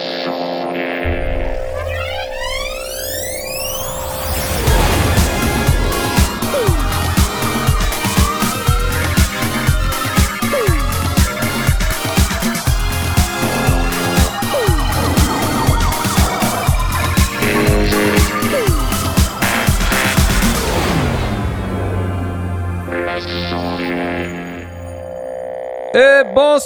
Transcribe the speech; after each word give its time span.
Et 0.00 0.47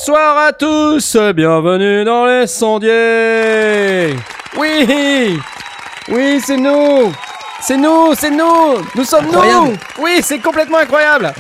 bonsoir 0.04 0.36
à 0.48 0.52
tous, 0.52 1.16
bienvenue 1.32 2.02
dans 2.04 2.26
les 2.26 2.48
sondiers. 2.48 4.16
Oui, 4.58 5.38
oui, 6.08 6.40
c'est 6.44 6.56
nous, 6.56 7.12
c'est 7.60 7.76
nous, 7.76 8.12
c'est 8.16 8.30
nous, 8.32 8.82
nous 8.96 9.04
sommes 9.04 9.26
nous. 9.26 9.76
Oui, 10.00 10.18
c'est 10.20 10.40
complètement 10.40 10.78
incroyable. 10.78 11.32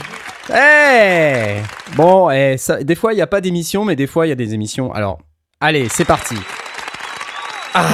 Eh, 0.54 1.56
bon, 1.96 2.30
eh, 2.30 2.56
ça- 2.56 2.80
des 2.84 2.94
fois 2.94 3.12
il 3.12 3.16
n'y 3.16 3.22
a 3.22 3.26
pas 3.26 3.40
d'émission, 3.40 3.84
mais 3.84 3.96
des 3.96 4.06
fois 4.06 4.26
il 4.26 4.28
y 4.28 4.32
a 4.32 4.36
des 4.36 4.54
émissions. 4.54 4.92
Alors, 4.92 5.18
allez, 5.60 5.88
c'est 5.90 6.04
parti. 6.04 6.36
Ah, 7.74 7.84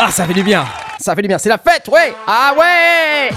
ah, 0.00 0.10
ça 0.10 0.26
fait 0.26 0.34
du 0.34 0.42
bien, 0.42 0.66
ça 1.00 1.14
fait 1.14 1.22
du 1.22 1.28
bien. 1.28 1.38
C'est 1.38 1.48
la 1.48 1.56
fête, 1.56 1.88
ouais. 1.88 2.14
Ah 2.26 2.52
ouais. 2.58 3.30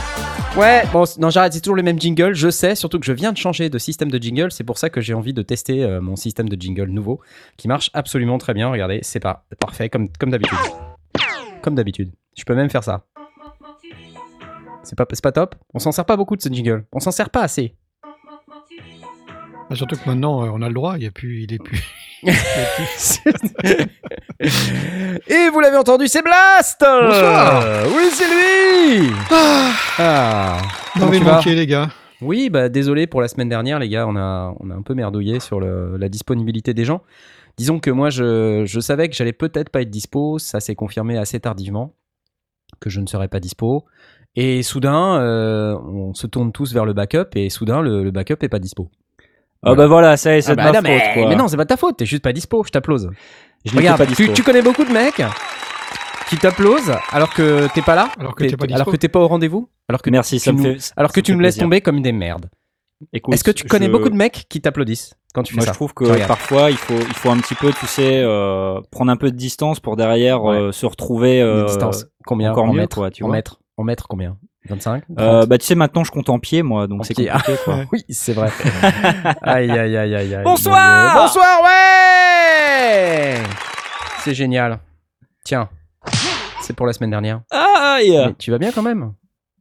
Ouais, 0.57 0.81
bon, 0.91 1.03
non, 1.19 1.29
j'arrête, 1.29 1.53
c'est 1.53 1.61
toujours 1.61 1.75
le 1.75 1.83
même 1.83 2.01
jingle, 2.01 2.33
je 2.33 2.49
sais, 2.49 2.73
surtout 2.73 2.99
que 2.99 3.05
je 3.05 3.13
viens 3.13 3.31
de 3.31 3.37
changer 3.37 3.69
de 3.69 3.77
système 3.77 4.09
de 4.09 4.17
jingle, 4.17 4.51
c'est 4.51 4.63
pour 4.63 4.79
ça 4.79 4.89
que 4.89 5.01
j'ai 5.01 5.13
envie 5.13 5.31
de 5.31 5.43
tester 5.43 5.83
euh, 5.83 6.01
mon 6.01 6.15
système 6.15 6.49
de 6.49 6.59
jingle 6.59 6.89
nouveau, 6.89 7.21
qui 7.57 7.67
marche 7.67 7.91
absolument 7.93 8.39
très 8.39 8.55
bien, 8.55 8.67
regardez, 8.67 9.01
c'est 9.03 9.19
pas 9.19 9.45
parfait, 9.59 9.87
comme, 9.87 10.09
comme 10.19 10.31
d'habitude. 10.31 10.57
Comme 11.61 11.75
d'habitude. 11.75 12.11
Je 12.35 12.43
peux 12.43 12.55
même 12.55 12.71
faire 12.71 12.83
ça. 12.83 13.05
C'est 14.81 14.95
pas, 14.95 15.05
pas 15.05 15.31
top 15.31 15.53
On 15.75 15.79
s'en 15.79 15.91
sert 15.91 16.05
pas 16.05 16.17
beaucoup 16.17 16.35
de 16.35 16.41
ce 16.41 16.49
jingle, 16.49 16.85
on 16.91 16.99
s'en 16.99 17.11
sert 17.11 17.29
pas 17.29 17.43
assez. 17.43 17.75
Ah, 19.69 19.75
surtout 19.75 19.97
que 19.97 20.09
maintenant, 20.09 20.45
euh, 20.45 20.49
on 20.53 20.61
a 20.61 20.69
le 20.69 20.73
droit, 20.73 20.95
il 20.97 21.03
y 21.03 21.07
a 21.07 21.11
plus, 21.11 21.43
il 21.43 21.53
est 21.53 21.61
plus. 21.61 21.83
Et 25.27 25.49
vous 25.51 25.59
l'avez 25.59 25.77
entendu, 25.77 26.07
c'est 26.07 26.21
Blast 26.21 26.79
Bonsoir. 26.79 27.63
Oui, 27.95 28.03
c'est 28.11 28.27
lui 28.27 29.09
Ah 29.99 30.57
Vous 30.95 31.05
m'avez 31.05 31.19
tu 31.19 31.23
vas 31.25 31.35
manqué, 31.35 31.55
les 31.55 31.67
gars. 31.67 31.89
Oui, 32.21 32.49
bah 32.49 32.69
désolé 32.69 33.05
pour 33.07 33.21
la 33.21 33.27
semaine 33.27 33.49
dernière, 33.49 33.77
les 33.79 33.89
gars, 33.89 34.07
on 34.07 34.15
a, 34.15 34.55
on 34.59 34.71
a 34.71 34.73
un 34.73 34.81
peu 34.81 34.93
merdouillé 34.95 35.39
sur 35.39 35.59
le- 35.59 35.97
la 35.97 36.09
disponibilité 36.09 36.73
des 36.73 36.85
gens. 36.85 37.01
Disons 37.57 37.79
que 37.79 37.91
moi, 37.91 38.09
je, 38.09 38.63
je 38.65 38.79
savais 38.79 39.09
que 39.09 39.15
j'allais 39.15 39.33
peut-être 39.33 39.69
pas 39.69 39.81
être 39.81 39.89
dispo, 39.89 40.39
ça 40.39 40.59
s'est 40.59 40.75
confirmé 40.75 41.17
assez 41.17 41.39
tardivement, 41.39 41.93
que 42.79 42.89
je 42.89 43.01
ne 43.01 43.07
serais 43.07 43.27
pas 43.27 43.39
dispo. 43.39 43.85
Et 44.35 44.63
soudain, 44.63 45.19
euh, 45.19 45.75
on 45.77 46.13
se 46.13 46.27
tourne 46.27 46.51
tous 46.51 46.73
vers 46.73 46.85
le 46.85 46.93
backup, 46.93 47.29
et 47.35 47.49
soudain, 47.49 47.81
le, 47.81 48.03
le 48.03 48.11
backup 48.11 48.37
est 48.41 48.49
pas 48.49 48.59
dispo. 48.59 48.89
Ah 49.63 49.75
bah 49.75 49.87
voilà, 49.87 50.17
ça 50.17 50.33
y 50.33 50.37
est, 50.37 50.41
c'est 50.41 50.51
Ah 50.51 50.55
de 50.55 50.61
bah 50.61 50.71
ma 50.71 50.73
non, 50.73 50.81
mais, 50.83 50.99
faute 50.99 51.13
quoi. 51.15 51.29
mais 51.29 51.35
non, 51.35 51.47
c'est 51.47 51.57
pas 51.57 51.65
ta 51.65 51.77
faute, 51.77 51.97
t'es 51.97 52.05
juste 52.05 52.23
pas 52.23 52.33
dispo, 52.33 52.63
je 52.63 52.69
t'applause. 52.69 53.09
je 53.65 53.75
Regarde, 53.75 53.97
pas 53.97 54.05
tu, 54.05 54.13
dispo. 54.13 54.33
tu 54.33 54.43
connais 54.43 54.61
beaucoup 54.61 54.83
de 54.85 54.91
mecs 54.91 55.21
qui 56.29 56.37
t'applaudent 56.37 56.97
alors 57.11 57.33
que 57.33 57.67
t'es 57.73 57.81
pas 57.81 57.95
là, 57.95 58.09
Alors 58.19 58.35
que 58.35 58.43
t'es 58.43 58.57
pas 58.57 58.67
dispo. 58.67 58.75
alors 58.81 58.91
que 58.91 58.97
t'es 58.97 59.07
pas 59.07 59.19
au 59.19 59.27
rendez-vous, 59.27 59.69
alors 59.89 60.01
que 60.01 60.09
Merci, 60.09 60.39
ça 60.39 60.51
tu 60.51 60.57
me 60.57 60.63
nous- 60.73 60.79
fait. 60.79 60.91
alors 60.97 61.11
que 61.11 61.19
ça 61.19 61.23
tu 61.23 61.35
me 61.35 61.41
laisses 61.41 61.57
tomber 61.57 61.81
comme 61.81 62.01
des 62.01 62.11
merdes. 62.11 62.49
Est-ce 63.13 63.43
que 63.43 63.51
tu 63.51 63.65
connais 63.67 63.85
je- 63.85 63.91
beaucoup 63.91 64.09
de 64.09 64.15
mecs 64.15 64.45
qui 64.49 64.59
t'applaudissent 64.59 65.13
quand 65.33 65.43
tu 65.43 65.53
fais 65.53 65.57
Moi, 65.57 65.65
ça 65.67 65.71
je 65.71 65.75
trouve 65.77 65.93
que 65.93 66.19
Tu 66.19 66.27
parfois, 66.27 66.71
il 66.71 66.77
faut, 66.77 66.95
il 66.97 67.13
faut 67.13 67.29
un 67.29 67.37
petit 67.37 67.53
peu, 67.53 67.71
tu 67.71 67.85
sais, 67.85 68.21
euh, 68.23 68.81
prendre 68.91 69.11
un 69.11 69.17
peu 69.17 69.29
de 69.31 69.35
distance 69.37 69.79
pour 69.79 69.95
derrière 69.95 70.43
Ouais. 70.43 70.57
euh, 70.57 70.71
se 70.71 70.85
retrouver. 70.87 71.39
Une 71.41 71.45
euh, 71.45 71.65
distance. 71.65 72.05
Combien 72.25 72.51
encore 72.51 72.63
en 72.65 72.73
mieux, 72.73 72.79
mètres 72.81 72.97
quoi, 72.97 73.11
tu 73.11 73.23
en 73.23 73.27
vois. 73.27 73.35
mètres 73.35 73.59
En 73.77 73.83
mètres 73.83 74.07
combien 74.07 74.37
25 74.69 75.03
euh, 75.19 75.39
30? 75.39 75.49
bah, 75.49 75.57
tu 75.57 75.65
sais, 75.65 75.75
maintenant, 75.75 76.03
je 76.03 76.11
compte 76.11 76.29
en 76.29 76.39
pied, 76.39 76.63
moi, 76.63 76.87
donc 76.87 77.05
c'est 77.05 77.13
pied. 77.13 77.27
compliqué, 77.29 77.59
quoi. 77.63 77.83
Oui, 77.91 78.03
c'est 78.09 78.33
vrai. 78.33 78.49
aïe, 79.41 79.71
aïe, 79.71 79.97
aïe, 79.97 80.15
aïe, 80.15 80.35
aïe. 80.35 80.43
Bonsoir. 80.43 81.15
Bonsoir, 81.15 81.61
ouais 81.63 83.35
C'est 84.19 84.33
génial. 84.33 84.79
Tiens, 85.43 85.69
c'est 86.61 86.75
pour 86.75 86.85
la 86.85 86.93
semaine 86.93 87.11
dernière. 87.11 87.41
Aïe 87.51 88.11
Mais 88.27 88.33
tu 88.37 88.51
vas 88.51 88.57
bien 88.57 88.71
quand 88.71 88.81
même? 88.83 89.13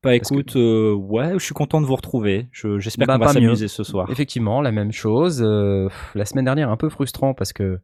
Bah 0.03 0.11
que- 0.11 0.17
écoute, 0.17 0.55
euh, 0.56 0.93
ouais, 0.94 1.33
je 1.34 1.38
suis 1.44 1.55
content 1.55 1.81
de 1.81 1.87
vous 1.87 1.97
retrouver. 1.97 2.47
Je- 2.53 2.78
J'espère 2.78 3.06
Bah, 3.06 3.19
qu'on 3.19 3.25
va 3.25 3.33
s'amuser 3.33 3.67
ce 3.69 3.83
soir. 3.83 4.09
Effectivement, 4.11 4.61
la 4.61 4.71
même 4.73 4.93
chose. 4.93 5.43
Euh, 5.44 5.88
la 6.15 6.25
semaine 6.25 6.44
dernière, 6.44 6.71
un 6.71 6.77
peu 6.77 6.88
frustrant 6.88 7.34
parce 7.34 7.53
que, 7.53 7.81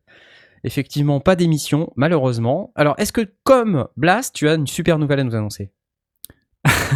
effectivement, 0.63 1.19
pas 1.21 1.35
d'émission, 1.37 1.91
malheureusement. 1.97 2.71
Alors, 2.77 2.95
est-ce 2.99 3.13
que, 3.13 3.23
comme 3.43 3.89
Blast, 3.97 4.35
tu 4.35 4.49
as 4.49 4.55
une 4.55 4.67
super 4.69 4.99
nouvelle 4.99 5.21
à 5.21 5.25
nous 5.25 5.35
annoncer? 5.35 5.73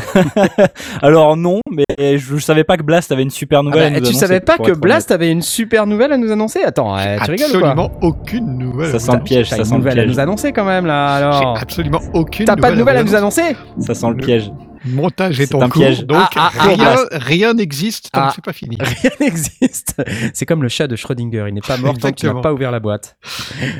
Alors 1.03 1.37
non, 1.37 1.61
mais 1.71 1.85
je, 2.19 2.37
je 2.37 2.39
savais 2.39 2.65
pas 2.65 2.77
que 2.77 2.83
Blast 2.83 3.13
avait 3.13 3.23
une 3.23 3.31
super 3.31 3.61
Ah 3.61 3.63
nouvelle. 3.63 3.81
bah, 3.81 3.87
à 3.87 3.91
nous 3.91 3.97
Tu 4.01 4.09
annoncer, 4.11 4.27
savais 4.27 4.41
pas 4.41 4.59
que 4.59 4.73
Blast 4.73 5.11
avait 5.11 5.31
une 5.31 5.43
super 5.43 5.87
nouvelle 5.87 6.13
à 6.13 6.17
nous 6.17 6.31
annoncer? 6.33 6.61
Attends, 6.65 6.97
euh, 6.97 7.17
tu 7.25 7.31
rigoles 7.31 7.47
quoi? 7.61 7.71
Absolument 7.71 7.91
aucune 8.03 8.59
nouvelle. 8.59 8.91
Ça 8.91 8.97
à 8.97 8.99
sent 8.99 9.07
vous 9.07 9.13
le 9.13 9.17
annoncer. 9.19 9.35
piège, 9.35 9.49
T'as 9.51 9.57
ça 9.57 9.63
une 9.63 9.65
sent 9.67 9.73
le 9.73 9.79
nouvelle 9.79 9.93
à 9.99 10.03
piège. 10.03 10.15
nous 10.15 10.21
annoncer 10.21 10.53
quand 10.53 10.65
même 10.65 10.87
là, 10.87 11.31
J'ai 11.41 11.61
absolument 11.63 12.01
aucune 12.15 12.47
T'as 12.47 12.57
pas 12.57 12.71
de 12.71 12.77
nouvelle 12.77 12.97
à 12.97 13.03
nous 13.05 13.15
annoncer? 13.15 13.57
Ça 13.81 13.95
sent 13.95 14.07
le 14.09 14.15
Le- 14.15 14.25
piège. 14.25 14.51
Montage 14.85 15.41
est, 15.41 15.55
en 15.55 15.63
un 15.63 15.69
cours, 15.69 15.83
piège. 15.83 16.05
donc 16.05 16.19
Ah, 16.37 16.51
ah, 16.59 16.69
ah, 16.79 16.97
rien 17.13 17.55
n'existe 17.55 18.11
tant 18.13 18.23
Ah. 18.25 18.29
que 18.29 18.35
c'est 18.37 18.45
pas 18.45 18.53
fini. 18.53 18.77
Rien 18.81 19.11
n'existe. 19.21 20.01
C'est 20.35 20.47
comme 20.47 20.63
le 20.63 20.69
chat 20.69 20.87
de 20.87 20.97
Schrödinger, 20.97 21.47
il 21.49 21.55
n'est 21.55 21.61
pas 21.61 21.77
mort 21.77 21.97
tant 21.99 22.13
qu'il 22.13 22.29
n'a 22.33 22.41
pas 22.41 22.53
ouvert 22.53 22.71
la 22.71 22.81
boîte. 22.81 23.17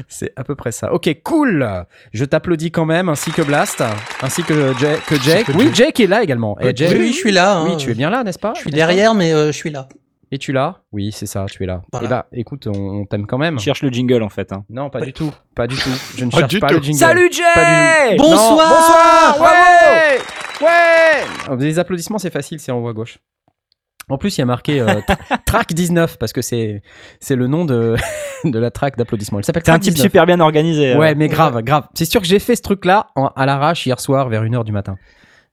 C'est 0.09 0.33
à 0.37 0.45
peu 0.45 0.55
près 0.55 0.73
ça. 0.73 0.93
Ok, 0.93 1.09
cool. 1.23 1.69
Je 2.13 2.25
t'applaudis 2.25 2.71
quand 2.71 2.85
même, 2.87 3.09
ainsi 3.09 3.31
que 3.31 3.43
Blast, 3.43 3.83
ainsi 4.23 4.43
que, 4.43 4.73
Ja- 4.79 4.97
que 5.07 5.17
Jake. 5.21 5.47
Oui, 5.55 5.71
Jake. 5.75 6.01
Est 6.01 6.07
là 6.07 6.23
également. 6.23 6.59
Et 6.61 6.67
Oui, 6.67 6.73
Jake- 6.75 6.91
Oui, 6.93 6.99
oui, 7.01 7.09
je 7.13 7.17
suis 7.17 7.33
là. 7.33 7.63
Oui, 7.65 7.73
hein. 7.73 7.77
tu 7.77 7.91
es 7.91 7.95
bien 7.95 8.11
là, 8.11 8.23
n'est-ce 8.25 8.39
pas? 8.39 8.53
Je 8.55 8.61
suis 8.61 8.71
derrière, 8.71 9.15
mais 9.15 9.33
euh, 9.33 9.47
je 9.47 9.57
suis 9.57 9.71
là. 9.71 9.89
Et 10.33 10.39
tu 10.39 10.53
là? 10.53 10.81
Oui, 10.93 11.11
c'est 11.13 11.27
ça, 11.27 11.47
tu 11.49 11.63
es 11.63 11.67
là. 11.67 11.83
Voilà. 11.93 12.07
Et 12.07 12.11
bah, 12.11 12.27
écoute, 12.33 12.67
on, 12.67 12.73
on 13.01 13.05
t'aime 13.07 13.27
quand 13.27 13.39
même. 13.39 13.59
Je 13.61 13.65
cherche 13.65 13.83
le 13.83 13.91
jingle 13.91 14.23
en 14.25 14.29
fait. 14.29 14.53
hein. 14.53 14.65
Non, 14.69 14.91
pas 14.91 15.01
du 15.01 15.13
tout. 15.13 15.33
Pas 15.55 15.67
du 15.69 15.77
tout. 15.77 15.89
Je 16.17 16.25
ne 16.25 16.31
cherche 16.33 16.59
pas 16.59 16.73
le 16.73 16.83
jingle. 16.83 16.99
Salut 16.99 17.29
Jay 17.33 17.43
Pas 17.55 18.11
du- 18.11 18.17
Bonsoir 18.17 18.69
Non, 18.69 18.75
bonsoir 18.75 19.37
Bravo 19.39 19.45
Ouais 19.45 20.19
Ouais 20.61 21.57
Les 21.59 21.79
applaudissements, 21.79 22.19
c'est 22.19 22.31
facile, 22.33 22.61
c'est 22.61 22.73
en 22.73 22.79
haut 22.79 22.89
à 22.89 22.93
gauche. 22.93 23.19
En 24.09 24.19
plus, 24.19 24.37
il 24.39 24.41
y 24.41 24.43
a 24.43 24.47
marqué 24.47 24.81
euh, 24.81 24.87
tra- 25.01 25.19
track 25.47 25.73
19 25.75 26.17
parce 26.19 26.33
que 26.33 26.41
c'est 26.41 26.83
c'est 27.21 27.35
le 27.35 27.49
nom 27.49 27.65
de, 27.65 27.97
de 28.45 28.59
la 28.59 28.71
track 28.71 28.97
d'applaudissements. 28.97 29.39
Elle 29.39 29.45
s'appelle 29.45 29.65
T'es 29.65 29.73
un 29.73 29.79
type 29.81 29.95
19. 29.95 30.07
super 30.07 30.27
bien 30.27 30.39
organisé. 30.41 30.93
euh. 30.93 30.99
Ouais, 30.99 31.15
mais 31.17 31.27
grave, 31.29 31.61
grave. 31.63 31.89
C'est 31.95 32.05
sûr 32.05 32.21
que 32.21 32.27
j'ai 32.27 32.39
fait 32.39 32.55
ce 32.55 32.63
truc-là 32.63 33.09
en- 33.17 33.27
à 33.27 33.47
l'arrache 33.47 33.85
hier 33.85 33.99
soir 33.99 34.29
vers 34.29 34.45
1h 34.45 34.63
du 34.65 34.71
matin. 34.73 34.97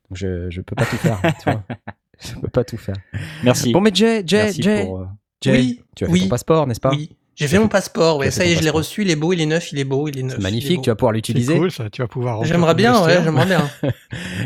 Donc 0.09 0.17
je, 0.17 0.49
je 0.51 0.61
peux 0.61 0.75
pas 0.75 0.85
tout 0.85 0.97
faire, 0.97 1.19
tu 1.43 1.49
vois. 1.49 1.63
Je 2.21 2.39
peux 2.39 2.47
pas 2.47 2.63
tout 2.63 2.77
faire. 2.77 2.95
Merci. 3.43 3.73
Bon, 3.73 3.81
mais 3.81 3.89
Jay, 3.93 4.21
Jay, 4.25 4.43
Merci 4.43 4.61
Jay, 4.61 4.85
pour, 4.85 4.99
euh, 5.01 5.05
Jay, 5.41 5.51
Oui, 5.51 5.81
tu 5.95 6.03
as 6.03 6.07
fait 6.07 6.13
oui, 6.13 6.21
ton 6.21 6.27
passeport, 6.29 6.67
n'est-ce 6.67 6.79
pas 6.79 6.91
Oui. 6.91 7.17
J'ai 7.35 7.47
fait 7.47 7.57
mon 7.59 7.67
passeport, 7.67 8.17
ouais. 8.17 8.29
Ça 8.31 8.45
y 8.45 8.51
est, 8.51 8.55
je 8.55 8.61
l'ai 8.61 8.69
reçu. 8.69 9.01
Il 9.01 9.09
est 9.09 9.15
beau, 9.15 9.33
il 9.33 9.41
est 9.41 9.45
neuf, 9.45 9.71
il 9.71 9.79
est 9.79 9.83
beau, 9.83 10.07
il 10.07 10.19
est 10.19 10.23
neuf. 10.23 10.35
C'est 10.37 10.41
magnifique, 10.43 10.81
tu 10.83 10.89
vas 10.89 10.95
pouvoir 10.95 11.13
C'est 11.13 11.17
l'utiliser. 11.17 11.57
cool 11.57 11.71
ça, 11.71 11.89
tu 11.89 12.01
vas 12.01 12.07
pouvoir. 12.07 12.43
J'aimerais 12.45 12.75
bien, 12.75 13.03
ouais, 13.03 13.21
j'aimerais 13.23 13.45
bien. 13.47 13.69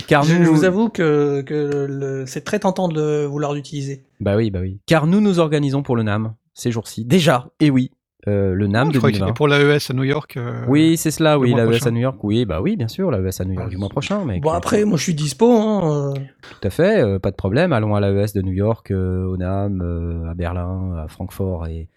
Car 0.07 0.23
je, 0.23 0.35
nous, 0.35 0.45
je 0.45 0.49
vous 0.49 0.63
avoue 0.63 0.89
que, 0.89 1.41
que 1.41 1.85
le- 1.89 2.23
c'est 2.27 2.41
très 2.41 2.59
tentant 2.59 2.87
de 2.87 2.95
le- 2.95 3.25
vouloir 3.25 3.53
l'utiliser. 3.53 4.03
Bah 4.19 4.35
oui, 4.37 4.51
bah 4.51 4.59
oui. 4.61 4.79
Car 4.85 5.05
nous 5.07 5.19
nous 5.21 5.39
organisons 5.39 5.83
pour 5.83 5.95
le 5.95 6.03
NAM 6.03 6.33
ces 6.53 6.71
jours-ci. 6.71 7.05
Déjà, 7.05 7.49
et 7.59 7.69
oui, 7.69 7.91
euh, 8.27 8.53
le 8.53 8.67
NAM 8.67 8.88
Non, 8.88 8.93
je 8.93 8.97
crois 8.97 9.09
que 9.09 9.15
2020. 9.15 9.25
c'était 9.27 9.35
pour 9.35 9.47
l'AES 9.47 9.89
à 9.89 9.93
New 9.93 10.03
York. 10.03 10.35
euh, 10.38 10.65
Oui, 10.67 10.97
c'est 10.97 11.11
cela, 11.11 11.39
oui, 11.39 11.53
l'AES 11.53 11.88
à. 11.88 11.91
New 11.91 12.01
York. 12.01 12.23
Oui, 12.23 12.45
bah 12.45 12.61
oui, 12.61 12.75
bien 12.75 12.88
sûr, 12.88 13.09
l'AES 13.09 13.39
à 13.41 13.45
New 13.45 13.53
York 13.53 13.65
Ah, 13.67 13.69
du 13.69 13.77
mois 13.77 13.89
prochain. 13.89 14.23
Mais 14.25 14.39
Bon, 14.39 14.51
après, 14.51 14.83
moi, 14.85 14.97
je 14.97 15.03
suis 15.03 15.13
dispo. 15.15 15.51
Hein. 15.51 16.13
euh. 16.15 16.19
Tout 16.41 16.67
à 16.67 16.69
fait, 16.69 17.01
euh, 17.01 17.19
pas 17.19 17.31
de 17.31 17.35
problème. 17.35 17.73
Allons 17.73 17.95
à 17.95 17.99
l'AES 18.01 18.33
de 18.35 18.41
New 18.41 18.53
York, 18.53 18.91
euh, 18.91 19.25
au 19.25 19.37
NAM, 19.37 19.81
euh, 19.81 20.29
à 20.29 20.33
Berlin, 20.33 20.95
à 21.03 21.07
Francfort 21.07 21.67
et 21.67 21.89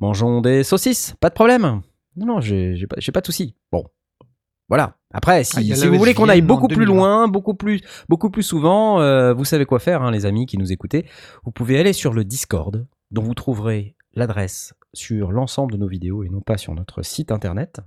mangeons 0.00 0.40
des 0.40 0.62
saucisses. 0.64 1.14
Pas 1.20 1.28
de 1.28 1.34
problème. 1.34 1.80
Non, 2.16 2.26
non, 2.26 2.40
j'ai 2.40 2.74
pas, 2.88 2.96
pas 3.12 3.20
de 3.20 3.26
soucis. 3.26 3.54
Bon, 3.72 3.84
voilà. 4.68 4.96
Après, 5.12 5.44
si, 5.44 5.70
Ah, 5.72 5.76
si 5.76 5.86
vous 5.88 5.96
voulez 5.98 6.14
qu'on 6.14 6.28
aille 6.28 6.40
beaucoup 6.42 6.66
plus 6.68 6.86
2020. 6.86 6.94
loin, 6.96 7.28
beaucoup 7.28 7.54
plus, 7.54 7.80
beaucoup 8.08 8.30
plus 8.30 8.42
souvent, 8.42 9.00
euh, 9.00 9.32
vous 9.34 9.44
savez 9.44 9.64
quoi 9.66 9.78
faire, 9.78 10.02
hein, 10.02 10.10
les 10.10 10.26
amis 10.26 10.46
qui 10.46 10.58
nous 10.58 10.72
écoutez. 10.72 11.06
Vous 11.44 11.50
pouvez 11.52 11.78
aller 11.78 11.92
sur 11.92 12.12
le 12.12 12.24
Discord, 12.24 12.86
dont 13.10 13.22
vous 13.22 13.34
trouverez 13.34 13.94
l'adresse 14.14 14.74
sur 14.92 15.32
l'ensemble 15.32 15.72
de 15.72 15.76
nos 15.76 15.88
vidéos 15.88 16.22
et 16.24 16.28
non 16.28 16.40
pas 16.40 16.56
sur 16.56 16.74
notre 16.74 17.02
site 17.02 17.32
internet. 17.32 17.80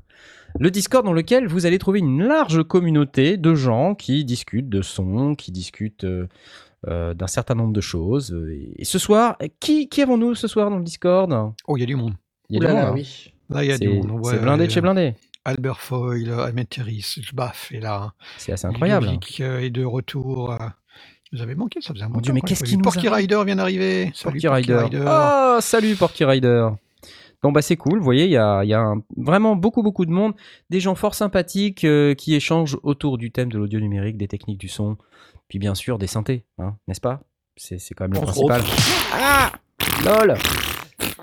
Le 0.59 0.71
Discord 0.71 1.06
dans 1.06 1.13
lequel 1.13 1.47
vous 1.47 1.65
allez 1.65 1.77
trouver 1.79 2.00
une 2.00 2.24
large 2.24 2.63
communauté 2.63 3.38
de 3.38 3.56
gens 3.56 3.95
qui 3.95 4.25
discutent 4.25 4.69
de 4.69 4.81
son, 4.81 5.35
qui 5.35 5.51
discutent 5.51 6.03
euh, 6.03 6.27
euh, 6.88 7.13
d'un 7.13 7.27
certain 7.27 7.56
nombre 7.56 7.74
de 7.74 7.81
choses. 7.81 8.35
Et, 8.77 8.85
ce 8.85 9.00
soir, 9.00 9.38
qui, 9.59 9.89
qui 9.89 10.01
avons-nous 10.01 10.35
ce 10.35 10.47
soir 10.47 10.69
dans 10.69 10.77
le 10.77 10.83
Discord? 10.83 11.53
Oh, 11.68 11.77
il 11.77 11.81
y 11.81 11.83
a 11.83 11.85
du 11.85 11.95
monde. 11.95 12.13
Il 12.50 12.56
y 12.56 12.57
a 12.57 12.59
Ouh 12.59 12.62
du 12.62 12.68
là, 12.68 12.74
monde, 12.74 12.89
hein. 12.89 12.94
oui. 12.95 13.33
Là, 13.50 13.63
il 13.63 13.69
y 13.69 13.71
a 13.71 13.77
du 13.77 13.88
C'est 13.88 14.07
monde. 14.07 14.25
c'est 14.25 14.41
blindé 14.41 14.68
de 14.68 14.71
chez 14.71 14.81
blindé. 14.81 15.13
Albert 15.45 15.79
Foyle, 15.79 16.31
Ahmed 16.31 16.68
Terris, 16.68 17.15
Jbaf 17.21 17.71
est 17.71 17.79
là. 17.79 18.13
C'est 18.38 18.51
assez 18.51 18.68
incroyable. 18.68 19.06
Ludovic 19.06 19.39
euh, 19.39 19.59
est 19.59 19.69
de 19.69 19.85
retour. 19.85 20.57
Vous 21.33 21.41
avez 21.41 21.56
manqué, 21.56 21.81
ça 21.81 21.94
faisait 21.94 22.06
un 22.06 22.09
moment. 22.09 22.21
Dieu, 22.21 22.33
mais 22.33 22.41
qu'est-ce 22.41 22.63
qui 22.63 22.77
nous 22.77 22.83
Porky 22.83 23.09
Rider 23.09 23.41
vient 23.45 23.56
d'arriver. 23.57 24.12
Salut, 24.13 24.39
Porky 24.41 24.47
Rider. 24.47 25.03
Ah, 25.06 25.57
salut 25.62 25.95
Porky 25.95 26.24
Rider. 26.25 26.69
Bon 27.44 27.51
bah 27.51 27.62
c'est 27.62 27.75
cool, 27.77 28.00
vous 28.00 28.03
voyez, 28.03 28.25
il 28.25 28.31
y 28.31 28.38
a, 28.38 28.63
il 28.63 28.69
y 28.69 28.74
a 28.74 28.79
un- 28.79 29.03
vraiment 29.15 29.56
beaucoup 29.56 29.83
beaucoup 29.83 30.06
de 30.07 30.12
monde, 30.12 30.33
des 30.71 30.79
gens 30.79 30.95
fort 30.95 31.13
sympathiques 31.13 31.83
euh, 31.83 32.15
qui 32.15 32.33
échangent 32.33 32.77
autour 32.81 33.19
du 33.19 33.29
thème 33.29 33.51
de 33.51 33.59
l'audio 33.59 33.79
numérique, 33.79 34.18
des 34.18 34.27
techniques 34.27 34.57
du 34.57 34.68
son, 34.68 34.97
puis 35.47 35.59
bien 35.59 35.75
sûr 35.75 36.00
des 36.00 36.07
synthés, 36.07 36.45
hein, 36.57 36.75
n'est-ce 36.88 37.00
pas? 37.00 37.21
C'est 37.56 37.77
quand 37.95 38.06
même 38.06 38.13
le 38.13 38.19
Entre 38.19 38.31
principal. 38.31 38.62
Ah 39.13 39.51
Lol 40.03 40.35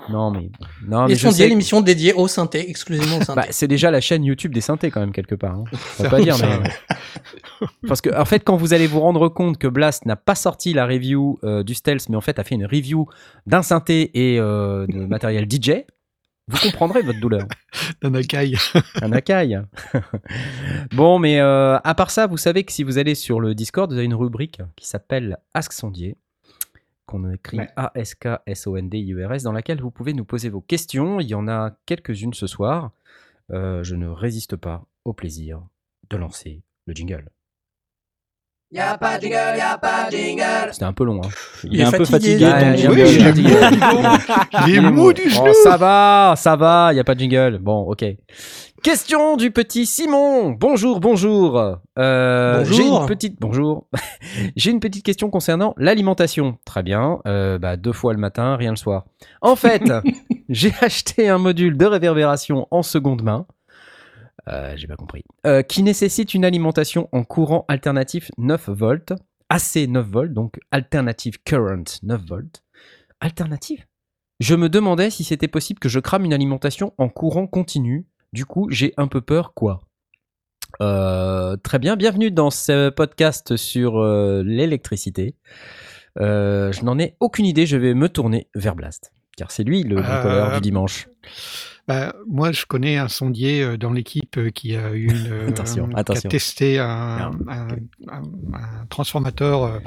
Non 0.09 0.31
mais 0.31 0.49
non 0.87 1.05
mais 1.05 1.13
Et 1.13 1.15
je 1.15 1.29
sais, 1.29 1.47
l'émission 1.47 1.81
dédiée 1.81 2.13
au 2.13 2.27
synthé, 2.27 2.69
exclusivement 2.69 3.17
au 3.17 3.21
synthé. 3.21 3.41
bah, 3.41 3.47
c'est 3.49 3.67
déjà 3.67 3.91
la 3.91 4.01
chaîne 4.01 4.23
YouTube 4.23 4.53
des 4.53 4.61
synthés 4.61 4.91
quand 4.91 4.99
même 4.99 5.11
quelque 5.11 5.35
part. 5.35 5.55
Hein. 5.55 5.63
On 5.73 5.77
Ça, 5.77 6.03
va 6.03 6.09
pas 6.09 6.21
dire 6.21 6.35
mais 6.41 6.69
parce 7.87 8.01
que 8.01 8.15
en 8.15 8.25
fait 8.25 8.43
quand 8.43 8.55
vous 8.55 8.73
allez 8.73 8.87
vous 8.87 8.99
rendre 8.99 9.27
compte 9.29 9.57
que 9.57 9.67
Blast 9.67 10.05
n'a 10.05 10.15
pas 10.15 10.35
sorti 10.35 10.73
la 10.73 10.85
review 10.85 11.39
euh, 11.43 11.63
du 11.63 11.73
Stealth 11.73 12.09
mais 12.09 12.15
en 12.15 12.21
fait 12.21 12.39
a 12.39 12.43
fait 12.43 12.55
une 12.55 12.65
review 12.65 13.07
d'un 13.47 13.61
synthé 13.61 14.11
et 14.13 14.39
euh, 14.39 14.85
de 14.87 15.05
matériel 15.05 15.45
DJ, 15.49 15.85
vous 16.47 16.57
comprendrez 16.59 17.01
votre 17.01 17.19
douleur. 17.19 17.47
d'un 18.03 18.13
Akai. 18.13 18.53
Un 19.01 19.11
Akai. 19.13 19.59
bon, 20.93 21.17
mais 21.17 21.39
euh, 21.39 21.77
à 21.83 21.95
part 21.95 22.11
ça, 22.11 22.27
vous 22.27 22.37
savez 22.37 22.63
que 22.63 22.71
si 22.71 22.83
vous 22.83 22.99
allez 22.99 23.15
sur 23.15 23.39
le 23.39 23.55
Discord, 23.55 23.91
vous 23.91 23.97
avez 23.97 24.05
une 24.05 24.13
rubrique 24.13 24.61
qui 24.75 24.87
s'appelle 24.87 25.37
Ask 25.55 25.73
Sondier, 25.73 26.17
qu'on 27.05 27.31
écrit 27.31 27.57
Ouais. 27.59 27.69
A-S-K-S-O-N-D-I-E-R-S, 27.75 29.43
dans 29.43 29.51
laquelle 29.51 29.81
vous 29.81 29.91
pouvez 29.91 30.13
nous 30.13 30.25
poser 30.25 30.49
vos 30.49 30.61
questions. 30.61 31.19
Il 31.19 31.27
y 31.27 31.35
en 31.35 31.47
a 31.47 31.77
quelques-unes 31.85 32.33
ce 32.33 32.47
soir. 32.47 32.91
Euh, 33.51 33.83
je 33.83 33.95
ne 33.95 34.07
résiste 34.07 34.55
pas 34.55 34.85
au 35.03 35.13
plaisir 35.13 35.61
de 36.09 36.17
lancer 36.17 36.63
le 36.85 36.93
jingle. 36.93 37.29
Y'a 38.71 38.97
pas 38.97 39.17
de 39.17 39.21
jingle, 39.23 39.57
y'a 39.57 39.77
pas 39.77 40.09
de 40.09 40.15
jingle. 40.17 40.69
C'était 40.71 40.85
un 40.85 40.91
peu 40.93 41.05
long. 41.05 41.21
Hein. 41.23 41.29
Il 41.63 41.79
est 41.79 41.83
un 41.83 41.91
peu 41.91 42.03
fatigué, 42.03 42.35
il 42.37 42.43
est 42.43 42.77
jingle. 42.77 42.91
un 42.91 42.95
peu 42.95 43.03
Oui, 43.03 43.19
fatigué. 43.23 43.49
il 44.67 44.69
est 44.69 44.69
Il 44.69 44.75
est 44.85 44.91
mou 44.91 45.13
du 45.13 45.21
Oh, 45.27 45.29
genou. 45.29 45.53
ça 45.63 45.77
va, 45.77 46.33
ça 46.35 46.55
va, 46.55 46.89
il 46.91 46.95
n'y 46.95 46.99
a 46.99 47.03
pas 47.03 47.15
de 47.15 47.19
jingle. 47.19 47.59
Bon, 47.59 47.81
ok. 47.83 48.03
Question 48.83 49.37
du 49.37 49.51
petit 49.51 49.85
Simon. 49.85 50.51
Bonjour, 50.51 50.99
bonjour. 50.99 51.77
Euh, 51.97 52.57
Bonjour. 52.59 52.75
J'ai 52.75 52.83
une 52.87 53.05
petite 53.07 53.37
bonjour. 53.39 53.87
J'ai 54.55 54.71
une 54.71 54.79
petite 54.79 55.03
question 55.05 55.29
concernant 55.29 55.73
l'alimentation. 55.77 56.57
Très 56.65 56.83
bien. 56.83 57.19
Euh, 57.27 57.57
bah, 57.57 57.77
deux 57.77 57.93
fois 57.93 58.13
le 58.13 58.19
matin, 58.19 58.55
rien 58.57 58.71
le 58.71 58.75
soir. 58.75 59.05
En 59.41 59.55
fait, 59.55 59.83
j'ai 60.49 60.71
acheté 60.81 61.29
un 61.29 61.37
module 61.39 61.77
de 61.77 61.85
réverbération 61.85 62.67
en 62.69 62.83
seconde 62.83 63.23
main. 63.23 63.45
Euh, 64.47 64.73
j'ai 64.75 64.87
pas 64.87 64.95
compris. 64.95 65.23
Euh, 65.45 65.61
qui 65.61 65.83
nécessite 65.83 66.33
une 66.33 66.45
alimentation 66.45 67.09
en 67.11 67.23
courant 67.23 67.65
alternatif 67.67 68.31
9 68.37 68.69
volts. 68.69 69.13
AC 69.49 69.87
9 69.87 70.05
volts, 70.07 70.33
donc 70.33 70.59
alternative 70.71 71.37
current 71.43 71.83
9 72.03 72.21
volts. 72.27 72.63
Alternative? 73.19 73.85
Je 74.39 74.55
me 74.55 74.69
demandais 74.69 75.09
si 75.09 75.23
c'était 75.23 75.47
possible 75.47 75.79
que 75.79 75.89
je 75.89 75.99
crame 75.99 76.25
une 76.25 76.33
alimentation 76.33 76.93
en 76.97 77.09
courant 77.09 77.47
continu. 77.47 78.05
Du 78.33 78.45
coup, 78.45 78.67
j'ai 78.69 78.93
un 78.97 79.07
peu 79.07 79.21
peur, 79.21 79.53
quoi. 79.53 79.81
Euh, 80.81 81.55
très 81.57 81.79
bien, 81.79 81.95
bienvenue 81.95 82.31
dans 82.31 82.49
ce 82.49 82.89
podcast 82.89 83.55
sur 83.55 84.03
l'électricité. 84.43 85.35
Je 86.17 86.83
n'en 86.83 86.99
ai 86.99 87.15
aucune 87.19 87.45
idée, 87.45 87.65
je 87.65 87.77
vais 87.77 87.93
me 87.93 88.09
tourner 88.09 88.49
vers 88.55 88.75
Blast. 88.75 89.13
Car 89.37 89.51
c'est 89.51 89.63
lui 89.63 89.83
le 89.83 89.95
bricoleur 89.95 90.49
Euh, 90.49 90.55
du 90.55 90.61
dimanche. 90.61 91.07
Bah, 91.87 92.15
moi, 92.27 92.51
je 92.51 92.65
connais 92.65 92.97
un 92.97 93.07
sondier 93.07 93.61
euh, 93.61 93.77
dans 93.77 93.91
l'équipe 93.93 94.37
euh, 94.37 94.49
qui 94.49 94.75
a 94.75 94.89
eu 94.91 95.05
une, 95.09 95.27
euh, 95.31 95.47
Attention, 95.49 95.87
qui 95.87 95.95
a 96.17 96.21
testé 96.21 96.79
un, 96.79 97.31
un- 97.47 97.67
un- 98.07 98.23
un 98.53 98.85
transformateur 98.89 99.63
euh, 99.63 99.79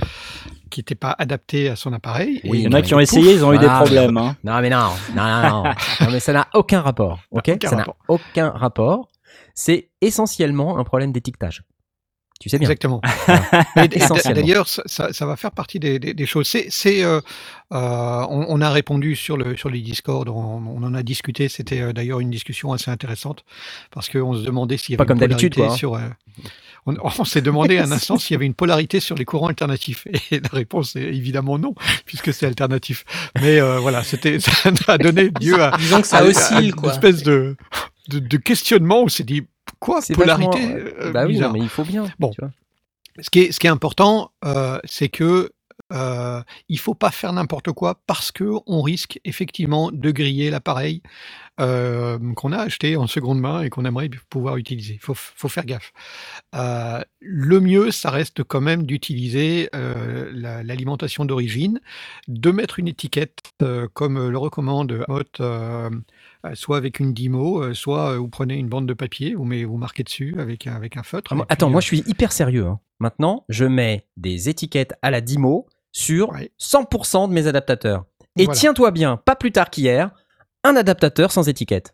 qui 0.71 0.79
n'était 0.81 0.95
pas 0.95 1.15
adapté 1.19 1.69
à 1.69 1.75
son 1.77 1.93
appareil. 1.93 2.41
Oui, 2.45 2.61
Il 2.61 2.65
y 2.65 2.69
en 2.69 2.73
a 2.73 2.83
qui 2.83 2.95
ont 2.95 3.01
essayé, 3.01 3.33
ils 3.35 3.45
ont 3.45 3.53
eu 3.53 3.59
des 3.59 3.67
Ah, 3.69 3.79
problèmes. 3.83 4.17
hein. 4.17 4.37
Non, 4.45 4.61
mais 4.61 4.71
non, 4.71 4.91
non, 5.15 5.23
non, 5.25 5.43
non. 5.43 5.63
Non, 6.01 6.11
mais 6.13 6.21
ça 6.21 6.33
n'a 6.33 6.47
aucun 6.55 6.83
rapport. 6.83 7.21
Ok, 7.33 7.49
Aucun 7.57 7.69
ça 7.69 7.77
n'a 7.77 7.87
aucun 8.07 8.51
rapport. 8.51 9.09
C'est 9.55 9.89
essentiellement 10.01 10.79
un 10.79 10.85
problème 10.85 11.11
d'étiquetage. 11.11 11.65
Tu 12.41 12.49
sais 12.49 12.59
bien. 12.59 12.67
Exactement. 12.69 13.01
D'ailleurs, 14.35 14.69
ça, 14.69 15.27
va 15.27 15.37
faire 15.37 15.51
partie 15.51 15.79
des, 15.81 15.99
des- 15.99 16.15
des 16.15 16.27
choses. 16.27 16.47
C'est, 16.47 17.03
euh, 17.05 17.21
euh, 17.73 18.27
on, 18.31 18.47
on 18.49 18.61
a 18.61 18.71
répondu 18.71 19.17
sur 19.17 19.37
le 19.37 19.57
sur 19.57 19.69
les 19.71 19.81
Discord, 19.81 20.29
on, 20.29 20.33
on 20.67 20.83
en 20.85 20.95
a 20.95 21.03
discuté. 21.03 21.49
C'était 21.49 21.81
euh, 21.81 21.93
d'ailleurs 21.93 22.21
une 22.21 22.31
discussion 22.31 22.73
assez 22.73 22.91
intéressante 22.91 23.45
parce 23.91 24.09
qu'on 24.09 24.35
se 24.35 24.43
demandait 24.43 24.77
s'il 24.77 24.93
y 24.93 24.95
avait 24.95 24.99
Pas 24.99 25.07
comme 25.07 25.19
d'habitude, 25.19 25.59
hein. 25.59 25.71
sur. 25.71 25.95
euh, 25.95 26.01
on 26.87 26.95
on 27.03 27.25
s'est 27.25 27.43
demandé 27.43 27.77
un 27.79 27.91
instant 27.91 28.19
s'il 28.19 28.35
y 28.35 28.37
avait 28.37 28.47
une 28.47 28.55
polarité 28.55 29.01
sur 29.01 29.17
les 29.17 29.25
courants 29.25 29.49
alternatifs. 29.49 30.07
Et 30.31 30.39
la 30.41 30.49
réponse 30.53 30.95
est 30.97 31.03
évidemment 31.03 31.59
non, 31.59 31.75
puisque 32.07 32.33
c'est 32.33 32.47
alternatif. 32.47 33.05
Mais 33.41 33.61
euh, 33.61 33.79
voilà, 33.81 34.03
c'était, 34.05 34.39
ça 34.41 34.53
a 34.87 34.97
donné 34.99 35.31
lieu 35.41 35.61
à, 35.63 35.77
Disons 35.77 36.01
que 36.01 36.07
ça 36.07 36.19
à- 36.19 36.23
à 36.23 36.25
oscille, 36.25 36.67
une 36.69 36.75
quoi. 36.75 36.93
espèce 36.93 37.23
de, 37.25 37.57
de, 38.09 38.21
de 38.21 38.37
questionnement 38.37 39.01
où 39.01 39.05
on 39.07 39.09
s'est 39.09 39.25
dit 39.25 39.45
quoi 39.81 40.01
polarité 40.15 40.59
vachement- 40.75 40.91
euh, 41.01 41.13
Bah 41.13 41.23
oui, 41.27 41.33
bizarre. 41.33 41.49
non, 41.53 41.59
mais 41.59 41.65
il 41.65 41.69
faut 41.69 41.85
bien. 41.85 42.07
Bon. 42.19 42.31
tu 42.31 42.41
vois. 42.41 42.51
Ce 43.21 43.31
qui 43.31 43.41
est, 43.41 43.53
ce 43.53 43.59
qui 43.61 43.67
est 43.67 43.71
important, 43.71 44.31
euh, 44.45 44.79
c'est 44.85 45.09
que 45.09 45.51
euh, 45.93 46.43
il 46.69 46.79
faut 46.79 46.95
pas 46.95 47.11
faire 47.11 47.33
n'importe 47.33 47.73
quoi 47.73 48.01
parce 48.07 48.31
que 48.31 48.51
on 48.67 48.83
risque 48.83 49.19
effectivement 49.25 49.91
de 49.91 50.11
griller 50.11 50.51
l'appareil 50.51 51.03
euh, 51.61 52.19
qu'on 52.35 52.53
a 52.53 52.59
acheté 52.59 52.97
en 52.97 53.07
seconde 53.07 53.41
main 53.41 53.63
et 53.63 53.71
qu'on 53.71 53.85
aimerait 53.85 54.11
pouvoir 54.31 54.57
utiliser. 54.57 54.95
Il 54.95 55.01
faut, 55.01 55.15
faut 55.15 55.49
faire 55.49 55.65
gaffe. 55.67 55.93
Euh, 56.55 57.01
le 57.21 57.61
mieux, 57.61 57.91
ça 57.91 58.11
reste 58.11 58.43
quand 58.45 58.61
même 58.61 58.85
d'utiliser 58.85 59.69
euh, 59.75 60.31
la- 60.35 60.63
l'alimentation 60.63 61.25
d'origine, 61.25 61.81
de 62.29 62.51
mettre 62.51 62.79
une 62.79 62.89
étiquette 62.89 63.39
comme 63.95 64.29
le 64.29 64.39
recommande 64.39 65.05
euh, 65.41 65.91
soit 66.55 66.77
avec 66.77 67.01
une 67.01 67.13
Dimo, 67.13 67.75
soit 67.75 68.17
vous 68.19 68.29
prenez 68.29 68.55
une 68.57 68.69
bande 68.69 68.87
de 68.87 68.95
papier, 68.95 69.35
vous, 69.35 69.45
met, 69.45 69.65
vous 69.65 69.77
marquez 69.77 70.05
dessus 70.05 70.37
avec 70.39 70.67
un, 70.67 70.75
avec 70.75 70.97
un 70.97 71.03
feutre. 71.03 71.33
Ah, 71.33 71.35
moi- 71.35 71.45
et 71.45 71.47
puis, 71.47 71.53
attends, 71.55 71.71
moi 71.71 71.81
je 71.81 71.87
suis 71.87 72.03
hyper 72.07 72.33
sérieux. 72.33 72.67
hein. 72.67 72.81
Maintenant, 73.01 73.45
je 73.49 73.65
mets 73.65 74.07
des 74.17 74.49
étiquettes 74.49 74.95
à 75.03 75.11
la 75.11 75.21
Dimo 75.21 75.67
sur 75.93 76.31
Ouais. 76.31 76.51
100% 76.59 77.29
de 77.29 77.33
mes 77.33 77.47
adaptateurs. 77.47 78.05
Et 78.37 78.45
Voilà. 78.45 78.59
tiens-toi 78.59 78.91
bien, 78.93 79.17
pas 79.17 79.35
plus 79.37 79.51
tard 79.53 79.71
qu'hier, 79.71 80.11
un 80.65 80.77
adaptateur 80.77 81.33
sans 81.33 81.49
étiquette. 81.49 81.93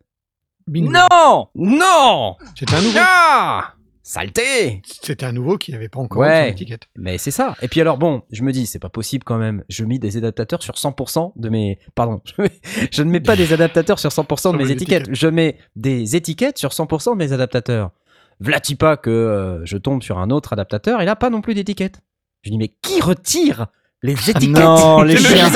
bingo. 0.66 0.90
Non 0.92 1.48
Non 1.54 2.36
C'était 2.58 2.74
un 2.74 2.80
nouveau. 2.82 2.98
Ah 3.00 3.74
Saleté 4.06 4.82
C'était 4.84 5.24
un 5.24 5.32
nouveau 5.32 5.56
qui 5.56 5.72
n'avait 5.72 5.88
pas 5.88 5.98
encore 6.00 6.20
Ouais. 6.20 6.44
son 6.48 6.52
étiquette. 6.52 6.82
Mais 6.94 7.16
c'est 7.16 7.30
ça. 7.30 7.56
Et 7.62 7.68
puis 7.68 7.80
alors 7.80 7.96
bon, 7.96 8.22
je 8.30 8.42
me 8.42 8.52
dis, 8.52 8.66
c'est 8.66 8.78
pas 8.78 8.90
possible 8.90 9.24
quand 9.24 9.38
même. 9.38 9.64
Je 9.70 9.84
mets 9.84 9.98
des 9.98 10.18
adaptateurs 10.18 10.62
sur 10.62 10.74
100% 10.74 11.32
de 11.36 11.48
mes... 11.48 11.78
Pardon, 11.94 12.20
je, 12.24 12.42
mets- 12.42 12.60
je 12.92 13.02
ne 13.02 13.10
mets 13.10 13.20
pas 13.20 13.34
des 13.36 13.52
adaptateurs 13.54 13.98
sur 13.98 14.10
100% 14.10 14.26
de 14.28 14.36
Sur 14.38 14.52
mes 14.52 14.70
étiquettes. 14.70 15.06
Je 15.10 15.26
mets 15.28 15.56
des 15.74 16.16
étiquettes 16.16 16.58
sur 16.58 16.70
100% 16.70 17.12
de 17.12 17.16
mes 17.16 17.32
adaptateurs. 17.32 17.92
Vlati 18.40 18.74
pas 18.74 18.96
que 18.98 19.08
euh, 19.10 19.64
je 19.64 19.78
tombe 19.78 20.02
sur 20.02 20.18
un 20.18 20.28
autre 20.30 20.52
adaptateur 20.52 21.00
et 21.00 21.06
là, 21.06 21.16
pas 21.16 21.30
non 21.30 21.40
plus 21.40 21.54
d'étiquette. 21.54 22.00
Je 22.42 22.50
dis, 22.50 22.58
mais 22.58 22.68
qui 22.82 23.00
retire 23.00 23.68
les 24.04 24.12
étiquettes 24.30 24.50
Non, 24.50 25.02
les 25.02 25.16
chiens. 25.16 25.50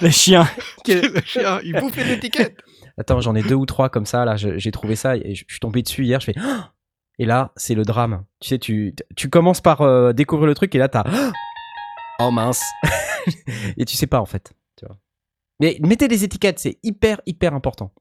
les 0.00 0.10
chiens. 0.10 0.48
Le 0.88 1.20
chien, 1.20 1.60
il 1.62 1.74
bouffe 1.78 1.96
les 1.96 2.14
étiquettes. 2.14 2.56
Attends, 2.98 3.20
j'en 3.20 3.34
ai 3.34 3.42
deux 3.42 3.54
ou 3.54 3.66
trois 3.66 3.90
comme 3.90 4.06
ça. 4.06 4.24
Là, 4.24 4.36
j'ai 4.36 4.70
trouvé 4.72 4.96
ça 4.96 5.16
et 5.16 5.34
je 5.34 5.44
suis 5.48 5.60
tombé 5.60 5.82
dessus 5.82 6.04
hier. 6.04 6.18
Je 6.20 6.26
fais. 6.26 6.34
Et 7.18 7.24
là, 7.24 7.52
c'est 7.56 7.74
le 7.74 7.82
drame. 7.82 8.24
Tu 8.40 8.48
sais, 8.48 8.58
tu, 8.58 8.94
tu 9.16 9.30
commences 9.30 9.62
par 9.62 9.80
euh, 9.80 10.12
découvrir 10.12 10.46
le 10.46 10.54
truc 10.54 10.74
et 10.74 10.78
là, 10.78 10.88
t'as. 10.88 11.04
Oh 12.18 12.30
mince 12.30 12.62
Et 13.76 13.84
tu 13.84 13.94
sais 13.96 14.06
pas 14.06 14.20
en 14.20 14.26
fait. 14.26 14.52
Tu 14.78 14.86
vois. 14.86 14.96
Mais 15.60 15.78
mettez 15.80 16.08
des 16.08 16.24
étiquettes, 16.24 16.58
c'est 16.58 16.78
hyper, 16.82 17.20
hyper 17.26 17.52
important. 17.54 17.92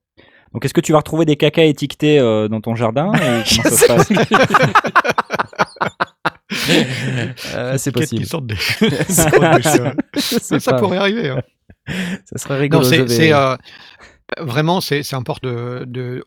Donc, 0.54 0.64
est-ce 0.64 0.74
que 0.74 0.80
tu 0.80 0.94
vas 0.94 1.00
retrouver 1.00 1.26
des 1.26 1.36
cacas 1.36 1.64
étiquetés 1.66 2.18
euh, 2.20 2.48
dans 2.48 2.62
ton 2.62 2.76
jardin 2.76 3.12
comment 3.14 3.44
ça 3.44 3.70
se 3.72 3.88
passe? 3.88 4.10
Euh, 7.56 7.78
c'est 7.78 7.92
possible. 7.92 8.22
Qui 8.22 8.28
sortent 8.30 8.48
des... 8.48 8.56
Ça- 8.56 9.30
ça, 10.60 10.74
pourrait 10.74 10.98
arriver. 10.98 11.30
hein. 11.30 11.42
Ça 12.26 12.38
serait 12.38 12.60
rigolo. 12.60 12.84
Non, 12.84 12.90
c'est 12.90 13.04
vais- 13.04 13.34
euh, 13.34 13.56
vraiment 14.40 14.82
c'est 14.82 15.14
important 15.14 15.50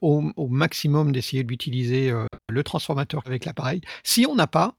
au, 0.00 0.48
maximum 0.48 1.12
d'essayer 1.12 1.44
d'utiliser 1.44 2.10
euh, 2.10 2.26
le 2.48 2.62
transformateur 2.62 3.22
avec 3.26 3.44
l'appareil. 3.44 3.80
Si 4.02 4.26
on 4.26 4.34
n'a 4.34 4.46
pas, 4.46 4.74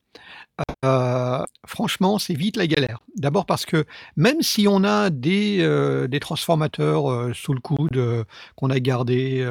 euh, 0.84 1.44
franchement, 1.66 2.18
c'est 2.20 2.34
vite 2.34 2.58
la 2.58 2.68
galère. 2.68 3.00
D'abord 3.16 3.46
parce 3.46 3.66
que 3.66 3.86
même 4.16 4.42
si 4.42 4.68
on 4.68 4.84
a 4.84 5.10
des, 5.10 5.60
euh, 5.62 6.08
transformateurs 6.20 7.34
sous 7.36 7.54
le 7.54 7.62
coude 7.62 8.26
qu'on 8.56 8.70
a 8.70 8.80
gardés 8.80 9.48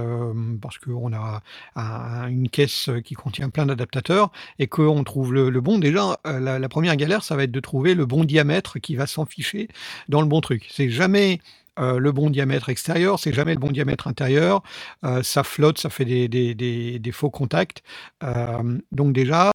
parce 0.61 0.79
qu'on 0.79 1.13
a 1.13 1.43
un- 1.77 2.27
une 2.29 2.49
caisse 2.49 2.91
qui 3.05 3.15
contient 3.15 3.49
plein 3.49 3.67
d'adaptateurs 3.67 4.31
et 4.59 4.67
qu'on 4.67 5.03
trouve 5.05 5.33
le, 5.33 5.61
bon, 5.61 5.79
déjà 5.79 6.19
la, 6.25 6.59
la 6.59 6.69
première 6.69 6.97
galère, 6.97 7.23
ça 7.23 7.37
va 7.37 7.45
être 7.45 7.53
de 7.53 7.61
trouver 7.61 7.95
le 7.95 8.05
bon 8.07 8.25
diamètre 8.25 8.79
qui 8.79 8.97
va 8.97 9.07
s'en 9.07 9.25
ficher 9.25 9.69
dans 10.09 10.21
le 10.21 10.27
bon 10.27 10.41
truc. 10.41 10.67
C'est 10.71 10.91
jamais 10.91 11.41
euh, 11.79 11.99
le 11.99 12.13
bon 12.13 12.31
diamètre 12.31 12.69
extérieur, 12.69 13.19
c'est 13.19 13.33
jamais 13.33 13.55
le 13.55 13.61
bon 13.61 13.71
diamètre 13.71 14.07
intérieur. 14.07 14.63
Euh, 15.05 15.23
ça 15.23 15.43
flotte, 15.45 15.79
ça 15.79 15.91
fait 15.91 16.05
des, 16.05 17.13
faux 17.13 17.31
contacts. 17.31 17.83
Euh, 18.23 18.79
donc 18.93 19.13
déjà, 19.13 19.51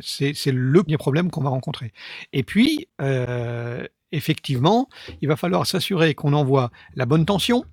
c'est 0.00 0.52
le 0.52 0.82
premier 0.82 0.96
problème 0.96 1.30
qu'on 1.30 1.42
va 1.42 1.50
rencontrer. 1.50 1.92
Et 2.32 2.42
puis, 2.42 2.88
effectivement, 4.12 4.88
il 5.20 5.28
va 5.28 5.36
falloir 5.36 5.66
s'assurer 5.66 6.14
qu'on 6.14 6.32
envoie 6.32 6.70
la 6.94 7.06
bonne 7.06 7.26
tension, 7.26 7.64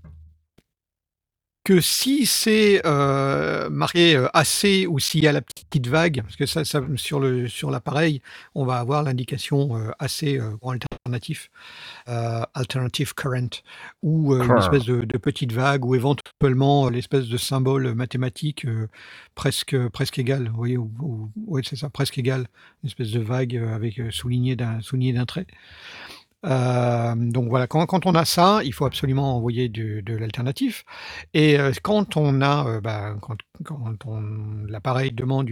que 1.66 1.82
si 1.82 2.26
c'est 2.28 2.82
euh, 2.86 3.70
marqué 3.70 4.16
euh, 4.16 4.28
AC 4.34 4.86
ou 4.88 5.00
s'il 5.00 5.24
y 5.24 5.28
a 5.28 5.34
la 5.34 5.42
petite 5.42 5.88
vague, 5.88 6.22
parce 6.22 6.36
que 6.38 6.46
ça, 6.46 6.64
ça 6.64 6.82
sur 6.96 7.20
le 7.20 7.48
sur 7.50 7.72
l'appareil, 7.72 8.22
on 8.54 8.66
va 8.66 8.78
avoir 8.78 9.04
l'indication 9.04 9.76
euh, 9.78 9.92
AC 10.00 10.24
euh, 10.40 10.52
alternatif, 10.64 11.50
euh, 12.08 12.42
alternative 12.54 13.14
current, 13.16 13.50
ou 14.04 14.34
euh, 14.34 14.44
une 14.44 14.60
espèce 14.60 14.86
de, 14.86 15.02
de 15.06 15.18
petite 15.18 15.52
vague, 15.54 15.86
ou 15.86 15.96
éventuellement 15.96 16.90
l'espèce 16.90 17.28
de 17.28 17.38
symbole 17.38 17.96
mathématique 17.96 18.66
euh, 18.66 18.88
presque 19.36 19.76
presque 19.90 20.20
égal. 20.20 20.50
Vous 20.50 20.56
voyez, 20.58 20.78
ou, 20.78 20.92
ou- 21.02 21.32
ouais, 21.48 21.62
c'est 21.66 21.76
ça, 21.78 21.90
presque 21.90 22.18
égal, 22.20 22.48
une 22.84 22.88
espèce 22.90 23.12
de 23.12 23.20
vague 23.20 23.56
avec 23.74 24.00
souligné 24.12 24.56
d'un 24.56 24.82
souligné 24.82 25.14
d'un 25.14 25.26
trait. 25.26 25.48
Euh, 26.46 27.16
donc 27.16 27.50
voilà, 27.50 27.68
quand, 27.68 28.06
on 28.06 28.16
a 28.16 28.26
ça, 28.26 28.62
il 28.64 28.74
faut 28.74 28.86
absolument 28.86 29.36
envoyer 29.36 29.70
de 29.70 30.18
l'alternatif. 30.18 30.86
Et 31.34 31.60
euh, 31.60 31.72
quand 31.82 32.18
on 32.18 32.42
a, 32.42 32.68
euh, 32.68 32.82
bah, 32.82 33.16
quand, 33.22 33.38
l'appareil 34.68 35.12
demande 35.12 35.50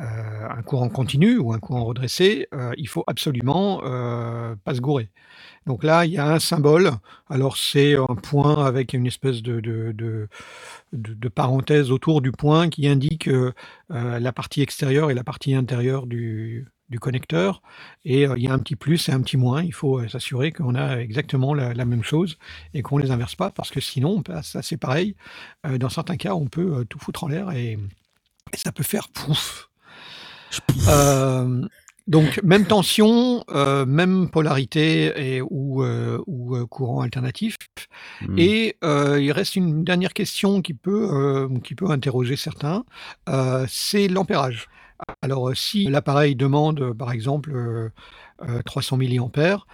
un 0.00 0.62
courant 0.62 0.88
continu 0.88 1.38
ou 1.38 1.52
un 1.52 1.58
courant 1.58 1.84
redressé, 1.84 2.48
il 2.76 2.88
faut 2.88 3.04
absolument 3.06 3.80
pas 4.64 4.74
se 4.74 4.80
gourer. 4.80 5.10
Donc 5.66 5.84
là, 5.84 6.06
il 6.06 6.12
y 6.12 6.18
a 6.18 6.32
un 6.32 6.38
symbole. 6.38 6.92
Alors 7.28 7.56
c'est 7.56 7.96
un 7.96 8.14
point 8.14 8.64
avec 8.64 8.94
une 8.94 9.06
espèce 9.06 9.42
de, 9.42 10.28
parenthèse 11.34 11.90
autour 11.90 12.22
du 12.22 12.32
point 12.32 12.68
qui 12.68 12.86
indique 12.86 13.28
la 13.88 14.32
partie 14.32 14.62
extérieure 14.62 15.10
et 15.10 15.14
la 15.14 15.24
partie 15.24 15.54
intérieure 15.54 16.06
du, 16.06 16.68
du 16.88 16.98
connecteur. 16.98 17.62
Et 18.04 18.26
euh, 18.26 18.34
il 18.36 18.42
y 18.44 18.48
a 18.48 18.52
un 18.52 18.58
petit 18.58 18.76
plus 18.76 19.08
et 19.08 19.12
un 19.12 19.20
petit 19.20 19.36
moins. 19.36 19.62
Il 19.62 19.74
faut 19.74 19.98
euh, 19.98 20.08
s'assurer 20.08 20.52
qu'on 20.52 20.74
a 20.74 20.98
exactement 20.98 21.54
la, 21.54 21.74
la 21.74 21.84
même 21.84 22.02
chose 22.02 22.38
et 22.74 22.82
qu'on 22.82 22.98
les 22.98 23.10
inverse 23.10 23.36
pas 23.36 23.50
parce 23.50 23.70
que 23.70 23.80
sinon, 23.80 24.22
bah, 24.26 24.42
ça 24.42 24.62
c'est 24.62 24.76
pareil. 24.76 25.16
Euh, 25.66 25.78
dans 25.78 25.88
certains 25.90 26.16
cas, 26.16 26.34
on 26.34 26.46
peut 26.46 26.84
tout 26.88 26.98
foutre 26.98 27.24
en 27.24 27.28
l'air 27.28 27.50
et, 27.52 27.78
et 28.52 28.56
ça 28.56 28.72
peut 28.72 28.84
faire 28.84 29.08
pouf. 29.08 29.68
Donc 32.08 32.40
même 32.42 32.64
tension, 32.64 33.44
euh, 33.50 33.84
même 33.84 34.30
polarité 34.30 35.34
et, 35.36 35.42
ou, 35.42 35.84
euh, 35.84 36.18
ou 36.26 36.66
courant 36.66 37.02
alternatif. 37.02 37.56
Hmm. 38.22 38.38
Et 38.38 38.76
euh, 38.82 39.20
il 39.20 39.30
reste 39.30 39.56
une 39.56 39.84
dernière 39.84 40.14
question 40.14 40.62
qui 40.62 40.72
peut, 40.72 41.48
qui 41.62 41.74
peut 41.74 41.90
interroger 41.90 42.36
certains, 42.36 42.84
c'est 43.68 44.08
l'ampérage. 44.08 44.68
Alors 45.22 45.48
euh, 45.50 45.54
si 45.54 45.84
l'appareil 45.84 46.34
demande 46.36 46.80
euh, 46.80 46.94
par 46.94 47.12
exemple 47.12 47.52
euh, 47.54 47.88
euh, 48.48 48.62
300 48.64 48.96
milliampères, 48.96 49.66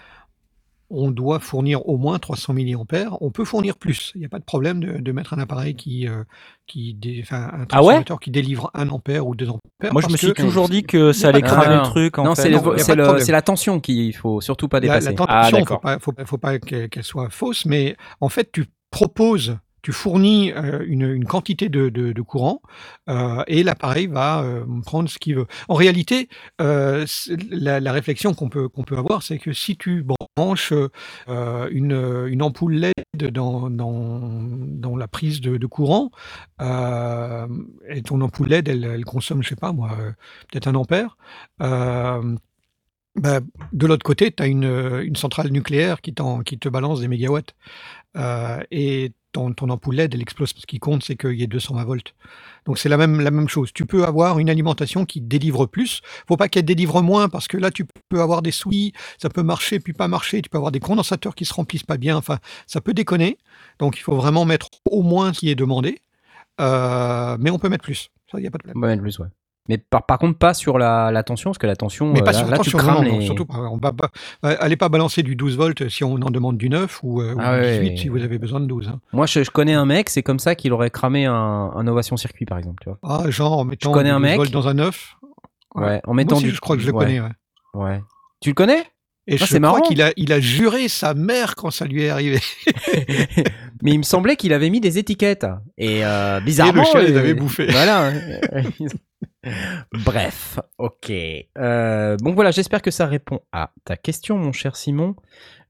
on 0.90 1.11
doit 1.11 1.40
fournir 1.40 1.88
au 1.88 1.97
moins 1.97 2.19
300 2.19 2.52
milliampères. 2.52 3.21
On 3.23 3.31
peut 3.31 3.45
fournir 3.45 3.76
plus. 3.76 4.12
Il 4.14 4.19
n'y 4.21 4.26
a 4.26 4.28
pas 4.28 4.38
de 4.38 4.45
problème 4.45 4.81
de, 4.81 4.99
de 4.99 5.12
mettre 5.12 5.33
un 5.33 5.38
appareil 5.38 5.75
qui, 5.75 6.07
euh, 6.07 6.23
qui 6.66 6.95
dé- 6.95 7.21
enfin, 7.23 7.37
un 7.47 7.49
Ah 7.49 7.57
ouais? 7.57 7.66
transformateur 7.69 8.21
qui 8.21 8.31
délivre 8.31 8.71
1 8.75 8.90
ampère 8.90 9.26
ou 9.26 9.35
2 9.35 9.49
ampères. 9.49 9.93
Moi, 9.93 10.02
je 10.02 10.12
me 10.12 10.16
suis 10.16 10.33
que- 10.35 10.43
toujours 10.43 10.69
dit 10.69 10.83
que 10.85 11.12
ça 11.12 11.28
allait 11.28 11.40
cramer 11.43 11.76
le 11.76 11.83
truc. 11.83 12.19
Non, 12.19 12.35
c'est 12.35 13.33
la 13.33 13.43
tension 13.43 13.81
qu'il 13.81 14.14
faut 14.14 14.40
surtout 14.40 14.69
pas 14.69 14.76
La, 14.76 14.81
dépasser. 15.00 15.07
la 15.07 15.12
tension, 15.14 15.59
Ah, 15.62 15.64
faut 15.66 15.78
pas, 15.78 15.99
faut, 15.99 16.12
pas- 16.12 16.26
faut 16.26 16.38
pas 16.38 16.59
qu'elle 16.59 16.88
qu'elle 16.90 17.02
soit 17.02 17.31
fausse, 17.31 17.64
mais 17.64 17.97
en 18.21 18.28
fait, 18.28 18.52
tu 18.52 18.66
proposes, 18.90 19.57
tu 19.85 19.93
fournis 19.93 20.50
euh, 20.53 20.83
une, 20.87 21.26
quantité 21.26 21.69
de, 21.69 22.23
courant 22.23 22.62
euh, 23.11 23.45
et 23.47 23.62
l'appareil 23.62 24.07
va 24.07 24.43
euh, 24.43 24.64
prendre 24.83 25.11
ce 25.11 25.19
qu'il 25.19 25.37
veut. 25.37 25.47
En 25.69 25.75
réalité, 25.75 26.31
la, 26.59 27.93
réflexion 27.93 28.33
qu'on 28.33 28.49
peut, 28.49 28.71
avoir, 28.97 29.23
c'est 29.23 29.38
que 29.38 29.53
si 29.53 29.76
tu 29.76 30.03
branches 30.37 30.73
une, 31.19 32.26
une 32.29 32.43
ampoule 32.43 32.76
LED 32.76 33.31
dans, 33.31 33.69
la 34.97 35.09
prise 35.09 35.43
de, 35.43 35.67
courant, 35.67 36.11
et 36.61 38.03
ton 38.03 38.23
ampoule 38.23 38.49
LED, 38.49 38.69
elle, 38.69 39.05
consomme, 39.05 39.43
je 39.43 39.50
sais 39.50 39.57
pas 39.57 39.73
moi, 39.73 39.91
peut-être 40.50 40.67
un 40.67 40.76
ampère, 40.76 41.19
bah, 41.59 43.41
de 43.73 43.87
l'autre 43.87 44.03
côté, 44.03 44.33
tu 44.33 44.43
as 44.43 44.47
une, 44.47 45.14
centrale 45.14 45.49
nucléaire 45.50 46.00
qui, 46.00 46.14
te 46.14 46.69
balance 46.71 47.00
des 47.00 47.09
mégawatts. 47.09 47.55
Et 48.71 49.12
ton, 49.35 49.53
ton 49.53 49.69
ampoule 49.69 49.97
LED, 49.97 50.14
elle 50.14 50.23
explose. 50.23 50.55
Ce 50.57 50.67
qui 50.67 50.79
compte, 50.79 51.05
c'est 51.05 51.17
qu'il 51.17 51.35
y 51.35 51.43
ait 51.43 51.47
220 51.47 51.85
volts. 51.85 52.14
Donc 52.64 52.79
c'est 52.79 52.88
la 52.88 52.97
même, 52.97 53.21
la 53.21 53.31
même 53.31 53.49
chose. 53.49 53.73
Tu 53.75 53.85
peux 53.85 54.05
avoir 54.05 54.38
une 54.38 54.49
alimentation 54.49 55.05
qui 55.05 55.21
délivre 55.21 55.67
plus. 55.67 56.00
faut 56.26 56.38
pas 56.38 56.49
qu'elle 56.49 56.64
délivre 56.64 57.03
moins 57.03 57.29
parce 57.29 57.49
que 57.49 57.59
là, 57.59 57.71
tu 57.71 57.85
peux 58.09 58.23
avoir 58.23 58.41
des 58.41 58.53
souris, 58.53 58.93
ça 59.19 59.29
peut 59.29 59.43
marcher 59.43 59.81
puis 59.81 59.93
pas 59.93 60.09
marcher. 60.09 60.41
Tu 60.41 60.49
peux 60.49 60.57
avoir 60.57 60.73
des 60.73 60.81
condensateurs 60.81 61.35
qui 61.35 61.45
se 61.45 61.53
remplissent 61.53 61.83
pas 61.83 61.99
bien. 61.99 62.17
Enfin, 62.17 62.38
ça 62.67 62.81
peut 62.81 62.95
déconner. 62.95 63.37
Donc 63.79 63.99
il 63.99 64.00
faut 64.00 64.17
vraiment 64.17 64.45
mettre 64.45 64.71
au 64.91 65.03
moins 65.03 65.33
ce 65.35 65.41
qui 65.41 65.50
est 65.50 65.55
demandé. 65.55 65.99
Euh, 66.61 67.37
mais 67.41 67.50
on 67.50 67.59
peut 67.59 67.69
mettre 67.69 67.85
plus. 67.85 68.11
Ça, 68.31 68.38
il 68.38 68.43
n'y 68.43 68.47
a 68.47 68.50
pas 68.50 68.59
de 68.59 68.71
problème. 68.71 68.91
Ouais, 68.91 68.97
plus, 68.97 69.19
ouais. 69.19 69.29
Mais 69.68 69.78
par, 69.78 70.04
par 70.04 70.18
contre, 70.18 70.38
pas 70.38 70.52
sur 70.52 70.78
la, 70.78 71.11
la 71.11 71.23
tension, 71.23 71.50
parce 71.50 71.59
que 71.59 71.66
la 71.66 71.75
tension, 71.76 72.12
Mais 72.12 72.21
euh, 72.21 72.25
pas 72.25 72.33
là, 72.33 72.38
sur 72.38 72.49
là, 72.49 72.59
tu 72.59 72.71
tension, 72.71 72.78
crames 72.78 73.04
non, 73.06 73.18
les... 73.18 73.25
surtout 73.25 73.47
pas. 73.47 73.56
On 73.73 73.78
va 73.78 73.92
pas- 73.92 74.11
euh, 74.44 74.56
allez 74.61 74.76
pas 74.76 74.90
balancer 74.90 75.23
du 75.23 75.37
12 75.37 75.56
volts 75.56 75.88
si 75.88 76.04
on 76.04 76.12
en 76.14 76.30
demande 76.30 76.59
du 76.59 76.68
9 76.68 77.00
ou, 77.02 77.23
euh, 77.23 77.35
Ah 77.38 77.56
du 77.56 77.62
ouais. 77.62 77.78
18 77.80 77.99
si 77.99 78.09
vous 78.09 78.23
avez 78.23 78.38
besoin 78.38 78.61
de 78.61 78.66
12. 78.66 78.88
hein. 78.88 79.00
Moi, 79.14 79.25
je, 79.26 79.42
je 79.42 79.50
connais 79.50 79.73
un 79.73 79.87
mec, 79.87 80.11
c'est 80.11 80.23
comme 80.23 80.38
ça 80.38 80.54
qu'il 80.54 80.73
aurait 80.75 80.90
cramé 80.90 81.25
un, 81.25 81.33
un 81.35 81.87
Ovation 81.87 82.16
Circuit, 82.18 82.44
par 82.44 82.59
exemple. 82.59 82.83
Tu 82.83 82.90
vois. 82.90 82.99
Ah, 83.02 83.30
genre 83.30 83.59
en 83.59 83.64
mettant 83.64 83.90
connais 83.92 84.11
du 84.11 84.14
un 84.16 84.21
12 84.21 84.23
mec 84.28 84.37
volts 84.37 84.50
dans 84.52 84.68
un 84.68 84.75
9. 84.75 85.16
Ouais, 85.76 86.00
en 86.04 86.09
Moi 86.09 86.14
mettant 86.14 86.37
aussi, 86.37 86.44
du. 86.44 86.50
je 86.50 86.61
crois 86.61 86.76
que 86.76 86.83
je 86.83 86.87
le 86.88 86.92
connais. 86.92 87.21
ouais. 87.21 87.28
Ouais. 87.75 88.02
Tu 88.40 88.50
le 88.50 88.54
connais? 88.54 88.85
Et 89.26 89.38
Ah, 89.40 89.47
je 89.47 89.56
crois 89.56 89.80
qu'il 89.80 90.02
a, 90.02 90.12
il 90.18 90.30
a 90.35 90.38
juré 90.40 90.87
sa 90.88 91.14
mère 91.14 91.54
quand 91.56 91.71
ça 91.71 91.87
lui 91.87 92.02
est 92.02 92.11
arrivé. 92.11 92.38
Mais 93.83 93.92
il 93.92 93.99
me 93.99 94.02
semblait 94.02 94.37
qu'il 94.37 94.52
avait 94.52 94.68
mis 94.68 94.80
des 94.83 94.99
étiquettes. 94.99 95.47
Et 95.78 96.04
euh, 96.04 96.40
bizarrement. 96.40 96.85
chien 96.85 97.00
les 97.00 97.12
euh, 97.14 97.18
avait 97.21 97.33
bouffées. 97.35 97.66
Voilà. 97.71 98.12
Bref, 99.92 100.58
ok. 100.78 101.10
Euh, 101.58 102.16
bon 102.20 102.32
voilà, 102.32 102.50
j'espère 102.50 102.82
que 102.82 102.90
ça 102.90 103.06
répond 103.06 103.40
à 103.52 103.70
ta 103.84 103.96
question, 103.96 104.36
mon 104.38 104.52
cher 104.52 104.76
Simon. 104.76 105.14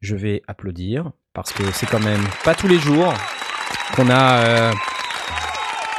Je 0.01 0.17
vais 0.17 0.43
applaudir 0.49 1.11
parce 1.33 1.53
que 1.53 1.63
c'est 1.73 1.87
quand 1.87 2.03
même 2.03 2.23
pas 2.45 2.55
tous 2.55 2.69
les 2.69 2.79
jours 2.79 3.13
qu'on 3.97 4.09
a 4.11 4.35
euh, 4.45 4.73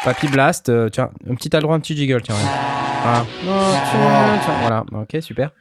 Papy 0.04 0.28
Blast. 0.28 0.70
euh, 0.70 0.90
tiens, 0.90 1.10
un 1.30 1.36
petit 1.36 1.50
t'as 1.50 1.58
le 1.58 1.64
droit 1.64 1.76
un 1.76 1.80
petit 1.80 1.96
jiggle, 1.96 2.22
tiens. 2.22 2.36
regarde. 2.36 2.56
Voilà. 3.04 3.26
Oh, 3.44 3.76
tiens, 3.92 4.40
tiens, 4.44 4.54
voilà, 4.62 4.86
ok, 4.94 5.18
super. 5.22 5.52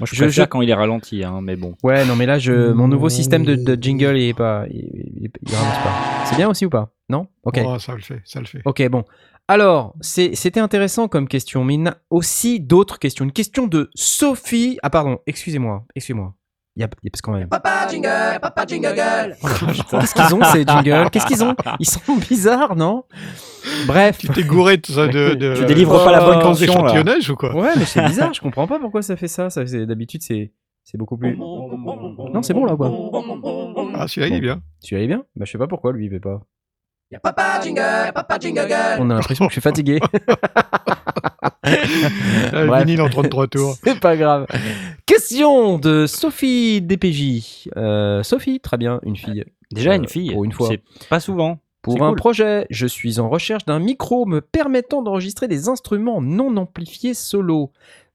Moi, 0.00 0.06
je 0.10 0.16
préfère 0.16 0.44
je- 0.44 0.48
quand 0.48 0.60
il 0.62 0.68
est 0.70 0.74
ralenti, 0.74 1.24
hein, 1.24 1.40
mais 1.42 1.56
bon. 1.56 1.74
Ouais, 1.82 2.04
non, 2.04 2.14
mais 2.16 2.26
là, 2.26 2.38
je, 2.38 2.72
mon 2.72 2.88
nouveau 2.88 3.08
système 3.08 3.44
de, 3.44 3.54
de 3.54 3.82
jingle, 3.82 4.16
il 4.18 4.28
est 4.28 4.34
pas, 4.34 4.64
il, 4.70 4.76
il- 4.76 5.30
il 5.46 5.54
ramasse 5.54 5.78
pas. 5.78 5.92
C'est 6.26 6.36
bien 6.36 6.48
aussi 6.48 6.66
ou 6.66 6.70
pas? 6.70 6.90
Non? 7.08 7.26
Ok. 7.42 7.58
Oh, 7.64 7.78
ça 7.78 7.94
le 7.94 8.00
fait, 8.02 8.20
ça 8.24 8.40
le 8.40 8.46
fait. 8.46 8.60
Ok, 8.64 8.86
bon. 8.88 9.04
Alors, 9.50 9.94
c'était 10.00 10.60
intéressant 10.60 11.08
comme 11.08 11.26
question, 11.26 11.64
mais 11.64 11.74
il 11.74 11.80
y 11.80 11.82
en 11.82 11.86
a 11.90 11.96
aussi 12.08 12.60
d'autres 12.60 13.00
questions. 13.00 13.24
Une 13.24 13.32
question 13.32 13.66
de 13.66 13.90
Sophie. 13.96 14.78
Ah, 14.84 14.90
pardon, 14.90 15.18
excusez-moi, 15.26 15.84
excusez-moi. 15.96 16.34
Il 16.76 16.82
y 16.82 16.84
a, 16.84 16.88
il 17.02 17.06
y 17.06 17.08
a- 17.08 17.10
parce 17.10 17.20
qu'on 17.20 17.48
Papa 17.48 17.88
jingle, 17.88 18.38
papa 18.40 18.64
jingle. 18.64 19.36
Qu'est-ce 19.90 20.14
qu'ils 20.14 20.34
ont 20.36 20.44
ces 20.44 20.64
jingles 20.64 21.10
Qu'est-ce 21.10 21.26
qu'ils 21.26 21.42
ont? 21.42 21.56
Ils 21.80 21.88
sont 21.88 22.14
bizarres, 22.28 22.76
non? 22.76 23.02
Bref. 23.88 24.18
Tu 24.18 24.28
t'es 24.28 24.44
gouré 24.44 24.76
de 24.76 24.86
ça 24.86 25.08
de, 25.08 25.34
de 25.34 25.56
Tu 25.56 25.64
délivres 25.64 26.04
pas 26.04 26.12
la 26.12 26.20
bonne 26.20 26.36
vacances 26.36 26.60
tension, 26.60 26.84
là. 26.84 27.02
ou 27.28 27.34
quoi? 27.34 27.52
Ouais, 27.56 27.70
mais 27.76 27.86
c'est 27.86 28.04
bizarre. 28.06 28.32
Je 28.32 28.40
comprends 28.40 28.68
pas 28.68 28.78
pourquoi 28.78 29.02
ça 29.02 29.16
fait 29.16 29.26
ça. 29.26 29.50
ça 29.50 29.66
c'est- 29.66 29.84
D'habitude, 29.84 30.22
c'est 30.22 30.52
c'est 30.84 30.96
beaucoup 30.96 31.16
plus. 31.16 31.36
Non, 31.36 32.42
c'est 32.42 32.54
bon 32.54 32.66
là, 32.66 32.76
quoi. 32.76 32.88
Ah, 33.94 34.06
celui-là, 34.06 34.28
il 34.28 34.34
est 34.34 34.40
bien. 34.40 34.62
Tu 34.82 34.94
allais 34.94 35.08
bien 35.08 35.24
Bah, 35.34 35.44
je 35.44 35.50
sais 35.50 35.58
pas 35.58 35.66
pourquoi 35.66 35.92
lui 35.92 36.06
il 36.06 36.10
fait 36.10 36.20
pas. 36.20 36.40
Papa 37.18 37.60
jingle, 37.60 38.12
papa 38.14 38.38
jingle. 38.38 38.68
On 39.00 39.10
a 39.10 39.14
l'impression 39.14 39.46
que 39.46 39.50
je 39.50 39.54
suis 39.54 39.60
fatigué. 39.60 39.98
Ah, 42.52 42.66
Bref. 42.66 42.84
vinyle 42.84 43.02
en 43.02 43.08
33 43.08 43.46
tours. 43.48 43.76
C'est 43.84 44.00
pas 44.00 44.16
grave. 44.16 44.46
Question 45.06 45.78
de 45.78 46.06
Sophie 46.06 46.80
DPJ. 46.82 47.68
Euh, 47.76 48.22
Sophie, 48.22 48.60
très 48.60 48.76
bien, 48.76 48.98
une 49.04 49.16
fille. 49.16 49.44
Déjà, 49.70 49.92
Euh, 49.92 49.96
une 49.96 50.08
fille. 50.08 50.32
Pour 50.32 50.44
une 50.44 50.52
fois. 50.52 50.68
C'est 50.68 50.82
pas 51.08 51.20
souvent. 51.20 51.58
Pour 51.82 51.94
c'est 51.94 52.02
un 52.02 52.08
cool. 52.08 52.16
projet, 52.16 52.66
je 52.70 52.86
suis 52.86 53.20
en 53.20 53.28
recherche 53.28 53.64
d'un 53.66 53.78
micro 53.78 54.26
me 54.26 54.40
permettant 54.40 55.02
d'enregistrer 55.02 55.48
des 55.48 55.68
instruments 55.68 56.20
non 56.20 56.56
amplifiés 56.56 57.14
solo 57.14 57.70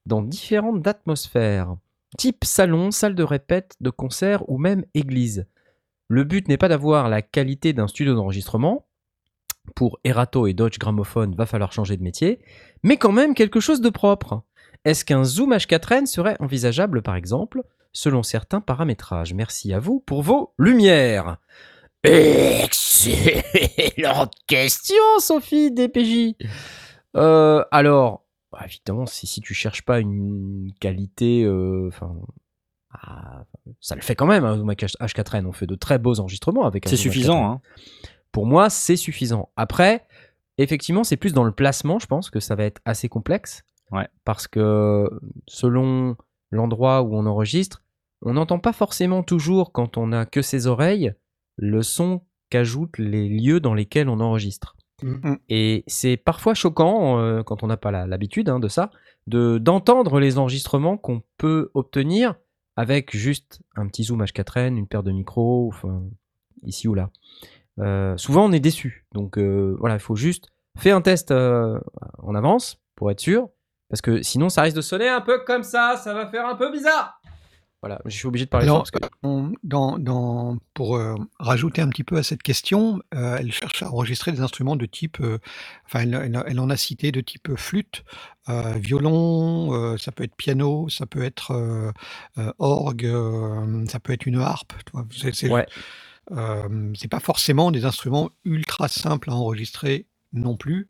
dans 0.06 0.22
différentes 0.22 0.86
atmosphères, 0.88 1.75
type 2.18 2.44
salon, 2.44 2.92
salle 2.92 3.16
de 3.16 3.24
répète, 3.24 3.75
de 3.82 3.90
concert 3.90 4.48
ou 4.50 4.58
même 4.58 4.84
église. 4.94 5.46
Le 6.07 6.24
but 6.24 6.47
n'est 6.47 6.57
pas 6.57 6.67
d'avoir 6.67 7.09
la 7.09 7.21
qualité 7.21 7.74
d'un 7.74 7.88
studio 7.88 8.13
d'enregistrement. 8.15 8.85
Pour 9.74 10.00
Erato 10.03 10.45
et 10.45 10.53
Dodge 10.53 10.77
Gramophone, 10.77 11.33
va 11.35 11.47
falloir 11.47 11.71
changer 11.71 11.97
de 11.97 12.03
métier, 12.03 12.39
mais 12.83 12.97
quand 12.97 13.12
même 13.12 13.33
quelque 13.33 13.59
chose 13.59 13.81
de 13.81 13.89
propre. 13.89 14.43
Est-ce 14.83 15.03
qu'un 15.03 15.24
Zoom 15.24 15.53
H4n 15.53 16.05
serait 16.05 16.38
envisageable 16.39 17.01
par 17.01 17.15
exemple, 17.15 17.63
selon 17.91 18.21
certains 18.21 18.62
paramétrages? 18.62 19.33
Merci 19.33 19.74
à 19.74 19.79
vous 19.79 20.00
pour 20.00 20.21
vos 20.21 20.53
lumières. 20.59 21.38
Excellente 22.03 23.15
question, 24.45 25.03
Sophie 25.17 25.71
DPJ. 25.71 26.35
Euh, 27.15 27.65
alors, 27.71 28.25
bah, 28.51 28.59
évidemment, 28.65 29.07
si, 29.07 29.25
si 29.25 29.41
tu 29.41 29.55
cherches 29.55 29.81
pas 29.81 30.00
une 30.00 30.71
qualité, 30.79 31.43
euh, 31.43 31.88
enfin, 31.88 32.15
ah, 33.02 33.46
ça 33.82 33.96
le 33.96 34.02
fait 34.02 34.16
quand 34.16 34.25
même. 34.25 34.46
Hein, 34.46 34.58
Zoom 34.58 34.72
H4n, 34.72 35.46
on 35.46 35.52
fait 35.52 35.68
de 35.68 35.75
très 35.75 35.98
beaux 36.00 36.20
enregistrements 36.20 36.66
avec. 36.66 36.88
C'est 36.88 36.98
suffisant. 36.98 37.42
H4n. 37.42 37.52
Hein. 37.52 37.62
pour 38.32 38.46
moi, 38.46 38.70
c'est 38.70 38.96
suffisant. 38.96 39.50
Après, 39.56 40.06
effectivement, 40.58 41.04
c'est 41.04 41.18
plus 41.18 41.34
dans 41.34 41.44
le 41.44 41.52
placement, 41.52 42.00
je 42.00 42.08
pense, 42.08 42.30
que 42.30 42.40
ça 42.40 42.56
va 42.56 42.64
être 42.64 42.82
assez 42.86 43.10
complexe. 43.10 43.64
Ouais. 43.92 44.08
Parce 44.24 44.48
que 44.48 45.10
selon 45.48 46.16
l'endroit 46.52 47.02
où 47.04 47.16
on 47.16 47.25
enregistre, 47.25 47.84
on 48.22 48.34
n'entend 48.34 48.60
pas 48.60 48.74
forcément 48.74 49.24
toujours, 49.24 49.72
quand 49.72 49.98
on 49.98 50.08
n'a 50.08 50.25
que 50.25 50.42
ses 50.42 50.68
oreilles, 50.68 51.14
le 51.58 51.82
son 51.84 52.22
qu'ajoutent 52.50 52.98
les 52.98 53.30
lieux 53.30 53.60
dans 53.60 53.74
lesquels 53.74 54.10
on 54.10 54.20
enregistre. 54.20 54.75
Mm. 55.04 55.36
Et 55.50 55.84
c'est 55.88 56.18
parfois 56.18 56.54
choquant, 56.54 57.20
euh, 57.20 57.44
quand 57.44 57.64
on 57.64 57.68
n'a 57.68 57.78
pas 57.78 57.92
l'habitude 57.92 58.50
hein, 58.50 58.60
de 58.60 58.68
ça, 58.68 58.92
de 59.28 59.58
d'entendre 59.58 60.20
les 60.20 60.38
enregistrements 60.38 60.98
qu'on 60.98 61.22
peut 61.38 61.70
obtenir 61.74 62.36
avec 62.75 63.15
juste 63.15 63.62
un 63.75 63.88
petit 63.88 64.03
zoom 64.03 64.24
H4n, 64.24 64.77
une 64.77 64.88
paire 64.88 65.03
de 65.03 65.12
micros, 65.12 65.74
ici 66.63 66.88
ou 66.88 66.94
là. 66.94 67.10
Euh, 67.79 68.15
souvent, 68.17 68.46
on 68.46 68.51
est 68.51 68.60
déçu. 68.60 69.05
Donc 69.13 69.38
euh, 69.38 69.75
voilà, 69.79 69.96
il 69.96 70.01
faut 70.01 70.15
juste 70.15 70.50
faire 70.77 70.96
un 70.96 71.01
test 71.01 71.32
euh, 71.32 71.79
en 72.20 72.36
avance 72.36 72.82
pour 72.96 73.12
être 73.12 73.20
sûr, 73.20 73.50
parce 73.89 74.01
que 74.01 74.22
sinon, 74.22 74.50
ça 74.50 74.62
risque 74.62 74.77
de 74.77 74.82
sonner 74.82 75.10
un 75.10 75.22
peu 75.22 75.39
comme 75.46 75.63
ça, 75.63 75.96
ça 75.98 76.13
va 76.13 76.27
faire 76.27 76.48
un 76.48 76.55
peu 76.55 76.72
bizarre. 76.72 77.20
Voilà, 77.86 78.01
je 78.06 78.15
suis 78.15 78.25
obligé 78.27 78.46
de 78.46 78.50
parler 78.50 78.65
Alors, 78.65 78.77
fort 78.77 78.92
parce 79.00 79.12
que 79.12 79.18
on- 79.22 79.54
dans, 79.63 80.00
dans- 80.00 80.58
pour 80.74 80.98
euh, 80.98 81.13
rajouter 81.39 81.84
un 81.84 81.89
petit 81.89 82.04
peu 82.04 82.18
à 82.18 82.24
cette 82.24 82.42
question, 82.42 83.00
euh, 83.13 83.38
elle 83.39 83.51
cherche 83.51 83.84
à 83.84 83.92
enregistrer 83.92 84.32
des 84.32 84.42
instruments 84.42 84.75
de 84.75 84.88
type, 84.88 85.20
euh, 85.22 85.38
enfin, 85.86 86.00
elle, 86.00 86.15
elle- 86.15 86.44
elle 86.48 86.60
en 86.60 86.72
a 86.72 86.77
cité 86.77 87.12
de 87.12 87.22
type 87.22 87.56
flûte, 87.56 88.04
euh, 88.50 88.74
violon, 88.80 89.72
euh, 89.75 89.98
ça 89.98 90.12
peut 90.12 90.24
être 90.24 90.36
piano, 90.36 90.89
ça 90.89 91.06
peut 91.06 91.22
être 91.22 91.51
euh, 91.51 91.92
euh, 92.39 92.51
orgue, 92.58 93.06
euh, 93.06 93.86
ça 93.86 94.00
peut 94.00 94.13
être 94.13 94.25
une 94.25 94.39
harpe. 94.39 94.74
C'est 95.12 95.48
Ouais. 95.51 95.68
euh, 96.32 96.92
pas 97.12 97.20
forcément 97.20 97.70
des 97.70 97.86
instruments 97.86 98.32
ultra 98.46 98.88
simples 98.88 99.30
à 99.30 99.34
enregistrer 99.36 100.08
non 100.34 100.58
plus, 100.58 100.88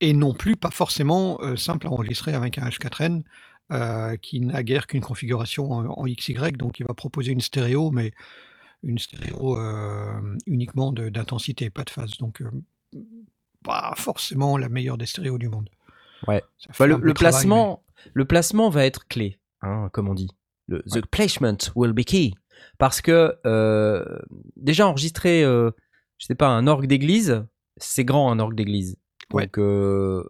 et 0.00 0.12
non 0.12 0.34
plus 0.34 0.54
pas 0.54 0.70
forcément 0.70 1.40
euh, 1.42 1.56
simples 1.56 1.88
à 1.88 1.90
enregistrer 1.90 2.32
avec 2.32 2.58
un 2.58 2.68
H4n 2.68 3.24
euh, 3.72 4.16
qui 4.16 4.40
n'a 4.40 4.62
guère 4.62 4.86
qu'une 4.86 5.00
configuration 5.00 5.70
en, 5.70 5.86
en 5.86 6.04
XY, 6.04 6.52
donc 6.52 6.80
il 6.80 6.86
va 6.86 6.94
proposer 6.94 7.30
une 7.30 7.40
stéréo, 7.40 7.90
mais 7.92 8.12
une 8.82 8.98
stéréo 8.98 9.56
euh, 9.56 10.36
uniquement 10.46 10.92
d'intensité, 10.92 11.70
pas 11.70 11.84
de 11.84 11.90
phase. 11.90 12.16
Donc, 12.18 12.42
euh, 12.42 12.50
pas 13.62 13.94
forcément 13.96 14.56
la 14.56 14.68
meilleure 14.68 14.98
des 14.98 15.06
stéréos 15.06 15.38
du 15.38 15.48
monde. 15.48 15.70
Ouais. 16.26 16.42
Bah, 16.78 16.86
le, 16.86 16.96
travail, 16.96 17.14
placement, 17.14 17.84
le 18.12 18.24
placement 18.24 18.70
va 18.70 18.84
être 18.84 19.06
clé, 19.06 19.38
hein, 19.62 19.88
comme 19.92 20.08
on 20.08 20.14
dit. 20.14 20.30
Le, 20.66 20.82
the 20.82 21.06
placement 21.06 21.58
will 21.76 21.92
be 21.92 22.04
key. 22.04 22.32
Parce 22.76 23.00
que 23.00 23.36
déjà 24.56 24.86
enregistrer, 24.88 25.42
je 25.42 25.72
sais 26.18 26.34
pas, 26.34 26.48
un 26.48 26.66
orgue 26.66 26.86
d'église, 26.86 27.44
c'est 27.76 28.04
grand 28.04 28.32
un 28.32 28.38
orgue 28.40 28.56
d'église. 28.56 28.96
Ouais. 29.32 29.44
Donc, 29.44 29.58
euh, 29.58 30.24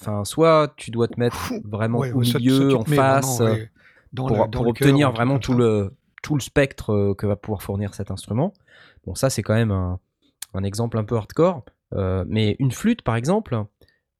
enfin, 0.00 0.24
soit 0.24 0.72
tu 0.76 0.90
dois 0.90 1.08
te 1.08 1.18
mettre 1.20 1.52
vraiment 1.64 1.98
Ouais, 1.98 2.12
au 2.12 2.20
milieu, 2.20 2.74
en 2.76 2.84
face, 2.84 3.38
vraiment, 3.38 3.52
euh, 3.52 3.54
ouais, 3.56 3.70
dans 4.12 4.26
pour, 4.26 4.36
le- 4.36 4.42
dans 4.44 4.50
pour 4.50 4.64
le 4.66 4.72
cœur, 4.72 4.88
obtenir 4.88 5.12
vraiment 5.12 5.38
tout 5.38 5.54
le, 5.54 5.94
tout 6.22 6.34
le 6.34 6.40
spectre 6.40 6.90
euh, 6.92 7.14
que 7.14 7.26
va 7.26 7.36
pouvoir 7.36 7.62
fournir 7.62 7.94
cet 7.94 8.10
instrument. 8.10 8.54
Bon, 9.06 9.14
ça, 9.14 9.28
c'est 9.30 9.42
quand 9.42 9.54
même 9.54 9.70
un, 9.70 10.00
un 10.54 10.64
exemple 10.64 10.98
un 10.98 11.04
peu 11.04 11.16
hardcore. 11.16 11.64
Euh, 11.94 12.24
mais 12.28 12.56
une 12.58 12.70
flûte, 12.72 13.02
par 13.02 13.16
exemple, 13.16 13.64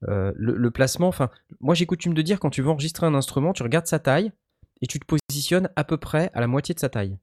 euh, 0.08 0.32
le, 0.36 0.56
le 0.56 0.70
placement, 0.70 1.08
enfin, 1.08 1.28
moi 1.60 1.74
j'ai 1.74 1.84
coutume 1.86 2.14
de 2.14 2.22
dire 2.22 2.38
quand 2.40 2.50
tu 2.50 2.62
veux 2.62 2.70
enregistrer 2.70 3.06
un 3.06 3.14
instrument, 3.14 3.52
tu 3.52 3.62
regardes 3.62 3.86
sa 3.86 3.98
taille 3.98 4.32
et 4.80 4.86
tu 4.86 4.98
te 5.00 5.04
positionnes 5.04 5.68
à 5.76 5.84
peu 5.84 5.96
près 5.96 6.30
à 6.34 6.40
la 6.40 6.46
moitié 6.46 6.74
de 6.74 6.80
sa 6.80 6.88
taille. 6.88 7.18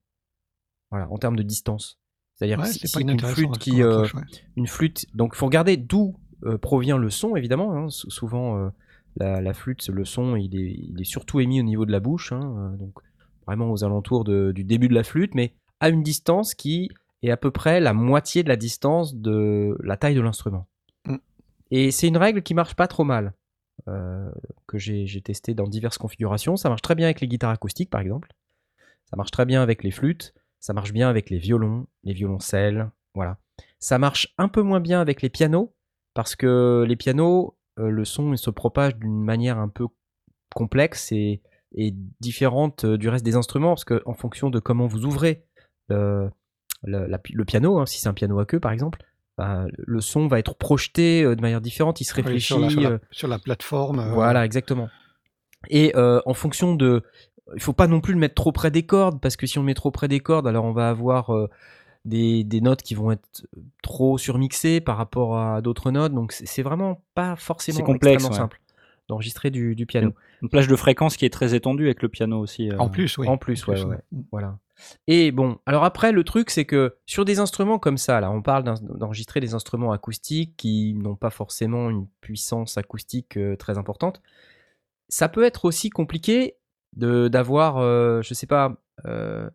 Voilà, 0.92 1.10
en 1.10 1.18
termes 1.18 1.36
de 1.36 1.42
distance. 1.44 2.00
C'est-à-dire 2.36 2.60
Ouais, 2.60 2.66
que 2.66 2.74
si, 2.74 2.80
c'est 2.80 2.88
si 2.88 2.94
pas 2.94 3.00
une 3.00 3.20
flûte 3.20 3.58
qui, 3.58 3.82
euh, 3.82 4.04
ouais. 4.04 4.22
une 4.58 4.68
flûte. 4.68 5.06
Donc, 5.16 5.32
il 5.34 5.38
faut 5.38 5.46
regarder 5.46 5.78
d'où 5.78 6.16
provient 6.62 6.98
le 6.98 7.10
son, 7.10 7.36
évidemment. 7.36 7.74
hein. 7.76 7.90
Sou- 7.90 8.10
Souvent, 8.10 8.58
euh, 8.58 8.70
la, 9.18 9.42
la 9.42 9.54
flûte, 9.54 9.88
le 9.90 10.06
son, 10.06 10.36
il 10.36 10.56
est, 10.56 10.74
il 10.90 11.00
est 11.00 11.06
surtout 11.06 11.40
émis 11.40 11.60
au 11.60 11.64
niveau 11.64 11.86
de 11.86 11.92
la 11.92 12.00
bouche. 12.00 12.32
hein, 12.32 12.72
euh, 12.74 12.78
donc, 12.78 12.94
vraiment 13.48 13.72
aux 13.72 13.84
alentours 13.84 14.24
de- 14.24 14.52
du 14.52 14.64
début 14.64 14.88
de 14.88 14.94
la 14.96 15.04
flûte, 15.04 15.36
mais 15.36 15.54
à 15.80 15.90
une 15.90 16.04
distance 16.04 16.54
qui 16.56 16.90
est 17.22 17.30
à 17.32 17.38
peu 17.38 17.52
près 17.52 17.80
la 17.80 17.94
moitié 17.94 18.44
de 18.44 18.50
la 18.50 18.56
distance 18.56 19.16
de 19.16 19.78
la 19.84 19.98
taille 19.98 20.16
de 20.16 20.22
l'instrument. 20.22 20.68
Mm. 21.06 21.16
Et 21.72 21.92
c'est 21.92 22.08
une 22.08 22.18
règle 22.18 22.42
qui 22.42 22.54
marche 22.54 22.76
pas 22.76 22.88
trop 22.88 23.04
mal. 23.04 23.34
euh, 23.90 24.32
que 24.68 24.78
j'ai 24.80 25.06
j'ai 25.06 25.22
testé 25.22 25.54
dans 25.54 25.68
diverses 25.68 25.98
configurations. 26.00 26.56
Ça 26.56 26.70
marche 26.70 26.82
très 26.82 26.96
bien 26.96 27.06
avec 27.08 27.22
les 27.22 27.28
guitares 27.28 27.52
acoustiques, 27.52 27.90
par 27.92 28.02
exemple. 28.02 28.32
Ça 29.10 29.16
marche 29.18 29.30
très 29.32 29.46
bien 29.46 29.62
avec 29.62 29.84
les 29.84 29.92
flûtes. 29.92 30.34
Ça 30.60 30.74
marche 30.74 30.92
bien 30.94 31.08
avec 31.10 31.30
les 31.30 31.38
violons, 31.38 31.86
les 32.04 32.14
violoncelles. 32.14 32.90
Voilà. 33.14 33.38
Ça 33.80 34.00
marche 34.00 34.34
un 34.40 34.48
peu 34.48 34.64
moins 34.64 34.80
bien 34.80 35.02
avec 35.02 35.22
les 35.22 35.30
pianos, 35.30 35.75
parce 36.16 36.36
que 36.36 36.84
les 36.88 36.96
pianos, 36.96 37.56
euh, 37.78 37.90
le 37.90 38.04
son 38.06 38.34
il 38.34 38.38
se 38.40 38.50
propage 38.50 38.96
d'une 38.96 39.24
manière 39.24 39.60
un 39.60 39.68
peu 39.70 39.86
complexe 40.56 41.12
et, 41.12 41.42
et 41.76 41.94
différente 42.20 42.86
euh, 42.86 42.98
du 42.98 43.10
reste 43.10 43.24
des 43.26 43.36
instruments, 43.36 43.70
parce 43.76 43.86
que 43.86 44.02
en 44.08 44.14
fonction 44.16 44.50
de 44.50 44.60
comment 44.60 44.88
vous 44.88 45.06
ouvrez 45.06 45.44
le, 45.90 46.30
le, 46.84 47.06
la 47.06 47.18
pi- 47.20 47.34
le 47.34 47.46
piano, 47.46 47.78
hein, 47.80 47.86
si 47.86 48.00
c'est 48.00 48.08
un 48.10 48.14
piano 48.14 48.40
à 48.40 48.46
queue 48.46 48.60
par 48.60 48.72
exemple, 48.72 49.00
bah, 49.38 49.66
le 49.78 50.00
son 50.02 50.28
va 50.28 50.40
être 50.40 50.56
projeté 50.56 51.24
euh, 51.24 51.36
de 51.36 51.42
manière 51.42 51.62
différente, 51.62 52.00
il 52.02 52.06
se 52.06 52.14
réfléchit. 52.14 52.48
sur, 52.54 52.60
la, 52.60 52.70
sur 52.70 52.82
la- 52.82 52.90
euh, 52.92 53.00
sur 53.12 53.28
la 53.28 53.38
plateforme. 53.40 54.00
euh, 54.00 54.14
voilà, 54.14 54.46
exactement. 54.46 54.90
Et 55.70 55.94
euh, 55.96 56.22
en 56.26 56.34
fonction 56.34 56.76
de. 56.76 57.04
Il 57.56 57.62
faut 57.62 57.74
pas 57.74 57.88
non 57.88 58.02
plus 58.02 58.14
le 58.14 58.20
mettre 58.20 58.34
trop 58.36 58.52
près 58.52 58.72
des 58.72 58.84
cordes, 58.86 59.20
parce 59.22 59.36
que 59.36 59.46
si 59.46 59.60
on 59.60 59.62
le 59.62 59.68
met 59.68 59.74
trop 59.76 59.92
près 59.92 60.08
des 60.08 60.20
cordes, 60.20 60.48
alors 60.48 60.66
on 60.66 60.72
va 60.74 60.90
avoir 60.90 61.32
euh, 61.36 61.48
des, 62.06 62.44
des 62.44 62.62
notes 62.62 62.82
qui 62.82 62.96
vont 62.96 63.12
être 63.12 63.46
trop 63.84 64.18
surmixées 64.18 64.80
par 64.80 64.98
rapport 64.98 65.38
à 65.38 65.62
d'autres 65.62 65.92
notes. 65.92 66.14
Donc 66.14 66.32
c'est 66.32 66.64
vraiment 66.64 67.04
pas 67.14 67.36
forcément 67.36 67.82
complexe, 67.82 68.24
extrêmement 68.24 68.34
ouais. 68.34 68.40
simple 68.40 68.62
d'enregistrer 69.08 69.52
du, 69.52 69.76
du 69.76 69.86
piano. 69.86 70.14
Une 70.42 70.50
plage 70.50 70.68
de 70.68 70.76
fréquence 70.76 71.16
qui 71.16 71.26
est 71.26 71.30
très 71.30 71.54
étendue 71.54 71.86
avec 71.86 72.02
le 72.02 72.10
piano 72.10 72.40
aussi. 72.40 72.72
euh. 72.72 72.78
En 72.78 72.90
plus, 72.90 73.18
oui. 73.20 73.28
En 73.28 73.38
plus, 73.38 73.68
ouais, 73.68 73.76
plus, 73.76 73.84
ouais, 73.84 73.96
ouais. 73.96 74.02
Voilà. 74.32 74.58
Et 75.08 75.32
bon, 75.32 75.60
alors 75.66 75.84
après, 75.84 76.12
le 76.12 76.24
truc, 76.24 76.50
c'est 76.50 76.66
que 76.66 76.96
sur 77.06 77.24
des 77.24 77.40
instruments 77.40 77.78
comme 77.80 77.98
ça, 77.98 78.20
là, 78.20 78.32
on 78.32 78.42
parle 78.42 78.64
d'enregistrer 78.64 79.40
des 79.40 79.54
instruments 79.54 79.92
acoustiques 79.92 80.56
qui 80.58 80.96
n'ont 80.96 81.16
pas 81.16 81.30
forcément 81.30 81.90
une 81.90 82.08
puissance 82.20 82.78
acoustique 82.78 83.38
euh, 83.38 83.56
très 83.56 83.78
importante. 83.78 84.22
Ça 85.08 85.30
peut 85.30 85.44
être 85.44 85.66
aussi 85.66 85.92
compliqué 85.92 86.56
de 86.96 87.28
d'avoir, 87.28 87.78
euh, 87.78 88.22
je 88.24 88.34
sais 88.34 88.48
pas, 88.48 88.76
euh, 89.06 89.50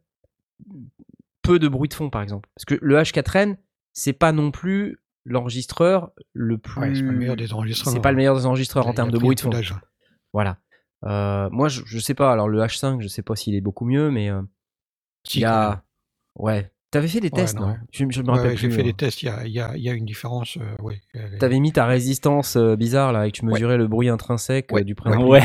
peu 1.42 1.59
de 1.59 1.68
bruit 1.68 1.88
de 1.88 1.94
fond, 1.94 2.11
par 2.11 2.22
exemple. 2.22 2.48
Parce 2.55 2.64
que 2.64 2.79
le 2.81 2.96
H4n, 2.96 3.57
c'est 3.92 4.12
pas 4.12 4.33
non 4.33 4.50
plus 4.50 5.00
l'enregistreur 5.24 6.12
le 6.33 6.59
plus. 6.59 6.81
Ouais, 6.81 6.94
c'est 6.94 7.03
pas 7.03 7.12
le 7.12 7.18
meilleur 7.18 7.37
des 7.37 7.53
enregistreurs. 7.53 7.92
C'est 7.92 8.00
pas 8.00 8.11
le 8.11 8.16
meilleur 8.16 8.37
des 8.37 8.46
enregistreurs 8.46 8.87
en 8.87 8.94
termes 8.94 9.11
de 9.11 9.18
bruit 9.18 9.37
de 9.37 9.40
fond. 9.40 9.50
Voilà. 10.33 10.59
Euh, 11.05 11.48
moi, 11.50 11.68
je, 11.68 11.83
je 11.87 11.98
sais 11.98 12.14
pas. 12.14 12.33
Alors, 12.33 12.48
le 12.48 12.61
H5, 12.61 13.00
je 13.00 13.09
sais 13.09 13.22
pas 13.22 13.35
s'il 13.37 13.55
est 13.55 13.61
beaucoup 13.61 13.85
mieux, 13.85 14.11
mais 14.11 14.31
euh, 14.31 14.42
il 15.35 15.40
y 15.40 15.44
a. 15.44 15.83
Ouais. 16.37 16.70
T'avais 16.90 17.07
fait 17.07 17.20
des 17.20 17.29
Ouais, 17.29 17.42
tests, 17.42 17.61
non, 17.61 17.76
je, 17.92 18.05
je 18.11 18.20
me 18.22 18.31
rappelle 18.31 18.46
ouais, 18.48 18.55
plus. 18.55 18.68
J'ai 18.68 18.70
fait 18.74 18.81
hein. 18.81 18.85
des 18.85 18.92
tests, 18.94 19.22
il 19.22 19.26
y 19.26 19.29
a, 19.29 19.44
il 19.46 19.53
y 19.53 19.61
a- 19.61 19.76
il 19.76 19.83
y 19.83 19.88
a 19.88 19.92
une 19.92 20.05
différence. 20.05 20.57
euh, 20.57 20.74
oui, 20.83 20.96
mis 21.61 21.70
ta 21.72 21.87
résistance 21.87 22.57
euh, 22.57 22.74
bizarre 22.74 23.12
là 23.12 23.26
et 23.29 23.31
que 23.31 23.37
tu 23.38 23.44
mesurais 23.46 23.76
le 23.76 23.87
bruit 23.87 24.09
intrinsèque 24.09 24.70
euh, 24.72 24.83
du 24.83 24.96
préampli. 24.96 25.22
ouais. 25.22 25.42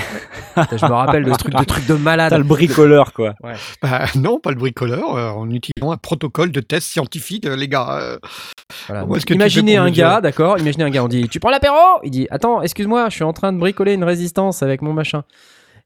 Je 0.58 0.86
me 0.86 0.92
rappelle 0.94 1.24
de 1.24 1.32
ce 1.32 1.38
truc 1.38 1.54
de 1.54 1.64
truc 1.66 1.86
de 1.86 1.94
malade. 1.94 2.32
t'as 2.32 2.40
le 2.40 2.44
bricoleur 2.44 3.14
quoi. 3.14 3.36
Bah, 3.82 4.06
non, 4.16 4.40
pas 4.40 4.50
le 4.50 4.56
bricoleur, 4.58 5.16
euh, 5.16 5.30
en 5.30 5.48
utilisant 5.52 5.92
un 5.92 5.98
protocole 5.98 6.52
de 6.52 6.62
test 6.62 6.88
scientifique, 6.88 7.46
euh, 7.46 7.56
les 7.56 7.68
gars. 7.68 8.00
euh, 8.02 8.18
Voilà. 8.88 9.06
Tu 9.26 9.34
Imaginez 9.36 9.78
un 9.78 9.92
gars, 9.92 10.22
d'accord 10.22 10.58
Imaginez 10.58 10.86
un 10.86 10.90
gars, 10.90 11.04
on 11.04 11.08
dit 11.08 11.30
Tu 11.30 11.40
prends 11.40 11.52
l'apéro? 11.52 11.76
Il 12.04 12.10
dit 12.10 12.28
Attends, 12.32 12.64
excuse-moi, 12.64 13.10
je 13.10 13.16
suis 13.16 13.24
en 13.24 13.34
train 13.34 13.54
de 13.54 13.60
bricoler 13.60 13.94
une 13.94 14.04
résistance 14.04 14.64
avec 14.64 14.82
mon 14.82 14.94
machin. 14.94 15.24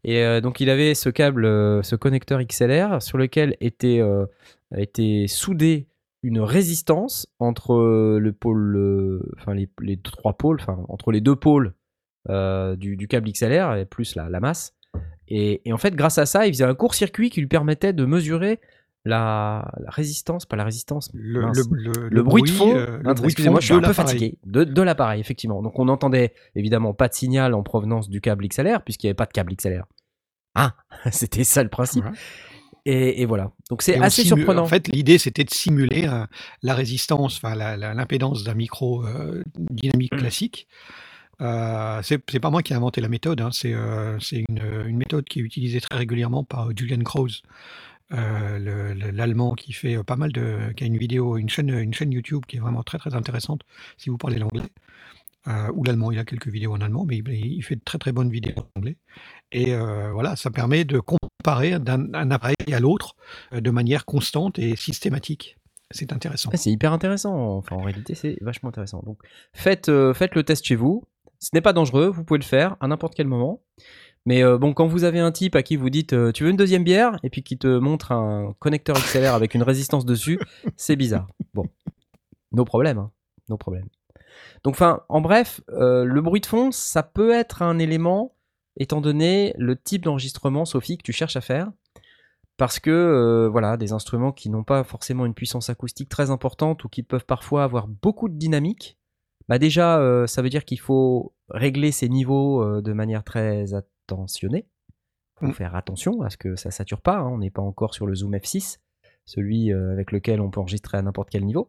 Et 0.03 0.23
euh, 0.23 0.41
donc 0.41 0.59
il 0.59 0.69
avait 0.69 0.95
ce 0.95 1.09
câble, 1.09 1.45
euh, 1.45 1.83
ce 1.83 1.95
connecteur 1.95 2.41
XLR 2.43 3.01
sur 3.01 3.17
lequel 3.17 3.55
était, 3.59 3.99
euh, 3.99 4.25
était 4.75 5.25
soudé 5.27 5.87
une 6.23 6.39
résistance 6.39 7.27
entre 7.39 8.17
le 8.19 8.33
pôle, 8.33 9.21
enfin 9.37 9.53
les, 9.53 9.97
trois 10.01 10.33
pôles, 10.33 10.57
enfin 10.59 10.83
entre 10.89 11.11
les 11.11 11.21
deux 11.21 11.35
pôles 11.35 11.73
du, 12.27 13.07
câble 13.09 13.31
XLR 13.31 13.75
et 13.77 13.85
plus 13.85 14.15
la, 14.15 14.29
la 14.29 14.39
masse. 14.41 14.75
Et, 15.29 15.61
et 15.63 15.71
en 15.71 15.77
fait, 15.77 15.95
grâce 15.95 16.17
à 16.17 16.25
ça, 16.25 16.45
il 16.45 16.53
faisait 16.53 16.65
un 16.65 16.75
court-circuit 16.75 17.29
qui 17.29 17.39
lui 17.39 17.47
permettait 17.47 17.93
de 17.93 18.03
mesurer 18.03 18.59
la, 19.05 19.71
la 19.79 19.89
résistance, 19.89 20.45
pas 20.45 20.55
la 20.57 20.63
résistance, 20.65 21.09
le, 21.13 21.41
mince. 21.41 21.57
le- 21.71 21.91
le- 21.93 22.09
le, 22.09 22.23
bruit 22.23 22.43
de 22.43 22.49
fond. 22.49 22.75
euh, 22.75 22.99
hein, 23.05 23.13
Excusez-moi, 23.23 23.59
je 23.61 23.65
suis 23.67 23.73
un 23.75 23.81
peu 23.81 23.93
fatigué. 23.93 24.37
De, 24.45 24.63
de 24.63 24.81
l'appareil, 24.81 25.19
effectivement. 25.21 25.61
Donc 25.61 25.79
on 25.79 25.85
n'entendait 25.85 26.33
évidemment 26.55 26.93
pas 26.93 27.07
de 27.07 27.13
signal 27.13 27.53
en 27.53 27.63
provenance 27.63 28.09
du 28.09 28.19
câble 28.21 28.47
XLR, 28.47 28.81
puisqu'il 28.83 29.07
n'y 29.07 29.09
avait 29.11 29.15
pas 29.15 29.25
de 29.25 29.31
câble 29.31 29.55
XLR. 29.55 29.85
Ah, 30.55 30.75
c'était 31.11 31.43
ça 31.43 31.63
le 31.63 31.69
principe. 31.69 32.05
Et, 32.85 33.21
et 33.21 33.25
voilà. 33.25 33.51
Donc 33.69 33.81
c'est 33.81 33.99
assez 33.99 34.23
surprenant. 34.23 34.63
En 34.63 34.67
fait, 34.67 34.87
l'idée, 34.89 35.17
c'était 35.17 35.43
de 35.43 35.49
simuler 35.51 36.07
euh, 36.07 36.25
la 36.63 36.73
résistance, 36.73 37.37
enfin 37.37 37.55
l'impédance 37.55 38.43
d'un 38.43 38.53
micro 38.55 39.05
euh, 39.05 39.43
dynamique 39.57 40.13
Mm. 40.13 40.17
classique. 40.17 40.67
Euh, 41.41 42.01
c'est 42.03 42.39
pas 42.41 42.49
moi 42.49 42.61
qui 42.63 42.73
ai 42.73 42.75
inventé 42.75 42.99
la 42.99 43.07
méthode, 43.07 43.39
hein, 43.39 43.49
c'est 43.53 43.73
c'est 44.19 44.43
une, 44.49 44.61
une 44.87 44.97
méthode 44.97 45.23
qui 45.23 45.39
est 45.39 45.43
utilisée 45.43 45.79
très 45.79 45.97
régulièrement 45.97 46.43
par 46.43 46.69
Julian 46.75 47.01
Krause, 47.03 47.43
euh, 48.13 48.57
le- 48.59 48.93
le- 48.93 49.11
l'allemand 49.11 49.53
qui 49.53 49.71
fait 49.73 49.97
euh, 49.97 50.03
pas 50.03 50.15
mal 50.15 50.31
de, 50.31 50.71
qui 50.75 50.83
a 50.83 50.87
une 50.87 50.97
vidéo, 50.97 51.37
une 51.37 51.49
chaîne, 51.49 51.69
une 51.69 51.93
chaîne 51.93 52.11
YouTube 52.11 52.43
qui 52.47 52.57
est 52.57 52.59
vraiment 52.59 52.83
très 52.83 52.97
très 52.97 53.13
intéressante 53.15 53.61
si 53.97 54.09
vous 54.09 54.17
parlez 54.17 54.39
l'anglais 54.39 54.63
euh, 55.47 55.71
ou 55.73 55.83
l'allemand. 55.83 56.11
Il 56.11 56.19
a 56.19 56.25
quelques 56.25 56.47
vidéos 56.47 56.73
en 56.73 56.81
allemand, 56.81 57.05
mais 57.05 57.17
il, 57.17 57.63
fait 57.63 57.75
de 57.75 57.83
très 57.83 57.97
très 57.97 58.11
bonnes 58.11 58.29
vidéos 58.31 58.55
en 58.57 58.79
anglais. 58.79 58.97
Et 59.51 59.75
voilà, 59.75 60.35
ça 60.35 60.51
permet 60.51 60.85
de 60.85 60.99
comparer 60.99 61.79
d'un 61.79 62.13
un 62.13 62.31
appareil 62.31 62.55
à 62.71 62.79
l'autre 62.79 63.15
de 63.51 63.69
manière 63.71 64.05
constante 64.05 64.59
et 64.59 64.75
systématique. 64.75 65.57
C'est 65.91 66.13
intéressant. 66.13 66.51
Ouais, 66.51 66.57
c'est 66.57 66.71
hyper 66.71 66.93
intéressant. 66.93 67.57
Enfin, 67.57 67.75
en 67.75 67.81
réalité, 67.81 68.13
c'est 68.13 68.37
vachement 68.41 68.69
intéressant. 68.69 69.01
Donc, 69.03 69.19
faites, 69.53 69.91
faites 70.13 70.35
le 70.35 70.43
test 70.43 70.65
chez 70.65 70.75
vous. 70.75 71.03
Ce 71.39 71.49
n'est 71.53 71.61
pas 71.61 71.73
dangereux. 71.73 72.09
Vous 72.09 72.23
pouvez 72.23 72.37
le 72.39 72.43
faire 72.45 72.75
à 72.79 72.87
n'importe 72.87 73.15
quel 73.15 73.27
moment. 73.27 73.61
Mais 74.29 74.43
euh, 74.43 74.59
bon, 74.59 74.75
quand 74.75 74.85
vous 74.85 75.05
avez 75.05 75.17
un 75.17 75.31
type 75.31 75.55
à 75.55 75.63
qui 75.63 75.75
vous 75.75 75.89
dites 75.89 76.13
euh, 76.13 76.31
tu 76.31 76.43
veux 76.43 76.51
une 76.51 76.55
deuxième 76.55 76.83
bière? 76.83 77.17
Et 77.23 77.31
puis 77.31 77.41
qui 77.41 77.57
te 77.57 77.79
montre 77.79 78.11
un 78.11 78.53
connecteur 78.59 78.95
XLR 78.95 79.33
avec 79.33 79.55
une 79.55 79.63
résistance 79.63 80.05
dessus, 80.05 80.39
c'est 80.77 80.95
bizarre. 80.95 81.27
Bon, 81.55 81.65
nos 82.51 82.63
problèmes, 82.63 82.99
hein. 82.99 83.11
nos 83.49 83.57
problèmes. 83.57 83.87
Donc, 84.63 84.75
enfin, 84.75 85.01
en 85.09 85.19
bref, 85.19 85.61
euh, 85.71 86.05
le 86.05 86.21
bruit 86.21 86.41
de 86.41 86.45
fond, 86.45 86.69
ça 86.69 87.01
peut 87.01 87.31
être 87.31 87.63
un 87.63 87.79
élément, 87.79 88.35
étant 88.77 89.01
donné 89.01 89.55
le 89.57 89.75
type 89.75 90.03
d'enregistrement, 90.03 90.63
Sophie, 90.63 90.99
que 90.99 91.03
tu 91.03 91.11
cherches 91.11 91.35
à 91.35 91.41
faire. 91.41 91.71
Parce 92.57 92.79
que, 92.79 93.49
voilà, 93.51 93.77
des 93.77 93.93
instruments 93.93 94.31
qui 94.31 94.51
n'ont 94.51 94.63
pas 94.63 94.83
forcément 94.83 95.25
une 95.25 95.33
puissance 95.33 95.71
acoustique 95.71 96.09
très 96.09 96.29
importante 96.29 96.83
ou 96.83 96.89
qui 96.89 97.01
peuvent 97.01 97.25
parfois 97.25 97.63
avoir 97.63 97.87
beaucoup 97.87 98.29
de 98.29 98.35
dynamique, 98.35 98.99
bah 99.47 99.57
déjà, 99.57 100.27
ça 100.27 100.41
veut 100.43 100.49
dire 100.49 100.65
qu'il 100.65 100.79
faut 100.79 101.33
régler 101.49 101.91
ces 101.91 102.09
niveaux 102.09 102.81
de 102.81 102.93
manière 102.93 103.23
très 103.23 103.73
attentionnée. 104.13 104.65
Il 105.41 105.45
faut 105.45 105.51
Mm. 105.51 105.53
faire 105.53 105.75
attention 105.75 106.21
à 106.21 106.29
ce 106.29 106.37
que 106.37 106.55
ça 106.55 106.71
sature 106.71 107.01
pas. 107.01 107.17
hein. 107.17 107.27
On 107.29 107.37
n'est 107.37 107.49
pas 107.51 107.61
encore 107.61 107.93
sur 107.93 108.05
le 108.07 108.15
Zoom 108.15 108.35
F6, 108.35 108.79
celui 109.25 109.71
euh, 109.71 109.91
avec 109.93 110.11
lequel 110.11 110.41
on 110.41 110.49
peut 110.49 110.59
enregistrer 110.59 110.97
à 110.97 111.01
n'importe 111.01 111.29
quel 111.29 111.45
niveau. 111.45 111.67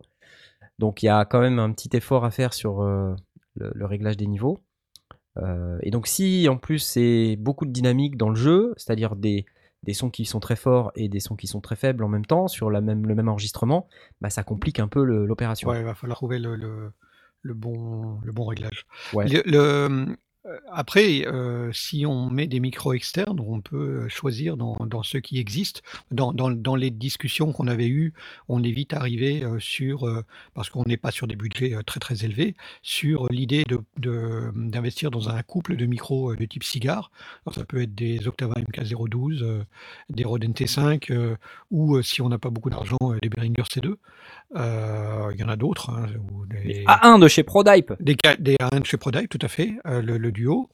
Donc 0.79 1.03
il 1.03 1.07
y 1.07 1.09
a 1.11 1.24
quand 1.24 1.40
même 1.40 1.59
un 1.59 1.70
petit 1.72 1.90
effort 1.96 2.24
à 2.24 2.31
faire 2.31 2.53
sur 2.55 2.81
euh, 2.83 3.14
le, 3.55 3.70
le 3.74 3.87
réglage 3.87 4.16
des 4.16 4.26
niveaux. 4.26 4.61
Euh, 5.38 5.79
et 5.83 5.90
donc 5.90 6.07
si 6.09 6.48
en 6.48 6.57
plus 6.57 6.79
c'est 6.81 7.37
beaucoup 7.37 7.64
de 7.66 7.70
dynamique 7.70 8.16
dans 8.16 8.29
le 8.31 8.35
jeu, 8.35 8.74
c'est-à-dire 8.76 9.14
des, 9.14 9.46
des 9.85 9.94
sons 9.94 10.11
qui 10.11 10.24
sont 10.24 10.40
très 10.40 10.57
forts 10.57 10.90
et 10.96 11.09
des 11.09 11.20
sons 11.20 11.37
qui 11.37 11.46
sont 11.46 11.61
très 11.61 11.76
faibles 11.76 12.03
en 12.03 12.09
même 12.09 12.26
temps 12.26 12.48
sur 12.48 12.70
la 12.70 12.81
même, 12.81 13.07
le 13.07 13.14
même 13.14 13.29
enregistrement, 13.29 13.87
bah, 14.20 14.31
ça 14.31 14.42
complique 14.42 14.81
un 14.81 14.88
peu 14.88 15.05
l'opération. 15.05 15.68
Ouais, 15.68 15.79
il 15.79 15.85
va 15.85 15.94
falloir 15.94 16.16
trouver 16.18 16.38
le, 16.40 16.57
le, 16.57 16.92
le 17.42 17.55
bon, 17.55 18.18
le 18.24 18.33
bon 18.33 18.44
réglage. 18.46 18.87
Ouais. 19.12 19.26
Le- 19.29 20.16
euh, 20.46 20.57
après, 20.72 21.26
euh, 21.26 21.70
si 21.72 22.07
on 22.07 22.31
met 22.31 22.46
des 22.46 22.61
micros 22.61 22.92
externes, 22.94 23.40
on 23.40 23.61
peut 23.61 24.09
choisir 24.09 24.57
dans, 24.57 24.76
dans 24.87 25.03
ceux 25.03 25.20
qui 25.20 25.38
existent. 25.38 25.81
Dans, 26.11 26.33
dans, 26.33 26.50
dans 26.50 26.76
les 26.76 26.90
discussions 26.90 27.53
qu'on 27.53 27.66
avait 27.66 27.88
eues, 27.88 28.14
on 28.48 28.62
est 28.62 28.70
vite 28.70 28.94
arrivé 28.94 29.44
euh, 29.44 29.59
sur, 29.61 30.07
euh, 30.09 30.24
parce 30.55 30.70
qu'on 30.70 30.83
n'est 30.87 30.96
pas 30.96 31.11
sur 31.11 31.26
des 31.26 31.37
budgets 31.37 31.74
euh, 31.74 31.83
très 31.83 32.00
très 32.00 32.24
élevés, 32.24 32.55
sur 32.83 33.26
l'idée 33.31 33.64
de- 33.68 33.81
de- 33.98 34.50
d'investir 34.55 35.11
dans 35.11 35.29
un 35.29 35.42
couple 35.42 35.76
de 35.76 35.85
micros 35.87 36.33
euh, 36.33 36.37
de 36.37 36.44
type 36.46 36.64
cigare. 36.64 37.11
Alors, 37.44 37.55
ça 37.55 37.64
peut 37.64 37.83
être 37.83 37.94
des 37.94 38.26
Octava 38.26 38.55
MK012, 38.55 39.42
euh, 39.42 39.62
des 40.09 40.24
Rode 40.24 40.44
NT5, 40.44 41.11
euh, 41.12 41.37
ou 41.70 41.96
euh, 41.96 42.03
si 42.03 42.22
on 42.22 42.29
n'a 42.31 42.38
pas 42.38 42.50
beaucoup 42.50 42.70
d'argent, 42.70 42.96
euh, 43.03 43.18
des 43.22 43.29
Behringer 43.29 43.62
C2. 43.70 43.96
Euh, 44.57 45.31
Il 45.35 45.40
y 45.40 45.44
en 45.44 45.48
a 45.48 45.57
d'autres. 45.57 45.90
hein, 45.90 46.07
ou 46.33 46.46
des- 46.46 46.85
A1 46.87 47.18
de 47.20 47.29
chez 47.29 47.42
Prodype. 47.42 47.92
des, 48.00 48.16
des 48.38 48.57
A1 48.57 48.81
de 48.81 48.85
chez 48.87 48.96
Prodype, 48.96 49.29
tout 49.29 49.38
à 49.42 49.48
fait, 49.48 49.74
euh, 49.87 50.03
le, 50.03 50.18
le 50.18 50.29
duo, 50.30 50.70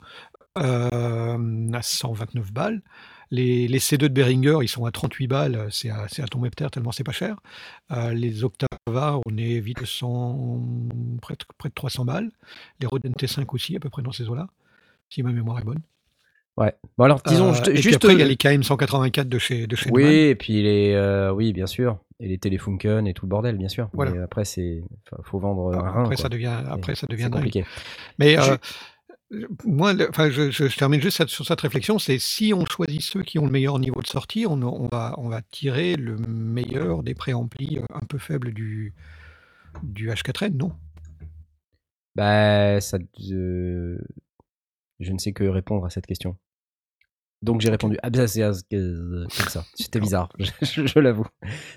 euh, 0.58 1.72
à 1.72 1.82
129 1.82 2.52
balles. 2.52 2.82
Les, 3.32 3.66
les 3.66 3.78
C2 3.80 3.96
de 4.02 4.08
Behringer, 4.08 4.58
ils 4.62 4.68
sont 4.68 4.84
à 4.84 4.92
38 4.92 5.26
balles, 5.26 5.66
c'est 5.70 5.90
à, 5.90 6.04
à 6.04 6.26
tomber 6.28 6.48
terre 6.50 6.70
tellement 6.70 6.92
c'est 6.92 7.02
pas 7.02 7.10
cher. 7.12 7.36
Euh, 7.90 8.12
les 8.12 8.44
Octava, 8.44 9.18
on 9.26 9.36
est 9.36 9.58
vite 9.58 9.84
100, 9.84 10.60
près, 11.20 11.34
de, 11.34 11.40
près 11.58 11.68
de 11.68 11.74
300 11.74 12.04
balles. 12.04 12.30
Les 12.80 12.86
Rode 12.86 13.02
NT5 13.04 13.44
aussi, 13.52 13.74
à 13.76 13.80
peu 13.80 13.90
près 13.90 14.02
dans 14.02 14.12
ces 14.12 14.28
eaux-là, 14.28 14.46
si 15.10 15.24
ma 15.24 15.32
mémoire 15.32 15.58
est 15.58 15.64
bonne. 15.64 15.80
Ouais. 16.56 16.72
Bon 16.96 17.04
alors 17.04 17.20
disons, 17.26 17.50
Euh, 17.50 17.54
je 17.54 17.62
te- 17.62 17.70
et 17.70 17.74
puis 17.74 17.82
juste 17.82 17.96
après, 17.96 18.14
il 18.14 18.20
y 18.20 18.22
a 18.22 18.26
les 18.26 18.36
KM184 18.36 19.24
de 19.28 19.38
chez, 19.38 19.66
de 19.66 19.74
chez 19.76 19.90
Oui, 19.90 20.04
Neumann. 20.04 20.16
et 20.18 20.34
puis 20.36 20.62
les, 20.62 20.92
euh, 20.94 21.30
oui, 21.32 21.52
bien 21.52 21.66
sûr, 21.66 21.98
et 22.20 22.28
les 22.28 22.38
téléfunken 22.38 23.06
et 23.08 23.12
tout 23.12 23.26
le 23.26 23.30
bordel, 23.30 23.58
bien 23.58 23.68
sûr. 23.68 23.90
Voilà. 23.92 24.12
Mais 24.12 24.20
après, 24.22 24.44
c'est, 24.46 24.82
faut 25.24 25.38
vendre 25.40 25.74
un 25.76 25.80
rein. 25.90 26.02
Après, 26.04 26.14
quoi. 26.14 26.22
ça 26.22 26.28
devient, 26.30 26.56
après, 26.70 26.94
ça 26.94 27.06
devient 27.08 27.28
compliqué. 27.30 27.66
Mais 28.18 28.36
Je- 28.36 28.52
euh, 28.52 28.56
moi, 29.64 29.92
le- 29.92 30.08
enfin, 30.08 30.30
je, 30.30 30.50
je- 30.50 30.68
je 30.68 30.76
termine 30.76 31.00
juste 31.00 31.26
sur 31.26 31.44
cette 31.44 31.60
réflexion, 31.60 31.98
c'est 31.98 32.18
si 32.18 32.52
on 32.54 32.64
choisit 32.64 33.02
ceux 33.02 33.22
qui 33.22 33.38
ont 33.38 33.44
le 33.46 33.50
meilleur 33.50 33.78
niveau 33.78 34.00
de 34.00 34.06
sortie, 34.06 34.46
on, 34.48 34.62
on 34.62 34.86
va, 34.88 35.14
on 35.18 35.28
va 35.28 35.42
tirer 35.42 35.96
le 35.96 36.16
meilleur 36.16 37.02
des 37.02 37.14
préamplis 37.14 37.78
euh, 37.78 37.84
un 37.92 38.06
peu 38.06 38.18
faibles 38.18 38.52
du, 38.52 38.94
du 39.82 40.10
H4N, 40.10 40.56
non? 40.56 40.72
Bah, 42.14 42.80
ça, 42.80 42.98
euh, 43.32 43.98
je 45.00 45.12
ne 45.12 45.18
sais 45.18 45.32
que 45.32 45.44
répondre 45.44 45.84
à 45.84 45.90
cette 45.90 46.06
question. 46.06 46.36
Donc 47.42 47.60
j'ai 47.60 47.68
répondu. 47.70 47.98
Ah, 48.02 48.10
bah, 48.10 48.26
c'est 48.26 48.40
comme 48.70 49.28
ça. 49.48 49.64
C'était 49.74 50.00
bizarre, 50.00 50.32
je, 50.38 50.86
je 50.86 50.98
l'avoue. 50.98 51.26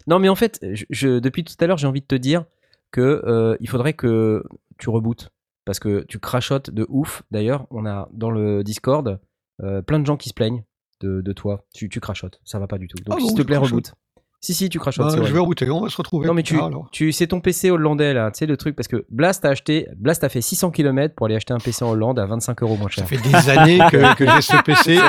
Non, 0.08 0.20
mais 0.20 0.30
en 0.30 0.36
fait, 0.36 0.64
je- 0.90 1.20
depuis 1.20 1.44
tout 1.44 1.56
à 1.60 1.68
l'heure, 1.68 1.78
j'ai 1.78 1.88
envie 1.88 2.02
de 2.02 2.06
te 2.08 2.16
dire 2.16 2.46
que 2.92 3.02
euh, 3.26 3.58
il 3.60 3.68
faudrait 3.70 3.94
que 3.94 4.44
tu 4.78 4.90
rebootes 4.90 5.30
parce 5.70 5.78
que 5.80 6.04
tu 6.08 6.18
crachotes 6.18 6.72
de 6.72 6.84
ouf. 6.90 7.22
D'ailleurs, 7.30 7.68
on 7.70 7.86
a 7.86 8.10
dans 8.12 8.32
le 8.32 8.64
Discord 8.64 9.20
euh, 9.62 9.84
plein 9.84 10.00
de 10.00 10.06
gens 10.08 10.18
qui 10.18 10.30
se 10.30 10.34
plaignent 10.34 10.64
de, 11.00 11.22
de 11.22 11.32
toi. 11.32 11.64
Tu, 11.76 11.90
tu 11.90 12.00
crachotes, 12.00 12.42
ça 12.44 12.58
va 12.58 12.66
pas 12.66 12.80
du 12.80 12.88
tout. 12.88 12.98
Donc 13.04 13.16
Ah 13.16 13.22
s'il 13.22 13.30
bon, 13.30 13.36
te 13.36 13.42
plaît, 13.44 13.58
reboot. 13.58 13.94
Si 14.42 14.54
si, 14.54 14.70
tu 14.70 14.80
crachotes. 14.80 15.06
Bah, 15.06 15.12
c'est 15.18 15.26
Je 15.26 15.34
vais 15.34 15.40
rebooter, 15.40 15.70
on 15.70 15.82
va 15.82 15.90
se 15.90 15.98
retrouver. 15.98 16.26
Non 16.26 16.34
mais 16.34 16.44
tu, 16.44 16.58
tu 16.94 17.12
c'est 17.12 17.28
ton 17.28 17.42
PC 17.42 17.72
hollandais 17.72 18.14
là, 18.14 18.32
tu 18.32 18.40
sais 18.40 18.46
le 18.46 18.56
truc 18.56 18.74
parce 18.74 18.88
que 18.88 19.06
Blast 19.10 19.44
a 19.44 19.50
acheté, 19.50 19.88
Blast 19.98 20.24
a 20.24 20.30
fait 20.30 20.40
600 20.40 20.72
km 20.72 21.14
pour 21.14 21.26
aller 21.26 21.36
acheter 21.36 21.54
un 21.54 21.58
PC 21.58 21.84
en 21.84 21.90
Hollande 21.90 22.20
à 22.20 22.26
25 22.26 22.64
euros 22.64 22.78
moins 22.78 22.88
Ça 22.88 23.06
cher. 23.06 23.08
fait 23.08 23.18
des 23.18 23.50
années 23.50 23.80
que, 23.92 24.16
que 24.16 24.26
j'ai 24.26 24.42
ce 24.42 24.56
PC 24.64 25.00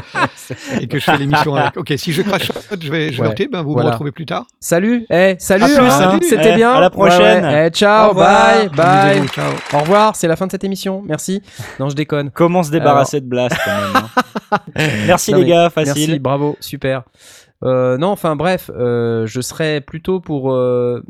et 0.80 0.88
que 0.88 0.98
je 0.98 1.04
fais 1.04 1.16
l'émission 1.16 1.54
avec. 1.54 1.76
Ok, 1.76 1.92
si 1.96 2.10
je 2.12 2.22
crachote, 2.22 2.56
je 2.80 2.90
vais, 2.90 3.12
je 3.12 3.18
vais 3.18 3.22
Ouais, 3.22 3.28
opter, 3.28 3.46
ben 3.46 3.62
vous 3.62 3.72
voilà. 3.72 3.90
me 3.90 3.92
retrouvez 3.92 4.10
plus 4.10 4.26
tard. 4.26 4.46
Salut, 4.58 5.06
eh, 5.10 5.36
salut, 5.38 5.62
hein, 5.78 6.18
c'était 6.22 6.50
Eh, 6.54 6.56
bien. 6.56 6.72
à 6.72 6.80
la 6.80 6.90
prochaine. 6.90 7.44
Ouais, 7.44 7.50
ouais. 7.52 7.66
Eh, 7.68 7.70
ciao, 7.70 8.06
Au 8.06 8.08
revoir. 8.08 8.56
bye, 8.56 8.68
bye. 8.70 9.28
Ciao. 9.28 9.52
Au 9.74 9.78
revoir, 9.78 10.16
c'est 10.16 10.26
la 10.26 10.34
fin 10.34 10.46
de 10.46 10.50
cette 10.50 10.64
émission. 10.64 11.02
Merci. 11.06 11.40
Non, 11.78 11.88
je 11.88 11.94
déconne. 11.94 12.30
Comment 12.32 12.64
se 12.64 12.72
débarrasser 12.72 13.20
de 13.20 13.26
Blast 13.26 13.56
quand 13.64 13.70
même. 13.70 14.04
hein. 14.50 14.58
Merci 15.06 15.30
Non, 15.30 15.38
les 15.38 15.44
gars, 15.46 15.70
facile. 15.70 15.94
Merci, 16.08 16.18
bravo, 16.18 16.56
super. 16.58 17.04
Euh, 17.62 17.98
non, 17.98 18.08
enfin 18.08 18.36
bref, 18.36 18.70
euh, 18.74 19.26
je 19.26 19.40
serais 19.40 19.80
plutôt 19.80 20.20
pour, 20.20 20.52
euh, 20.52 21.02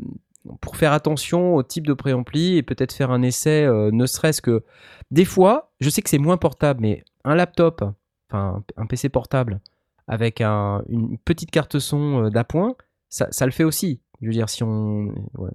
pour 0.59 0.75
faire 0.75 0.91
attention 0.91 1.55
au 1.55 1.63
type 1.63 1.87
de 1.87 1.93
préampli 1.93 2.57
et 2.57 2.63
peut-être 2.63 2.93
faire 2.93 3.11
un 3.11 3.21
essai, 3.21 3.63
euh, 3.65 3.89
ne 3.91 4.05
serait-ce 4.05 4.41
que 4.41 4.63
des 5.11 5.25
fois, 5.25 5.71
je 5.79 5.89
sais 5.89 6.01
que 6.01 6.09
c'est 6.09 6.17
moins 6.17 6.37
portable, 6.37 6.81
mais 6.81 7.03
un 7.23 7.35
laptop, 7.35 7.83
enfin 8.29 8.63
un 8.77 8.85
PC 8.85 9.07
portable 9.09 9.61
avec 10.07 10.41
un- 10.41 10.83
une 10.89 11.17
petite 11.19 11.51
carte 11.51 11.79
son 11.79 12.29
d'appoint, 12.29 12.75
ça, 13.09 13.27
ça 13.31 13.45
le 13.45 13.51
fait 13.51 13.63
aussi. 13.63 14.01
Je 14.21 14.27
veux 14.27 14.33
dire, 14.33 14.49
si 14.49 14.63
on. 14.63 15.13
ouais. 15.37 15.51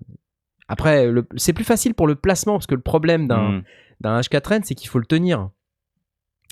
Après, 0.68 1.06
le- 1.10 1.26
c'est 1.36 1.52
plus 1.52 1.64
facile 1.64 1.94
pour 1.94 2.06
le 2.06 2.14
placement 2.14 2.54
parce 2.54 2.66
que 2.66 2.74
le 2.74 2.80
problème 2.80 3.28
d'un 3.28 3.62
d'un 4.00 4.20
H4n, 4.20 4.62
c'est 4.64 4.74
qu'il 4.74 4.88
faut 4.88 4.98
le 4.98 5.06
tenir. 5.06 5.50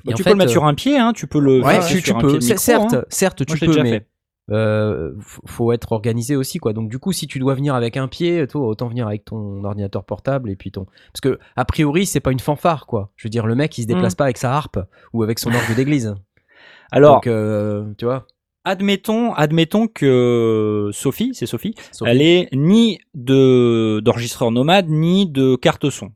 Bah, 0.05 0.13
en 0.13 0.17
tu 0.17 0.23
fait, 0.23 0.31
peux 0.31 0.35
le 0.35 0.39
mettre 0.39 0.51
euh, 0.51 0.53
sur 0.53 0.65
un 0.65 0.75
pied, 0.75 0.99
hein, 0.99 1.13
tu 1.13 1.27
peux 1.27 1.41
le 1.41 1.63
Ouais, 1.63 1.75
fixer 1.81 1.95
tu, 1.97 2.03
tu 2.03 2.07
sur 2.09 2.17
un 2.17 2.21
peux. 2.21 2.29
pied 2.29 2.39
micro, 2.39 2.57
certes, 2.59 2.95
hein. 2.95 3.05
certes, 3.09 3.45
tu 3.47 3.59
peux, 3.59 3.83
mais 3.83 3.91
fait. 3.91 4.07
Euh, 4.51 5.13
faut 5.47 5.73
être 5.73 5.93
organisé 5.93 6.37
aussi, 6.37 6.59
quoi. 6.59 6.73
Donc 6.73 6.89
du 6.91 6.99
coup, 6.99 7.13
si 7.13 7.27
tu 7.27 7.39
dois 7.39 7.55
venir 7.55 7.75
avec 7.75 7.97
un 7.97 8.09
pied, 8.09 8.47
toi, 8.47 8.67
autant 8.67 8.89
venir 8.89 9.07
avec 9.07 9.25
ton 9.25 9.65
ordinateur 9.65 10.05
portable 10.05 10.51
et 10.51 10.57
puis 10.57 10.71
ton. 10.71 10.85
Parce 11.13 11.21
que 11.23 11.39
a 11.57 11.65
priori, 11.65 12.07
c'est 12.07 12.21
pas 12.21 12.33
une 12.33 12.41
fanfare, 12.41 12.87
quoi. 12.87 13.11
Je 13.17 13.27
veux 13.27 13.31
dire, 13.31 13.47
le 13.47 13.55
mec, 13.55 13.77
il 13.79 13.83
se 13.83 13.87
déplace 13.87 14.15
Mm. 14.15 14.17
pas 14.17 14.25
avec 14.25 14.39
sa 14.39 14.55
harpe 14.55 14.79
ou 15.13 15.23
avec 15.23 15.39
son 15.39 15.51
orgue 15.53 15.75
d'église. 15.77 16.15
Alors, 16.93 17.17
Donc, 17.17 17.27
euh, 17.27 17.93
tu 17.99 18.05
vois. 18.05 18.27
admettons, 18.65 19.33
admettons 19.35 19.89
que 19.89 20.91
Sophie, 20.93 21.31
c'est 21.35 21.47
Sophie, 21.47 21.75
Sophie. 21.93 22.11
elle 22.11 22.23
est 22.23 22.49
ni 22.53 22.99
de 23.15 24.01
d'enregistreur 24.01 24.51
nomade 24.51 24.89
ni 24.89 25.27
de 25.27 25.57
carte 25.57 25.89
son. 25.91 26.13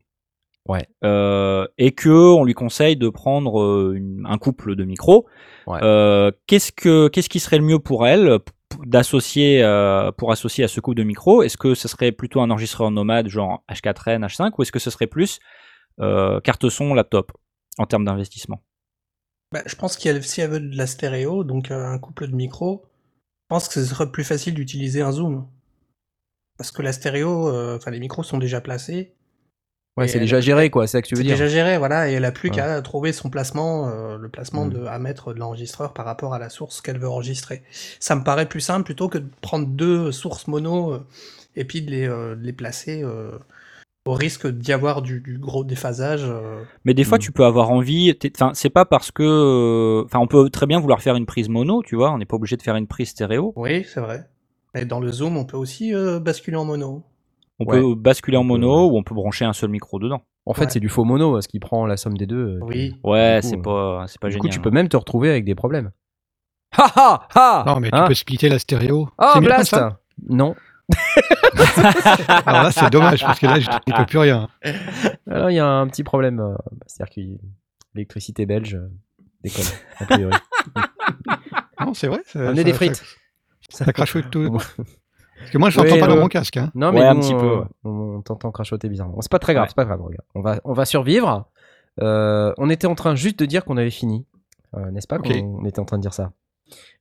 Ouais. 0.69 0.87
Euh, 1.03 1.67
et 1.79 1.93
que 1.93 2.09
on 2.09 2.43
lui 2.43 2.53
conseille 2.53 2.95
de 2.95 3.09
prendre 3.09 3.59
euh, 3.59 3.93
une- 3.95 4.23
un 4.27 4.37
couple 4.37 4.75
de 4.75 4.83
micros. 4.83 5.25
Ouais. 5.65 5.79
Euh, 5.81 6.31
qu'est-ce 6.45 6.71
que 6.71 7.07
qu'est-ce 7.07 7.27
qui 7.27 7.39
serait 7.39 7.57
le 7.57 7.63
mieux 7.63 7.79
pour 7.79 8.05
elle 8.07 8.37
d'associer 8.85 9.63
euh, 9.63 10.11
pour 10.11 10.31
associer 10.31 10.63
à 10.63 10.67
ce 10.67 10.79
couple 10.79 10.97
de 10.97 11.03
micros 11.03 11.41
Est-ce 11.41 11.57
que 11.57 11.73
ce 11.73 11.87
serait 11.87 12.11
plutôt 12.11 12.39
un 12.41 12.51
enregistreur 12.51 12.91
nomade 12.91 13.27
genre 13.29 13.63
H4n, 13.67 14.23
H5 14.23 14.51
ou 14.57 14.61
est-ce 14.61 14.71
que 14.71 14.77
ce 14.77 14.91
serait 14.91 15.07
plus 15.07 15.39
euh, 15.99 16.39
carte 16.41 16.69
son, 16.69 16.93
laptop 16.93 17.31
en 17.79 17.87
termes 17.87 18.05
d'investissement? 18.05 18.61
Bah, 19.51 19.63
je 19.65 19.75
pense 19.75 19.97
qu'elle 19.97 20.23
si 20.23 20.41
elle 20.41 20.51
veut 20.51 20.59
de 20.59 20.77
la 20.77 20.85
stéréo, 20.85 21.43
donc 21.43 21.71
euh, 21.71 21.83
un 21.83 21.97
couple 21.97 22.27
de 22.27 22.35
micros, 22.35 22.83
je 22.85 23.55
pense 23.55 23.67
que 23.67 23.73
ce 23.73 23.83
serait 23.85 24.11
plus 24.11 24.23
facile 24.23 24.53
d'utiliser 24.53 25.01
un 25.01 25.11
zoom. 25.11 25.47
Parce 26.59 26.71
que 26.71 26.83
la 26.83 26.93
stéréo, 26.93 27.47
euh, 27.49 27.77
enfin 27.77 27.89
les 27.89 27.99
micros 27.99 28.21
sont 28.21 28.37
déjà 28.37 28.61
placés. 28.61 29.15
Ouais, 29.97 30.07
c'est 30.07 30.19
déjà 30.19 30.39
géré, 30.39 30.69
quoi. 30.69 30.87
C'est 30.87 30.93
ça 30.93 31.01
que 31.01 31.07
tu 31.07 31.15
veux 31.15 31.21
C'est 31.21 31.27
dire. 31.27 31.35
déjà 31.35 31.47
géré, 31.47 31.77
voilà, 31.77 32.09
et 32.09 32.13
elle 32.13 32.23
a 32.23 32.31
plus 32.31 32.49
Ouais. 32.49 32.55
qu'à 32.55 32.81
trouver 32.81 33.11
son 33.11 33.29
placement, 33.29 33.89
euh, 33.89 34.17
le 34.17 34.29
placement 34.29 34.65
Mm. 34.65 34.69
de, 34.69 34.85
à 34.85 34.97
mettre 34.97 35.33
de 35.33 35.39
l'enregistreur 35.39 35.93
par 35.93 36.05
rapport 36.05 36.33
à 36.33 36.39
la 36.39 36.47
source 36.49 36.79
qu'elle 36.81 36.97
veut 36.99 37.09
enregistrer. 37.09 37.63
Ça 37.99 38.15
me 38.15 38.23
paraît 38.23 38.47
plus 38.47 38.61
simple 38.61 38.85
plutôt 38.85 39.09
que 39.09 39.17
de 39.17 39.27
prendre 39.41 39.67
deux 39.67 40.11
sources 40.13 40.47
mono 40.47 40.93
euh, 40.93 41.05
et 41.57 41.65
puis 41.65 41.81
de 41.81 41.91
les, 41.91 42.07
euh, 42.07 42.35
de 42.35 42.43
les 42.45 42.53
placer 42.53 43.01
euh, 43.03 43.31
au 44.05 44.13
risque 44.13 44.47
d'y 44.47 44.71
avoir 44.71 45.01
du, 45.01 45.19
du 45.19 45.37
gros 45.37 45.65
déphasage. 45.65 46.23
euh. 46.23 46.63
Mais 46.85 46.93
des 46.93 47.03
fois, 47.03 47.17
Mm. 47.17 47.21
tu 47.21 47.31
peux 47.33 47.43
avoir 47.43 47.69
envie. 47.69 48.15
Enfin, 48.35 48.51
c'est 48.53 48.69
pas 48.69 48.85
parce 48.85 49.11
que. 49.11 50.03
Enfin, 50.05 50.19
on 50.19 50.27
peut 50.27 50.49
très 50.49 50.65
bien 50.65 50.79
vouloir 50.79 51.01
faire 51.01 51.15
une 51.17 51.25
prise 51.25 51.49
mono, 51.49 51.83
tu 51.83 51.97
vois. 51.97 52.11
On 52.13 52.17
n'est 52.19 52.25
pas 52.25 52.37
obligé 52.37 52.55
de 52.55 52.61
faire 52.61 52.77
une 52.77 52.87
prise 52.87 53.09
stéréo. 53.09 53.51
Oui, 53.57 53.85
c'est 53.93 53.99
vrai. 53.99 54.25
Et 54.75 54.85
dans 54.85 55.01
le 55.01 55.11
zoom, 55.11 55.35
on 55.35 55.43
peut 55.45 55.57
aussi 55.57 55.93
euh, 55.93 56.19
basculer 56.21 56.55
en 56.55 56.63
mono. 56.63 57.03
On 57.59 57.65
Ouais. 57.65 57.79
peut 57.79 57.95
basculer 57.95 58.37
en 58.37 58.43
mono 58.43 58.89
ou 58.89 58.97
on 58.97 59.03
peut 59.03 59.13
brancher 59.15 59.43
un 59.45 59.53
seul 59.53 59.69
micro 59.69 59.99
dedans. 59.99 60.23
En 60.45 60.53
fait, 60.53 60.63
Ouais. 60.65 60.69
c'est 60.71 60.79
du 60.79 60.89
faux 60.89 61.03
mono, 61.03 61.39
ce 61.41 61.47
qui 61.47 61.59
prend 61.59 61.85
la 61.85 61.97
somme 61.97 62.17
des 62.17 62.25
deux. 62.25 62.55
euh, 62.55 62.59
Oui. 62.61 62.95
Ouais, 63.03 63.39
c'est 63.43 63.57
euh, 63.57 63.61
pas, 63.61 64.05
c'est 64.07 64.19
pas 64.19 64.27
Du 64.27 64.33
génial. 64.33 64.41
coup, 64.41 64.53
tu 64.53 64.59
peux 64.61 64.69
hein. 64.69 64.73
même 64.73 64.87
te 64.89 64.95
retrouver 64.97 65.29
avec 65.29 65.43
des 65.45 65.55
problèmes. 65.55 65.91
Ha 66.77 66.85
ha 66.95 67.27
ha 67.35 67.63
Non, 67.67 67.79
mais 67.79 67.89
tu 67.91 67.97
Hein? 67.97 68.05
peux 68.07 68.13
splitter 68.13 68.47
la 68.49 68.59
stéréo. 68.59 69.09
Oh, 69.17 69.39
Blast 69.41 69.71
ça 69.71 69.99
Non. 70.27 70.55
Alors 72.45 72.63
là, 72.63 72.71
c'est 72.71 72.89
dommage 72.89 73.21
parce 73.23 73.39
que 73.39 73.45
là, 73.45 73.59
je 73.59 73.69
ne 73.69 73.97
peux 73.97 74.05
plus 74.05 74.17
rien. 74.19 74.47
Alors, 75.29 75.49
il 75.51 75.55
y 75.55 75.59
a 75.59 75.67
un 75.67 75.87
petit 75.87 76.03
problème. 76.03 76.39
euh, 76.39 76.55
C'est-à-dire 76.87 77.13
que 77.13 77.21
l'électricité 77.95 78.45
belge 78.45 78.75
euh, 78.75 78.87
déconne, 79.43 79.65
a 79.99 80.05
priori. 80.05 80.33
Non, 81.81 81.93
c'est 81.93 82.07
vrai. 82.07 82.19
ça- 82.25 82.39
Amenez 82.39 82.57
ça- 82.57 82.63
des 82.63 82.73
frites. 82.73 83.03
Ça, 83.69 83.85
ça 83.85 83.93
crachote 83.93 84.29
tout. 84.31 84.57
Parce 85.39 85.51
que 85.51 85.57
moi, 85.57 85.69
je 85.69 85.77
l'entends 85.79 85.93
Oui, 85.93 85.99
pas 85.99 86.07
le- 86.07 86.13
dans 86.15 86.19
mon 86.21 86.27
casque. 86.27 86.57
Hein. 86.57 86.71
Non, 86.75 86.91
mais 86.91 86.99
Ouais, 87.01 87.07
un 87.07 87.15
petit 87.15 87.33
peu, 87.33 87.61
on-. 87.83 87.89
On, 87.89 88.15
on 88.17 88.21
t'entend 88.21 88.51
crachoter 88.51 88.87
bizarrement. 88.89 89.19
C'est 89.21 89.31
pas 89.31 89.39
très 89.39 89.53
grave, 89.53 89.63
Ouais. 89.63 89.69
c'est 89.69 89.75
pas 89.75 89.85
grave, 89.85 90.01
regarde. 90.01 90.25
On 90.35 90.41
va, 90.41 90.59
on 90.63 90.73
va 90.73 90.85
survivre. 90.85 91.47
Euh, 92.01 92.53
on 92.57 92.69
était 92.69 92.87
en 92.87 92.95
train 92.95 93.15
juste 93.15 93.39
de 93.39 93.45
dire 93.45 93.65
qu'on 93.65 93.77
avait 93.77 93.89
fini. 93.89 94.25
Euh, 94.77 94.91
N'est-ce 94.91 95.07
pas 95.07 95.17
Ok. 95.17 95.27
qu'on 95.31 95.65
était 95.65 95.79
en 95.79 95.85
train 95.85 95.97
de 95.97 96.01
dire 96.03 96.13
ça? 96.13 96.31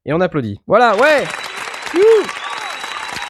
Et 0.06 0.12
on 0.12 0.20
applaudit. 0.20 0.60
Voilà, 0.66 0.96
ouais 0.96 1.24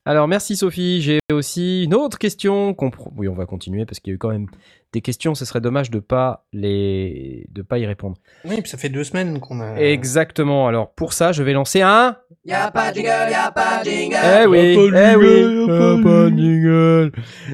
Alors, 0.04 0.26
merci 0.26 0.56
Sophie. 0.56 1.02
J'ai 1.02 1.18
aussi 1.32 1.84
une 1.84 1.94
autre 1.94 2.18
question. 2.18 2.72
qu'on 2.72 2.90
Oui, 3.16 3.28
on 3.28 3.34
va 3.34 3.44
continuer 3.44 3.84
parce 3.84 4.00
qu'il 4.00 4.10
y 4.10 4.14
a 4.14 4.16
eu 4.16 4.18
quand 4.18 4.30
même 4.30 4.46
des 4.92 5.02
questions. 5.02 5.34
Ce 5.34 5.44
serait 5.44 5.60
dommage 5.60 5.90
de 5.90 5.98
pas 5.98 6.46
les, 6.52 7.46
de 7.50 7.60
pas 7.60 7.78
y 7.78 7.84
répondre. 7.84 8.16
Oui, 8.46 8.60
puis 8.62 8.70
ça 8.70 8.78
fait 8.78 8.88
deux 8.88 9.04
semaines 9.04 9.38
qu'on 9.40 9.60
a. 9.60 9.74
Exactement. 9.76 10.66
Alors, 10.66 10.92
pour 10.92 11.12
ça, 11.12 11.32
je 11.32 11.42
vais 11.42 11.52
lancer 11.52 11.82
un. 11.82 12.16
Y'a 12.48 12.70
pas 12.70 12.92
de 12.92 12.96
jingle, 12.96 13.30
y'a 13.30 13.50
pas 13.50 13.80
de 13.80 13.90
jingle. 13.90 14.16
Eh 14.24 14.46
oui, 14.46 14.74
pas 14.74 14.80
de 14.80 15.12
eh 15.12 15.16
oui, 15.16 15.26
jingle, 15.26 15.60
y 15.60 15.64
a 15.64 15.66
pas 15.66 15.96
de 15.96 16.02
pas 16.02 16.30
de 16.30 16.38
jingle. 16.38 17.12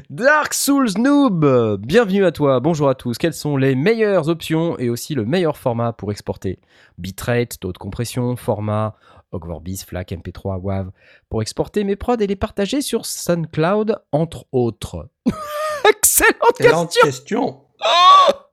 Dark 0.09 0.53
Souls 0.53 0.97
Noob, 0.97 1.81
bienvenue 1.81 2.23
à 2.23 2.31
toi, 2.31 2.61
bonjour 2.61 2.87
à 2.87 2.95
tous. 2.95 3.17
Quelles 3.17 3.33
sont 3.33 3.57
les 3.57 3.75
meilleures 3.75 4.29
options 4.29 4.79
et 4.79 4.89
aussi 4.89 5.13
le 5.13 5.25
meilleur 5.25 5.57
format 5.57 5.91
pour 5.91 6.13
exporter 6.13 6.59
Bitrate, 6.97 7.59
taux 7.59 7.73
de 7.73 7.77
compression, 7.77 8.37
format, 8.37 8.95
Ogvorbis, 9.33 9.83
FLAC, 9.85 10.13
MP3, 10.13 10.61
WAV, 10.61 10.91
pour 11.27 11.41
exporter 11.41 11.83
mes 11.83 11.97
prods 11.97 12.15
et 12.21 12.27
les 12.27 12.37
partager 12.37 12.79
sur 12.79 13.05
SoundCloud, 13.05 14.01
entre 14.13 14.45
autres. 14.53 15.09
Excellente 15.89 16.37
Excellente 16.57 16.91
question 17.03 17.65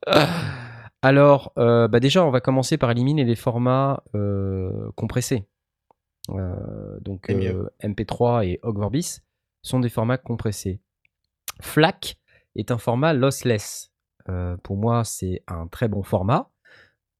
question. 0.08 0.32
Alors, 1.02 1.52
euh, 1.56 1.86
bah 1.86 2.00
déjà, 2.00 2.24
on 2.24 2.30
va 2.30 2.40
commencer 2.40 2.78
par 2.78 2.90
éliminer 2.90 3.22
les 3.22 3.36
formats 3.36 4.02
euh, 4.16 4.90
compressés. 4.96 5.46
Euh, 6.30 6.98
donc, 7.00 7.24
C'est 7.26 7.34
mieux. 7.34 7.70
euh, 7.82 7.88
MP3 7.88 8.46
et 8.46 8.60
Ogvorbis 8.62 9.18
sont 9.62 9.80
des 9.80 9.88
formats 9.88 10.18
compressés. 10.18 10.80
FLAC 11.60 12.16
est 12.56 12.70
un 12.70 12.78
format 12.78 13.12
lossless. 13.12 13.92
Euh, 14.28 14.56
pour 14.62 14.76
moi, 14.76 15.04
c'est 15.04 15.42
un 15.48 15.66
très 15.66 15.88
bon 15.88 16.02
format. 16.02 16.48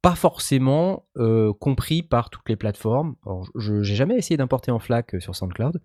Pas 0.03 0.15
forcément 0.17 1.07
euh, 1.17 1.53
compris 1.53 2.03
par 2.03 2.31
toutes 2.31 2.49
les 2.49 2.57
plateformes. 2.57 3.15
Alors, 3.25 3.49
je 3.57 3.75
n'ai 3.75 3.85
jamais 3.85 4.17
essayé 4.17 4.37
d'importer 4.37 4.71
en 4.71 4.79
FLAC 4.79 5.21
sur 5.21 5.37
SoundCloud. 5.37 5.81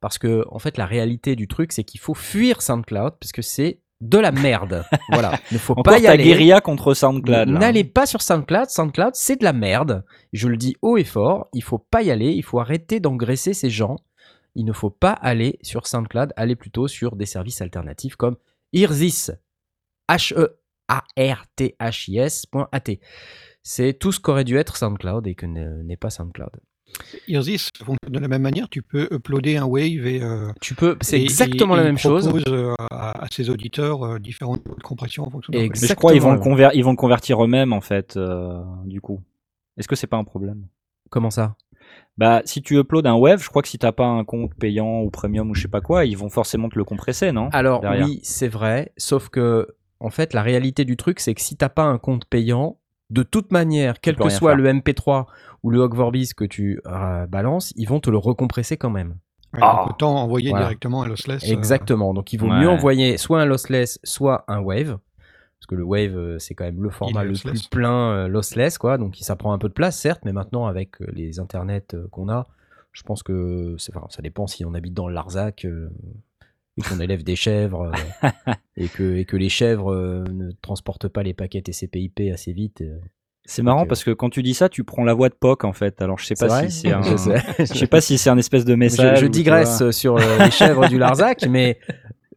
Parce 0.00 0.18
que, 0.18 0.44
en 0.50 0.58
fait, 0.58 0.76
la 0.76 0.84
réalité 0.84 1.34
du 1.36 1.48
truc, 1.48 1.72
c'est 1.72 1.84
qu'il 1.84 2.00
faut 2.00 2.12
fuir 2.14 2.60
SoundCloud 2.60 3.14
parce 3.18 3.32
que 3.32 3.40
c'est 3.40 3.80
de 4.08 4.18
la 4.18 4.30
merde. 4.32 4.84
voilà. 5.10 5.38
Il 5.50 5.54
ne 5.54 5.58
faut 5.58 5.72
Encore 5.72 5.84
pas 5.84 5.98
y 5.98 6.02
ta 6.04 6.12
aller. 6.12 6.24
guérilla 6.24 6.60
contre 6.60 6.94
SoundCloud. 6.94 7.48
N'allez 7.48 7.84
pas 7.84 8.06
sur 8.06 8.22
SoundCloud. 8.22 8.68
SoundCloud, 8.68 9.14
c'est 9.14 9.36
de 9.40 9.44
la 9.44 9.52
merde. 9.52 10.04
Je 10.32 10.48
le 10.48 10.56
dis 10.56 10.76
haut 10.82 10.96
et 10.96 11.04
fort. 11.04 11.48
Il 11.52 11.62
faut 11.62 11.78
pas 11.78 12.02
y 12.02 12.10
aller. 12.10 12.32
Il 12.32 12.42
faut 12.42 12.60
arrêter 12.60 13.00
d'engraisser 13.00 13.54
ces 13.54 13.70
gens. 13.70 13.96
Il 14.54 14.64
ne 14.64 14.72
faut 14.72 14.90
pas 14.90 15.12
aller 15.12 15.58
sur 15.62 15.86
SoundCloud. 15.86 16.32
Allez 16.36 16.54
plutôt 16.56 16.86
sur 16.86 17.16
des 17.16 17.26
services 17.26 17.60
alternatifs 17.60 18.16
comme. 18.16 18.36
E 18.76 18.86
H-E-A-R-T-H-I-S.at. 21.56 22.80
C'est 23.62 23.94
tout 23.98 24.12
ce 24.12 24.20
qu'aurait 24.20 24.44
dû 24.44 24.56
être 24.58 24.76
SoundCloud 24.76 25.26
et 25.26 25.34
que 25.34 25.46
ne- 25.46 25.82
n'est 25.82 25.96
pas 25.96 26.10
SoundCloud. 26.10 26.50
Irzis 27.26 27.68
fonctionne 27.78 28.12
de 28.12 28.18
la 28.18 28.28
même 28.28 28.42
manière. 28.42 28.68
Tu 28.68 28.82
peux 28.82 29.08
uploader 29.10 29.56
un 29.56 29.64
wave 29.64 30.06
et. 30.06 30.22
euh, 30.22 30.52
Tu 30.60 30.74
peux, 30.74 30.96
c'est 31.00 31.20
exactement 31.20 31.74
et- 31.74 31.78
la 31.78 31.82
même 31.84 31.98
chose. 31.98 32.24
propose, 32.28 32.42
euh, 32.48 32.74
à, 32.90 33.24
à 33.24 33.28
ses 33.30 33.50
auditeurs 33.50 34.02
euh, 34.04 34.18
différentes 34.18 34.64
niveaux 34.64 34.76
de 34.76 34.82
compression 34.82 35.24
en 35.26 35.30
fonction 35.30 35.52
de. 35.52 35.58
Mais 35.58 35.74
je 35.74 35.94
crois 35.94 36.12
qu'ils 36.12 36.22
vont, 36.22 36.32
le 36.32 36.38
conver- 36.38 36.70
ils 36.74 36.84
vont 36.84 36.90
le 36.90 36.96
convertir 36.96 37.42
eux-mêmes, 37.42 37.72
en 37.72 37.80
fait, 37.80 38.16
euh, 38.16 38.62
du 38.84 39.00
coup. 39.00 39.20
Est-ce 39.76 39.88
que 39.88 39.96
c'est 39.96 40.06
pas 40.06 40.16
un 40.16 40.24
problème? 40.24 40.66
Comment 41.10 41.30
ça? 41.30 41.56
Bah, 42.16 42.42
si 42.44 42.62
tu 42.62 42.78
uploads 42.78 43.06
un 43.08 43.14
web, 43.16 43.40
je 43.40 43.48
crois 43.48 43.62
que 43.62 43.68
si 43.68 43.78
t'as 43.78 43.92
pas 43.92 44.06
un 44.06 44.24
compte 44.24 44.54
payant 44.54 45.00
ou 45.02 45.10
premium 45.10 45.50
ou 45.50 45.54
je 45.54 45.62
sais 45.62 45.68
pas 45.68 45.80
quoi, 45.80 46.04
ils 46.04 46.16
vont 46.16 46.28
forcément 46.30 46.68
te 46.68 46.78
le 46.78 46.84
compresser, 46.84 47.32
non? 47.32 47.48
Alors 47.52 47.80
derrière. 47.80 48.06
oui, 48.06 48.20
c'est 48.22 48.48
vrai, 48.48 48.92
sauf 48.96 49.28
que 49.30 49.66
en 50.00 50.10
fait 50.10 50.32
la 50.32 50.42
réalité 50.42 50.84
du 50.84 50.96
truc 50.96 51.18
c'est 51.20 51.34
que 51.34 51.40
si 51.40 51.56
t'as 51.56 51.68
pas 51.68 51.82
un 51.84 51.98
compte 51.98 52.24
payant, 52.24 52.78
de 53.14 53.22
toute 53.22 53.52
manière, 53.52 54.00
quel 54.00 54.16
que 54.16 54.28
soit 54.28 54.50
faire. 54.50 54.58
le 54.58 54.68
MP3 54.74 55.26
ou 55.62 55.70
le 55.70 55.78
Ogvorbis 55.80 56.30
que 56.36 56.44
tu 56.44 56.80
euh, 56.86 57.26
balances, 57.26 57.72
ils 57.76 57.88
vont 57.88 58.00
te 58.00 58.10
le 58.10 58.18
recompresser 58.18 58.76
quand 58.76 58.90
même. 58.90 59.16
Ouais, 59.54 59.60
Ah. 59.62 59.76
donc 59.84 59.94
autant 59.94 60.16
envoyer 60.16 60.50
Voilà. 60.50 60.66
directement 60.66 61.02
un 61.04 61.08
lossless. 61.08 61.44
euh, 61.48 61.52
Exactement. 61.52 62.12
Donc 62.12 62.32
il 62.32 62.38
vaut 62.40 62.48
Ouais. 62.50 62.60
mieux 62.60 62.68
envoyer 62.68 63.16
soit 63.16 63.40
un 63.40 63.46
lossless, 63.46 63.98
soit 64.04 64.44
un 64.48 64.58
wave. 64.60 64.98
Parce 65.58 65.66
que 65.68 65.76
le 65.76 65.84
wave, 65.84 66.14
euh, 66.16 66.38
c'est 66.38 66.54
quand 66.54 66.64
même 66.64 66.82
le 66.82 66.90
format 66.90 67.24
le 67.24 67.32
plus 67.32 67.68
plein 67.68 68.10
euh, 68.12 68.28
lossless, 68.28 68.76
quoi. 68.76 68.98
Donc 68.98 69.16
ça 69.20 69.34
prend 69.36 69.52
un 69.54 69.58
peu 69.58 69.68
de 69.68 69.72
place, 69.72 69.98
certes, 69.98 70.20
mais 70.24 70.32
maintenant 70.32 70.66
avec 70.66 70.98
les 71.00 71.38
internets 71.40 71.86
qu'on 72.10 72.28
a, 72.28 72.46
je 72.92 73.02
pense 73.02 73.22
que 73.22 73.74
c'est, 73.78 73.96
enfin, 73.96 74.06
ça 74.10 74.20
dépend 74.20 74.46
si 74.46 74.64
on 74.66 74.74
habite 74.74 74.92
dans 74.92 75.08
le 75.08 75.14
Larzac 75.14 75.64
euh, 75.64 75.88
et 76.76 76.82
qu'on 76.82 77.00
élève 77.00 77.22
des 77.22 77.36
chèvres 77.36 77.92
euh, 78.24 78.28
et, 78.76 78.88
que, 78.88 79.16
et 79.16 79.24
que 79.24 79.36
les 79.36 79.48
chèvres 79.48 79.92
euh, 79.92 80.24
ne 80.30 80.50
transportent 80.62 81.08
pas 81.08 81.22
les 81.22 81.34
paquets 81.34 81.62
TCP/IP 81.62 82.32
assez 82.32 82.52
vite. 82.52 82.80
euh. 82.82 82.98
C'est 83.46 83.62
marrant 83.62 83.84
parce 83.86 84.04
que 84.04 84.10
quand 84.10 84.30
tu 84.30 84.42
dis 84.42 84.54
ça, 84.54 84.70
tu 84.70 84.84
prends 84.84 85.04
la 85.04 85.12
voix 85.12 85.28
de 85.28 85.34
POC, 85.34 85.64
en 85.64 85.74
fait. 85.74 86.00
Alors, 86.00 86.18
je 86.18 86.24
sais 86.24 86.34
pas 86.34 86.68
si 86.68 86.80
c'est 86.80 86.92
un... 86.94 87.02
Je 87.02 87.16
sais. 87.16 87.42
Je 87.58 87.64
sais 87.78 87.86
pas 87.86 88.00
si 88.00 88.16
c'est 88.16 88.30
un 88.30 88.38
espèce 88.38 88.64
de 88.64 88.74
message. 88.74 89.20
je 89.20 89.26
digresse 89.26 89.90
sur 89.90 90.16
les 90.16 90.50
chèvres 90.50 90.88
du 90.88 90.96
Larzac, 90.98 91.46
mais 91.46 91.78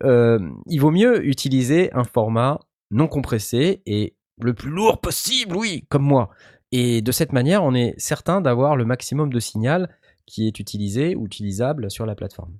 euh, 0.03 0.37
il 0.67 0.79
vaut 0.79 0.91
mieux 0.91 1.25
utiliser 1.25 1.91
un 1.93 2.03
format 2.03 2.59
non 2.91 3.07
compressé 3.07 3.81
et 3.85 4.15
le 4.41 4.53
plus 4.53 4.69
lourd 4.69 4.99
possible, 4.99 5.55
oui, 5.55 5.85
comme 5.89 6.03
moi. 6.03 6.29
Et 6.73 7.01
de 7.01 7.11
cette 7.13 7.31
manière, 7.31 7.63
on 7.63 7.73
est 7.73 7.95
certain 7.97 8.41
d'avoir 8.41 8.75
le 8.75 8.83
maximum 8.85 9.31
de 9.31 9.39
signal 9.39 9.89
qui 10.25 10.45
est 10.47 10.59
utilisé 10.59 11.15
ou 11.15 11.25
utilisable 11.25 11.89
sur 11.89 12.05
la 12.05 12.15
plateforme. 12.15 12.51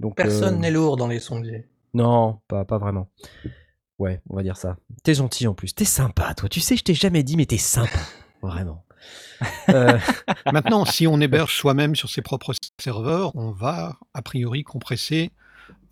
Donc, 0.00 0.16
Personne 0.16 0.56
euh, 0.56 0.58
n'est 0.58 0.70
lourd 0.70 0.96
dans 0.96 1.06
les 1.06 1.20
sondiers. 1.20 1.66
Non, 1.94 2.40
pas, 2.48 2.64
pas 2.64 2.78
vraiment. 2.78 3.08
Ouais, 3.98 4.20
on 4.28 4.36
va 4.36 4.42
dire 4.42 4.56
ça. 4.56 4.76
T'es 5.02 5.14
gentil 5.14 5.46
en 5.46 5.54
plus. 5.54 5.74
T'es 5.74 5.86
sympa, 5.86 6.34
toi. 6.34 6.48
Tu 6.48 6.60
sais, 6.60 6.76
je 6.76 6.84
t'ai 6.84 6.94
jamais 6.94 7.22
dit, 7.22 7.36
mais 7.36 7.46
t'es 7.46 7.58
sympa. 7.58 7.98
Vraiment. 8.42 8.82
Euh, 9.68 9.98
Maintenant, 10.50 10.84
si 10.86 11.06
on 11.06 11.20
héberge 11.20 11.54
soi-même 11.54 11.94
sur 11.94 12.08
ses 12.08 12.22
propres 12.22 12.54
serveurs, 12.80 13.36
on 13.36 13.50
va 13.50 13.98
a 14.14 14.22
priori 14.22 14.64
compresser, 14.64 15.30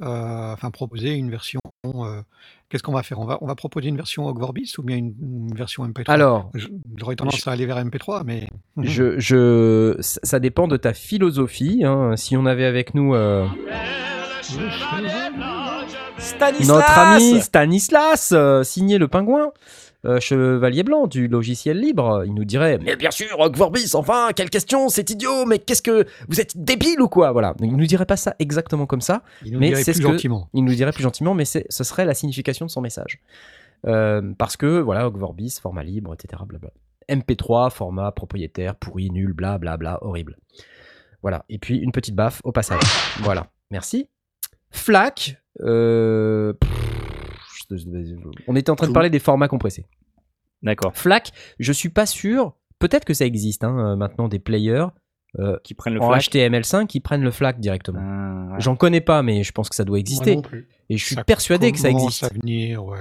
euh, 0.00 0.52
enfin 0.52 0.70
proposer 0.70 1.12
une 1.12 1.30
version. 1.30 1.60
Euh, 1.84 2.22
Qu'est-ce 2.70 2.82
qu'on 2.82 2.92
va 2.92 3.02
faire? 3.02 3.20
On 3.20 3.24
va, 3.24 3.38
on 3.40 3.46
va 3.46 3.54
proposer 3.54 3.88
une 3.88 3.96
version 3.96 4.26
Ogvorbis 4.26 4.72
ou 4.78 4.82
bien 4.82 4.96
une, 4.96 5.14
une 5.22 5.54
version 5.54 5.86
MP3 5.86 6.10
alors, 6.10 6.50
Je- 6.54 6.68
J'aurais 6.96 7.14
tendance 7.14 7.46
à 7.46 7.52
aller 7.52 7.66
vers 7.66 7.76
MP3, 7.84 8.22
mais. 8.24 8.48
Je, 8.82 9.18
je, 9.20 9.96
ça 10.00 10.18
ça 10.24 10.40
dépend 10.40 10.66
de 10.66 10.76
ta 10.76 10.92
philosophie. 10.94 11.82
hein. 11.84 12.16
Si 12.16 12.36
on 12.36 12.46
avait 12.46 12.64
avec 12.64 12.94
nous 12.94 13.14
euh, 13.14 13.46
notre 16.66 16.98
ami 16.98 17.40
Stanislas, 17.40 18.32
euh, 18.32 18.62
signé 18.62 18.98
le 18.98 19.08
pingouin, 19.08 19.52
euh, 20.04 20.20
chevalier 20.20 20.82
blanc 20.82 21.06
du 21.06 21.28
logiciel 21.28 21.78
libre, 21.78 22.24
il 22.26 22.34
nous 22.34 22.44
dirait 22.44 22.78
Mais 22.82 22.96
bien 22.96 23.10
sûr, 23.10 23.38
Ogvorbis, 23.40 23.90
enfin, 23.94 24.30
quelle 24.36 24.50
question, 24.50 24.88
c'est 24.88 25.08
idiot, 25.10 25.46
mais 25.46 25.58
qu'est-ce 25.58 25.82
que. 25.82 26.06
Vous 26.28 26.40
êtes 26.40 26.56
débile 26.56 27.00
ou 27.00 27.08
quoi 27.08 27.32
Voilà. 27.32 27.54
Il 27.60 27.76
nous 27.76 27.86
dirait 27.86 28.06
pas 28.06 28.16
ça 28.16 28.34
exactement 28.38 28.86
comme 28.86 29.00
ça. 29.00 29.22
Il 29.44 29.52
nous 29.52 29.58
mais 29.60 29.68
dirait 29.68 29.82
c'est 29.84 29.92
plus 29.92 30.02
ce 30.02 30.06
que- 30.06 30.12
gentiment. 30.12 30.48
Il 30.54 30.64
nous 30.64 30.74
dirait 30.74 30.92
plus 30.92 31.02
gentiment, 31.02 31.34
mais 31.34 31.44
ce 31.44 31.60
serait 31.70 32.04
la 32.04 32.14
signification 32.14 32.66
de 32.66 32.70
son 32.70 32.80
message. 32.80 33.20
Euh, 33.86 34.32
parce 34.38 34.56
que, 34.56 34.80
voilà, 34.80 35.06
Ogvorbis, 35.06 35.58
format 35.62 35.82
libre, 35.82 36.14
etc. 36.14 36.42
Blabla. 36.46 36.70
MP3, 37.08 37.70
format 37.70 38.12
propriétaire, 38.12 38.74
pourri, 38.76 39.10
nul, 39.10 39.32
bla 39.34 39.58
bla 39.58 39.76
bla, 39.76 39.98
horrible. 40.02 40.36
Voilà. 41.22 41.44
Et 41.50 41.58
puis 41.58 41.76
une 41.78 41.92
petite 41.92 42.14
baffe 42.14 42.40
au 42.44 42.52
passage. 42.52 42.80
Voilà. 43.20 43.48
Merci. 43.70 44.08
FLAC, 44.70 45.36
euh, 45.60 46.52
pff, 46.54 46.70
je- 47.70 47.76
je- 47.76 48.14
on 48.46 48.56
était 48.56 48.70
en 48.70 48.76
train 48.76 48.86
de 48.88 48.92
parler 48.92 49.10
des 49.10 49.18
formats 49.18 49.48
compressés. 49.48 49.86
D'accord. 50.62 50.92
FLAC, 50.96 51.32
je 51.58 51.72
suis 51.72 51.88
pas 51.90 52.06
sûr. 52.06 52.54
Peut-être 52.78 53.04
que 53.04 53.14
ça 53.14 53.24
existe 53.26 53.64
hein, 53.64 53.78
euh, 53.92 53.96
maintenant 53.96 54.28
des 54.28 54.38
players 54.38 54.86
euh, 55.38 55.58
Qui 55.64 55.74
prennent 55.74 55.94
le 55.94 56.00
en 56.02 56.08
flash. 56.10 56.28
HTML5 56.30 56.86
qui 56.86 57.00
prennent 57.00 57.22
le 57.22 57.30
FLAC 57.30 57.58
directement. 57.60 57.98
Ah, 58.00 58.52
ouais. 58.52 58.60
J'en 58.60 58.76
connais 58.76 59.00
pas, 59.00 59.22
mais 59.22 59.42
je 59.42 59.50
pense 59.52 59.68
que 59.68 59.74
ça 59.74 59.84
doit 59.84 59.94
Moi 59.94 60.00
exister. 60.00 60.36
non 60.36 60.42
plus. 60.42 60.68
Et 60.90 60.96
je 60.96 61.04
suis 61.04 61.16
Ça 61.16 61.24
persuadé 61.24 61.72
que 61.72 61.78
ça 61.78 61.90
existe. 61.90 62.22
à 62.24 62.28
venir, 62.28 62.84
ouais. 62.84 62.98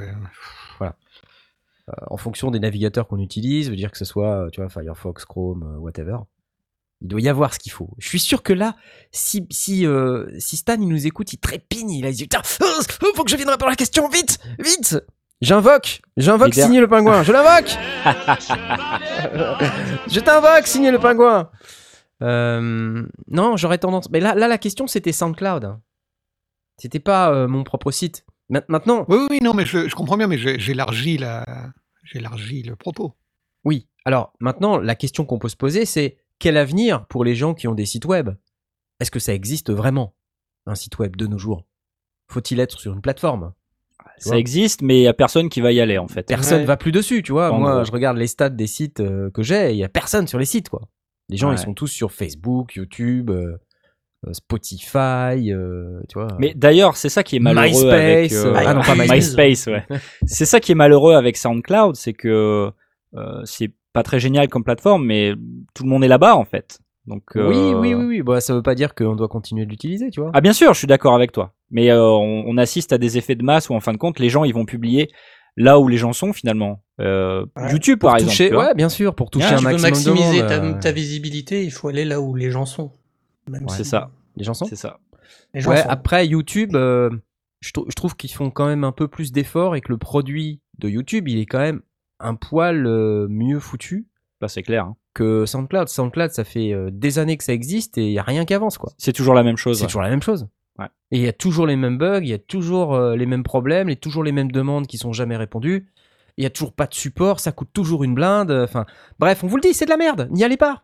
Euh, 1.89 1.93
en 2.07 2.15
fonction 2.17 2.49
des 2.49 2.59
navigateurs 2.61 3.07
qu'on 3.09 3.19
utilise, 3.19 3.69
veut 3.69 3.75
dire 3.75 3.91
que 3.91 3.97
ce 3.97 4.05
soit, 4.05 4.47
tu 4.53 4.61
vois, 4.61 4.69
Firefox, 4.69 5.25
Chrome, 5.25 5.63
euh, 5.63 5.77
whatever. 5.79 6.15
Il 7.03 7.09
doit 7.09 7.21
y 7.21 7.29
avoir 7.29 7.53
ce 7.53 7.59
qu'il 7.59 7.71
faut. 7.71 7.89
Je 7.99 8.07
suis 8.07 8.19
sûr 8.19 8.41
que 8.43 8.53
là, 8.53 8.75
si, 9.11 9.45
si, 9.51 9.85
euh, 9.85 10.25
si 10.39 10.55
Stan 10.57 10.75
il 10.79 10.87
nous 10.87 11.05
écoute, 11.05 11.33
il 11.33 11.37
trépigne, 11.37 11.91
il 11.91 12.05
a 12.05 12.11
dit 12.11 12.23
Putain, 12.23 12.41
oh, 12.61 12.65
faut 13.15 13.23
que 13.25 13.29
je 13.29 13.35
vienne 13.35 13.49
répondre 13.49 13.67
à 13.67 13.71
la 13.71 13.75
question, 13.75 14.07
vite, 14.09 14.39
vite 14.59 14.97
J'invoque, 15.41 16.01
j'invoque 16.15 16.53
signer 16.65 16.79
le 16.79 16.87
pingouin, 16.87 17.21
je 17.23 17.33
l'invoque 17.33 17.75
Je 20.09 20.19
t'invoque 20.19 20.67
signer 20.67 20.91
le 20.91 20.99
pingouin 20.99 21.49
Euh, 22.21 23.03
Non, 23.27 23.57
j'aurais 23.57 23.77
tendance. 23.77 24.09
Mais 24.09 24.19
là, 24.21 24.33
là, 24.35 24.47
la 24.47 24.57
question 24.57 24.87
c'était 24.87 25.11
SoundCloud. 25.11 25.77
C'était 26.77 26.99
pas 26.99 27.31
euh, 27.33 27.47
mon 27.47 27.63
propre 27.63 27.91
site. 27.91 28.25
Ma- 28.49 28.63
Maintenant, 28.69 29.05
Oui, 29.09 29.17
oui, 29.19 29.27
oui, 29.31 29.39
non, 29.41 29.53
mais 29.53 29.65
je, 29.65 29.87
je 29.89 29.95
comprends 29.95 30.17
bien, 30.17 30.27
mais 30.27 30.37
j'ai- 30.37 30.59
j'élargis 30.59 31.17
la, 31.17 31.43
j'élargis 32.03 32.63
le 32.63 32.75
propos. 32.75 33.13
Oui. 33.65 33.87
Alors 34.05 34.33
maintenant, 34.39 34.77
la 34.77 34.95
question 34.95 35.25
qu'on 35.25 35.39
peut 35.39 35.49
se 35.49 35.55
poser, 35.57 35.85
c'est 35.85 36.17
quel 36.43 36.57
avenir 36.57 37.05
pour 37.07 37.23
les 37.23 37.35
gens 37.35 37.53
qui 37.53 37.67
ont 37.69 37.73
des 37.73 37.85
sites 37.85 38.05
web? 38.05 38.29
Est-ce 38.99 39.11
que 39.11 39.19
ça 39.19 39.33
existe 39.33 39.71
vraiment 39.71 40.13
un 40.65 40.75
site 40.75 40.99
web 40.99 41.15
de 41.15 41.25
nos 41.25 41.37
jours? 41.37 41.65
Faut-il 42.27 42.59
être 42.59 42.79
sur 42.79 42.93
une 42.93 43.01
plateforme? 43.01 43.53
Tu 44.21 44.27
Ça 44.29 44.37
existe, 44.37 44.81
mais 44.81 44.99
il 44.99 45.03
y 45.03 45.07
a 45.07 45.13
personne 45.13 45.47
qui 45.49 45.61
va 45.61 45.71
y 45.71 45.79
aller 45.79 45.97
en 45.97 46.07
fait. 46.09 46.23
Personne 46.27 46.59
Ouais. 46.59 46.65
va 46.65 46.75
plus 46.77 46.91
dessus, 46.91 47.23
tu 47.23 47.31
vois. 47.31 47.51
En 47.51 47.59
Moi, 47.59 47.75
gros. 47.75 47.83
je 47.85 47.91
regarde 47.93 48.17
les 48.17 48.27
stats 48.27 48.49
des 48.49 48.67
sites 48.67 48.99
euh, 48.99 49.29
que 49.31 49.41
j'ai, 49.41 49.71
il 49.71 49.77
y 49.77 49.83
a 49.85 49.89
personne 49.89 50.27
sur 50.27 50.37
les 50.37 50.45
sites, 50.45 50.67
quoi. 50.69 50.81
Les 51.29 51.37
gens, 51.37 51.49
Ouais. 51.49 51.55
ils 51.55 51.59
sont 51.63 51.73
tous 51.73 51.87
sur 51.87 52.11
Facebook, 52.11 52.75
YouTube, 52.75 53.29
euh, 53.29 53.55
euh, 54.27 54.33
Spotify, 54.33 55.51
euh, 55.53 56.01
tu 56.09 56.15
vois. 56.19 56.27
Mais 56.39 56.53
d'ailleurs, 56.53 56.97
c'est 56.97 57.09
ça 57.09 57.23
qui 57.23 57.37
est 57.37 57.39
malheureux 57.39 57.67
MySpace, 57.69 58.45
avec 58.45 58.67
ah 58.67 58.73
non, 58.73 58.81
pas 58.81 58.95
MySpace, 58.95 59.37
MySpace. 59.37 59.67
ouais. 59.67 59.85
c'est 60.25 60.45
ça 60.45 60.59
qui 60.59 60.73
est 60.73 60.75
malheureux 60.75 61.13
avec 61.15 61.37
SoundCloud, 61.37 61.95
c'est 61.95 62.13
que 62.13 62.71
euh, 63.15 63.41
c'est 63.45 63.71
pas 63.93 64.03
très 64.03 64.19
génial 64.19 64.47
comme 64.49 64.63
plateforme, 64.63 65.05
mais 65.05 65.33
tout 65.73 65.83
le 65.83 65.89
monde 65.89 66.03
est 66.03 66.07
là-bas 66.07 66.35
en 66.35 66.45
fait. 66.45 66.79
Donc 67.05 67.23
Oui, 67.35 67.41
euh, 67.41 67.79
oui, 67.79 67.93
oui, 67.93 68.05
oui. 68.05 68.21
Bah, 68.21 68.39
ça 68.41 68.53
veut 68.53 68.61
pas 68.61 68.75
dire 68.75 68.95
qu'on 68.95 69.15
doit 69.15 69.27
continuer 69.27 69.65
de 69.65 69.69
l'utiliser, 69.69 70.09
tu 70.09 70.21
vois. 70.21 70.31
Ah 70.33 70.41
bien 70.41 70.53
sûr, 70.53 70.73
je 70.73 70.77
suis 70.79 70.87
d'accord 70.87 71.15
avec 71.15 71.31
toi. 71.31 71.53
Mais 71.69 71.89
euh, 71.91 72.01
on, 72.01 72.43
on 72.47 72.57
assiste 72.57 72.93
à 72.93 72.97
des 72.97 73.17
effets 73.17 73.35
de 73.35 73.43
masse 73.43 73.69
où 73.69 73.73
en 73.73 73.79
fin 73.81 73.91
de 73.93 73.97
compte, 73.97 74.19
les 74.19 74.29
gens 74.29 74.43
ils 74.45 74.53
vont 74.53 74.65
publier 74.65 75.09
là 75.57 75.79
où 75.79 75.87
les 75.87 75.97
gens 75.97 76.13
sont 76.13 76.33
finalement. 76.33 76.81
Euh, 77.01 77.45
Ouais. 77.57 77.71
YouTube 77.71 77.99
pour 77.99 78.09
par 78.09 78.17
exemple. 78.17 78.31
toucher, 78.31 78.55
ouais, 78.55 78.73
bien 78.73 78.89
sûr, 78.89 79.13
pour 79.15 79.29
toucher 79.29 79.47
Ah, 79.49 79.55
un 79.55 79.57
tu 79.57 79.65
veux 79.65 79.71
maximum 79.71 80.15
de 80.15 80.21
maximiser 80.21 80.41
monde, 80.61 80.73
ta, 80.79 80.79
ta 80.79 80.91
visibilité, 80.91 81.63
il 81.63 81.71
faut 81.71 81.89
aller 81.89 82.05
là 82.05 82.21
où 82.21 82.35
les 82.35 82.49
gens 82.51 82.65
sont. 82.65 82.91
C'est 83.67 83.83
si- 83.83 83.85
ça. 83.85 84.09
Les 84.37 84.45
chansons 84.45 84.65
C'est 84.65 84.75
ça. 84.77 84.99
Les 85.53 85.61
gens 85.61 85.69
Ouais, 85.71 85.81
sont. 85.83 85.89
après 85.89 86.25
YouTube, 86.25 86.75
euh, 86.75 87.09
je, 87.59 87.69
je 87.75 87.93
trouve 87.95 88.15
qu'ils 88.15 88.31
font 88.31 88.49
quand 88.49 88.65
même 88.65 88.83
un 88.85 88.91
peu 88.93 89.07
plus 89.07 89.31
d'efforts 89.31 89.75
et 89.75 89.81
que 89.81 89.91
le 89.91 89.97
produit 89.97 90.61
de 90.79 90.89
YouTube, 90.89 91.27
il 91.27 91.37
est 91.39 91.45
quand 91.45 91.59
même 91.59 91.81
un 92.23 92.35
poil 92.35 92.85
euh, 92.87 93.27
mieux 93.29 93.59
foutu 93.59 94.07
Là 94.41 94.47
c'est 94.49 94.63
clair. 94.63 94.85
hein. 94.85 94.95
que 95.13 95.45
SoundCloud. 95.45 95.87
SoundCloud, 95.87 96.31
ça 96.31 96.43
fait 96.43 96.73
euh, 96.73 96.89
des 96.91 97.17
années 97.19 97.37
que 97.37 97.43
ça 97.43 97.53
existe 97.53 97.97
et 97.97 98.07
il 98.07 98.11
y 98.13 98.19
a 98.19 98.23
rien 98.23 98.43
qui 98.45 98.53
avance, 98.53 98.77
quoi. 98.77 98.91
C'est 98.97 99.13
toujours 99.13 99.33
la 99.35 99.43
même 99.43 99.55
chose. 99.57 99.77
C'est 99.77 99.83
ouais. 99.83 99.87
toujours 99.87 100.01
la 100.01 100.09
même 100.09 100.21
chose. 100.21 100.47
Ouais. 100.79 100.87
Et 101.11 101.17
il 101.19 101.23
y 101.23 101.27
a 101.27 101.33
toujours 101.33 101.65
les 101.67 101.75
mêmes 101.75 101.97
bugs, 101.97 102.21
il 102.23 102.27
y 102.29 102.33
a 102.33 102.39
toujours 102.39 102.95
euh, 102.95 103.15
les 103.15 103.25
mêmes 103.25 103.43
problèmes, 103.43 103.89
et 103.89 103.95
toujours 103.95 104.23
les 104.23 104.31
mêmes 104.31 104.51
demandes 104.51 104.87
qui 104.87 104.97
sont 104.97 105.13
jamais 105.13 105.37
répondues. 105.37 105.87
Il 106.37 106.43
y 106.43 106.47
a 106.47 106.49
toujours 106.49 106.73
pas 106.73 106.87
de 106.87 106.93
support, 106.95 107.39
ça 107.39 107.51
coûte 107.51 107.69
toujours 107.71 108.03
une 108.03 108.15
blinde. 108.15 108.49
Enfin, 108.51 108.85
bref, 109.19 109.43
on 109.43 109.47
vous 109.47 109.55
le 109.57 109.61
dit, 109.61 109.73
c'est 109.73 109.85
de 109.85 109.91
la 109.91 109.97
merde. 109.97 110.27
N'y 110.31 110.43
allez 110.43 110.57
pas. 110.57 110.83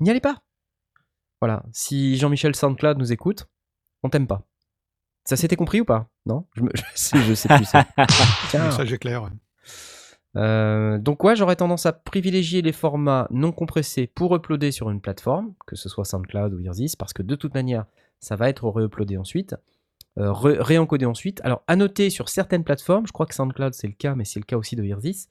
N'y 0.00 0.10
allez 0.10 0.20
pas. 0.20 0.42
Voilà. 1.40 1.62
Si 1.70 2.16
Jean-Michel 2.16 2.56
SoundCloud 2.56 2.96
nous 2.98 3.12
écoute, 3.12 3.46
on 4.02 4.08
t'aime 4.08 4.26
pas. 4.26 4.42
Ça 5.24 5.36
s'était 5.36 5.56
compris 5.56 5.82
ou 5.82 5.84
pas? 5.84 6.08
Non? 6.24 6.46
Je, 6.54 6.62
me- 6.62 6.70
je 6.74 6.82
sais, 6.94 7.18
je 7.22 7.34
sais 7.34 7.48
plus. 7.48 7.64
ça. 7.66 7.84
Tiens. 8.48 8.64
Message 8.64 8.92
est 8.92 8.98
clair. 8.98 9.28
Euh, 10.36 10.98
donc 10.98 11.24
ouais, 11.24 11.34
j'aurais 11.34 11.56
tendance 11.56 11.86
à 11.86 11.92
privilégier 11.92 12.60
les 12.62 12.72
formats 12.72 13.26
non 13.30 13.52
compressés 13.52 14.06
pour 14.06 14.34
uploader 14.34 14.70
sur 14.70 14.90
une 14.90 15.00
plateforme, 15.00 15.54
que 15.66 15.76
ce 15.76 15.88
soit 15.88 16.04
SoundCloud 16.04 16.52
ou 16.52 16.60
Irzis, 16.60 16.94
parce 16.98 17.12
que 17.12 17.22
de 17.22 17.34
toute 17.34 17.54
manière, 17.54 17.86
ça 18.20 18.36
va 18.36 18.48
être 18.48 18.64
re-uploadé 18.64 19.16
ensuite, 19.16 19.56
euh, 20.18 20.32
réencodé 20.32 21.06
ensuite. 21.06 21.40
Alors 21.42 21.62
à 21.66 21.76
noter 21.76 22.10
sur 22.10 22.28
certaines 22.28 22.64
plateformes, 22.64 23.06
je 23.06 23.12
crois 23.12 23.26
que 23.26 23.34
SoundCloud 23.34 23.72
c'est 23.72 23.86
le 23.86 23.94
cas, 23.94 24.14
mais 24.14 24.24
c'est 24.24 24.40
le 24.40 24.44
cas 24.44 24.56
aussi 24.56 24.76
de 24.76 24.84
Irzis, 24.84 25.28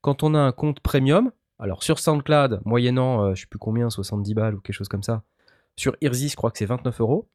quand 0.00 0.22
on 0.22 0.34
a 0.34 0.38
un 0.38 0.52
compte 0.52 0.80
premium, 0.80 1.32
alors 1.58 1.82
sur 1.82 1.98
SoundCloud, 1.98 2.60
moyennant, 2.64 3.24
euh, 3.24 3.34
je 3.34 3.42
sais 3.42 3.46
plus 3.46 3.58
combien, 3.58 3.90
70 3.90 4.34
balles 4.34 4.54
ou 4.54 4.60
quelque 4.60 4.76
chose 4.76 4.88
comme 4.88 5.02
ça, 5.02 5.22
sur 5.76 5.96
Irzis, 6.00 6.30
je 6.30 6.36
crois 6.36 6.50
que 6.50 6.58
c'est 6.58 6.66
29 6.66 7.00
euros. 7.00 7.28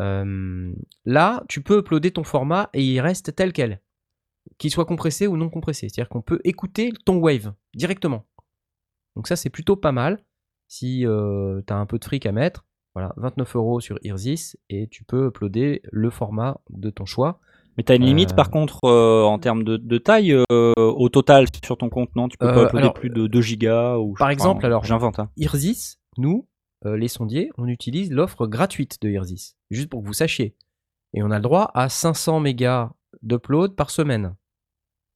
Euh, 0.00 0.72
Là, 1.04 1.42
tu 1.48 1.62
peux 1.62 1.78
uploader 1.78 2.10
ton 2.10 2.24
format 2.24 2.68
et 2.74 2.82
il 2.82 3.00
reste 3.00 3.34
tel 3.34 3.52
quel 3.52 3.80
qu'il 4.58 4.70
soit 4.70 4.84
compressé 4.84 5.26
ou 5.26 5.36
non 5.36 5.48
compressé. 5.50 5.88
C'est-à-dire 5.88 6.08
qu'on 6.08 6.22
peut 6.22 6.40
écouter 6.44 6.92
ton 7.04 7.16
wave 7.18 7.52
directement. 7.74 8.24
Donc 9.16 9.26
ça, 9.26 9.36
c'est 9.36 9.50
plutôt 9.50 9.76
pas 9.76 9.92
mal 9.92 10.22
si 10.68 11.00
tu 11.00 11.72
as 11.72 11.76
un 11.76 11.86
peu 11.86 11.98
de 11.98 12.04
fric 12.04 12.26
à 12.26 12.32
mettre. 12.32 12.64
Voilà, 12.94 13.12
29 13.18 13.54
euros 13.56 13.80
sur 13.80 13.98
Irzis 14.02 14.54
et 14.68 14.88
tu 14.88 15.04
peux 15.04 15.28
uploader 15.28 15.80
le 15.92 16.10
format 16.10 16.60
de 16.70 16.90
ton 16.90 17.04
choix. 17.04 17.38
Mais 17.76 17.84
t'as 17.84 17.94
une 17.94 18.04
limite 18.04 18.32
Euh, 18.32 18.34
par 18.34 18.50
contre 18.50 18.80
euh, 18.84 19.22
en 19.22 19.38
termes 19.38 19.62
de, 19.62 19.76
de 19.76 19.98
taille 19.98 20.32
euh, 20.32 20.74
au 20.76 21.08
total 21.08 21.46
sur 21.64 21.78
ton 21.78 21.88
compte, 21.88 22.14
non? 22.16 22.28
Tu 22.28 22.36
peux 22.36 22.48
Euh, 22.48 22.52
pas 22.54 22.62
uploader 22.64 22.78
alors, 22.82 22.94
plus 22.94 23.10
de 23.10 23.28
2 23.28 23.40
gigas 23.40 23.96
ou 23.96 24.16
je 24.16 24.18
par 24.18 24.26
pas, 24.28 24.32
exemple, 24.32 24.64
hein, 24.64 24.68
alors- 24.68 24.84
j'invente. 24.84 25.20
Hein. 25.20 25.30
Irzis, 25.36 25.98
nous, 26.18 26.48
euh, 26.84 26.96
les 26.96 27.06
sondiers, 27.06 27.50
on 27.58 27.68
utilise 27.68 28.10
l'offre 28.10 28.46
gratuite 28.48 29.00
de 29.02 29.08
Irzis, 29.08 29.54
juste 29.70 29.88
pour 29.88 30.02
que 30.02 30.06
vous 30.06 30.12
sachiez. 30.12 30.56
Et 31.14 31.22
on 31.22 31.30
a 31.30 31.36
le 31.36 31.42
droit 31.42 31.70
à 31.74 31.88
500 31.88 32.40
mégas 32.40 32.90
d'upload 33.22 33.74
par 33.74 33.90
semaine. 33.90 34.34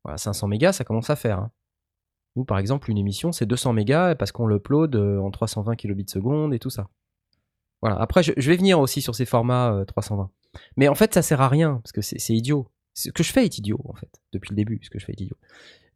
Voilà, 0.05 0.19
500 0.19 0.49
mégas, 0.49 0.73
ça 0.73 0.85
commence 0.85 1.11
à 1.11 1.17
faire. 1.17 1.38
hein. 1.38 1.51
Nous, 2.37 2.45
par 2.45 2.59
exemple, 2.59 2.90
une 2.90 2.99
émission, 2.99 3.33
c'est 3.33 3.47
200 3.47 3.73
mégas 3.73 4.14
parce 4.17 4.33
qu'on 4.33 4.47
l'upload 4.47 4.97
euh, 4.97 5.19
en 5.19 5.31
320 5.31 5.77
kilobits 5.77 6.07
seconde 6.09 6.53
et 6.53 6.59
tout 6.59 6.71
ça. 6.71 6.88
Voilà. 7.81 7.97
Après, 7.97 8.23
je, 8.23 8.33
vais 8.33 8.57
venir 8.57 8.81
aussi 8.81 9.03
sur 9.03 9.14
ces 9.14 9.25
formats 9.25 9.73
euh, 9.73 9.85
320. 9.85 10.31
Mais 10.77 10.88
en 10.88 10.95
fait, 10.95 11.14
ça 11.14 11.23
sert 11.23 11.40
à 11.40 11.49
rien 11.49 11.77
parce 11.77 11.93
que 11.93 12.01
c'est 12.01 12.19
c'est 12.19 12.35
idiot. 12.35 12.69
Ce 12.95 13.11
que 13.11 13.23
je 13.23 13.33
fais 13.33 13.45
est 13.45 13.59
idiot, 13.59 13.81
en 13.88 13.95
fait, 13.95 14.21
depuis 14.33 14.51
le 14.51 14.57
début. 14.57 14.81
Ce 14.83 14.90
que 14.90 14.99
je 14.99 15.05
fais 15.05 15.12
est 15.12 15.21
idiot. 15.21 15.37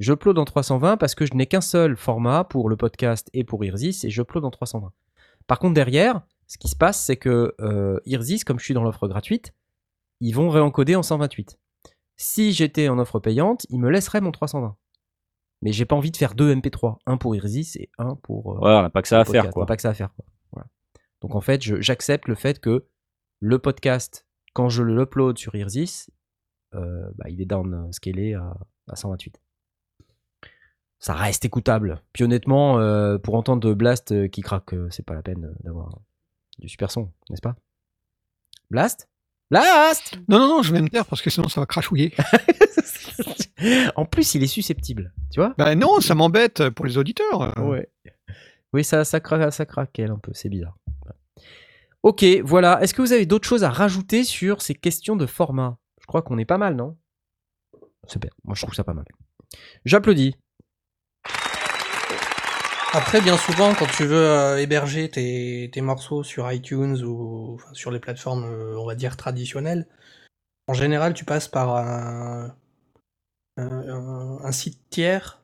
Je 0.00 0.12
upload 0.12 0.38
en 0.38 0.44
320 0.44 0.96
parce 0.96 1.14
que 1.14 1.26
je 1.26 1.34
n'ai 1.34 1.46
qu'un 1.46 1.60
seul 1.60 1.96
format 1.96 2.44
pour 2.44 2.68
le 2.68 2.76
podcast 2.76 3.28
et 3.32 3.44
pour 3.44 3.64
Irzis 3.64 4.00
et 4.04 4.10
je 4.10 4.22
upload 4.22 4.44
en 4.44 4.50
320. 4.50 4.92
Par 5.46 5.58
contre, 5.58 5.74
derrière, 5.74 6.22
ce 6.46 6.58
qui 6.58 6.68
se 6.68 6.76
passe, 6.76 7.02
c'est 7.02 7.16
que 7.16 7.54
euh, 7.60 8.00
Irzis, 8.04 8.40
comme 8.40 8.58
je 8.58 8.64
suis 8.64 8.74
dans 8.74 8.82
l'offre 8.82 9.08
gratuite, 9.08 9.54
ils 10.20 10.32
vont 10.34 10.50
réencoder 10.50 10.94
en 10.94 11.02
128. 11.02 11.58
Si 12.18 12.52
j'étais 12.52 12.88
en 12.88 12.98
offre 12.98 13.20
payante, 13.20 13.64
ils 13.70 13.78
me 13.78 13.88
laisseraient 13.90 14.20
mon 14.20 14.32
320. 14.32 14.76
Mais 15.62 15.72
j'ai 15.72 15.84
pas 15.86 15.96
envie 15.96 16.10
de 16.10 16.16
faire 16.16 16.34
deux 16.34 16.54
MP3, 16.54 16.98
un 17.06 17.16
pour 17.16 17.34
Irzis 17.34 17.72
et 17.76 17.90
un 17.98 18.14
pour. 18.16 18.52
euh, 18.56 18.58
Ouais, 18.58 18.76
on 18.78 18.82
n'a 18.82 18.90
pas 18.90 19.02
que 19.02 19.08
ça 19.08 19.20
à 19.20 19.24
faire 19.24 19.44
quoi. 19.52 19.62
On 19.62 19.66
Pas 19.66 19.76
que 19.76 19.82
ça 19.82 19.90
à 19.90 19.94
faire. 19.94 20.12
quoi. 20.14 20.24
Voilà. 20.52 20.68
Donc 21.20 21.34
en 21.34 21.40
fait, 21.40 21.62
j'accepte 21.62 22.28
le 22.28 22.34
fait 22.34 22.60
que 22.60 22.86
le 23.40 23.58
podcast, 23.58 24.26
quand 24.52 24.68
je 24.68 24.82
l'upload 24.82 25.38
sur 25.38 25.54
Irzis, 25.54 26.06
euh, 26.74 27.08
bah, 27.14 27.26
il 27.28 27.40
est 27.40 27.46
downscalé 27.46 28.34
à, 28.34 28.56
à 28.88 28.96
128. 28.96 29.40
Ça 31.00 31.14
reste 31.14 31.44
écoutable. 31.44 32.02
Puis 32.12 32.24
honnêtement, 32.24 32.80
euh, 32.80 33.18
pour 33.18 33.34
entendre 33.36 33.72
Blast 33.74 34.10
euh, 34.10 34.26
qui 34.28 34.40
craque, 34.42 34.74
euh, 34.74 34.88
c'est 34.90 35.04
pas 35.06 35.14
la 35.14 35.22
peine 35.22 35.44
euh, 35.44 35.54
d'avoir 35.62 36.00
du 36.58 36.68
super 36.68 36.90
son, 36.90 37.12
n'est-ce 37.30 37.40
pas? 37.42 37.54
Blast? 38.70 39.08
Blast 39.50 40.18
Non, 40.28 40.38
non, 40.38 40.48
non, 40.48 40.62
je 40.62 40.72
vais 40.72 40.80
me 40.82 40.88
taire 40.88 41.06
parce 41.06 41.22
que 41.22 41.30
sinon 41.30 41.48
ça 41.48 41.60
va 41.60 41.66
crachouiller. 41.66 42.14
En 43.96 44.04
plus, 44.04 44.34
il 44.36 44.42
est 44.44 44.46
susceptible, 44.48 45.12
tu 45.32 45.40
vois? 45.40 45.52
Bah 45.58 45.74
non, 45.74 46.00
ça 46.00 46.14
m'embête 46.14 46.70
pour 46.70 46.86
les 46.86 46.96
auditeurs. 46.96 47.58
Ouais. 47.58 47.88
Oui, 48.72 48.84
ça, 48.84 49.04
ça, 49.04 49.18
cra- 49.18 49.50
ça 49.50 49.66
craquelle 49.66 50.12
un 50.12 50.18
peu, 50.18 50.30
c'est 50.32 50.48
bizarre. 50.48 50.76
Ok, 52.04 52.24
voilà. 52.44 52.80
Est-ce 52.80 52.94
que 52.94 53.02
vous 53.02 53.12
avez 53.12 53.26
d'autres 53.26 53.48
choses 53.48 53.64
à 53.64 53.70
rajouter 53.70 54.22
sur 54.22 54.62
ces 54.62 54.74
questions 54.74 55.16
de 55.16 55.26
format? 55.26 55.76
Je 56.00 56.06
crois 56.06 56.22
qu'on 56.22 56.38
est 56.38 56.44
pas 56.44 56.58
mal, 56.58 56.76
non? 56.76 56.96
Super, 58.06 58.30
moi 58.44 58.54
je 58.54 58.62
trouve 58.62 58.74
ça 58.74 58.84
pas 58.84 58.94
mal. 58.94 59.04
J'applaudis. 59.84 60.36
Après, 62.94 63.20
bien 63.20 63.36
souvent, 63.36 63.74
quand 63.74 63.86
tu 63.86 64.04
veux 64.06 64.16
euh, 64.16 64.58
héberger 64.58 65.08
tes, 65.10 65.68
tes 65.72 65.80
morceaux 65.82 66.22
sur 66.22 66.50
iTunes 66.50 66.96
ou 67.04 67.54
enfin, 67.56 67.68
sur 67.74 67.90
les 67.90 68.00
plateformes, 68.00 68.44
euh, 68.44 68.76
on 68.78 68.86
va 68.86 68.94
dire, 68.94 69.16
traditionnelles, 69.16 69.86
en 70.68 70.74
général, 70.74 71.12
tu 71.14 71.24
passes 71.24 71.48
par 71.48 71.76
un, 71.76 72.54
un- 73.58 74.52
site 74.52 74.80
tiers 74.90 75.40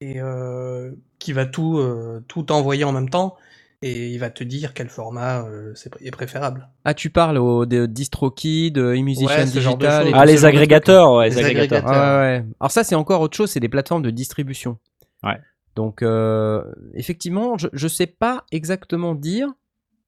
et, 0.00 0.20
euh, 0.20 0.90
qui 1.18 1.32
va 1.32 1.46
tout, 1.46 1.78
euh, 1.78 2.24
tout 2.28 2.50
envoyer 2.52 2.84
en 2.84 2.92
même 2.92 3.08
temps. 3.10 3.36
et 3.82 4.08
il 4.08 4.18
va 4.18 4.28
te 4.30 4.42
dire 4.42 4.74
quel 4.74 4.88
format 4.88 5.42
euh, 5.44 5.72
c'est 5.76 5.90
est 6.02 6.10
préférable. 6.10 6.68
Ah, 6.84 6.94
tu 6.94 7.10
parles 7.10 7.38
au 7.38 7.64
de 7.64 7.86
DistroKid, 7.86 8.74
de 8.74 8.92
eMusician 8.94 9.28
Ouais, 9.28 9.44
Digital. 9.44 10.08
et 10.08 10.12
Ah, 10.14 10.26
les 10.26 10.44
agrégateurs, 10.44 11.12
ouais, 11.12 11.28
les 11.30 11.36
Les 11.36 11.44
agrégateurs. 11.44 11.84
ouais. 12.20 12.44
Alors 12.58 12.72
ça, 12.72 12.82
c'est 12.82 12.96
encore 12.96 13.20
autre 13.20 13.36
chose, 13.36 13.52
c'est 13.52 13.60
des 13.60 13.68
plateformes 13.68 14.02
de 14.02 14.10
distribution. 14.10 14.78
Ouais. 15.22 15.38
Donc, 15.78 16.02
euh, 16.02 16.64
effectivement, 16.94 17.56
je 17.56 17.68
ne 17.72 17.88
sais 17.88 18.08
pas 18.08 18.44
exactement 18.50 19.14
dire 19.14 19.48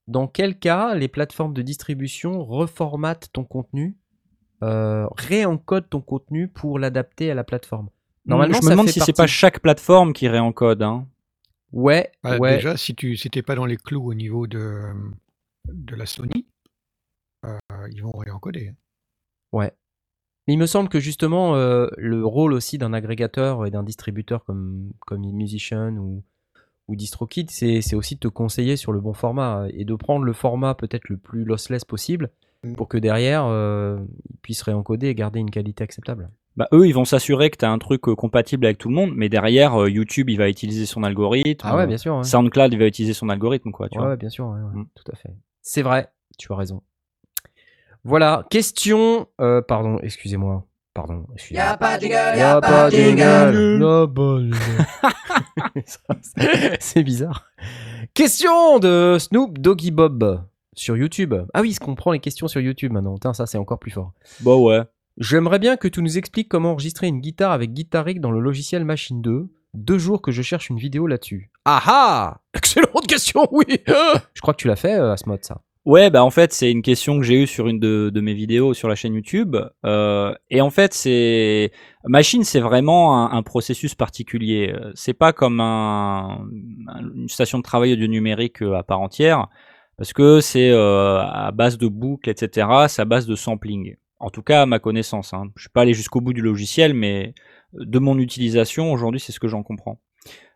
dans 0.09 0.27
quel 0.27 0.59
cas 0.59 0.95
les 0.95 1.07
plateformes 1.07 1.53
de 1.53 1.61
distribution 1.61 2.43
reformatent 2.43 3.29
ton 3.31 3.45
contenu, 3.45 3.95
euh, 4.63 5.07
réencodent 5.15 5.89
ton 5.89 6.01
contenu 6.01 6.49
pour 6.49 6.77
l'adapter 6.77 7.31
à 7.31 7.35
la 7.35 7.45
plateforme. 7.45 7.87
Normalement, 8.25 8.55
je 8.55 8.63
me 8.63 8.63
ça 8.65 8.69
demande 8.71 8.87
fait 8.87 8.91
si 8.91 8.99
c'est 8.99 9.13
pas 9.13 9.23
partie- 9.23 9.31
chaque 9.33 9.61
plateforme 9.61 10.11
qui 10.11 10.27
réencode. 10.27 10.81
Hein. 10.83 11.07
Ouais, 11.71 12.11
Bah, 12.21 12.37
ouais. 12.37 12.55
Déjà, 12.57 12.75
si 12.75 12.93
tu 12.93 13.11
n'étais 13.11 13.41
pas 13.41 13.55
dans 13.55 13.65
les 13.65 13.77
clous 13.77 14.03
au 14.05 14.13
niveau 14.13 14.47
de, 14.47 14.81
de 15.71 15.95
la 15.95 16.05
Sony, 16.05 16.47
euh, 17.45 17.57
ils 17.93 18.03
vont 18.03 18.11
réencoder. 18.11 18.73
Ouais. 19.53 19.71
Mais 20.51 20.55
il 20.55 20.59
me 20.59 20.65
semble 20.65 20.89
que 20.89 20.99
justement, 20.99 21.55
euh, 21.55 21.87
le 21.97 22.25
rôle 22.25 22.51
aussi 22.51 22.77
d'un 22.77 22.91
agrégateur 22.91 23.65
et 23.65 23.71
d'un 23.71 23.83
distributeur 23.83 24.43
comme, 24.43 24.91
comme 25.07 25.21
Musician 25.21 25.95
ou, 25.95 26.23
ou 26.89 26.97
DistroKid, 26.97 27.49
c'est 27.49 27.79
c'est 27.81 27.95
aussi 27.95 28.15
de 28.15 28.19
te 28.19 28.27
conseiller 28.27 28.75
sur 28.75 28.91
le 28.91 28.99
bon 28.99 29.13
format 29.13 29.67
et 29.71 29.85
de 29.85 29.95
prendre 29.95 30.25
le 30.25 30.33
format 30.33 30.75
peut-être 30.75 31.07
le 31.07 31.15
plus 31.15 31.45
lossless 31.45 31.85
possible 31.85 32.31
Mm. 32.63 32.75
pour 32.75 32.87
que 32.89 32.97
derrière, 32.99 33.45
euh, 33.47 33.97
ils 34.29 34.37
puissent 34.43 34.61
réencoder 34.61 35.07
et 35.07 35.15
garder 35.15 35.39
une 35.39 35.49
qualité 35.49 35.83
acceptable. 35.83 36.29
Bah, 36.57 36.67
eux, 36.73 36.85
ils 36.85 36.91
vont 36.93 37.05
s'assurer 37.05 37.49
que 37.49 37.57
tu 37.57 37.65
as 37.65 37.71
un 37.71 37.79
truc 37.79 38.07
euh, 38.07 38.13
compatible 38.13 38.65
avec 38.67 38.77
tout 38.77 38.87
le 38.89 38.93
monde, 38.93 39.13
mais 39.15 39.29
derrière, 39.29 39.81
euh, 39.81 39.89
YouTube, 39.89 40.29
il 40.29 40.37
va 40.37 40.47
utiliser 40.47 40.85
son 40.85 41.01
algorithme. 41.03 41.65
Ah 41.67 41.75
ouais, 41.75 41.87
bien 41.87 41.97
sûr. 41.97 42.17
ouais. 42.17 42.23
SoundCloud, 42.23 42.71
il 42.73 42.77
va 42.77 42.85
utiliser 42.85 43.13
son 43.15 43.29
algorithme, 43.29 43.71
quoi. 43.71 43.89
Tu 43.89 43.97
Ouais, 43.97 44.03
vois. 44.03 44.11
ouais, 44.11 44.17
bien 44.17 44.29
sûr, 44.29 44.45
ouais, 44.47 44.59
ouais, 44.61 44.81
Mm. 44.81 44.85
tout 44.93 45.11
à 45.11 45.15
fait. 45.15 45.33
C'est 45.63 45.81
vrai, 45.81 46.11
tu 46.37 46.53
as 46.53 46.55
raison. 46.55 46.83
Voilà, 48.03 48.45
question. 48.49 49.27
euh, 49.39 49.61
pardon, 49.61 49.99
excusez-moi. 50.01 50.65
Pardon, 50.93 51.25
excusez-moi. 51.33 51.69
Y'a 51.69 51.77
pas 51.77 51.97
de 51.97 52.01
jingle, 52.01 52.37
y'a 52.37 52.59
pas 52.61 52.89
de 52.89 52.95
jingle. 52.95 53.79
Y'a 53.81 54.07
pas 54.07 54.35
de 54.39 54.51
jingle. 54.51 55.85
Ça, 55.85 55.99
c'est- 56.79 57.03
bizarre. 57.03 57.45
Question 58.13 58.79
de 58.79 59.17
Snoop 59.19 59.57
Doggy 59.59 59.91
Bob 59.91 60.43
sur 60.73 60.97
YouTube. 60.97 61.33
Ah 61.53 61.61
oui, 61.61 61.73
ce 61.73 61.79
qu'on 61.79 61.95
prend 61.95 62.11
les 62.11 62.19
questions 62.19 62.47
sur 62.47 62.59
YouTube 62.59 62.91
maintenant. 62.91 63.13
Putain, 63.13 63.33
ça 63.33 63.45
c'est 63.45 63.57
encore 63.57 63.79
plus 63.79 63.91
fort. 63.91 64.11
Bah 64.41 64.55
ouais. 64.55 64.81
J'aimerais 65.17 65.59
bien 65.59 65.77
que 65.77 65.87
tu 65.87 66.01
nous 66.01 66.17
expliques 66.17 66.49
comment 66.49 66.71
enregistrer 66.71 67.07
une 67.07 67.19
guitare 67.21 67.51
avec 67.51 67.71
Guitar 67.73 68.03
Rig 68.05 68.19
dans 68.19 68.31
le 68.31 68.39
logiciel 68.39 68.83
Machine 68.83 69.21
2. 69.21 69.47
Deux 69.73 69.97
jours 69.97 70.21
que 70.21 70.31
je 70.31 70.41
cherche 70.41 70.69
une 70.69 70.77
vidéo 70.77 71.07
là-dessus. 71.07 71.51
Ah 71.63 71.81
ah 71.85 72.37
Excellente 72.53 73.07
question, 73.07 73.47
oui 73.51 73.63
Je 74.33 74.41
crois 74.41 74.53
que 74.53 74.59
tu 74.59 74.67
l'as 74.67 74.75
fait, 74.75 74.95
euh, 74.95 75.13
Asmod, 75.13 75.43
ça. 75.45 75.61
Ouais, 75.83 76.11
bah 76.11 76.23
en 76.23 76.29
fait, 76.29 76.53
c'est 76.53 76.69
une 76.71 76.83
question 76.83 77.17
que 77.17 77.25
j'ai 77.25 77.41
eue 77.41 77.47
sur 77.47 77.67
une 77.67 77.79
de, 77.79 78.21
mes 78.21 78.35
vidéos 78.35 78.75
sur 78.75 78.87
la 78.87 78.93
chaîne 78.93 79.15
YouTube. 79.15 79.57
Euh, 79.83 80.31
et 80.51 80.61
en 80.61 80.69
fait, 80.69 80.93
c'est 80.93 81.71
Machine, 82.05 82.43
c'est 82.43 82.59
vraiment 82.59 83.31
un, 83.31 83.41
processus 83.41 83.95
particulier. 83.95 84.71
Euh, 84.75 84.91
C'est 84.93 85.15
pas 85.15 85.33
comme 85.33 85.59
un- 85.59 86.45
une 87.15 87.27
station 87.29 87.57
de 87.57 87.63
travail 87.63 87.93
audio 87.93 88.05
numérique 88.07 88.61
euh, 88.61 88.75
à 88.75 88.83
part 88.83 88.99
entière, 89.01 89.47
parce 89.97 90.13
que 90.13 90.39
c'est 90.39 90.69
euh, 90.69 91.19
à 91.19 91.51
base 91.51 91.79
de 91.79 91.87
boucles, 91.87 92.29
etc. 92.29 92.67
C'est 92.87 93.01
à 93.01 93.05
base 93.05 93.25
de 93.25 93.35
sampling. 93.35 93.95
En 94.19 94.29
tout 94.29 94.43
cas, 94.43 94.61
à 94.63 94.65
ma 94.67 94.77
connaissance. 94.77 95.33
Hein. 95.33 95.45
Je 95.55 95.61
suis 95.63 95.69
pas 95.71 95.81
allé 95.81 95.95
jusqu'au 95.95 96.21
bout 96.21 96.33
du 96.33 96.41
logiciel, 96.41 96.93
mais 96.93 97.33
de 97.73 97.97
mon 97.97 98.19
utilisation 98.19 98.91
aujourd'hui, 98.93 99.19
c'est 99.19 99.31
ce 99.31 99.39
que 99.39 99.47
j'en 99.47 99.63
comprends. 99.63 99.99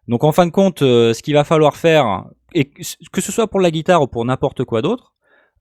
Donc 0.07 0.23
en 0.23 0.31
fin 0.31 0.45
de 0.45 0.51
compte, 0.51 0.83
euh, 0.83 1.13
ce 1.13 1.23
qu'il 1.23 1.33
va 1.33 1.43
falloir 1.43 1.75
faire, 1.77 2.25
et 2.55 2.65
que 3.11 3.21
ce 3.21 3.31
soit 3.31 3.47
pour 3.47 3.59
la 3.59 3.69
guitare 3.69 4.01
ou 4.01 4.07
pour 4.07 4.25
n'importe 4.25 4.63
quoi 4.63 4.81
d'autre, 4.81 5.13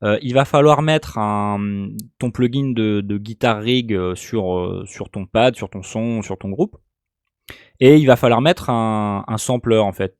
euh, 0.02 0.18
il 0.22 0.32
va 0.34 0.44
falloir 0.44 0.80
mettre 0.82 1.18
un, 1.18 1.88
ton 2.18 2.30
plugin 2.30 2.72
de, 2.72 3.00
de 3.00 3.18
Guitar 3.18 3.60
Rig 3.60 3.92
euh, 3.92 4.14
sur, 4.14 4.56
euh, 4.56 4.84
sur 4.86 5.10
ton 5.10 5.26
pad, 5.26 5.54
sur 5.56 5.68
ton 5.68 5.82
son, 5.82 6.22
sur 6.22 6.36
ton 6.38 6.48
groupe. 6.50 6.76
Et 7.80 7.96
il 7.96 8.06
va 8.06 8.16
falloir 8.16 8.40
mettre 8.40 8.70
un, 8.70 9.24
un 9.28 9.36
sampler 9.38 9.78
en 9.78 9.92
fait. 9.92 10.16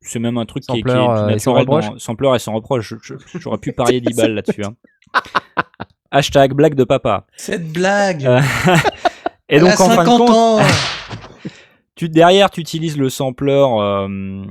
C'est 0.00 0.18
même 0.18 0.36
un 0.38 0.44
truc 0.46 0.62
qui 0.64 0.78
est, 0.78 0.82
qui 0.82 0.88
est 0.90 0.94
euh, 0.94 1.28
et 1.28 1.38
sans 1.38 1.52
dans- 1.54 1.60
reproche? 1.60 1.86
Sampler 1.98 2.30
et 2.34 2.38
sans 2.38 2.54
reproche. 2.54 2.94
J'aurais 3.34 3.58
pu 3.58 3.72
parier 3.80 4.00
10 4.00 4.14
balles 4.16 4.34
là-dessus. 4.34 4.64
hein. 4.64 4.74
Hashtag 6.10 6.52
blague 6.54 6.74
de 6.74 6.84
papa. 6.84 7.26
Cette 7.36 7.72
blague 7.72 8.22
et 9.48 9.56
Elle 9.56 9.60
donc 9.62 9.70
a 9.70 9.74
en 9.74 9.76
fin 9.76 9.88
de 9.88 9.94
50 10.08 10.18
compte, 10.18 10.30
ans 10.30 10.58
tu, 11.96 12.08
derrière, 12.08 12.50
tu 12.50 12.60
utilises 12.60 12.96
le 12.98 13.08
sampler 13.08 13.52
euh, 13.52 14.44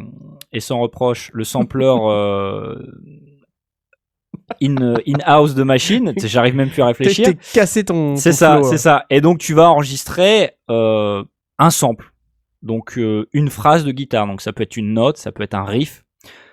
et 0.54 0.60
sans 0.60 0.80
reproche, 0.80 1.32
le 1.34 1.44
sampler 1.44 1.86
euh, 1.86 2.76
in, 4.62 4.76
in 5.08 5.20
house 5.26 5.56
de 5.56 5.64
machine. 5.64 6.14
J'arrive 6.18 6.56
même 6.56 6.70
plus 6.70 6.82
à 6.82 6.88
réfléchir. 6.88 7.26
t'es 7.26 7.38
cassé 7.54 7.84
ton. 7.84 8.16
C'est 8.16 8.32
ça, 8.32 8.62
c'est 8.64 8.76
euh. 8.76 8.78
ça. 8.78 9.06
Et 9.10 9.22
donc 9.22 9.40
tu 9.40 9.54
vas 9.54 9.70
enregistrer 9.70 10.52
euh, 10.70 11.24
un 11.60 11.70
sample, 11.70 12.14
donc 12.62 12.98
euh, 12.98 13.28
une 13.34 13.50
phrase 13.50 13.84
de 13.84 13.92
guitare. 13.92 14.28
Donc 14.28 14.42
ça 14.42 14.54
peut 14.54 14.64
être 14.64 14.78
une 14.78 14.94
note, 14.94 15.18
ça 15.18 15.32
peut 15.32 15.44
être 15.44 15.56
un 15.56 15.66
riff, 15.66 16.04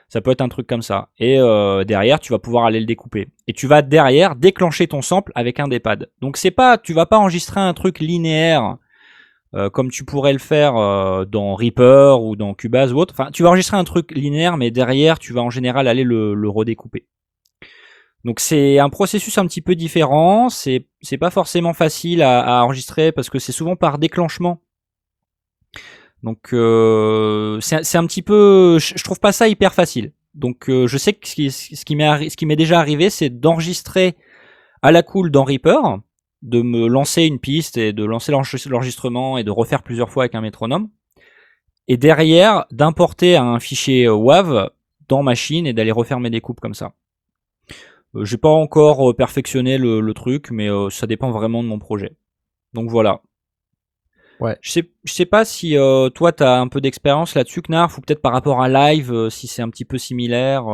ça 0.09 0.21
peut 0.21 0.31
être 0.31 0.41
un 0.41 0.49
truc 0.49 0.67
comme 0.67 0.83
ça. 0.83 1.09
Et 1.19 1.39
euh, 1.39 1.85
derrière, 1.85 2.21
tu 2.21 2.33
vas 2.33 2.39
pouvoir 2.39 2.65
aller 2.65 2.81
le 2.81 2.87
découper. 2.87 3.29
Et 3.47 3.53
tu 3.53 3.67
vas 3.67 3.83
derrière 3.83 4.37
déclencher 4.37 4.89
ton 4.89 5.03
sample 5.03 5.33
avec 5.35 5.61
un 5.61 5.69
des 5.69 5.81
pads. 5.81 6.07
Donc 6.21 6.37
c'est 6.37 6.51
pas, 6.51 6.79
tu 6.79 6.93
vas 6.93 7.07
pas 7.07 7.19
enregistrer 7.19 7.61
un 7.61 7.75
truc 7.75 8.01
linéaire. 8.01 8.77
Euh, 9.55 9.71
comme 9.71 9.91
tu 9.91 10.05
pourrais 10.05 10.33
le 10.33 10.39
faire 10.39 10.77
euh, 10.77 11.25
dans 11.25 11.55
Reaper 11.55 12.23
ou 12.23 12.37
dans 12.37 12.55
Cubase 12.55 12.93
ou 12.93 12.99
autre. 12.99 13.15
Enfin, 13.15 13.31
tu 13.31 13.43
vas 13.43 13.49
enregistrer 13.49 13.77
un 13.77 13.85
truc 13.85 14.13
linéaire, 14.13 14.57
mais 14.57 14.71
derrière, 14.71 15.19
tu 15.19 15.33
vas 15.33 15.43
en 15.43 15.51
général 15.51 15.89
aller 15.89 16.05
le, 16.05 16.49
redécouper. 16.49 17.07
Donc 18.25 18.39
c'est 18.39 18.79
un 18.79 18.91
processus 18.91 19.39
un 19.39 19.47
petit 19.47 19.63
peu 19.63 19.75
différent. 19.75 20.49
C'est 20.51 20.87
pas 21.19 21.31
forcément 21.31 21.73
facile 21.73 22.23
à, 22.23 22.41
à 22.41 22.63
enregistrer 22.65 23.13
parce 23.13 23.31
que 23.31 23.39
c'est 23.39 23.53
souvent 23.53 23.77
par 23.77 23.99
déclenchement. 23.99 24.61
Donc 26.23 26.53
euh, 26.53 27.59
c'est 27.61 27.97
un 27.97 28.07
petit 28.07 28.23
peu. 28.23 28.79
Je, 28.79 29.03
trouve 29.03 29.21
pas 29.21 29.33
ça 29.33 29.49
hyper 29.49 29.73
facile. 29.73 30.13
Donc 30.35 30.69
euh, 30.69 30.87
je 30.87 30.99
sais 30.99 31.13
que 31.13 31.27
ce 31.27 31.35
qui, 31.35 31.51
ce 31.51 31.85
qui 31.85 32.47
m'est 32.47 32.57
déjà 32.57 32.79
arrivé, 32.79 33.11
c'est 33.11 33.31
d'enregistrer 33.31 34.17
à 34.83 34.93
la 34.93 35.03
cool 35.03 35.31
dans 35.31 35.45
Reaper, 35.45 35.99
de 36.43 36.63
me 36.63 36.87
lancer 36.87 37.25
une 37.25 37.39
piste 37.39 37.77
et 37.77 37.93
de 37.93 38.05
lancer 38.05 38.33
l'enregistre- 38.33 38.71
l'enregistrement 38.71 39.37
et 39.39 39.45
de 39.45 39.51
refaire 39.51 39.83
plusieurs 39.83 40.11
fois 40.11 40.25
avec 40.25 40.35
un 40.35 40.41
métronome. 40.41 40.89
Et 41.89 41.97
derrière, 41.97 42.67
d'importer 42.71 43.37
un 43.37 43.59
fichier 43.59 44.07
euh, 44.07 44.15
WAV 44.15 44.71
dans 45.09 45.23
Machine 45.23 45.67
et 45.67 45.73
d'aller 45.73 45.91
refaire 45.91 46.21
mes 46.21 46.31
découpes 46.31 46.61
comme 46.61 46.75
ça. 46.75 46.93
Euh, 48.15 48.25
J'ai 48.25 48.39
pas 48.39 48.49
encore 48.49 49.11
euh, 49.11 49.15
perfectionné 49.15 49.77
le, 49.77 50.01
le 50.01 50.15
truc, 50.15 50.51
mais 50.51 50.71
euh, 50.71 50.89
ça 50.89 51.07
dépend 51.07 51.31
vraiment 51.31 51.63
de 51.63 51.69
mon 51.69 51.79
projet. 51.79 52.17
Donc 52.75 52.89
voilà. 52.89 53.23
Ouais. 54.39 54.57
Je 54.63 54.71
sais, 54.71 54.91
je 55.05 55.13
sais 55.13 55.27
pas 55.27 55.45
si 55.45 55.77
euh, 55.77 56.09
toi 56.09 56.33
t'as 56.33 56.59
un 56.61 56.69
peu 56.69 56.81
d'expérience 56.81 57.35
là-dessus, 57.35 57.61
Knarf, 57.61 57.99
ou 57.99 58.01
peut-être 58.01 58.23
par 58.23 58.33
rapport 58.33 58.63
à 58.63 58.69
live, 58.71 59.29
si 59.29 59.47
c'est 59.49 59.61
un 59.61 59.69
petit 59.69 59.85
peu 59.85 59.99
similaire. 59.99 60.65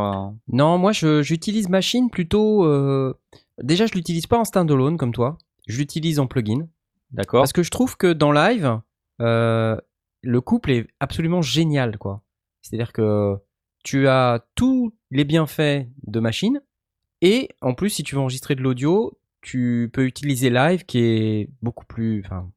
Non, 0.53 0.79
moi 0.79 0.93
j'utilise 0.93 1.69
Machine 1.69 2.09
plutôt. 2.11 2.65
euh, 2.65 3.15
Déjà, 3.63 3.87
je 3.87 3.95
l'utilise 3.95 4.27
pas 4.27 4.39
en 4.39 4.45
standalone 4.45 4.99
comme 4.99 5.13
toi. 5.13 5.39
Je 5.67 5.79
l'utilise 5.79 6.19
en 6.19 6.27
plugin. 6.27 6.69
D'accord? 7.11 7.43
Parce 7.43 7.53
que 7.53 7.63
je 7.63 7.71
trouve 7.71 7.97
que 7.97 8.13
dans 8.13 8.33
live, 8.33 8.81
euh, 9.21 9.77
le 10.23 10.41
couple 10.41 10.71
est 10.71 10.87
absolument 11.01 11.43
génial, 11.43 11.99
quoi. 11.99 12.23
C'est-à-dire 12.63 12.93
que 12.93 13.37
tu 13.85 14.09
as 14.09 14.45
tous 14.55 14.95
les 15.11 15.25
bienfaits 15.25 15.87
de 16.07 16.21
machine, 16.21 16.61
et 17.23 17.49
en 17.61 17.75
plus, 17.75 17.91
si 17.91 18.03
tu 18.03 18.15
veux 18.15 18.21
enregistrer 18.21 18.55
de 18.55 18.63
l'audio, 18.63 19.19
tu 19.41 19.91
peux 19.93 20.05
utiliser 20.05 20.51
live, 20.51 20.85
qui 20.85 20.99
est 20.99 21.51
beaucoup 21.63 21.87
plus, 21.87 22.23
enfin, 22.25 22.51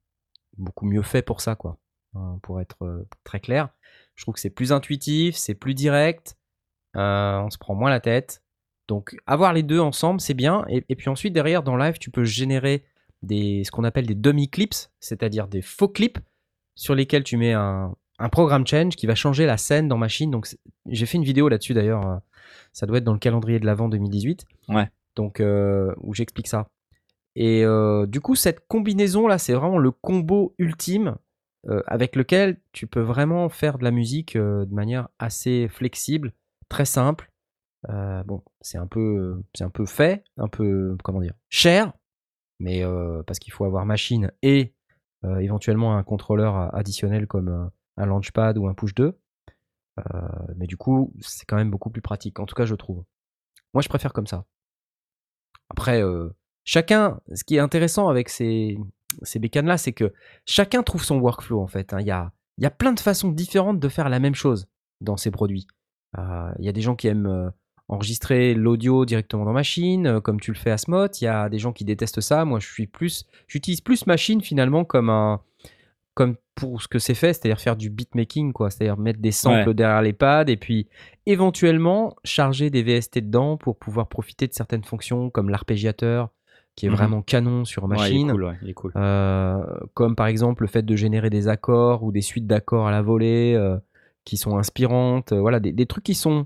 beaucoup 0.57 0.85
mieux 0.85 1.03
fait 1.03 1.21
pour 1.21 1.41
ça, 1.41 1.55
quoi. 1.55 1.77
Hein, 2.15 2.39
Pour 2.41 2.59
être 2.59 2.83
euh, 2.83 3.07
très 3.23 3.39
clair, 3.39 3.69
je 4.15 4.23
trouve 4.23 4.33
que 4.33 4.39
c'est 4.39 4.49
plus 4.49 4.71
intuitif, 4.71 5.35
c'est 5.35 5.53
plus 5.53 5.75
direct, 5.75 6.35
euh, 6.95 7.39
on 7.39 7.49
se 7.51 7.57
prend 7.57 7.75
moins 7.75 7.91
la 7.91 7.99
tête. 7.99 8.43
Donc, 8.87 9.15
avoir 9.27 9.53
les 9.53 9.61
deux 9.61 9.79
ensemble, 9.79 10.19
c'est 10.19 10.33
bien. 10.33 10.65
Et, 10.67 10.83
et 10.89 10.95
puis 10.95 11.09
ensuite, 11.09 11.33
derrière, 11.33 11.61
dans 11.61 11.77
live, 11.77 11.99
tu 11.99 12.09
peux 12.09 12.23
générer 12.23 12.83
des, 13.21 13.63
ce 13.63 13.71
qu'on 13.71 13.83
appelle 13.83 14.05
des 14.07 14.15
dummy 14.15 14.49
clips, 14.49 14.75
c'est-à-dire 14.99 15.47
des 15.47 15.61
faux 15.61 15.89
clips 15.89 16.19
sur 16.75 16.95
lesquels 16.95 17.23
tu 17.23 17.37
mets 17.37 17.53
un, 17.53 17.93
un 18.19 18.29
programme 18.29 18.65
change 18.65 18.95
qui 18.95 19.07
va 19.07 19.15
changer 19.15 19.45
la 19.45 19.57
scène 19.57 19.87
dans 19.87 19.97
Machine. 19.97 20.31
Donc, 20.31 20.47
j'ai 20.87 21.05
fait 21.05 21.17
une 21.17 21.23
vidéo 21.23 21.49
là-dessus 21.49 21.73
d'ailleurs. 21.73 22.07
euh, 22.07 22.17
Ça 22.71 22.85
doit 22.85 22.97
être 22.99 23.03
dans 23.03 23.13
le 23.13 23.19
calendrier 23.19 23.59
de 23.59 23.65
l'avant 23.65 23.89
2018. 23.89 24.45
Ouais. 24.69 24.89
Donc, 25.15 25.39
euh, 25.39 25.93
où 26.01 26.13
j'explique 26.13 26.47
ça. 26.47 26.69
Et 27.35 27.63
euh, 27.65 28.05
du 28.05 28.21
coup, 28.21 28.35
cette 28.35 28.67
combinaison 28.67 29.27
là, 29.27 29.37
c'est 29.37 29.53
vraiment 29.53 29.77
le 29.77 29.91
combo 29.91 30.55
ultime 30.57 31.15
euh, 31.67 31.81
avec 31.87 32.15
lequel 32.15 32.57
tu 32.71 32.87
peux 32.87 33.01
vraiment 33.01 33.49
faire 33.49 33.77
de 33.77 33.83
la 33.83 33.91
musique 33.91 34.37
de 34.37 34.73
manière 34.73 35.09
assez 35.19 35.67
flexible, 35.67 36.33
très 36.69 36.85
simple. 36.85 37.29
Bon, 37.87 38.41
c'est 38.61 38.77
un 38.77 38.87
peu, 38.87 39.41
c'est 39.53 39.63
un 39.63 39.69
peu 39.69 39.85
fait, 39.85 40.23
un 40.37 40.47
peu, 40.47 40.97
comment 41.03 41.21
dire, 41.21 41.33
cher, 41.49 41.93
mais 42.59 42.83
euh, 42.83 43.23
parce 43.23 43.39
qu'il 43.39 43.53
faut 43.53 43.65
avoir 43.65 43.85
machine 43.85 44.31
et 44.41 44.73
euh, 45.25 45.37
éventuellement 45.39 45.97
un 45.97 46.03
contrôleur 46.03 46.73
additionnel 46.75 47.27
comme 47.27 47.49
euh, 47.49 47.65
un 47.97 48.05
launchpad 48.05 48.57
ou 48.57 48.67
un 48.67 48.73
push 48.73 48.93
2. 48.95 49.17
Euh, 49.99 50.03
mais 50.55 50.67
du 50.67 50.77
coup, 50.77 51.13
c'est 51.19 51.45
quand 51.45 51.57
même 51.57 51.71
beaucoup 51.71 51.89
plus 51.89 52.01
pratique. 52.01 52.39
En 52.39 52.45
tout 52.45 52.55
cas, 52.55 52.65
je 52.65 52.75
trouve. 52.75 53.03
Moi, 53.73 53.81
je 53.81 53.89
préfère 53.89 54.13
comme 54.13 54.27
ça. 54.27 54.45
Après, 55.69 56.01
chacun, 56.63 57.19
ce 57.33 57.43
qui 57.43 57.57
est 57.57 57.59
intéressant 57.59 58.07
avec 58.09 58.29
ces, 58.29 58.77
ces 59.23 59.39
bécanes-là, 59.39 59.77
c'est 59.77 59.93
que 59.93 60.13
chacun 60.45 60.81
trouve 60.83 61.03
son 61.03 61.19
workflow 61.19 61.61
en 61.61 61.67
fait. 61.67 61.93
hein. 61.93 61.99
Il 61.99 62.07
y, 62.07 62.11
a, 62.11 62.31
il 62.57 62.63
y 62.63 62.67
a 62.67 62.71
plein 62.71 62.93
de 62.93 62.99
façons 62.99 63.29
différentes 63.29 63.79
de 63.79 63.89
faire 63.89 64.09
la 64.09 64.19
même 64.19 64.35
chose 64.35 64.67
dans 65.01 65.17
ces 65.17 65.29
produits. 65.31 65.67
Il 66.17 66.65
y 66.65 66.69
a 66.69 66.71
des 66.71 66.81
gens 66.81 66.95
qui 66.95 67.07
aiment 67.07 67.51
enregistrer 67.89 68.53
l'audio 68.53 69.03
directement 69.05 69.45
dans 69.45 69.53
Machine, 69.53 70.07
euh, 70.07 70.21
comme 70.21 70.39
tu 70.39 70.51
le 70.51 70.57
fais 70.57 70.71
à 70.71 70.77
Smot. 70.77 71.07
Il 71.21 71.25
y 71.25 71.27
a 71.27 71.49
des 71.49 71.59
gens 71.59 71.73
qui 71.73 71.83
détestent 71.85 72.21
ça. 72.21 72.45
Moi, 72.45 72.59
je 72.59 72.67
suis 72.71 72.87
plus, 72.87 73.25
j'utilise 73.47 73.81
plus 73.81 74.05
Machine 74.07 74.41
finalement 74.41 74.85
comme 74.85 75.09
un, 75.09 75.41
comme 76.13 76.35
pour 76.55 76.81
ce 76.81 76.87
que 76.87 76.99
c'est 76.99 77.13
fait, 77.15 77.33
c'est-à-dire 77.33 77.59
faire 77.59 77.75
du 77.77 77.89
beatmaking, 77.89 78.51
quoi. 78.53 78.69
C'est-à-dire 78.69 78.97
mettre 78.97 79.19
des 79.19 79.31
samples 79.31 79.69
Ouais. 79.69 79.73
derrière 79.73 80.01
les 80.01 80.13
pads 80.13 80.45
et 80.49 80.57
puis 80.57 80.87
éventuellement 81.25 82.15
charger 82.23 82.69
des 82.69 82.83
VST 82.83 83.21
dedans 83.21 83.55
pour 83.57 83.77
pouvoir 83.77 84.07
profiter 84.09 84.47
de 84.47 84.53
certaines 84.53 84.83
fonctions 84.83 85.29
comme 85.29 85.49
l'arpégiateur, 85.49 86.29
qui 86.75 86.85
est 86.85 86.89
Mhm. 86.89 86.95
vraiment 86.95 87.21
canon 87.21 87.63
sur 87.65 87.83
Ouais, 87.85 87.89
il 87.91 87.93
est 87.93 87.97
Machine. 88.01 88.31
cool, 88.31 88.43
ouais, 88.43 88.53
il 88.61 88.69
est 88.69 88.73
cool. 88.73 88.91
Euh, 88.95 89.63
comme 89.93 90.15
par 90.15 90.27
exemple 90.27 90.63
le 90.63 90.67
fait 90.67 90.83
de 90.83 90.95
générer 90.95 91.29
des 91.29 91.47
accords 91.47 92.03
ou 92.03 92.11
des 92.11 92.21
suites 92.21 92.47
d'accords 92.47 92.87
à 92.87 92.91
la 92.91 93.01
volée 93.01 93.53
euh, 93.55 93.77
qui 94.25 94.35
sont 94.37 94.57
inspirantes, 94.57 95.31
euh, 95.31 95.39
voilà, 95.39 95.59
des, 95.59 95.71
des 95.71 95.85
trucs 95.85 96.03
qui 96.03 96.15
sont, 96.15 96.45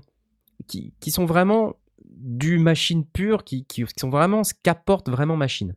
qui, 0.66 0.94
qui 1.00 1.10
sont 1.10 1.26
vraiment 1.26 1.76
du 2.04 2.58
machine 2.58 3.04
pur, 3.04 3.44
qui, 3.44 3.64
qui, 3.64 3.84
qui 3.84 4.00
sont 4.00 4.10
vraiment 4.10 4.44
ce 4.44 4.54
qu'apporte 4.62 5.08
vraiment 5.08 5.36
machine. 5.36 5.74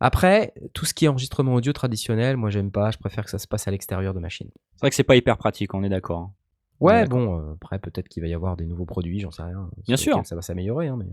Après, 0.00 0.52
tout 0.72 0.84
ce 0.84 0.94
qui 0.94 1.04
est 1.04 1.08
enregistrement 1.08 1.54
audio 1.54 1.72
traditionnel, 1.72 2.36
moi 2.36 2.50
j'aime 2.50 2.72
pas, 2.72 2.90
je 2.90 2.98
préfère 2.98 3.24
que 3.24 3.30
ça 3.30 3.38
se 3.38 3.46
passe 3.46 3.68
à 3.68 3.70
l'extérieur 3.70 4.14
de 4.14 4.18
machine. 4.18 4.50
C'est 4.74 4.80
vrai 4.80 4.90
que 4.90 4.96
c'est 4.96 5.04
pas 5.04 5.16
hyper 5.16 5.36
pratique, 5.38 5.74
on 5.74 5.84
est 5.84 5.88
d'accord. 5.88 6.18
hein. 6.18 6.32
Ouais, 6.80 7.06
bon, 7.06 7.38
euh, 7.38 7.52
après 7.54 7.78
peut-être 7.78 8.08
qu'il 8.08 8.22
va 8.22 8.28
y 8.28 8.34
avoir 8.34 8.56
des 8.56 8.66
nouveaux 8.66 8.84
produits, 8.84 9.20
j'en 9.20 9.30
sais 9.30 9.44
rien. 9.44 9.70
Bien 9.86 9.96
sûr. 9.96 10.20
Ça 10.26 10.34
va 10.34 10.42
s'améliorer, 10.42 10.88
hein, 10.88 10.96
mais... 10.98 11.06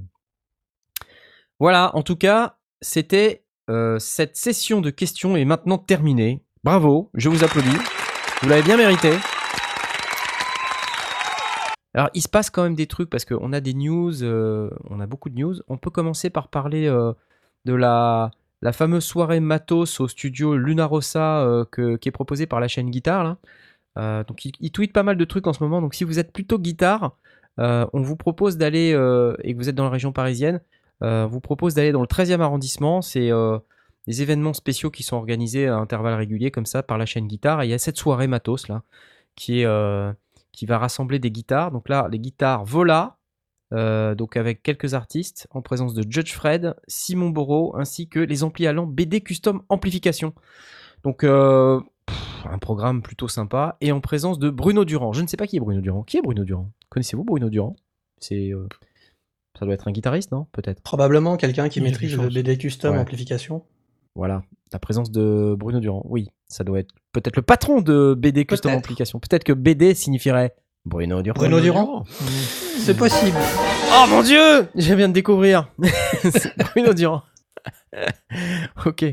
Voilà, 1.60 1.96
en 1.96 2.02
tout 2.02 2.16
cas, 2.16 2.58
c'était 2.82 3.44
euh, 3.70 4.00
cette 4.00 4.36
session 4.36 4.82
de 4.82 4.90
questions 4.90 5.36
est 5.38 5.46
maintenant 5.46 5.78
terminée. 5.78 6.42
Bravo, 6.64 7.12
je 7.14 7.30
vous 7.30 7.44
applaudis. 7.44 7.78
Vous 8.42 8.50
l'avez 8.50 8.64
bien 8.64 8.78
mérité. 8.78 9.12
Alors, 12.00 12.12
il 12.14 12.22
se 12.22 12.30
passe 12.30 12.50
quand 12.50 12.64
même 12.64 12.76
des 12.76 12.88
trucs 12.88 13.10
parce 13.10 13.26
qu'on 13.26 13.52
a 13.52 13.60
des 13.60 13.74
news, 13.74 14.24
euh, 14.24 14.70
on 14.90 15.02
a 15.02 15.06
beaucoup 15.06 15.28
de 15.28 15.38
news. 15.38 15.56
On 15.68 15.78
peut 15.78 15.90
commencer 15.90 16.30
par 16.30 16.48
parler 16.48 16.88
euh, 16.88 17.12
de 17.66 17.74
la, 17.74 18.32
fameuse 18.72 19.04
soirée 19.04 19.42
matos 19.42 20.00
au 20.00 20.08
studio 20.08 20.56
Lunarossa 20.56 21.42
euh, 21.42 21.66
qui 21.98 22.08
est 22.08 22.12
proposée 22.14 22.46
par 22.46 22.62
la 22.62 22.70
chaîne 22.70 22.90
Guitare. 22.90 23.36
Euh, 23.98 24.24
donc, 24.24 24.46
il, 24.46 24.54
il 24.62 24.72
tweet 24.72 24.94
pas 24.94 25.04
mal 25.04 25.18
de 25.18 25.26
trucs 25.26 25.46
en 25.46 25.52
ce 25.52 25.62
moment. 25.62 25.82
Donc, 25.82 25.94
si 25.94 26.06
vous 26.06 26.20
êtes 26.20 26.32
plutôt 26.32 26.58
guitare, 26.58 27.18
on 27.58 28.02
vous 28.02 28.16
propose 28.16 28.56
d'aller, 28.56 28.92
et 29.44 29.54
que 29.54 29.58
vous 29.58 29.68
êtes 29.68 29.76
dans 29.76 29.84
la 29.84 29.90
région 29.90 30.14
parisienne, 30.14 30.62
on 31.02 31.28
vous 31.28 31.42
propose 31.42 31.74
d'aller 31.74 31.92
dans 31.92 32.00
le 32.00 32.08
13e 32.08 32.40
arrondissement. 32.40 33.02
C'est 33.02 33.30
des 34.08 34.22
événements 34.22 34.54
spéciaux 34.54 34.90
qui 34.90 35.04
sont 35.04 35.18
organisés 35.18 35.68
à 35.68 35.76
intervalles 35.76 36.14
réguliers 36.14 36.50
comme 36.50 36.66
ça 36.66 36.82
par 36.82 36.98
la 36.98 37.06
chaîne 37.06 37.28
Guitare. 37.28 37.64
Et 37.64 37.68
il 37.68 37.72
y 37.72 37.74
a 37.74 37.78
cette 37.78 37.98
soirée 37.98 38.28
matos 38.28 38.70
là 38.70 38.84
qui 39.36 39.62
est 39.62 39.66
qui 40.60 40.66
va 40.66 40.78
rassembler 40.78 41.20
des 41.20 41.32
guitares. 41.32 41.72
Donc 41.72 41.88
là, 41.88 42.10
les 42.12 42.20
guitares 42.20 42.66
Vola, 42.66 43.18
euh, 43.74 44.14
donc 44.14 44.36
avec 44.36 44.62
quelques 44.62 44.94
artistes 44.94 45.48
en 45.52 45.62
présence 45.62 45.94
de 45.94 46.04
Judge 46.12 46.34
Fred, 46.34 46.76
Simon 46.86 47.30
Borot, 47.30 47.78
ainsi 47.78 48.10
que 48.10 48.20
les 48.20 48.44
amplis 48.44 48.68
allant 48.68 48.86
BD 48.86 49.22
Custom 49.22 49.62
Amplification. 49.70 50.34
Donc 51.04 51.24
euh, 51.24 51.80
pff, 52.08 52.46
un 52.52 52.58
programme 52.58 53.02
plutôt 53.02 53.30
sympa 53.30 53.78
et 53.80 53.94
en 53.94 54.02
présence 54.02 54.38
de 54.38 54.50
Bruno 54.50 54.84
Durand. 54.84 55.14
Je 55.14 55.22
ne 55.22 55.28
sais 55.28 55.38
pas 55.38 55.48
qui 55.48 55.56
est 55.56 55.62
Bruno 55.62 55.80
Durand. 55.80 56.04
Qui 56.04 56.18
est 56.18 56.22
Bruno 56.22 56.44
Durand? 56.44 56.70
Connaissez-vous 56.90 57.24
Bruno 57.24 57.50
Durand? 57.50 57.78
C'est 58.18 58.52
euh, 58.52 58.68
ça 59.58 59.64
doit 59.64 59.76
être 59.76 59.88
un 59.88 59.92
guitariste, 59.94 60.34
non? 60.34 60.46
Peut-être. 60.52 60.82
Probablement 60.82 61.38
quelqu'un 61.38 61.70
qui 61.70 61.80
Il 61.80 61.84
maîtrise 61.84 62.18
le. 62.18 62.28
BD 62.28 62.58
Custom 62.58 62.96
Ouais. 62.96 63.00
amplification. 63.00 63.64
Voilà, 64.16 64.42
la 64.74 64.80
présence 64.80 65.12
de 65.12 65.56
Bruno 65.58 65.80
Durand. 65.80 66.02
Oui, 66.06 66.30
ça 66.48 66.64
doit 66.64 66.80
être 66.80 66.94
peut-être 67.12 67.36
le 67.36 67.42
patron 67.42 67.82
de 67.82 68.16
BD 68.18 68.46
Custom 68.46 68.72
Peut-être. 68.72 68.78
Amplification. 68.80 69.20
Peut-être 69.20 69.44
que 69.44 69.54
BD 69.54 69.94
signifierait 69.94 70.56
Bruno 70.86 71.22
Durand. 71.22 71.40
Bruno 71.40 71.60
Durand 71.60 72.04
C'est 72.78 72.98
possible. 72.98 73.38
Oh 73.92 74.06
mon 74.10 74.24
dieu 74.24 74.68
Je 74.76 74.94
viens 74.94 75.08
de 75.08 75.14
découvrir. 75.14 75.72
C'est 76.22 76.58
Bruno 76.58 76.94
Durand. 76.94 77.24
ok. 78.86 79.06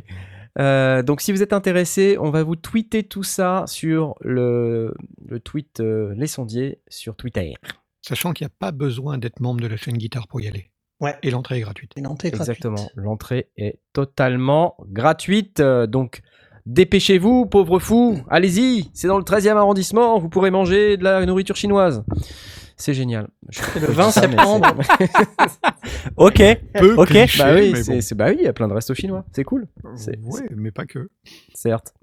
Euh, 0.59 1.03
donc 1.03 1.21
si 1.21 1.33
vous 1.33 1.43
êtes 1.43 1.53
intéressé, 1.53 2.17
on 2.19 2.31
va 2.31 2.43
vous 2.43 2.57
tweeter 2.57 3.03
tout 3.03 3.23
ça 3.23 3.65
sur 3.67 4.15
le, 4.21 4.95
le 5.27 5.41
tweet 5.41 5.81
euh, 5.81 6.15
Les 6.17 6.27
Sondiers 6.27 6.81
sur 6.89 7.15
Twitter. 7.17 7.55
Sachant 8.01 8.33
qu'il 8.33 8.47
n'y 8.47 8.53
a 8.53 8.55
pas 8.59 8.71
besoin 8.71 9.19
d'être 9.19 9.41
membre 9.41 9.61
de 9.61 9.67
la 9.67 9.77
chaîne 9.77 9.99
guitare 9.99 10.29
pour 10.29 10.41
y 10.41 10.49
aller. 10.49 10.71
Ouais. 11.01 11.15
Et 11.23 11.31
l'entrée 11.31 11.59
est 11.59 11.61
gratuite. 11.61 11.93
Exactement. 12.25 12.89
L'entrée 12.95 13.49
est 13.57 13.79
totalement 13.93 14.77
gratuite. 14.89 15.61
euh, 15.61 15.87
Donc 15.87 16.23
dépêchez-vous, 16.65 17.47
pauvres 17.47 17.79
fous. 17.79 18.19
Allez-y, 18.31 18.91
c'est 18.95 19.07
dans 19.09 19.19
le 19.19 19.25
13e 19.25 19.57
arrondissement. 19.57 20.19
Vous 20.19 20.29
pourrez 20.29 20.51
manger 20.51 20.97
de 20.97 21.05
la 21.05 21.25
nourriture 21.27 21.57
chinoise. 21.57 22.03
C'est 22.79 22.93
génial. 22.95 23.29
C'est 23.51 23.81
le 23.81 23.87
20 23.87 24.11
septembre. 24.11 24.75
Ok, 26.17 26.43
Peu 26.75 26.95
ok. 26.97 27.07
cliché, 27.09 27.39
bah 27.43 27.55
oui, 27.55 27.73
bon. 27.73 27.99
bah 28.17 28.27
oui, 28.29 28.37
il 28.41 28.45
y 28.45 28.49
a 28.49 28.53
plein 28.53 28.69
de 28.69 28.75
restos 28.75 28.95
chinois. 28.95 29.25
C'est 29.33 29.45
cool. 29.45 29.67
Ouais, 30.33 30.49
mais 30.55 30.71
pas 30.71 30.85
que. 30.85 31.09
certes. 31.55 31.95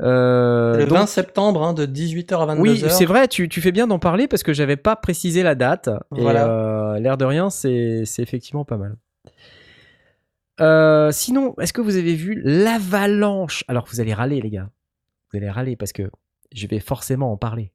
Euh, 0.00 0.76
Le 0.76 0.86
donc- 0.86 0.98
20 0.98 1.06
septembre, 1.06 1.62
hein, 1.64 1.72
de 1.74 1.84
18h 1.86 2.40
à 2.40 2.46
22h. 2.54 2.60
oui, 2.60 2.84
c'est 2.88 3.04
vrai, 3.04 3.26
tu, 3.26 3.48
tu 3.48 3.60
fais 3.60 3.72
bien 3.72 3.86
d'en 3.88 3.98
parler 3.98 4.28
parce 4.28 4.42
que 4.44 4.52
j'avais 4.52 4.76
pas 4.76 4.94
précisé 4.96 5.42
la 5.42 5.54
date. 5.56 5.88
Et 6.16 6.20
Voilà. 6.22 6.46
euh, 6.48 6.98
l'air 7.00 7.16
de 7.16 7.24
rien, 7.24 7.50
c'est 7.50 8.04
c'est 8.04 8.22
effectivement 8.22 8.64
pas 8.64 8.76
mal. 8.76 8.96
Euh, 10.60 11.10
sinon, 11.12 11.54
est-ce 11.60 11.72
que 11.72 11.80
vous 11.80 11.96
avez 11.96 12.14
vu 12.14 12.40
l'avalanche? 12.44 13.64
Alors, 13.68 13.86
vous 13.90 14.00
allez 14.00 14.14
râler, 14.14 14.40
les 14.40 14.50
gars. 14.50 14.70
Vous 15.32 15.38
allez 15.38 15.50
râler 15.50 15.76
parce 15.76 15.92
que 15.92 16.10
je 16.52 16.66
vais 16.66 16.80
forcément 16.80 17.32
en 17.32 17.36
parler. 17.36 17.72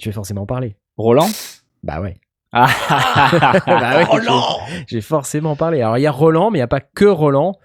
Je 0.00 0.06
vais 0.06 0.12
forcément 0.12 0.42
en 0.42 0.46
parler. 0.46 0.76
Roland? 0.96 1.28
Bah 1.82 2.00
ouais. 2.00 2.16
Ah, 2.52 2.68
Bah 3.66 3.98
ouais, 3.98 4.22
je- 4.22 4.26
non 4.26 4.42
J'ai 4.86 5.00
forcément 5.02 5.54
parlé. 5.54 5.82
Alors, 5.82 5.98
il 5.98 6.02
y 6.02 6.06
a 6.06 6.10
Roland, 6.10 6.50
mais 6.50 6.58
il 6.58 6.60
n'y 6.60 6.64
a 6.64 6.68
pas 6.68 6.80
que 6.80 7.04
Roland. 7.04 7.58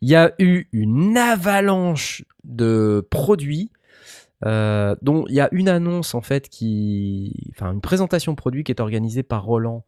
Il 0.00 0.08
y 0.08 0.14
a 0.14 0.32
eu 0.38 0.66
une 0.72 1.16
avalanche 1.16 2.24
de 2.44 3.06
produits, 3.10 3.70
euh, 4.46 4.96
dont 5.02 5.24
il 5.28 5.34
y 5.34 5.40
a 5.40 5.48
une 5.52 5.68
annonce, 5.68 6.14
en 6.14 6.22
fait, 6.22 6.48
qui. 6.48 7.50
Enfin, 7.50 7.72
une 7.72 7.80
présentation 7.80 8.34
produit 8.34 8.64
qui 8.64 8.72
est 8.72 8.80
organisée 8.80 9.22
par 9.22 9.44
Roland 9.44 9.84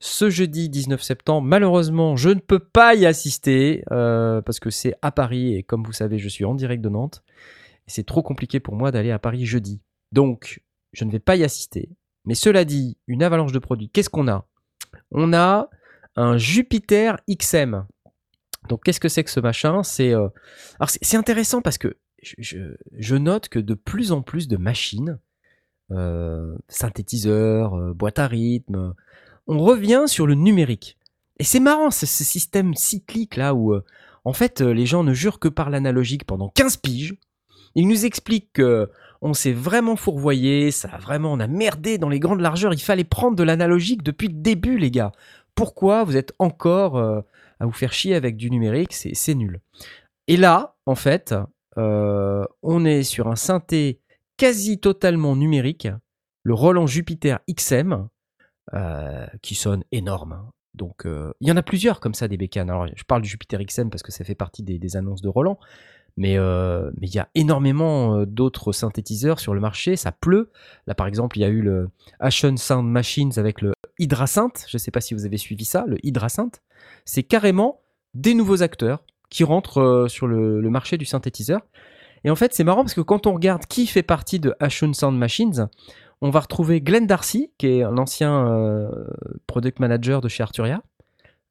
ce 0.00 0.28
jeudi 0.28 0.68
19 0.68 1.02
septembre. 1.02 1.46
Malheureusement, 1.46 2.14
je 2.16 2.28
ne 2.28 2.40
peux 2.40 2.58
pas 2.58 2.94
y 2.94 3.06
assister 3.06 3.84
euh, 3.90 4.42
parce 4.42 4.60
que 4.60 4.68
c'est 4.68 4.94
à 5.00 5.10
Paris 5.10 5.54
et 5.54 5.62
comme 5.62 5.82
vous 5.82 5.92
savez, 5.92 6.18
je 6.18 6.28
suis 6.28 6.44
en 6.44 6.54
direct 6.54 6.82
de 6.82 6.90
Nantes. 6.90 7.22
C'est 7.86 8.04
trop 8.04 8.22
compliqué 8.22 8.60
pour 8.60 8.74
moi 8.74 8.90
d'aller 8.90 9.10
à 9.10 9.18
Paris 9.18 9.46
jeudi. 9.46 9.80
Donc, 10.12 10.62
je 10.92 11.04
ne 11.04 11.10
vais 11.10 11.20
pas 11.20 11.36
y 11.36 11.44
assister. 11.44 11.88
Mais 12.26 12.34
cela 12.34 12.64
dit, 12.64 12.98
une 13.06 13.22
avalanche 13.22 13.52
de 13.52 13.58
produits, 13.58 13.88
qu'est-ce 13.88 14.10
qu'on 14.10 14.28
a? 14.28 14.46
On 15.10 15.32
a 15.32 15.68
un 16.16 16.36
Jupiter 16.36 17.16
XM. 17.28 17.86
Donc, 18.68 18.82
qu'est-ce 18.84 19.00
que 19.00 19.08
c'est 19.08 19.24
que 19.24 19.30
ce 19.30 19.40
machin? 19.40 19.82
C'est 19.82 20.14
euh, 20.14 20.28
alors 20.78 20.90
c'est 20.90 21.16
intéressant 21.16 21.60
parce 21.60 21.78
que 21.78 21.96
je, 22.22 23.16
note 23.16 23.48
que 23.48 23.58
de 23.58 23.74
plus 23.74 24.12
en 24.12 24.22
plus 24.22 24.48
de 24.48 24.56
machines, 24.56 25.18
euh, 25.90 26.54
synthétiseurs, 26.68 27.74
euh, 27.74 27.92
boîtes 27.92 28.18
à 28.18 28.26
rythme, 28.26 28.94
on 29.46 29.58
revient 29.58 30.04
sur 30.06 30.26
le 30.26 30.34
numérique. 30.34 30.96
Et 31.38 31.44
c'est 31.44 31.60
marrant, 31.60 31.90
ce, 31.90 32.06
système 32.06 32.74
cyclique 32.74 33.36
là 33.36 33.54
où, 33.54 33.74
en 34.24 34.32
fait, 34.32 34.60
les 34.60 34.86
gens 34.86 35.04
ne 35.04 35.12
jurent 35.12 35.40
que 35.40 35.48
par 35.48 35.68
l'analogique 35.68 36.24
pendant 36.24 36.48
15 36.48 36.78
piges. 36.78 37.16
Ils 37.74 37.88
nous 37.88 38.06
expliquent 38.06 38.52
que 38.52 38.88
on 39.20 39.34
s'est 39.34 39.52
vraiment 39.52 39.96
fourvoyé, 39.96 40.70
ça 40.70 40.88
a 40.92 40.98
vraiment, 40.98 41.32
on 41.32 41.40
a 41.40 41.46
merdé 41.46 41.98
dans 41.98 42.08
les 42.08 42.20
grandes 42.20 42.40
largeurs. 42.40 42.72
Il 42.72 42.80
fallait 42.80 43.04
prendre 43.04 43.36
de 43.36 43.42
l'analogique 43.42 44.02
depuis 44.02 44.28
le 44.28 44.34
début, 44.34 44.78
les 44.78 44.90
gars. 44.90 45.12
Pourquoi 45.54 46.04
vous 46.04 46.16
êtes 46.16 46.32
encore 46.38 47.24
à 47.60 47.66
vous 47.66 47.72
faire 47.72 47.92
chier 47.92 48.14
avec 48.14 48.36
du 48.36 48.50
numérique 48.50 48.92
C'est 48.92 49.34
nul. 49.34 49.60
Et 50.26 50.36
là, 50.36 50.76
en 50.86 50.94
fait, 50.94 51.34
euh, 51.78 52.44
on 52.62 52.84
est 52.84 53.02
sur 53.02 53.28
un 53.28 53.36
synthé 53.36 54.00
quasi 54.36 54.78
totalement 54.78 55.36
numérique, 55.36 55.88
le 56.42 56.54
Roland 56.54 56.86
Jupiter 56.86 57.40
XM, 57.50 58.08
euh, 58.74 59.26
qui 59.42 59.54
sonne 59.54 59.84
énorme. 59.92 60.32
hein. 60.32 60.50
Donc, 60.74 61.06
euh, 61.06 61.32
il 61.40 61.48
y 61.48 61.52
en 61.52 61.56
a 61.56 61.62
plusieurs 61.62 62.00
comme 62.00 62.14
ça 62.14 62.26
des 62.26 62.36
bécanes. 62.36 62.68
Alors, 62.68 62.88
je 62.94 63.04
parle 63.04 63.22
du 63.22 63.28
Jupiter 63.28 63.60
XM 63.64 63.90
parce 63.90 64.02
que 64.02 64.10
ça 64.10 64.24
fait 64.24 64.34
partie 64.34 64.64
des, 64.64 64.96
annonces 64.96 65.22
de 65.22 65.28
Roland. 65.28 65.58
Mais 66.16 66.34
il 66.34 67.14
y 67.14 67.18
a 67.18 67.28
énormément 67.34 68.24
d'autres 68.24 68.72
synthétiseurs 68.72 69.40
sur 69.40 69.54
le 69.54 69.60
marché. 69.60 69.96
Ça 69.96 70.10
pleut. 70.12 70.50
Là, 70.86 70.94
par 70.94 71.06
exemple, 71.06 71.38
il 71.38 71.42
y 71.42 71.44
a 71.44 71.48
eu 71.48 71.60
le 71.60 71.90
Ashen 72.18 72.56
Sound 72.56 72.88
Machines 72.88 73.32
avec 73.36 73.60
le 73.60 73.72
Hydrasynth. 73.98 74.64
Je 74.68 74.76
ne 74.76 74.78
sais 74.78 74.90
pas 74.90 75.00
si 75.00 75.14
vous 75.14 75.26
avez 75.26 75.38
suivi 75.38 75.64
ça, 75.64 75.84
le 75.86 76.04
Hydrasynth. 76.04 76.60
C'est 77.04 77.22
carrément 77.22 77.80
des 78.14 78.34
nouveaux 78.34 78.62
acteurs 78.62 79.04
qui 79.30 79.44
rentrent 79.44 79.78
euh, 79.78 80.08
sur 80.08 80.26
le, 80.26 80.60
marché 80.70 80.96
du 80.96 81.04
synthétiseur. 81.04 81.60
Et 82.24 82.30
en 82.30 82.36
fait, 82.36 82.54
c'est 82.54 82.64
marrant 82.64 82.82
parce 82.82 82.94
que 82.94 83.00
quand 83.00 83.26
on 83.26 83.34
regarde 83.34 83.66
qui 83.66 83.86
fait 83.86 84.02
partie 84.02 84.40
de 84.40 84.54
Ashun 84.60 84.92
Sound 84.92 85.18
Machines, 85.18 85.68
on 86.22 86.30
va 86.30 86.40
retrouver 86.40 86.80
Glenn 86.80 87.06
Darcy, 87.06 87.50
qui 87.58 87.66
est 87.66 87.82
un 87.82 87.98
ancien 87.98 88.46
euh, 88.48 88.88
product 89.46 89.78
manager 89.78 90.20
de 90.20 90.28
chez 90.28 90.42
Arturia. 90.42 90.82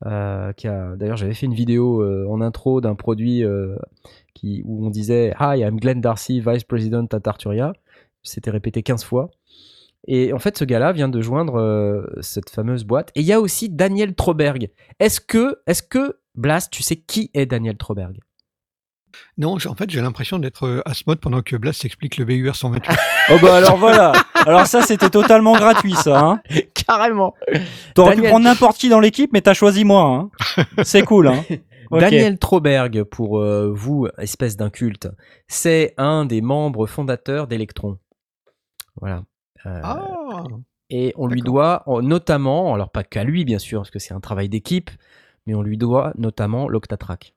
euh, 0.06 0.52
qui 0.54 0.68
a 0.68 0.96
d'ailleurs 0.96 1.18
j'avais 1.18 1.34
fait 1.34 1.46
une 1.46 1.54
vidéo 1.54 2.04
en 2.30 2.42
intro 2.42 2.82
d'un 2.82 2.96
produit 2.96 3.46
où 3.46 4.86
on 4.86 4.90
disait 4.90 5.34
Hi, 5.40 5.60
I'm 5.60 5.80
Glenn 5.80 6.02
Darcy, 6.02 6.42
Vice 6.42 6.64
President 6.64 7.08
at 7.12 7.22
Arturia. 7.26 7.74
C'était 8.24 8.52
répété 8.52 8.84
15 8.84 9.04
fois. 9.04 9.30
Et 10.08 10.34
en 10.34 10.40
fait, 10.40 10.58
ce 10.58 10.66
gars-là 10.66 10.92
vient 10.92 11.08
de 11.10 11.22
joindre 11.22 11.56
euh, 11.60 12.06
cette 12.22 12.50
fameuse 12.50 12.84
boîte. 12.84 13.12
Et 13.16 13.22
il 13.22 13.26
y 13.26 13.34
a 13.34 13.40
aussi 13.40 13.70
Daniel 13.70 14.16
Troberg. 14.16 14.70
Est-ce 15.00 15.22
que, 15.22 15.60
est-ce 15.66 15.82
que, 15.84 16.20
Blast, 16.36 16.72
tu 16.72 16.84
sais 16.84 16.98
qui 16.98 17.32
est 17.34 17.46
Daniel 17.46 17.78
Troberg? 17.78 18.20
Non, 19.38 19.56
en 19.66 19.76
fait, 19.76 19.90
j'ai 19.92 20.02
l'impression 20.02 20.40
d'être 20.40 20.66
euh, 20.66 20.82
Asmod 20.86 21.20
pendant 21.20 21.42
que 21.42 21.56
Blast 21.56 21.86
explique 21.86 22.18
le 22.18 22.26
BUR 22.26 22.56
128. 22.56 22.90
Oh 23.30 23.38
bah 23.42 23.56
alors 23.56 23.78
voilà. 23.78 24.12
Alors 24.46 24.68
ça 24.68 24.82
c'était 24.82 25.10
totalement 25.10 25.54
gratuit 25.54 25.94
ça. 25.94 26.20
Hein. 26.20 26.42
Carrément 26.74 27.34
T'aurais 27.96 28.16
pu 28.16 28.16
Daniel- 28.18 28.32
prendre 28.32 28.44
n'importe 28.44 28.78
qui 28.78 28.90
dans 28.90 29.00
l'équipe, 29.00 29.32
mais 29.32 29.40
t'as 29.40 29.54
choisi 29.54 29.86
moi. 29.86 30.30
Hein. 30.58 30.66
C'est 30.84 31.04
cool. 31.04 31.30
Hein. 31.30 31.46
Daniel 31.90 32.38
Troberg, 32.38 33.04
pour 33.04 33.40
euh, 33.40 33.72
vous, 33.74 34.10
espèce 34.18 34.58
d'inculte, 34.58 35.08
c'est 35.48 35.94
un 35.98 36.26
des 36.26 36.42
membres 36.42 36.86
fondateurs 36.86 37.48
d'Electron. 37.48 37.98
Voilà. 39.00 39.24
Euh, 39.66 39.80
Ah 39.84 40.44
Et 40.90 41.14
on 41.18 41.28
lui 41.28 41.42
doit 41.42 41.84
notamment, 42.02 42.74
alors 42.74 42.90
pas 42.92 43.04
qu'à 43.04 43.24
lui 43.24 43.46
bien 43.46 43.60
sûr, 43.60 43.80
parce 43.82 43.92
que 43.92 44.00
c'est 44.00 44.14
un 44.14 44.20
travail 44.20 44.50
d'équipe, 44.50 44.90
mais 45.46 45.54
on 45.56 45.62
lui 45.62 45.78
doit 45.78 46.14
notamment 46.18 46.68
l'Octatrack. 46.68 47.34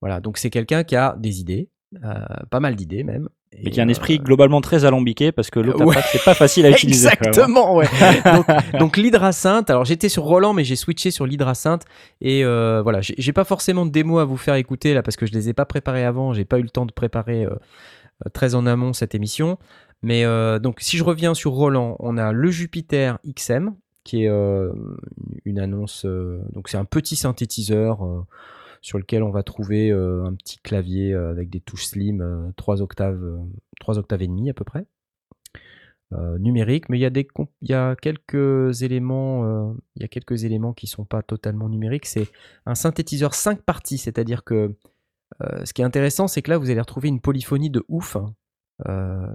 Voilà, 0.00 0.20
donc 0.20 0.38
c'est 0.38 0.50
quelqu'un 0.50 0.84
qui 0.84 0.96
a 0.96 1.16
des 1.18 1.40
idées, 1.40 1.70
euh, 2.04 2.14
pas 2.50 2.60
mal 2.60 2.76
d'idées 2.76 3.02
même. 3.02 3.28
Mais 3.54 3.68
Et, 3.68 3.70
qui 3.70 3.80
a 3.80 3.84
un 3.84 3.86
euh, 3.86 3.90
esprit 3.90 4.18
globalement 4.18 4.60
très 4.60 4.84
alambiqué 4.84 5.32
parce 5.32 5.50
que 5.50 5.60
Ouais. 5.60 5.96
c'est 6.12 6.22
pas 6.24 6.34
facile 6.34 6.66
à 6.66 6.70
utiliser. 6.76 7.06
même. 7.08 7.16
Exactement, 7.22 7.76
ouais. 7.76 7.86
donc, 8.34 8.46
donc 8.78 8.96
l'hydracinthe, 8.96 9.70
alors 9.70 9.84
j'étais 9.84 10.08
sur 10.08 10.24
Roland, 10.24 10.52
mais 10.52 10.64
j'ai 10.64 10.76
switché 10.76 11.10
sur 11.10 11.24
l'hydracinthe. 11.26 11.84
Et 12.20 12.44
euh, 12.44 12.82
voilà, 12.82 13.00
j'ai 13.00 13.32
pas 13.32 13.44
forcément 13.44 13.86
de 13.86 13.90
démo 13.90 14.18
à 14.18 14.24
vous 14.24 14.36
faire 14.36 14.56
écouter 14.56 14.92
là 14.94 15.02
parce 15.02 15.16
que 15.16 15.26
je 15.26 15.32
les 15.32 15.48
ai 15.48 15.54
pas 15.54 15.64
préparés 15.64 16.04
avant, 16.04 16.34
j'ai 16.34 16.44
pas 16.44 16.58
eu 16.58 16.62
le 16.62 16.68
temps 16.70 16.86
de 16.86 16.92
préparer 16.92 17.44
euh, 17.44 17.50
euh, 18.26 18.30
très 18.34 18.54
en 18.54 18.66
amont 18.66 18.92
cette 18.92 19.14
émission. 19.14 19.58
Mais 20.02 20.24
euh, 20.24 20.58
donc 20.58 20.80
si 20.80 20.96
je 20.96 21.04
reviens 21.04 21.34
sur 21.34 21.52
Roland, 21.52 21.96
on 22.00 22.16
a 22.16 22.32
le 22.32 22.50
Jupiter 22.50 23.18
XM 23.26 23.74
qui 24.04 24.22
est 24.22 24.28
euh, 24.28 24.72
une 25.44 25.58
annonce, 25.58 26.04
euh, 26.04 26.40
donc 26.52 26.68
c'est 26.68 26.76
un 26.76 26.84
petit 26.84 27.16
synthétiseur. 27.16 28.24
sur 28.82 28.98
lequel 28.98 29.24
on 29.24 29.30
va 29.30 29.42
trouver 29.42 29.90
un 29.90 30.34
petit 30.34 30.58
clavier 30.58 31.12
avec 31.12 31.50
des 31.50 31.60
touches 31.60 31.86
slim, 31.86 32.52
3 32.56 32.82
octaves, 32.82 33.40
3 33.80 33.98
octaves 33.98 34.22
et 34.22 34.28
demi 34.28 34.48
à 34.50 34.54
peu 34.54 34.64
près 34.64 34.86
numérique, 36.38 36.88
mais 36.88 36.98
il 36.98 37.02
y 37.62 37.74
a 37.74 37.96
quelques 37.96 38.82
éléments, 38.82 39.74
il 39.96 40.02
y 40.02 40.04
a 40.04 40.08
quelques 40.08 40.44
éléments 40.44 40.72
qui 40.72 40.86
sont 40.86 41.04
pas 41.04 41.22
totalement 41.22 41.68
numériques. 41.68 42.06
C'est 42.06 42.28
un 42.64 42.76
synthétiseur 42.76 43.34
5 43.34 43.62
parties, 43.62 43.98
c'est-à-dire 43.98 44.44
que 44.44 44.76
ce 45.40 45.72
qui 45.72 45.82
est 45.82 45.84
intéressant, 45.84 46.28
c'est 46.28 46.42
que 46.42 46.50
là 46.52 46.58
vous 46.58 46.70
allez 46.70 46.78
retrouver 46.78 47.08
une 47.08 47.20
polyphonie 47.20 47.70
de 47.70 47.84
ouf, 47.88 48.14
hein. 48.14 48.36
Euh, 48.88 49.26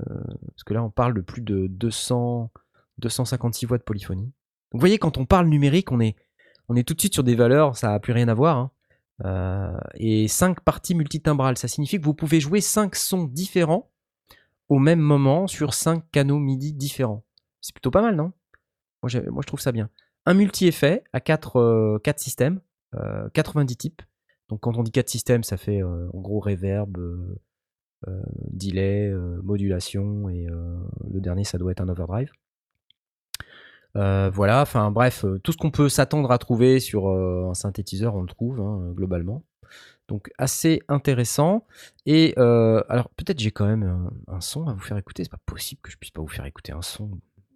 parce 0.48 0.64
que 0.66 0.74
là 0.74 0.84
on 0.84 0.92
parle 0.92 1.14
de 1.14 1.22
plus 1.22 1.42
de 1.42 1.68
200, 1.68 2.52
256 3.00 3.66
voix 3.66 3.78
de 3.78 3.84
polyphonie. 3.84 4.32
Vous 4.72 4.80
voyez, 4.80 5.00
quand 5.00 5.18
on 5.18 5.26
parle 5.26 5.48
numérique, 5.48 5.92
on 5.92 6.00
est, 6.00 6.16
on 6.70 6.76
est 6.76 6.88
tout 6.88 6.94
de 6.94 7.00
suite 7.00 7.14
sur 7.14 7.24
des 7.24 7.36
valeurs, 7.36 7.76
ça 7.76 7.94
a 7.94 8.00
plus 8.00 8.14
rien 8.14 8.28
à 8.28 8.34
voir. 8.34 8.58
hein. 8.58 8.72
Euh, 9.26 9.78
et 9.96 10.28
5 10.28 10.62
parties 10.62 10.96
multitimbrales, 10.96 11.58
ça 11.58 11.68
signifie 11.68 12.00
que 12.00 12.06
vous 12.06 12.14
pouvez 12.14 12.39
jouer 12.39 12.62
5 12.62 12.96
sons 12.96 13.26
différents 13.26 13.92
au 14.70 14.80
même 14.80 15.00
moment 15.00 15.48
sur 15.48 15.74
5 15.74 16.04
canaux 16.12 16.39
MIDI 16.39 16.74
différents. 16.74 17.24
C'est 17.60 17.74
plutôt 17.74 17.92
pas 17.92 18.02
mal, 18.02 18.16
non? 18.16 18.32
Moi, 19.04 19.12
moi, 19.30 19.42
je 19.42 19.48
trouve 19.48 19.60
ça 19.60 19.72
bien. 19.72 19.89
Un 20.26 20.34
multi-effet 20.34 21.04
à 21.14 21.20
4, 21.20 22.00
systèmes, 22.18 22.62
euh, 22.96 23.30
90 23.34 23.78
types. 23.78 24.02
Donc, 24.50 24.62
quand 24.62 24.78
on 24.78 24.84
dit 24.84 24.92
4 24.92 25.10
systèmes, 25.10 25.44
ça 25.44 25.58
fait 25.58 25.82
euh, 25.84 26.10
en 26.14 26.20
gros 26.20 26.39
reverb, 26.39 26.98
euh, 26.98 27.02
euh, 27.02 27.36
delay, 28.49 29.10
euh, 29.10 29.39
modulation 29.43 30.30
et 30.30 30.47
euh, 30.47 30.78
le 31.10 31.20
dernier, 31.20 31.43
ça 31.43 31.58
doit 31.58 31.72
être 31.72 31.82
un 31.82 31.89
overdrive. 31.89 32.32
Euh, 33.97 34.30
voilà, 34.30 34.62
enfin 34.62 34.89
bref, 34.89 35.26
euh, 35.26 35.39
tout 35.39 35.52
ce 35.52 35.58
qu'on 35.58 35.72
peut 35.72 35.89
s'attendre 35.89 36.32
à 36.32 36.38
trouver 36.38 36.80
sur 36.80 37.10
euh, 37.10 37.49
un 37.49 37.54
synthétiseur, 37.54 38.16
on 38.16 38.22
le 38.22 38.28
trouve 38.28 38.62
hein, 38.62 38.91
globalement. 38.95 39.43
Donc 40.08 40.32
assez 40.38 40.82
intéressant. 40.88 41.66
Et 42.06 42.34
euh, 42.38 42.82
alors 42.89 43.10
peut-être 43.10 43.39
j'ai 43.39 43.52
quand 43.52 43.68
même 43.68 43.84
un, 43.84 44.12
un 44.34 44.41
son 44.41 44.68
à 44.68 44.74
vous 44.74 44.80
faire 44.80 44.97
écouter. 44.97 45.24
C'est 45.24 45.32
pas 45.32 45.39
possible 45.45 45.82
que 45.82 45.91
je 45.91 45.97
puisse 45.97 46.12
pas 46.12 46.22
vous 46.22 46.28
faire 46.28 46.45
écouter 46.45 46.72
un 46.72 46.82
son. 46.82 47.12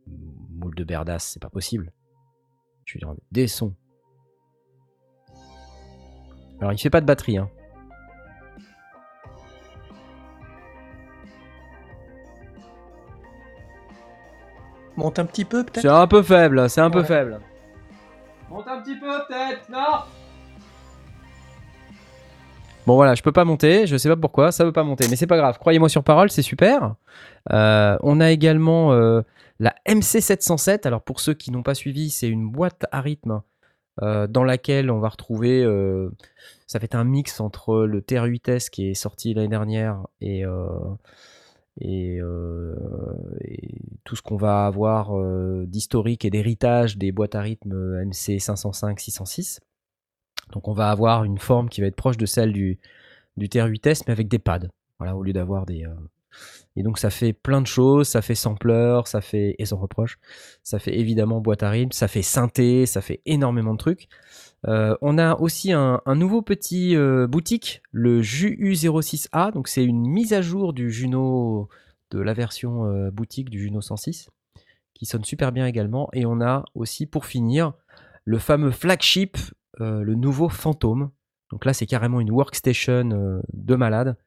Moule 0.07 0.75
de 0.75 0.83
Berdas, 0.83 1.19
c'est 1.19 1.41
pas 1.41 1.49
possible. 1.49 1.91
Je 2.85 2.93
vais 2.93 2.99
dire 2.99 3.15
des 3.31 3.47
sons. 3.47 3.73
Alors 6.59 6.73
il 6.73 6.77
fait 6.77 6.89
pas 6.89 7.01
de 7.01 7.05
batterie. 7.05 7.37
Hein. 7.37 7.49
Monte 14.97 15.19
un 15.19 15.25
petit 15.25 15.45
peu 15.45 15.63
peut-être 15.63 15.81
C'est 15.81 15.87
un 15.89 16.07
peu 16.07 16.21
faible, 16.23 16.69
c'est 16.69 16.81
un 16.81 16.89
peu 16.89 17.03
faible. 17.03 17.39
Monte 18.49 18.67
un 18.67 18.81
petit 18.81 18.95
peu 18.95 19.07
peut-être, 19.27 19.69
non 19.69 19.99
Bon 22.85 22.95
voilà, 22.95 23.15
je 23.15 23.23
peux 23.23 23.31
pas 23.31 23.45
monter, 23.45 23.87
je 23.87 23.97
sais 23.97 24.09
pas 24.09 24.15
pourquoi, 24.15 24.51
ça 24.51 24.63
veut 24.63 24.71
pas 24.71 24.83
monter, 24.83 25.07
mais 25.09 25.15
c'est 25.15 25.25
pas 25.25 25.37
grave. 25.37 25.57
Croyez-moi 25.57 25.89
sur 25.89 26.03
parole, 26.03 26.29
c'est 26.29 26.43
super. 26.43 26.93
Euh, 27.51 27.97
on 28.03 28.19
a 28.19 28.29
également 28.29 28.93
euh, 28.93 29.21
la 29.59 29.73
MC707. 29.87 30.85
Alors 30.85 31.01
pour 31.01 31.19
ceux 31.19 31.33
qui 31.33 31.49
n'ont 31.51 31.63
pas 31.63 31.73
suivi, 31.73 32.11
c'est 32.11 32.27
une 32.27 32.47
boîte 32.47 32.85
à 32.91 33.01
rythme 33.01 33.41
euh, 34.03 34.27
dans 34.27 34.43
laquelle 34.43 34.91
on 34.91 34.99
va 34.99 35.09
retrouver. 35.09 35.63
euh, 35.63 36.11
ça 36.67 36.79
fait 36.79 36.95
un 36.95 37.03
mix 37.03 37.39
entre 37.39 37.85
le 37.85 38.01
TR-8S 38.01 38.69
qui 38.69 38.89
est 38.89 38.93
sorti 38.95 39.33
l'année 39.33 39.47
dernière 39.47 39.99
et 40.21 40.45
euh, 40.45 40.67
et, 41.82 42.19
euh, 42.21 42.76
et 43.41 43.82
tout 44.03 44.15
ce 44.15 44.21
qu'on 44.21 44.38
va 44.38 44.65
avoir 44.65 45.17
euh, 45.17 45.65
d'historique 45.67 46.26
et 46.26 46.30
d'héritage 46.30 46.97
des 46.97 47.11
boîtes 47.11 47.36
à 47.36 47.41
rythme 47.41 47.73
MC 48.05 48.39
505, 48.39 48.99
606. 48.99 49.59
Donc 50.51 50.67
on 50.67 50.73
va 50.73 50.89
avoir 50.89 51.23
une 51.23 51.38
forme 51.38 51.69
qui 51.69 51.82
va 51.82 51.88
être 51.88 51.95
proche 51.95 52.17
de 52.17 52.26
celle 52.26 52.53
du, 52.53 52.80
du 53.38 53.47
TR-8S, 53.47 54.03
mais 54.07 54.11
avec 54.11 54.28
des 54.28 54.39
pads, 54.39 54.67
voilà, 54.99 55.15
au 55.15 55.23
lieu 55.23 55.34
d'avoir 55.34 55.65
des... 55.65 55.86
euh, 55.86 55.93
Et 56.76 56.84
donc 56.84 56.97
ça 56.99 57.09
fait 57.09 57.32
plein 57.32 57.61
de 57.61 57.67
choses, 57.67 58.07
ça 58.07 58.21
fait 58.21 58.36
sampler, 58.36 59.01
ça 59.05 59.21
fait, 59.21 59.55
et 59.59 59.65
sans 59.65 59.78
reproche, 59.78 60.17
ça 60.63 60.78
fait 60.78 60.97
évidemment 60.99 61.39
boîte 61.39 61.63
à 61.63 61.69
rythme, 61.69 61.93
ça 61.93 62.07
fait 62.07 62.21
synthé, 62.21 62.86
ça 62.86 63.01
fait 63.01 63.21
énormément 63.26 63.73
de 63.73 63.78
trucs. 63.78 64.09
Euh, 64.67 64.95
on 65.01 65.17
a 65.17 65.36
aussi 65.36 65.71
un, 65.71 66.01
nouveau 66.15 66.41
petit 66.41 66.95
euh, 66.95 67.28
boutique, 67.28 67.82
le 67.91 68.21
JU06A, 68.21 69.53
donc 69.53 69.67
c'est 69.67 69.86
une 69.86 70.07
mise 70.07 70.34
à 70.34 70.41
jour 70.41 70.73
du 70.73 70.91
Juno, 70.91 71.69
de 72.11 72.19
la 72.19 72.34
version 72.34 72.86
euh, 72.86 73.11
boutique 73.11 73.49
du 73.49 73.59
Juno 73.59 73.82
106, 73.82 74.30
qui 74.93 75.05
sonne 75.05 75.23
super 75.23 75.51
bien 75.51 75.67
également. 75.67 76.09
Et 76.13 76.26
on 76.26 76.41
a 76.41 76.65
aussi, 76.73 77.05
pour 77.05 77.26
finir, 77.26 77.73
le 78.26 78.39
fameux 78.39 78.71
flagship, 78.71 79.38
le 79.80 80.15
nouveau 80.15 80.49
Phantom. 80.49 81.11
Donc 81.51 81.65
là, 81.65 81.73
c'est 81.73 81.86
carrément 81.86 82.19
une 82.21 82.32
workstation 82.32 83.41
de 83.53 83.76
malade, 83.76 84.17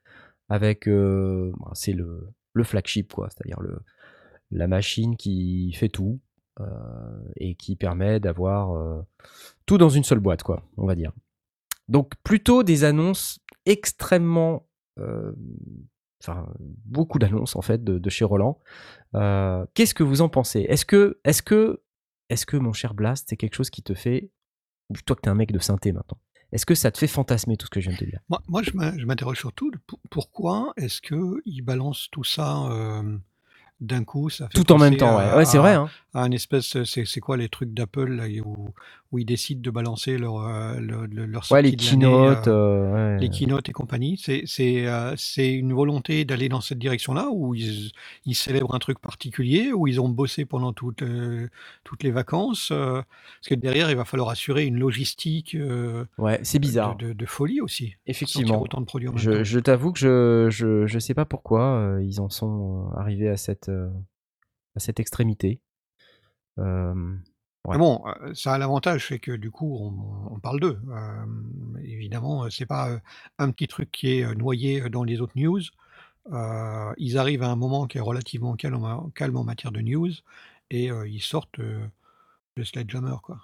avec, 0.48 0.88
bon, 0.88 1.52
c'est 1.72 1.94
le, 1.94 2.30
le 2.52 2.64
flagship, 2.64 3.12
quoi, 3.12 3.28
c'est-à-dire 3.30 3.60
le, 3.60 3.80
la 4.50 4.66
machine 4.66 5.16
qui 5.16 5.72
fait 5.72 5.88
tout 5.88 6.20
euh, 6.60 6.64
et 7.36 7.54
qui 7.54 7.76
permet 7.76 8.20
d'avoir 8.20 8.76
euh, 8.76 9.02
tout 9.66 9.78
dans 9.78 9.88
une 9.88 10.04
seule 10.04 10.20
boîte, 10.20 10.42
quoi, 10.42 10.62
on 10.76 10.86
va 10.86 10.94
dire. 10.94 11.12
Donc 11.88 12.14
plutôt 12.22 12.62
des 12.62 12.84
annonces 12.84 13.40
extrêmement, 13.64 14.68
euh, 14.98 15.32
enfin 16.22 16.52
beaucoup 16.84 17.18
d'annonces 17.18 17.56
en 17.56 17.62
fait 17.62 17.84
de, 17.84 17.98
de 17.98 18.10
chez 18.10 18.24
Roland. 18.24 18.60
Qu'est-ce 19.12 19.94
que 19.94 20.02
vous 20.02 20.20
en 20.20 20.28
pensez? 20.28 20.60
Est-ce 20.68 20.84
que, 20.84 21.20
est-ce 21.24 21.42
que, 21.42 21.82
est-ce 22.28 22.44
que 22.44 22.56
mon 22.56 22.72
cher 22.72 22.94
Blast, 22.94 23.28
c'est 23.28 23.36
quelque 23.36 23.54
chose 23.54 23.70
qui 23.70 23.82
te 23.82 23.94
fait, 23.94 24.30
toi 25.06 25.16
que 25.16 25.22
t'es 25.22 25.30
un 25.30 25.34
mec 25.34 25.52
de 25.52 25.58
synthé 25.58 25.92
maintenant, 25.92 26.18
est-ce 26.52 26.66
que 26.66 26.74
ça 26.74 26.90
te 26.90 26.98
fait 26.98 27.06
fantasmer 27.06 27.56
tout 27.56 27.66
ce 27.66 27.70
que 27.70 27.80
je 27.80 27.88
viens 27.90 27.98
de 27.98 28.04
te 28.04 28.08
dire? 28.10 28.20
Moi, 28.28 28.42
moi, 28.48 28.62
je 28.62 28.70
m'in- 28.72 28.96
je 28.98 29.04
m'interroge 29.04 29.38
surtout 29.38 29.70
de 29.70 29.78
pourquoi 30.10 30.72
est-ce 30.76 31.00
qu'ils 31.00 31.62
balancent 31.62 32.08
tout 32.10 32.24
ça 32.24 32.66
euh, 32.70 33.16
d'un 33.80 34.04
coup? 34.04 34.30
Ça 34.30 34.48
fait 34.48 34.54
Tout 34.54 34.72
en 34.72 34.78
même 34.78 34.96
temps, 34.96 35.18
à- 35.18 35.30
ouais, 35.30 35.36
ouais 35.38 35.44
c'est 35.44 35.58
vrai. 35.58 35.74
Hein. 35.74 35.88
à 36.14 36.22
un 36.22 36.30
espèce, 36.30 36.82
c'est 36.84 37.04
c'est 37.04 37.20
quoi 37.20 37.36
les 37.36 37.48
trucs 37.48 37.72
d'Apple 37.74 38.12
là, 38.14 38.24
où, 38.44 38.68
où 39.10 39.18
ils 39.18 39.24
décident 39.24 39.62
de 39.62 39.70
balancer 39.70 40.18
leur, 40.18 40.38
euh, 40.40 40.78
le- 40.80 41.06
le- 41.06 41.24
leur 41.24 41.50
Ouais, 41.50 41.62
les 41.62 41.74
keynotes. 41.74 42.46
euh, 42.46 42.50
euh, 42.52 43.14
ouais. 43.14 43.20
les 43.20 43.30
keynotes 43.30 43.66
et 43.68 43.72
compagnie. 43.72 44.18
C'est 44.22 44.42
c'est 44.44 44.86
euh, 44.86 45.14
c'est 45.16 45.50
une 45.54 45.72
volonté 45.72 46.26
d'aller 46.26 46.50
dans 46.50 46.60
cette 46.60 46.78
direction-là, 46.78 47.28
où 47.32 47.54
ils, 47.54 47.90
ils 48.26 48.34
célèbrent 48.34 48.74
un 48.74 48.78
truc 48.78 48.98
particulier, 48.98 49.72
où 49.72 49.86
ils 49.86 49.98
ont 49.98 50.10
bossé 50.10 50.44
pendant 50.44 50.74
toutes, 50.74 51.02
toutes 51.84 52.02
les 52.02 52.10
vacances. 52.10 52.68
parce 52.68 53.48
que 53.48 53.54
derrière, 53.54 53.88
il 53.90 53.96
va 53.96 54.04
falloir 54.04 54.28
assurer 54.28 54.66
une 54.66 54.78
logistique 54.78 55.56
Ouais, 56.18 56.40
c'est 56.42 56.58
bizarre. 56.58 56.96
de, 56.96 57.08
de- 57.08 57.12
de 57.14 57.26
folie 57.26 57.60
aussi. 57.62 57.94
Effectivement. 58.06 58.60
autant 58.60 58.80
de 58.80 58.86
produits 58.86 59.08
Je, 59.16 59.42
je 59.42 59.58
t'avoue 59.58 59.92
que 59.92 59.98
je, 59.98 60.48
je, 60.50 60.86
je 60.86 60.98
sais 60.98 61.14
pas 61.14 61.24
pourquoi 61.24 61.98
ils 62.02 62.20
en 62.20 62.28
sont 62.28 62.90
arrivés 62.94 63.28
à 63.30 63.38
cette, 63.38 63.70
à 63.70 64.80
cette 64.80 65.00
extrémité. 65.00 65.60
Euh, 66.58 67.14
ouais. 67.64 67.76
Mais 67.76 67.78
bon, 67.78 68.02
ça 68.34 68.54
a 68.54 68.58
l'avantage, 68.58 69.08
c'est 69.08 69.18
que 69.18 69.32
du 69.32 69.50
coup, 69.50 69.76
on, 69.80 70.34
on 70.34 70.38
parle 70.40 70.60
d'eux. 70.60 70.80
Évidemment, 71.82 72.48
c'est 72.50 72.66
pas 72.66 73.00
un 73.38 73.50
petit 73.50 73.68
truc 73.68 73.90
qui 73.90 74.18
est 74.18 74.34
noyé 74.34 74.88
dans 74.90 75.04
les 75.04 75.20
autres 75.20 75.36
news. 75.36 75.60
Ils 76.30 77.18
arrivent 77.18 77.42
à 77.42 77.48
un 77.50 77.56
moment 77.56 77.86
qui 77.86 77.98
est 77.98 78.02
relativement 78.02 78.54
calme, 78.54 78.84
en- 78.84 79.10
calme 79.10 79.36
en 79.36 79.44
matière 79.44 79.72
de 79.72 79.80
news 79.80 80.10
et 80.70 80.86
ils 80.86 81.22
sortent 81.22 81.58
le 81.58 82.64
Sledgehammer, 82.64 83.16
quoi. 83.22 83.38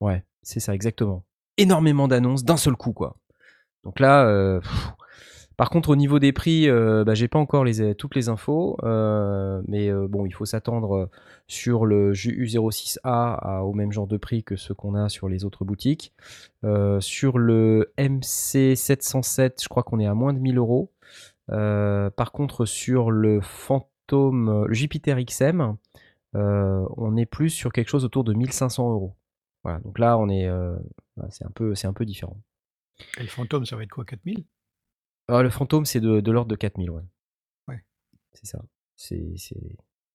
Ouais, 0.00 0.24
c'est 0.42 0.60
ça, 0.60 0.74
exactement. 0.74 1.24
Énormément 1.56 2.08
d'annonces 2.08 2.44
d'un 2.44 2.56
seul 2.56 2.74
coup, 2.74 2.92
quoi. 2.92 3.16
Donc 3.84 3.98
là, 4.00 4.60
par 5.60 5.68
contre, 5.68 5.90
au 5.90 5.96
niveau 5.96 6.18
des 6.18 6.32
prix, 6.32 6.70
euh, 6.70 7.04
bah, 7.04 7.12
j'ai 7.12 7.28
pas 7.28 7.38
encore 7.38 7.66
toutes 7.98 8.14
les 8.14 8.30
infos, 8.30 8.78
euh, 8.82 9.60
mais 9.68 9.90
euh, 9.90 10.08
bon, 10.08 10.24
il 10.24 10.32
faut 10.32 10.46
s'attendre 10.46 10.96
euh, 10.96 11.06
sur 11.48 11.84
le 11.84 12.14
U06A 12.14 13.00
à- 13.04 13.62
au 13.62 13.74
même 13.74 13.92
genre 13.92 14.06
de 14.06 14.16
prix 14.16 14.42
que 14.42 14.56
ce 14.56 14.72
qu'on 14.72 14.94
a 14.94 15.10
sur 15.10 15.28
les 15.28 15.44
autres 15.44 15.66
boutiques. 15.66 16.14
Sur 17.00 17.36
le 17.36 17.92
MC707, 17.98 19.62
je 19.62 19.68
crois 19.68 19.82
qu'on 19.82 20.00
est 20.00 20.06
à 20.06 20.14
moins 20.14 20.32
de 20.32 20.38
1000 20.38 20.56
euros. 20.56 20.94
Par 21.48 22.32
contre, 22.32 22.64
sur 22.64 23.10
le 23.10 23.42
Phantom, 23.42 24.66
Jupiter 24.70 25.22
XM, 25.22 25.76
on 26.32 27.16
est 27.18 27.26
plus 27.26 27.50
sur 27.50 27.70
quelque 27.70 27.90
chose 27.90 28.06
autour 28.06 28.24
de 28.24 28.32
1500 28.32 28.94
euros. 28.94 29.14
Voilà, 29.62 29.80
donc 29.80 29.98
là, 29.98 30.16
on 30.16 30.30
est, 30.30 30.48
bah, 31.18 31.26
c'est 31.28 31.44
un 31.44 31.50
peu, 31.50 31.74
c'est 31.74 31.86
un 31.86 31.92
peu 31.92 32.06
différent. 32.06 32.40
Et 33.18 33.22
le 33.24 33.28
fantôme, 33.28 33.66
ça 33.66 33.76
va 33.76 33.82
être 33.82 33.90
quoi, 33.90 34.06
4000 34.06 34.46
Ah, 35.30 35.42
le 35.42 35.50
fantôme, 35.50 35.84
c'est 35.84 36.00
de, 36.00 36.20
de 36.20 36.32
l'ordre 36.32 36.50
de 36.50 36.56
4000, 36.56 36.90
ouais. 36.90 37.02
Ouais. 37.68 37.80
C'est 38.32 38.46
ça. 38.46 38.60
C'est, 38.96 39.32
c'est, 39.36 39.56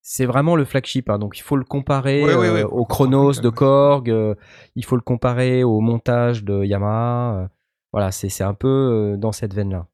c'est 0.02 0.26
vraiment 0.26 0.56
le 0.56 0.66
flagship, 0.66 1.10
hein, 1.10 1.18
donc 1.18 1.38
il 1.40 1.42
faut 1.42 1.56
le 1.56 1.64
comparer 1.64 2.24
Ouais, 2.24 2.36
ouais, 2.36 2.62
euh, 2.62 2.68
au 2.68 2.86
Chronos 2.86 3.34
de. 3.42 3.50
Korg, 3.50 4.10
euh, 4.10 4.36
il 4.76 4.86
faut 4.86 4.96
le 4.96 5.02
comparer 5.02 5.64
au 5.64 5.80
montage 5.82 6.44
de 6.44 6.64
Yamaha. 6.64 7.40
euh, 7.40 7.48
voilà, 7.92 8.12
c'est, 8.12 8.30
c'est 8.30 8.44
un 8.44 8.54
peu 8.54 8.68
euh, 8.68 9.18
dans 9.18 9.32
cette 9.32 9.54
veine-là. 9.56 9.88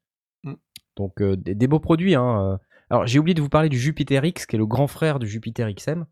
Mm. 0.44 0.52
Donc 0.96 1.22
euh, 1.22 1.36
des, 1.36 1.54
des 1.54 1.66
beaux 1.66 1.80
produits. 1.80 2.14
Hein. 2.14 2.58
Alors 2.90 3.06
j'ai 3.06 3.18
oublié 3.18 3.34
de 3.34 3.40
vous 3.40 3.48
parler 3.48 3.70
du 3.70 3.78
Jupiter 3.78 4.22
X, 4.24 4.44
qui 4.44 4.56
est 4.56 4.58
le 4.58 4.66
grand 4.66 4.86
frère 4.86 5.18
du 5.18 5.26
Jupiter 5.26 5.72
XM, 5.72 6.04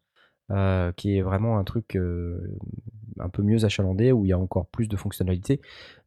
euh, 0.50 0.90
qui 0.96 1.16
est 1.16 1.22
vraiment 1.22 1.58
un 1.58 1.64
truc 1.64 1.94
euh, 1.94 2.58
un 3.20 3.28
peu 3.28 3.40
mieux 3.42 3.64
achalandé, 3.64 4.10
où 4.10 4.24
il 4.24 4.30
y 4.30 4.32
a 4.32 4.38
encore 4.38 4.66
plus 4.66 4.88
de 4.88 4.96
fonctionnalités. 4.96 5.60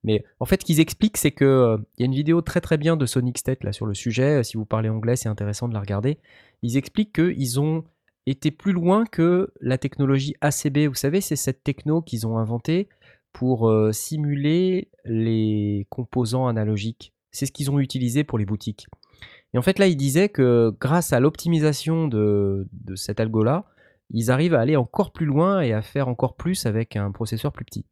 Mais 0.04 0.26
en 0.42 0.46
fait, 0.46 0.60
ce 0.60 0.66
qu'ils 0.66 0.82
expliquent, 0.82 1.16
c'est 1.16 1.32
que 1.32 1.46
euh, 1.46 1.78
y 1.98 2.04
a 2.04 2.06
une 2.08 2.14
vidéo 2.14 2.42
très 2.42 2.60
très 2.60 2.78
bien 2.78 2.98
de 2.98 3.06
Sonic 3.06 3.38
State 3.38 3.64
là 3.64 3.72
sur 3.72 3.86
le 3.86 3.94
sujet. 3.94 4.44
Si 4.44 4.58
vous 4.58 4.66
parlez 4.66 4.90
anglais, 4.90 5.16
c'est 5.16 5.30
intéressant 5.30 5.70
de 5.70 5.74
la 5.74 5.80
regarder. 5.80 6.18
Ils 6.62 6.76
expliquent 6.76 7.14
qu'ils 7.14 7.62
ont 7.62 7.86
été 8.26 8.52
plus 8.52 8.74
loin 8.74 9.06
que 9.06 9.54
la 9.62 9.78
technologie 9.78 10.36
ACB. 10.42 10.88
Vous 10.90 10.94
savez, 10.94 11.22
c'est 11.22 11.38
cette 11.38 11.64
techno 11.64 12.02
qu'ils 12.02 12.28
ont 12.28 12.38
inventée 12.38 12.90
pour 13.32 13.72
simuler 13.92 14.90
les 15.06 15.88
composants 15.90 16.48
analogiques. 16.48 17.14
C'est 17.32 17.46
ce 17.46 17.52
qu'ils 17.52 17.72
ont 17.72 17.80
utilisé 17.80 18.24
pour 18.24 18.38
les 18.38 18.46
boutiques. 18.46 18.88
Et 19.54 19.58
en 19.58 19.62
fait, 19.62 19.80
là, 19.80 19.88
ils 19.88 19.98
disaient 19.98 20.30
que 20.30 20.74
grâce 20.80 21.14
à 21.14 21.20
l'optimisation 21.20 22.08
de, 22.08 22.68
de 22.72 22.96
cet 22.96 23.20
algo-là, 23.20 23.66
ils 24.10 24.32
arrivent 24.32 24.54
à 24.54 24.60
aller 24.60 24.76
encore 24.76 25.12
plus 25.12 25.26
loin 25.26 25.62
et 25.62 25.74
à 25.74 25.82
faire 25.82 26.08
encore 26.08 26.36
plus 26.36 26.66
avec 26.66 26.96
un 26.96 27.12
processeur 27.12 27.52
plus 27.52 27.66
petit. 27.66 27.86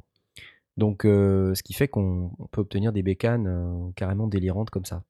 Donc, 0.77 1.05
euh, 1.05 1.53
ce 1.55 1.63
qui 1.63 1.73
fait 1.73 1.87
qu'on 1.87 2.31
on 2.39 2.47
peut 2.47 2.61
obtenir 2.61 2.93
des 2.93 3.03
bécanes 3.03 3.47
euh, 3.47 3.91
carrément 3.95 4.27
délirantes 4.27 4.69
comme 4.69 4.85
ça. 4.85 5.03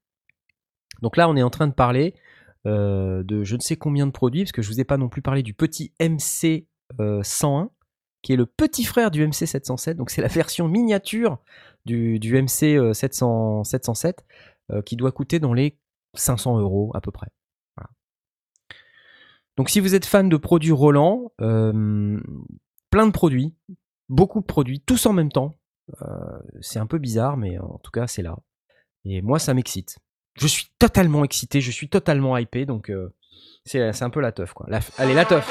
Donc 1.02 1.18
là, 1.18 1.30
on 1.30 1.36
est 1.36 1.44
en 1.44 1.50
train 1.50 1.68
de 1.68 1.74
parler 1.74 2.16
euh, 2.68 3.24
de 3.24 3.44
je 3.44 3.56
ne 3.56 3.62
sais 3.62 3.76
combien 3.76 4.06
de 4.06 4.12
produits, 4.12 4.44
parce 4.44 4.52
que 4.52 4.62
je 4.62 4.70
ne 4.70 4.74
vous 4.74 4.82
ai 4.82 4.84
pas 4.84 4.98
non 4.98 5.10
plus 5.10 5.22
parlé 5.22 5.44
du 5.44 5.54
petit 5.54 5.94
MC 6.00 6.68
euh, 7.00 7.22
101, 7.24 7.70
qui 8.22 8.34
est 8.34 8.36
le 8.36 8.46
petit 8.46 8.84
frère 8.84 9.12
du 9.12 9.26
MC 9.26 9.46
707. 9.48 9.98
Donc 9.98 10.10
c'est 10.10 10.22
la 10.22 10.28
version 10.28 10.68
miniature 10.68 11.40
du, 11.86 12.20
du 12.20 12.40
MC 12.42 12.76
euh, 12.76 12.94
700 12.94 13.64
707, 13.64 14.26
euh, 14.72 14.82
qui 14.82 14.96
doit 14.96 15.12
coûter 15.12 15.40
dans 15.40 15.54
les 15.54 15.78
500 16.16 16.60
euros 16.60 16.92
à 16.94 17.02
peu 17.02 17.12
près. 17.12 17.28
Donc 19.62 19.70
si 19.70 19.80
vous 19.80 19.94
êtes 19.94 20.08
fan 20.08 20.28
de 20.28 20.38
produits 20.38 20.72
Roland, 20.72 21.34
euh, 21.40 22.20
plein 22.90 23.06
de 23.06 23.12
produits, 23.12 23.54
beaucoup 24.10 24.40
de 24.42 24.46
produits, 24.48 24.82
tous 24.82 25.06
en 25.06 25.14
même 25.14 25.32
temps. 25.32 25.60
Euh, 26.02 26.40
c'est 26.62 26.80
un 26.80 26.88
peu 26.88 26.98
bizarre, 26.98 27.38
mais 27.38 27.60
en 27.60 27.78
tout 27.78 27.92
cas, 27.92 28.08
c'est 28.08 28.24
là. 28.24 28.36
Et 29.06 29.22
moi, 29.22 29.38
ça 29.38 29.54
m'excite. 29.54 30.00
Je 30.34 30.48
suis 30.48 30.72
totalement 30.80 31.24
excité, 31.24 31.62
je 31.62 31.70
suis 31.70 31.90
totalement 31.90 32.36
hypé, 32.40 32.66
donc 32.66 32.90
euh, 32.90 33.14
c'est 33.66 34.02
un 34.02 34.10
peu 34.10 34.20
la 34.20 34.32
teuf, 34.32 34.52
quoi. 34.54 34.66
Allez, 34.98 35.14
la 35.14 35.26
teuf 35.26 35.48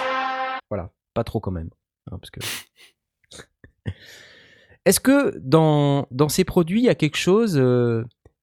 Voilà, 0.71 0.91
pas 1.15 1.23
trop 1.23 1.39
quand 1.39 1.53
même. 1.53 1.71
hein, 2.11 2.19
parce 2.19 2.31
que... 2.31 2.41
Est-ce 4.87 4.99
que 4.99 5.39
dans, 5.39 6.09
dans 6.11 6.29
ces 6.29 6.43
produits, 6.43 6.81
il 6.81 6.87
y 6.87 6.89
a 6.89 6.97
quelque 6.97 7.17
chose... 7.17 7.57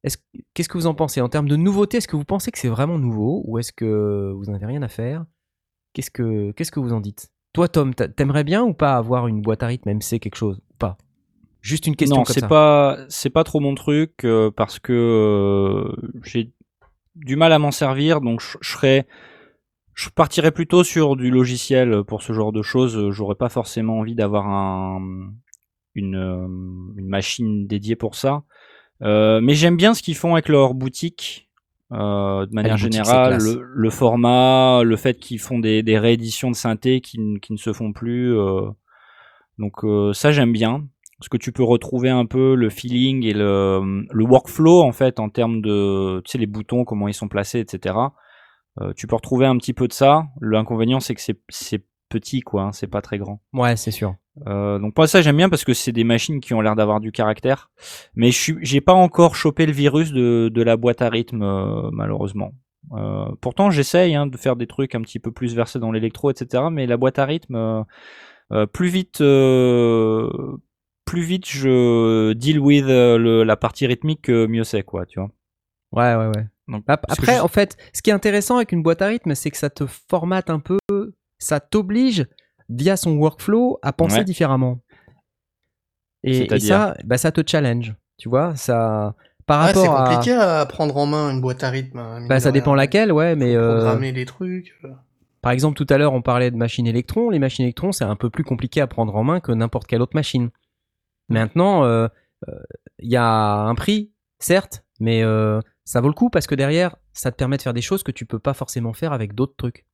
est-ce- 0.02 0.16
Qu'est-ce 0.54 0.70
que 0.70 0.78
vous 0.78 0.86
en 0.86 0.94
pensez? 0.94 1.20
En 1.20 1.28
termes 1.28 1.48
de 1.50 1.56
nouveauté, 1.56 1.98
est-ce 1.98 2.08
que 2.08 2.16
vous 2.16 2.24
pensez 2.24 2.50
que 2.52 2.58
c'est 2.58 2.68
vraiment 2.70 2.98
nouveau 2.98 3.42
Ou 3.44 3.58
est-ce 3.58 3.74
que 3.74 4.32
vous 4.34 4.46
n'avez 4.46 4.64
rien 4.64 4.80
à 4.82 4.88
faire? 4.88 5.26
Qu'est-ce 5.98 6.12
que 6.12 6.52
Qu'est-ce 6.52 6.70
que 6.70 6.78
vous 6.78 6.92
en 6.92 7.00
dites? 7.00 7.32
Toi, 7.52 7.66
Tom, 7.66 7.92
t'a- 7.92 8.06
t'aimerais 8.06 8.44
bien 8.44 8.62
ou 8.62 8.72
pas 8.72 8.94
avoir 8.94 9.26
une 9.26 9.42
boîte 9.42 9.64
à 9.64 9.66
rythme 9.66 9.88
MC 9.88 10.20
quelque 10.20 10.36
chose 10.36 10.58
ou 10.58 10.74
Pas? 10.78 10.96
Juste 11.60 11.88
une 11.88 11.96
question 11.96 12.18
non, 12.18 12.22
comme 12.22 12.34
c'est 12.34 12.46
pas 12.46 12.98
c'est 13.08 13.30
pas 13.30 13.42
trop 13.42 13.58
mon 13.58 13.74
truc 13.74 14.12
euh, 14.22 14.52
parce 14.52 14.78
que 14.78 14.92
euh, 14.92 15.92
j'ai 16.22 16.52
du 17.16 17.34
mal 17.34 17.52
à 17.52 17.58
m'en 17.58 17.72
servir, 17.72 18.20
donc 18.20 18.40
je, 18.40 18.58
serais 18.62 19.08
je 19.94 20.08
partirais 20.08 20.52
plutôt 20.52 20.84
sur 20.84 21.16
du 21.16 21.32
logiciel 21.32 22.04
pour 22.04 22.22
ce 22.22 22.32
genre 22.32 22.52
de 22.52 22.62
choses. 22.62 23.10
J'aurais 23.10 23.34
pas 23.34 23.48
forcément 23.48 23.98
envie 23.98 24.14
d'avoir 24.14 24.46
un 24.46 25.32
une 25.96 26.14
euh, 26.14 26.46
une 26.96 27.08
machine 27.08 27.66
dédiée 27.66 27.96
pour 27.96 28.14
ça. 28.14 28.44
Euh, 29.02 29.40
mais 29.40 29.56
j'aime 29.56 29.76
bien 29.76 29.94
ce 29.94 30.02
qu'ils 30.04 30.14
font 30.16 30.34
avec 30.34 30.48
leur 30.48 30.74
boutique. 30.74 31.47
Euh, 31.92 32.44
de 32.46 32.54
manière 32.54 32.76
boutiques, 32.76 32.92
c'est 32.92 32.98
générale, 33.02 33.38
le, 33.38 33.62
le 33.62 33.90
format, 33.90 34.82
le 34.84 34.96
fait 34.96 35.18
qu'ils 35.18 35.38
font 35.40 35.58
des, 35.58 35.82
des 35.82 35.98
rééditions 35.98 36.50
de 36.50 36.56
synthé 36.56 37.00
qui, 37.00 37.18
qui 37.40 37.52
ne 37.52 37.58
se 37.58 37.72
font 37.72 37.92
plus. 37.92 38.36
euh, 38.38 38.68
donc 39.58 39.84
euh, 39.84 40.12
ça 40.12 40.30
j'aime 40.30 40.52
bien 40.52 40.86
parce 41.18 41.28
que 41.28 41.36
tu 41.36 41.50
peux 41.50 41.64
retrouver 41.64 42.10
un 42.10 42.26
peu 42.26 42.54
le 42.54 42.70
feeling 42.70 43.24
et 43.24 43.32
le, 43.32 44.04
le 44.10 44.24
workflow 44.24 44.82
en 44.82 44.92
fait 44.92 45.18
en 45.18 45.30
termes 45.30 45.60
de 45.62 46.20
tu 46.24 46.30
sais 46.32 46.38
les 46.38 46.46
boutons 46.46 46.84
comment 46.84 47.08
ils 47.08 47.14
sont 47.14 47.28
placés 47.28 47.58
etc 47.60 47.94
Euh, 48.80 48.92
tu 48.94 49.06
peux 49.08 49.16
retrouver 49.16 49.46
un 49.46 49.56
petit 49.56 49.72
peu 49.74 49.88
de 49.88 49.92
ça 49.92 50.26
l'inconvénient 50.40 51.00
c'est 51.00 51.14
que 51.16 51.20
c'est 51.20 51.40
c'est 51.48 51.84
petit 52.08 52.40
quoi 52.42 52.62
hein, 52.64 52.72
c'est 52.72 52.86
pas 52.86 53.02
très 53.02 53.18
grand 53.18 53.40
Ouais, 53.52 53.76
c'est 53.76 53.90
sûr. 53.90 54.14
Euh, 54.46 54.78
donc 54.78 54.96
moi 54.96 55.06
ça 55.08 55.20
j'aime 55.22 55.36
bien 55.36 55.48
parce 55.48 55.64
que 55.64 55.74
c'est 55.74 55.92
des 55.92 56.04
machines 56.04 56.40
qui 56.40 56.54
ont 56.54 56.60
l'air 56.60 56.76
d'avoir 56.76 57.00
du 57.00 57.12
caractère. 57.12 57.70
Mais 58.14 58.30
j'ai 58.32 58.80
pas 58.80 58.92
encore 58.94 59.34
chopé 59.36 59.66
le 59.66 59.72
virus 59.72 60.12
de, 60.12 60.48
de 60.52 60.62
la 60.62 60.76
boîte 60.76 61.02
à 61.02 61.08
rythme 61.08 61.42
euh, 61.42 61.90
malheureusement. 61.92 62.52
Euh, 62.92 63.26
pourtant 63.40 63.70
j'essaye 63.70 64.14
hein, 64.14 64.26
de 64.26 64.36
faire 64.36 64.56
des 64.56 64.66
trucs 64.66 64.94
un 64.94 65.02
petit 65.02 65.18
peu 65.18 65.32
plus 65.32 65.54
versés 65.54 65.78
dans 65.78 65.92
l'électro 65.92 66.30
etc 66.30 66.64
mais 66.70 66.86
la 66.86 66.96
boîte 66.96 67.18
à 67.18 67.24
rythme 67.26 67.84
plus 68.72 68.88
vite 68.88 69.18
plus 71.04 71.22
vite 71.22 71.46
je 71.48 72.32
deal 72.34 72.58
with 72.60 72.84
le- 72.86 73.42
la 73.42 73.56
partie 73.56 73.86
rythmique 73.86 74.28
mieux 74.28 74.64
c'est 74.64 74.82
quoi 74.82 75.06
tu 75.06 75.18
vois. 75.20 75.30
Ouais, 75.92 76.14
ouais, 76.14 76.26
ouais. 76.36 76.46
Donc, 76.68 76.84
Après, 76.86 77.36
je- 77.36 77.40
en 77.40 77.48
fait, 77.48 77.78
ce 77.94 78.02
qui 78.02 78.10
est 78.10 78.12
intéressant 78.12 78.56
avec 78.56 78.72
une 78.72 78.82
boîte 78.82 79.00
à 79.00 79.06
rythme, 79.06 79.34
c'est 79.34 79.50
que 79.50 79.56
ça 79.56 79.70
te 79.70 79.84
formate 79.86 80.50
un 80.50 80.58
peu, 80.60 80.76
ça 81.38 81.60
t'oblige, 81.60 82.26
via 82.68 82.96
son 82.96 83.16
workflow, 83.16 83.78
à 83.82 83.92
penser 83.92 84.18
Ouais. 84.18 84.24
différemment. 84.24 84.80
Et, 86.24 86.58
ça, 86.60 86.94
bah, 87.04 87.16
ça 87.18 87.32
te 87.32 87.40
challenge, 87.46 87.94
tu 88.18 88.28
vois, 88.28 88.56
ça... 88.56 89.14
Par 89.46 89.62
Ah, 89.62 89.72
c'est 89.72 89.78
rapport 89.86 89.96
à... 90.00 90.08
compliqué 90.10 90.32
à 90.36 90.66
prendre 90.66 90.94
en 90.98 91.06
main 91.06 91.30
une 91.30 91.40
boîte 91.40 91.64
à 91.64 91.70
rythme. 91.70 91.98
hein, 91.98 92.26
Bah, 92.28 92.34
de 92.36 92.40
ça 92.40 92.52
dépend 92.52 92.74
laquelle, 92.74 93.12
ouais, 93.12 93.34
mais... 93.34 93.54
Euh, 93.56 93.76
Programmer 93.76 94.12
des 94.12 94.26
trucs. 94.26 94.74
euh. 94.84 94.88
Par 95.40 95.52
exemple, 95.52 95.76
tout 95.82 95.86
à 95.88 95.96
l'heure, 95.96 96.12
on 96.12 96.20
parlait 96.20 96.50
de 96.50 96.56
machines 96.56 96.86
électrons. 96.86 97.30
Les 97.30 97.38
machines 97.38 97.62
électrons, 97.64 97.92
c'est 97.92 98.04
un 98.04 98.16
peu 98.16 98.28
plus 98.28 98.44
compliqué 98.44 98.82
à 98.82 98.86
prendre 98.86 99.14
en 99.16 99.24
main 99.24 99.40
que 99.40 99.52
n'importe 99.52 99.86
quelle 99.86 100.02
autre 100.02 100.14
machine. 100.16 100.50
Maintenant, 101.30 101.84
euh, 101.84 102.08
euh, 102.48 102.52
il 102.98 103.10
y 103.10 103.16
a 103.16 103.26
un 103.60 103.74
prix, 103.74 104.12
certes, 104.38 104.84
mais 105.00 105.22
euh, 105.22 105.60
ça 105.84 106.00
vaut 106.02 106.08
le 106.08 106.14
coup 106.14 106.28
parce 106.28 106.46
que 106.46 106.54
derrière, 106.54 106.96
ça 107.14 107.30
te 107.30 107.36
permet 107.36 107.56
de 107.56 107.62
faire 107.62 107.72
des 107.72 107.80
choses 107.80 108.02
que 108.02 108.10
tu 108.12 108.26
peux 108.26 108.38
pas 108.40 108.52
forcément 108.52 108.92
faire 108.92 109.12
avec 109.14 109.34
d'autres 109.34 109.54
trucs. 109.56 109.86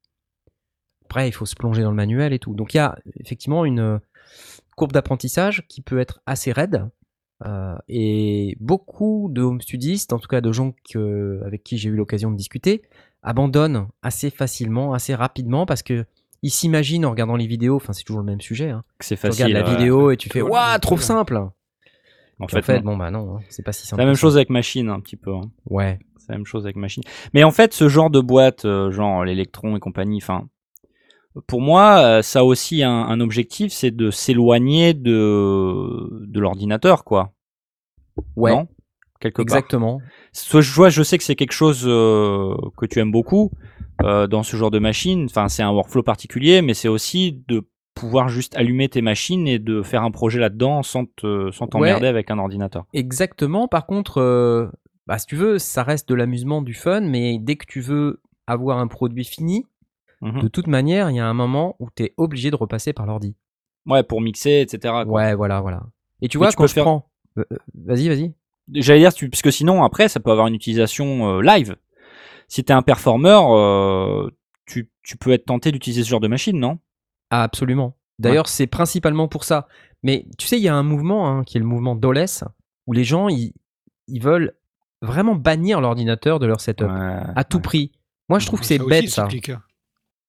Après, 1.04 1.28
il 1.28 1.32
faut 1.32 1.46
se 1.46 1.54
plonger 1.54 1.82
dans 1.82 1.90
le 1.90 1.96
manuel 1.96 2.32
et 2.32 2.38
tout. 2.38 2.54
Donc, 2.54 2.74
il 2.74 2.78
y 2.78 2.80
a 2.80 2.96
effectivement 3.20 3.64
une, 3.64 4.00
courbe 4.76 4.92
d'apprentissage 4.92 5.64
qui 5.68 5.80
peut 5.82 5.98
être 6.00 6.20
assez 6.26 6.52
raide. 6.52 6.88
Euh, 7.46 7.76
et 7.88 8.56
beaucoup 8.60 9.28
de 9.30 9.42
home 9.42 9.60
studistes, 9.60 10.12
en 10.12 10.18
tout 10.18 10.28
cas 10.28 10.40
de 10.40 10.52
gens 10.52 10.72
que- 10.90 11.40
avec 11.44 11.62
qui 11.64 11.78
j'ai 11.78 11.88
eu 11.90 11.94
l'occasion 11.94 12.30
de 12.30 12.36
discuter, 12.36 12.82
abandonnent 13.22 13.88
assez 14.02 14.30
facilement, 14.30 14.94
assez 14.94 15.14
rapidement 15.14 15.66
parce 15.66 15.82
que 15.82 16.04
ils 16.42 16.50
s'imaginent 16.50 17.04
en 17.06 17.10
regardant 17.10 17.36
les 17.36 17.46
vidéos, 17.46 17.76
enfin 17.76 17.92
c'est 17.92 18.04
toujours 18.04 18.20
le 18.20 18.26
même 18.26 18.40
sujet, 18.40 18.70
hein. 18.70 18.84
C'est 19.00 19.16
tu 19.16 19.20
facile. 19.22 19.44
regardes 19.46 19.64
la 19.66 19.70
ouais. 19.72 19.76
vidéo 19.78 20.10
et 20.10 20.16
tu 20.16 20.28
fais 20.28 20.42
Waouh, 20.42 20.78
trop 20.78 20.96
simple 20.96 21.36
En 22.38 22.48
fait, 22.48 22.68
non. 22.80 22.92
bon 22.92 22.96
bah 22.96 23.10
non, 23.10 23.36
hein, 23.36 23.40
c'est 23.48 23.62
pas 23.64 23.72
si 23.72 23.82
c'est 23.82 23.88
simple. 23.90 24.00
la 24.00 24.06
même 24.06 24.14
chose 24.16 24.36
avec 24.36 24.50
machine 24.50 24.88
un 24.88 25.00
petit 25.00 25.16
peu. 25.16 25.34
hein. 25.34 25.50
Ouais. 25.68 25.98
C'est 26.18 26.32
la 26.32 26.38
même 26.38 26.46
chose 26.46 26.64
avec 26.64 26.76
machine. 26.76 27.02
Mais 27.34 27.44
en 27.44 27.50
fait, 27.50 27.74
ce 27.74 27.88
genre 27.88 28.10
de 28.10 28.20
boîte, 28.20 28.64
euh, 28.64 28.90
genre 28.90 29.24
l'électron 29.24 29.76
et 29.76 29.80
compagnie, 29.80 30.18
enfin, 30.22 30.48
pour 31.46 31.60
moi, 31.60 31.98
euh, 31.98 32.22
ça 32.22 32.40
a 32.40 32.42
aussi 32.44 32.82
un, 32.82 32.90
un 32.92 33.20
objectif, 33.20 33.72
c'est 33.72 33.90
de 33.90 34.10
s'éloigner 34.10 34.94
de, 34.94 36.08
de 36.26 36.40
l'ordinateur, 36.40 37.04
quoi. 37.04 37.32
Ouais, 38.36 38.52
Non? 38.52 38.68
Quelque 39.20 39.36
part. 39.36 39.42
exactement. 39.42 40.00
Soit 40.32 40.60
je 40.60 40.72
vois, 40.72 40.90
je 40.90 41.02
sais 41.02 41.16
que 41.18 41.24
c'est 41.24 41.34
quelque 41.36 41.52
chose 41.52 41.84
euh, 41.86 42.54
que 42.76 42.84
tu 42.86 42.98
aimes 43.00 43.10
beaucoup 43.12 43.50
euh, 44.02 44.26
dans 44.26 44.42
ce 44.42 44.56
genre 44.56 44.70
de 44.70 44.78
machine. 44.78 45.24
Enfin, 45.30 45.48
c'est 45.48 45.62
un 45.62 45.70
workflow 45.70 46.02
particulier, 46.02 46.62
mais 46.62 46.74
c'est 46.74 46.88
aussi 46.88 47.42
de 47.48 47.62
pouvoir 47.94 48.28
juste 48.28 48.56
allumer 48.56 48.88
tes 48.88 49.00
machines 49.02 49.46
et 49.48 49.58
de 49.58 49.82
faire 49.82 50.02
un 50.02 50.10
projet 50.10 50.40
là-dedans 50.40 50.82
sans 50.82 51.06
te, 51.06 51.50
sans 51.52 51.68
t'emmerder 51.68 52.02
Ouais. 52.02 52.08
avec 52.08 52.30
un 52.30 52.38
ordinateur. 52.38 52.84
Exactement. 52.92 53.66
Par 53.68 53.86
contre, 53.86 54.18
euh, 54.20 54.66
bah, 55.06 55.16
si 55.18 55.26
tu 55.26 55.36
veux, 55.36 55.58
ça 55.58 55.82
reste 55.84 56.08
de 56.08 56.14
l'amusement, 56.14 56.60
du 56.60 56.74
fun, 56.74 57.00
mais 57.00 57.38
dès 57.40 57.56
que 57.56 57.66
tu 57.66 57.80
veux 57.80 58.20
avoir 58.46 58.78
un 58.78 58.88
produit 58.88 59.24
fini, 59.24 59.64
Mhm. 60.24 60.40
de 60.42 60.48
toute 60.48 60.66
manière, 60.66 61.10
il 61.10 61.16
y 61.16 61.20
a 61.20 61.26
un 61.26 61.34
moment 61.34 61.76
où 61.78 61.88
tu 61.94 62.04
es 62.04 62.14
obligé 62.16 62.50
de 62.50 62.56
repasser 62.56 62.92
par 62.92 63.06
l'ordi. 63.06 63.36
Ouais, 63.86 64.02
pour 64.02 64.20
mixer, 64.20 64.60
etc. 64.62 64.78
quoi. 64.82 65.06
Ouais, 65.06 65.34
voilà, 65.34 65.60
voilà. 65.60 65.82
Et 66.22 66.28
tu 66.28 66.38
vois, 66.38 66.48
tu 66.50 66.56
quand 66.56 66.66
je 66.66 66.72
faire- 66.72 66.84
prends. 66.84 67.10
euh, 67.38 67.44
euh, 67.52 67.56
vas-y, 67.74 68.08
vas-y. 68.08 68.32
J'allais 68.72 69.00
dire, 69.00 69.12
tu- 69.12 69.28
parce 69.28 69.42
que 69.42 69.50
sinon, 69.50 69.84
après, 69.84 70.08
ça 70.08 70.20
peut 70.20 70.30
avoir 70.30 70.46
une 70.46 70.54
utilisation 70.54 71.28
euh, 71.38 71.42
live. 71.42 71.76
Si 72.48 72.64
tu 72.64 72.72
es 72.72 72.74
un 72.74 72.80
performeur, 72.82 73.52
euh, 73.52 74.30
tu, 74.66 74.90
tu 75.02 75.16
peux 75.18 75.32
être 75.32 75.44
tenté 75.44 75.70
d'utiliser 75.72 76.02
ce 76.02 76.08
genre 76.08 76.20
de 76.20 76.28
machine, 76.28 76.58
non? 76.58 76.78
Ah, 77.30 77.42
absolument. 77.42 77.96
D'ailleurs, 78.18 78.48
c'est 78.48 78.66
principalement 78.66 79.28
pour 79.28 79.44
ça. 79.44 79.68
Mais 80.02 80.26
tu 80.38 80.46
sais, 80.46 80.56
il 80.56 80.62
y 80.62 80.68
a 80.68 80.74
un 80.74 80.82
mouvement 80.82 81.28
hein, 81.28 81.44
qui 81.44 81.56
est 81.58 81.60
le 81.60 81.66
mouvement 81.66 81.94
DOLES, 81.96 82.44
où 82.86 82.92
les 82.94 83.04
gens, 83.04 83.28
ils, 83.28 83.52
ils 84.08 84.22
veulent 84.22 84.54
vraiment 85.02 85.34
bannir 85.34 85.80
l'ordinateur 85.82 86.38
de 86.38 86.46
leur 86.46 86.60
setup 86.60 86.86
à 87.36 87.44
tout 87.44 87.60
prix. 87.60 87.92
Moi, 88.30 88.38
je 88.38 88.46
trouve 88.46 88.60
que 88.60 88.66
c'est 88.66 88.78
bête, 88.88 89.08
ça. 89.10 89.26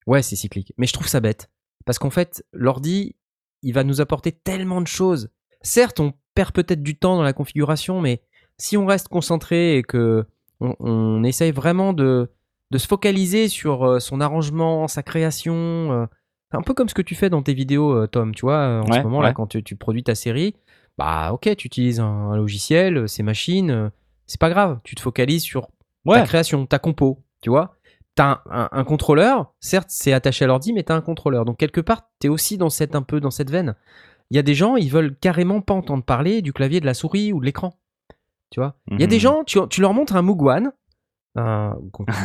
Ouais, 0.08 0.22
c'est 0.22 0.36
cyclique. 0.36 0.74
Mais 0.78 0.88
je 0.88 0.93
trouve 0.93 1.08
ça 1.08 1.20
bête. 1.20 1.49
Parce 1.86 1.99
qu'en 1.99 2.10
fait, 2.10 2.43
l'ordi, 2.53 3.16
il 3.62 3.74
va 3.74 3.84
nous 3.84 4.01
apporter 4.01 4.32
tellement 4.32 4.82
de 4.82 4.88
choses. 4.88 5.30
Certes, 5.62 5.99
on 5.99 6.14
perd 6.34 6.51
peut-être 6.51 6.84
du 6.84 6.97
temps 6.97 7.16
dans 7.16 7.24
la 7.24 7.34
configuration, 7.34 8.01
mais 8.01 8.22
si 8.58 8.78
on 8.78 8.86
reste 8.86 9.08
concentré 9.08 9.78
et 9.78 9.84
que 9.84 10.26
on, 10.60 10.76
on 10.80 11.24
essaye 11.24 11.51
vraiment 11.51 11.93
de, 11.93 12.30
de 12.72 12.78
se 12.78 12.88
focaliser 12.88 13.47
sur 13.49 13.84
euh, 13.86 13.99
son 13.99 14.22
arrangement, 14.22 14.88
sa 14.88 15.03
création, 15.03 15.53
euh, 15.56 16.06
un 16.51 16.62
peu 16.62 16.74
comme 16.74 16.88
ce 16.89 16.93
que 16.93 17.01
tu 17.01 17.16
fais 17.16 17.30
dans 17.30 17.41
tes 17.41 17.53
vidéos, 17.53 17.93
euh, 17.93 18.08
Tom, 18.08 18.34
tu 18.34 18.41
vois, 18.41 18.82
en 18.82 18.89
Ouais, 18.89 18.99
ce 18.99 19.03
moment, 19.03 19.22
là, 19.22 19.34
quand 19.34 19.47
tu, 19.47 19.64
tu 19.64 19.76
produis 19.76 20.03
ta 20.03 20.16
série, 20.16 20.56
bah 20.97 21.32
ok, 21.34 21.56
tu 21.58 21.68
utilises 21.68 21.99
un, 21.99 22.06
un 22.32 22.38
logiciel, 22.38 23.10
ces 23.10 23.24
machines, 23.24 23.91
c'est 24.28 24.39
pas 24.39 24.49
grave, 24.49 24.80
tu 24.84 24.95
te 24.95 25.01
focalises 25.01 25.43
sur 25.43 25.68
Ouais, 26.06 26.20
ta 26.20 26.26
création, 26.28 26.66
ta 26.66 26.80
compo, 26.80 27.20
tu 27.41 27.49
vois. 27.49 27.76
T'as 28.16 28.41
un, 28.49 28.61
un, 28.63 28.70
un 28.72 28.84
contrôleur, 28.86 29.53
certes 29.59 29.89
c'est 29.89 30.13
attaché 30.13 30.45
à 30.45 30.47
l'ordi, 30.47 30.72
mais 30.74 30.84
t'as 30.84 30.95
un 30.95 31.01
contrôleur. 31.01 31.43
Donc 31.45 31.57
quelque 31.57 31.82
part, 31.82 32.09
t'es 32.20 32.30
aussi 32.30 32.57
dans 32.57 32.70
cette, 32.70 32.95
un 32.95 33.01
peu 33.01 33.20
dans 33.20 33.32
cette 33.32 33.51
veine. 33.51 33.76
Il 34.32 34.36
y 34.38 34.39
a 34.39 34.41
des 34.43 34.55
gens, 34.55 34.76
ils 34.78 34.89
veulent 34.89 35.16
carrément 35.18 35.61
pas 35.61 35.74
entendre 35.74 36.03
parler 36.03 36.41
du 36.41 36.53
clavier, 36.53 36.80
de 36.80 36.86
la 36.86 36.93
souris 36.93 37.34
ou 37.34 37.39
de 37.41 37.45
l'écran. 37.45 37.78
Tu 38.51 38.59
vois? 38.59 38.76
Il 38.91 39.01
y 39.01 39.03
a 39.03 39.07
des 39.07 39.18
Mhm. 39.18 39.22
gens, 39.22 39.43
tu, 39.43 39.59
tu 39.70 39.82
leur 39.82 39.93
montres 39.93 40.16
un 40.16 40.22
Mugwan, 40.22 40.72
un 41.36 41.76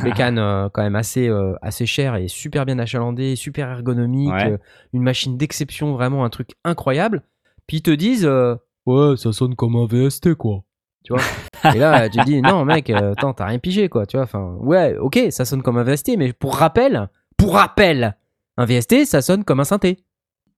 bécane 0.05 0.38
euh, 0.38 0.68
quand 0.72 0.82
même 0.82 0.95
assez, 0.97 1.28
euh, 1.28 1.55
assez 1.61 1.86
cher 1.86 2.14
et 2.14 2.28
super 2.28 2.64
bien 2.66 2.78
achalandé, 2.78 3.34
super 3.34 3.68
ergonomique, 3.68 4.30
Ouais. 4.32 4.53
euh, 4.53 4.59
une 4.93 5.03
machine 5.03 5.36
d'exception, 5.36 5.93
vraiment 5.95 6.24
un 6.24 6.30
truc 6.30 6.51
incroyable. 6.64 7.22
Puis 7.66 7.78
ils 7.78 7.82
te 7.82 7.91
disent, 7.91 8.24
euh, 8.26 8.55
ouais, 8.86 9.16
ça 9.16 9.32
sonne 9.32 9.57
comme 9.57 9.74
un 9.76 9.86
VST 9.86 10.34
quoi. 10.36 10.62
Tu 11.05 11.12
vois 11.14 11.22
Et 11.74 11.78
là, 11.78 12.09
tu 12.09 12.18
te 12.18 12.24
dis, 12.24 12.42
non, 12.42 12.64
mec, 12.64 12.90
euh, 12.90 13.12
attends, 13.12 13.32
t'as 13.32 13.46
rien 13.46 13.59
pigé, 13.59 13.88
quoi. 13.88 14.07
Tu 14.07 14.16
vois, 14.16 14.24
enfin, 14.24 14.57
ouais, 14.61 14.96
ok, 14.98 15.18
ça 15.30 15.44
sonne 15.44 15.62
comme 15.62 15.78
un 15.78 15.82
VST, 15.84 16.16
mais 16.18 16.32
pour 16.32 16.57
rappel, 16.57 17.09
pour 17.36 17.55
rappel, 17.55 18.16
un 18.57 18.64
VST, 18.66 19.05
ça 19.07 19.22
sonne 19.22 19.44
comme 19.44 19.61
un 19.61 19.64
synthé. 19.64 19.98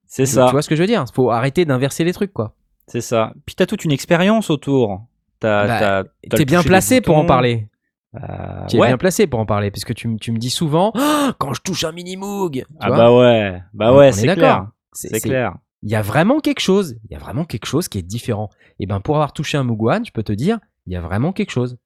c'est 0.05 0.25
ça. 0.25 0.45
Tu 0.47 0.51
vois 0.51 0.61
ce 0.61 0.69
que 0.69 0.75
je 0.75 0.81
veux 0.81 0.87
dire? 0.87 1.05
Faut 1.13 1.31
arrêter 1.31 1.65
d'inverser 1.65 2.03
les 2.03 2.13
trucs, 2.13 2.33
quoi. 2.33 2.55
C'est 2.87 3.01
ça. 3.01 3.33
Puis 3.45 3.55
t'as 3.55 3.65
toute 3.65 3.85
une 3.85 3.91
expérience 3.91 4.49
autour. 4.49 5.01
T'as, 5.39 6.03
Bah, 6.03 6.09
T'es 6.29 6.45
bien 6.45 6.61
placé 6.63 6.99
pour 7.01 7.17
en 7.17 7.25
parler. 7.25 7.67
Euh, 8.15 8.19
Tu 8.67 8.75
es 8.75 8.79
ouais. 8.79 8.87
bien 8.87 8.97
placé 8.97 9.25
pour 9.27 9.39
en 9.39 9.45
parler, 9.45 9.71
parce 9.71 9.85
que 9.85 9.93
tu, 9.93 10.13
tu 10.17 10.31
me 10.31 10.37
dis 10.37 10.49
souvent, 10.51 10.91
Ah, 10.95 11.33
quand 11.39 11.53
je 11.53 11.61
touche 11.61 11.83
un 11.85 11.91
mini-moog, 11.93 12.53
tu 12.53 12.65
Ah 12.79 12.89
bah 12.91 13.11
ouais. 13.15 13.61
Bah 13.73 13.93
ouais, 13.93 14.09
est 14.09 14.11
c'est 14.11 14.27
clair. 14.35 14.67
c'est- 14.91 15.19
clair. 15.21 15.55
Il 15.83 15.91
y 15.91 15.95
a 15.95 16.01
vraiment 16.01 16.39
quelque 16.39 16.61
chose, 16.61 16.95
il 17.03 17.13
y 17.13 17.15
a 17.15 17.19
vraiment 17.19 17.43
quelque 17.43 17.65
chose 17.65 17.89
qui 17.89 17.99
est 17.99 18.03
différent. 18.03 18.49
Et 18.79 18.85
ben, 18.85 19.01
pour 19.01 19.15
avoir 19.15 19.33
touché 19.33 19.57
un 19.57 19.67
One, 19.67 20.05
je 20.05 20.11
peux 20.11 20.23
te 20.23 20.33
dire, 20.33 20.59
il 20.87 20.93
y 20.93 20.95
a 20.95 21.01
vraiment 21.01 21.33
quelque 21.33 21.51
chose. 21.51 21.77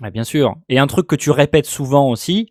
Ouais, 0.00 0.10
bien 0.10 0.24
sûr. 0.24 0.56
Et 0.68 0.78
un 0.78 0.86
truc 0.86 1.06
que 1.06 1.16
tu 1.16 1.30
répètes 1.30 1.66
souvent 1.66 2.08
aussi, 2.08 2.48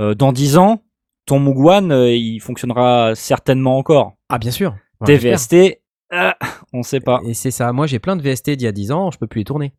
euh, 0.00 0.14
dans 0.14 0.32
10 0.32 0.58
ans, 0.58 0.82
ton 1.24 1.38
Mugwan, 1.38 1.92
euh, 1.92 2.12
il 2.12 2.40
fonctionnera 2.40 3.14
certainement 3.14 3.78
encore. 3.78 4.14
Ah, 4.28 4.38
bien 4.38 4.50
sûr. 4.50 4.74
Tes. 5.04 5.16
VST, 5.16 5.80
ah, 6.10 6.36
on 6.72 6.82
sait 6.82 7.00
pas. 7.00 7.20
Et 7.26 7.34
c'est 7.34 7.50
ça. 7.50 7.72
Moi, 7.72 7.86
j'ai 7.86 7.98
plein 7.98 8.16
de 8.16 8.22
VST 8.22 8.50
d'il 8.50 8.64
y 8.64 8.68
a 8.68 8.72
10 8.72 8.92
ans, 8.92 9.10
je 9.10 9.18
peux 9.18 9.26
plus 9.26 9.40
les 9.40 9.44
tourner. 9.44 9.72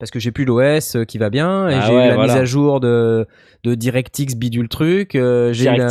Parce 0.00 0.10
que 0.10 0.18
j'ai 0.18 0.32
plus 0.32 0.44
l'OS 0.44 0.96
qui 1.06 1.18
va 1.18 1.30
bien, 1.30 1.68
et 1.68 1.74
Ah 1.74 1.80
j'ai 1.86 1.94
ouais, 1.94 2.04
eu 2.06 2.08
la 2.08 2.14
voilà. 2.16 2.32
mise 2.34 2.42
à 2.42 2.44
jour 2.44 2.80
de, 2.80 3.26
de 3.62 3.74
DirectX 3.76 4.34
bidule 4.34 4.68
truc, 4.68 5.14
euh, 5.14 5.52
j'ai 5.52 5.70
eu, 5.72 5.76
la- 5.76 5.86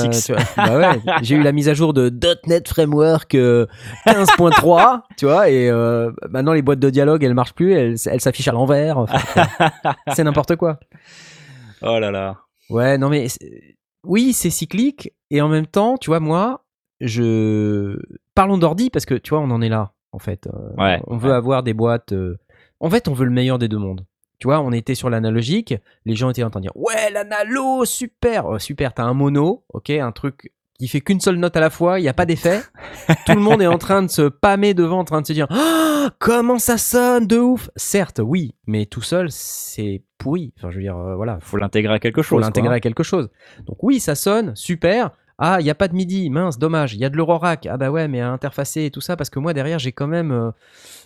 bah 0.57 0.77
ouais, 0.77 0.99
j'ai 1.21 1.35
eu 1.35 1.41
la 1.41 1.53
mise 1.53 1.69
à 1.69 1.73
jour 1.73 1.93
de 1.93 2.11
.NET 2.45 2.67
Framework 2.67 3.33
euh, 3.35 3.65
15.3, 4.05 5.01
tu 5.17 5.25
vois, 5.25 5.49
et 5.49 5.69
euh, 5.69 6.11
maintenant 6.29 6.51
les 6.53 6.61
boîtes 6.61 6.79
de 6.79 6.89
dialogue, 6.89 7.23
elles 7.23 7.33
marchent 7.33 7.53
plus, 7.53 7.71
elles 7.73 7.95
elles 8.05 8.19
s'affichent 8.21 8.49
à 8.49 8.51
l'envers. 8.51 8.97
enfin, 8.97 9.45
c'est 10.13 10.23
n'importe 10.25 10.57
quoi. 10.57 10.79
Oh 11.81 11.97
là 11.97 12.11
là. 12.11 12.37
Ouais, 12.69 12.97
non 12.97 13.07
mais 13.09 13.27
oui, 14.05 14.33
c'est 14.33 14.49
cyclique 14.49 15.13
et 15.31 15.41
en 15.41 15.47
même 15.47 15.65
temps, 15.67 15.97
tu 15.97 16.09
vois, 16.09 16.19
moi, 16.19 16.65
je 16.99 17.97
parlons 18.35 18.57
d'ordi 18.57 18.89
parce 18.89 19.05
que 19.05 19.15
tu 19.15 19.29
vois, 19.29 19.39
on 19.39 19.49
en 19.49 19.61
est 19.61 19.69
là 19.69 19.93
en 20.11 20.19
fait. 20.19 20.45
Euh, 20.47 20.51
Ouais, 20.77 21.01
on 21.07 21.17
veut 21.17 21.33
avoir 21.33 21.63
des 21.63 21.73
boîtes. 21.73 22.13
En 22.83 22.89
fait, 22.89 23.07
on 23.07 23.13
veut 23.13 23.23
le 23.23 23.31
meilleur 23.31 23.59
des 23.59 23.69
deux 23.69 23.77
mondes. 23.77 24.05
Tu 24.39 24.47
vois, 24.47 24.59
on 24.59 24.73
était 24.73 24.93
sur 24.93 25.09
l'analogique, 25.09 25.73
les 26.05 26.15
gens 26.15 26.29
étaient 26.29 26.43
en 26.43 26.49
train 26.49 26.59
de 26.59 26.65
dire 26.65 26.75
ouais, 26.75 27.09
l'analo, 27.11 27.85
super, 27.85 28.45
Oh, 28.45 28.59
super. 28.59 28.93
T'as 28.93 29.03
un 29.03 29.13
mono, 29.13 29.63
ok, 29.69 29.89
un 29.91 30.11
truc 30.11 30.51
qui 30.77 30.89
fait 30.89 30.99
qu'une 30.99 31.21
seule 31.21 31.37
note 31.37 31.55
à 31.55 31.61
la 31.61 31.69
fois, 31.69 32.01
il 32.01 32.03
y 32.03 32.09
a 32.09 32.13
pas 32.13 32.25
d'effet. 32.25 32.61
Tout 33.25 33.35
le 33.35 33.39
monde 33.39 33.61
est 33.61 33.67
en 33.67 33.77
train 33.77 34.03
de 34.03 34.09
se 34.09 34.23
pâmer 34.23 34.73
devant, 34.73 34.99
en 34.99 35.05
train 35.05 35.21
de 35.21 35.27
se 35.27 35.31
dire 35.31 35.47
Ah, 35.49 36.09
comment 36.19 36.59
ça 36.59 36.77
sonne 36.77 37.25
de 37.25 37.37
ouf. 37.37 37.69
Certes, 37.77 38.19
oui, 38.21 38.53
mais 38.67 38.85
tout 38.85 39.01
seul, 39.01 39.27
c'est 39.31 40.03
pourri. 40.17 40.53
Enfin, 40.57 40.69
je 40.69 40.75
veux 40.75 40.81
dire, 40.83 40.97
euh, 40.97 41.15
voilà, 41.15 41.37
Faut 41.39 41.55
l'intégrer 41.55 41.93
à 41.93 41.99
quelque 41.99 42.21
chose. 42.21 42.29
faut 42.37 42.39
l'intégrer 42.39 42.67
quoi. 42.67 42.75
à 42.75 42.79
quelque 42.81 43.03
chose. 43.03 43.29
Donc 43.65 43.77
oui, 43.81 44.01
ça 44.01 44.15
sonne, 44.15 44.53
super. 44.57 45.11
Ah, 45.39 45.57
il 45.59 45.63
n'y 45.63 45.69
a 45.69 45.75
pas 45.75 45.87
de 45.87 45.95
MIDI, 45.95 46.29
mince, 46.29 46.59
dommage. 46.59 46.93
Il 46.93 46.99
y 46.99 47.05
a 47.05 47.09
de 47.09 47.17
l'Eurorack. 47.17 47.65
Ah 47.69 47.77
bah 47.77 47.89
ouais, 47.91 48.07
mais 48.07 48.21
à 48.21 48.29
interfacer 48.31 48.85
et 48.85 48.91
tout 48.91 49.01
ça, 49.01 49.17
parce 49.17 49.29
que 49.29 49.39
moi 49.39 49.53
derrière, 49.53 49.79
j'ai 49.79 49.91
quand 49.91 50.07
même, 50.07 50.31
euh, 50.31 50.51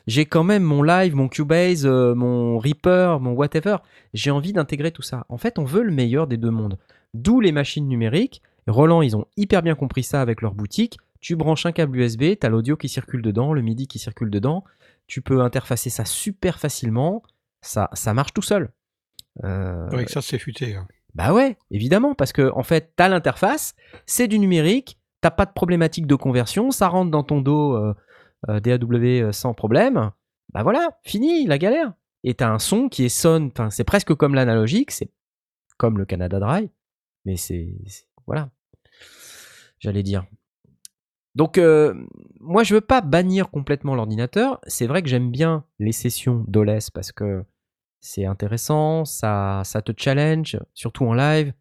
j'ai 0.05 0.25
quand 0.25 0.43
même 0.43 0.63
mon 0.63 0.83
live, 0.83 1.15
mon 1.15 1.27
Cubase, 1.29 1.85
euh, 1.85 2.13
mon 2.13 2.57
Reaper, 2.59 3.19
mon 3.21 3.31
whatever. 3.31 3.77
J'ai 4.13 4.31
envie 4.31 4.53
d'intégrer 4.53 4.91
tout 4.91 5.01
ça. 5.01 5.25
En 5.29 5.37
fait, 5.37 5.57
on 5.59 5.63
veut 5.65 5.83
le 5.83 5.91
meilleur 5.93 6.27
des 6.27 6.37
deux 6.37 6.51
mondes. 6.51 6.77
D'où 7.13 7.39
les 7.39 7.51
machines 7.51 7.87
numériques. 7.87 8.41
Roland, 8.67 9.01
ils 9.01 9.15
ont 9.15 9.25
hyper 9.37 9.61
bien 9.63 9.75
compris 9.75 10.03
ça 10.03 10.21
avec 10.21 10.41
leur 10.41 10.53
boutique. 10.53 10.97
Tu 11.21 11.35
branches 11.37 11.65
un 11.65 11.71
câble 11.71 11.97
USB, 11.97 12.37
tu 12.39 12.45
as 12.45 12.49
l'audio 12.49 12.75
qui 12.75 12.89
circule 12.89 13.21
dedans, 13.21 13.53
le 13.53 13.61
MIDI 13.61 13.87
qui 13.87 13.97
circule 13.97 14.29
dedans. 14.29 14.65
Tu 15.07 15.21
peux 15.21 15.41
interfacer 15.41 15.89
ça 15.89 16.03
super 16.03 16.59
facilement. 16.59 17.23
Ça, 17.61 17.89
ça 17.93 18.13
marche 18.13 18.33
tout 18.33 18.41
seul. 18.41 18.69
Euh, 19.45 19.87
Avec 19.89 20.09
ça, 20.09 20.21
c'est 20.21 20.37
futé. 20.37 20.75
hein. 20.75 20.85
Bah 21.15 21.33
ouais, 21.33 21.57
évidemment, 21.71 22.13
parce 22.13 22.31
que 22.31 22.51
en 22.53 22.63
fait, 22.63 22.93
t'as 22.95 23.07
l'interface, 23.07 23.75
c'est 24.05 24.27
du 24.27 24.39
numérique, 24.39 24.99
t'as 25.21 25.31
pas 25.31 25.45
de 25.45 25.51
problématique 25.51 26.07
de 26.07 26.15
conversion, 26.15 26.71
ça 26.71 26.87
rentre 26.87 27.11
dans 27.11 27.23
ton 27.23 27.41
dos 27.41 27.75
euh, 27.75 27.93
euh, 28.49 28.59
DAW 28.59 28.93
euh, 28.93 29.31
sans 29.31 29.53
problème. 29.53 30.11
Bah 30.53 30.63
voilà, 30.63 30.99
fini 31.03 31.45
la 31.47 31.57
galère. 31.57 31.93
Et 32.23 32.33
t'as 32.33 32.49
un 32.49 32.59
son 32.59 32.89
qui 32.89 33.05
est 33.05 33.09
sonne, 33.09 33.51
c'est 33.69 33.83
presque 33.83 34.13
comme 34.13 34.35
l'analogique, 34.35 34.91
c'est 34.91 35.11
comme 35.77 35.97
le 35.97 36.05
Canada 36.05 36.39
Dry, 36.39 36.69
mais 37.25 37.37
c'est 37.37 37.75
voilà, 38.25 38.49
j'allais 39.79 40.03
dire. 40.03 40.25
Donc 41.35 41.59
moi 42.39 42.63
je 42.63 42.73
veux 42.73 42.81
pas 42.81 43.01
bannir 43.01 43.51
complètement 43.51 43.93
l'ordinateur. 43.95 44.59
C'est 44.65 44.87
vrai 44.87 45.03
que 45.03 45.09
j'aime 45.09 45.29
bien 45.29 45.63
les 45.79 45.91
sessions 45.91 46.43
d'OLES 46.47 46.89
parce 46.93 47.11
que 47.11 47.45
c'est 47.99 48.25
intéressant, 48.25 49.05
ça, 49.05 49.61
ça 49.65 49.81
te 49.81 49.91
challenge, 49.95 50.59
surtout 50.73 51.05
en 51.05 51.13
live. 51.13 51.53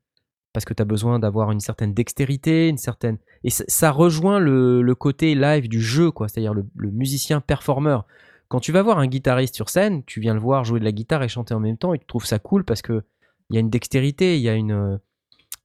parce 0.52 0.64
que 0.64 0.72
tu 0.74 0.82
as 0.82 0.86
besoin 0.86 1.18
d'avoir 1.18 1.52
une 1.52 1.60
certaine 1.60 1.92
dextérité, 1.92 2.68
une 2.68 2.78
certaine 2.78 3.18
et 3.44 3.50
ça, 3.50 3.90
rejoint 3.90 4.38
le, 4.40 4.94
côté 4.94 5.34
live 5.34 5.68
du 5.68 5.80
jeu, 5.80 6.10
quoi. 6.10 6.28
C'est-à-dire 6.28 6.54
le, 6.54 6.66
le 6.74 6.90
musicien 6.90 7.40
performeur. 7.40 8.06
Quand 8.48 8.60
tu 8.60 8.72
vas 8.72 8.82
voir 8.82 8.98
un 8.98 9.06
guitariste 9.06 9.54
sur 9.54 9.68
scène, 9.68 10.02
tu 10.04 10.20
viens 10.20 10.34
le 10.34 10.40
voir 10.40 10.64
jouer 10.64 10.80
de 10.80 10.84
la 10.84 10.92
guitare 10.92 11.22
et 11.22 11.28
chanter 11.28 11.54
en 11.54 11.60
même 11.60 11.76
temps, 11.76 11.94
et 11.94 11.98
tu 11.98 12.06
trouves 12.06 12.24
ça 12.24 12.38
cool 12.38 12.64
parce 12.64 12.82
que 12.82 13.04
il 13.50 13.54
y 13.54 13.56
a 13.58 13.60
une 13.60 13.70
dextérité, 13.70 14.36
il 14.36 14.42
y 14.42 14.48
a 14.48 14.54
une, 14.54 14.98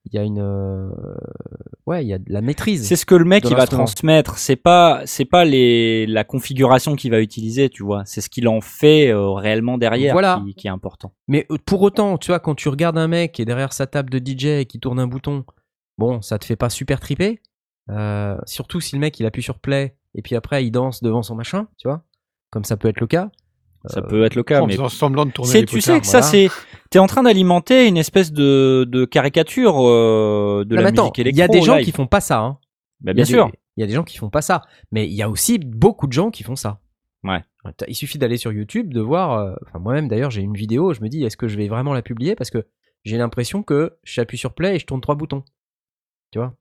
il 0.06 0.16
y 0.16 0.18
a 0.18 0.24
une, 0.24 0.40
euh, 0.40 0.90
ouais, 1.86 2.04
il 2.04 2.08
y 2.08 2.14
a 2.14 2.18
de 2.18 2.26
la 2.28 2.42
maîtrise. 2.42 2.88
C'est 2.88 2.96
ce 2.96 3.06
que 3.06 3.14
le 3.16 3.26
mec 3.26 3.48
il 3.50 3.56
va 3.56 3.68
transmettre. 3.68 4.38
C'est 4.38 4.56
pas 4.56 5.02
c'est 5.06 5.26
pas 5.26 5.46
les 5.46 6.08
la 6.08 6.24
configuration 6.24 6.96
qu'il 6.96 7.12
va 7.12 7.22
utiliser, 7.22 7.70
tu 7.70 7.84
vois. 7.84 8.04
C'est 8.06 8.22
ce 8.22 8.30
qu'il 8.30 8.48
en 8.48 8.62
fait 8.62 9.10
euh, 9.10 9.32
réellement 9.32 9.78
derrière 9.78 10.14
Voilà. 10.14 10.42
qui, 10.46 10.56
qui 10.56 10.68
est 10.68 10.72
important. 10.72 11.14
Mais 11.28 11.46
euh, 11.52 11.58
pour 11.66 11.82
autant, 11.84 12.18
tu 12.18 12.32
vois, 12.32 12.40
quand 12.40 12.56
tu 12.56 12.68
regardes 12.70 12.98
un 12.98 13.08
mec 13.08 13.32
qui 13.34 13.42
est 13.42 13.46
derrière 13.46 13.74
sa 13.74 13.86
table 13.88 14.10
de 14.10 14.18
DJ 14.18 14.46
et 14.46 14.66
qui 14.66 14.80
tourne 14.80 15.00
un 15.00 15.08
bouton, 15.08 15.46
bon, 15.98 16.22
ça 16.22 16.40
te 16.40 16.46
fait 16.46 16.56
pas 16.56 16.70
super 16.70 17.00
triper. 17.00 17.42
Euh, 17.90 18.38
surtout 18.46 18.80
si 18.82 18.96
le 18.96 19.02
mec 19.02 19.20
il 19.20 19.26
appuie 19.26 19.42
sur 19.44 19.60
play 19.60 19.96
et 20.16 20.22
puis 20.22 20.36
après 20.36 20.64
il 20.66 20.72
danse 20.72 21.02
devant 21.04 21.24
son 21.24 21.36
machin, 21.36 21.68
tu 21.78 21.88
vois, 21.88 22.04
comme 22.50 22.64
ça 22.64 22.78
peut 22.78 22.88
être 22.88 23.00
le 23.02 23.08
cas. 23.08 23.30
Ça 23.86 24.00
Euh, 24.00 24.08
peut 24.08 24.24
être 24.26 24.36
le 24.36 24.44
cas, 24.44 24.62
en 24.62 24.68
mais 24.68 24.74
faisant 24.74 24.90
semblant 24.90 25.26
de 25.26 25.32
tourner 25.32 25.66
tu 25.66 25.82
sais 25.82 26.00
que 26.00 26.06
ça 26.06 26.22
c'est 26.22 26.50
t'es 26.92 27.00
en 27.00 27.08
train 27.08 27.24
d'alimenter 27.24 27.88
une 27.88 27.98
espèce 27.98 28.32
de, 28.32 28.86
de 28.88 29.06
caricature 29.06 29.76
euh, 29.80 30.64
de 30.66 30.76
Non, 30.76 30.82
la 30.82 30.92
mais 30.92 30.94
attends, 30.94 31.04
musique 31.06 31.18
il 31.18 31.22
électro. 31.22 31.40
y 31.40 31.44
a 31.44 31.48
des 31.48 31.62
gens 31.62 31.76
live. 31.78 31.86
qui 31.86 31.92
font 31.92 32.06
pas 32.08 32.22
ça. 32.22 32.40
Hein. 32.42 32.60
Bah, 33.00 33.12
Il 33.12 33.16
bien 33.16 33.26
sûr. 33.26 33.52
Il 33.78 33.82
y 33.82 33.84
a 33.84 33.88
des 33.88 33.94
gens 33.94 34.04
qui 34.04 34.18
font 34.18 34.30
pas 34.30 34.42
ça. 34.44 34.62
Mais 34.92 35.08
il 35.08 35.14
y 35.14 35.24
a 35.24 35.30
aussi 35.30 35.58
beaucoup 35.58 36.06
de 36.06 36.14
gens 36.14 36.30
qui 36.30 36.44
font 36.44 36.56
ça. 36.56 36.80
Ouais. 37.24 37.40
Il 37.88 37.96
suffit 37.96 38.18
d'aller 38.18 38.38
sur 38.38 38.52
YouTube, 38.52 38.94
de 38.94 39.02
voir. 39.02 39.32
euh, 39.40 39.56
Enfin, 39.66 39.80
moi-même 39.80 40.08
d'ailleurs, 40.08 40.30
j'ai 40.32 40.42
une 40.42 40.54
vidéo. 40.56 40.94
Je 40.94 41.02
me 41.02 41.08
dis, 41.10 41.24
est-ce 41.24 41.38
que 41.38 41.48
je 41.48 41.56
vais 41.58 41.68
vraiment 41.68 41.94
la 41.94 42.02
publier 42.02 42.36
Parce 42.36 42.50
que 42.52 42.66
j'ai 43.04 43.18
l'impression 43.18 43.64
que 43.64 43.98
j'appuie 44.04 44.38
sur 44.38 44.54
play 44.54 44.76
et 44.76 44.80
je 44.80 44.86
tourne 44.86 45.02
trois 45.02 45.16
boutons. 45.16 45.44
Tu 46.32 46.38
vois? 46.40 46.54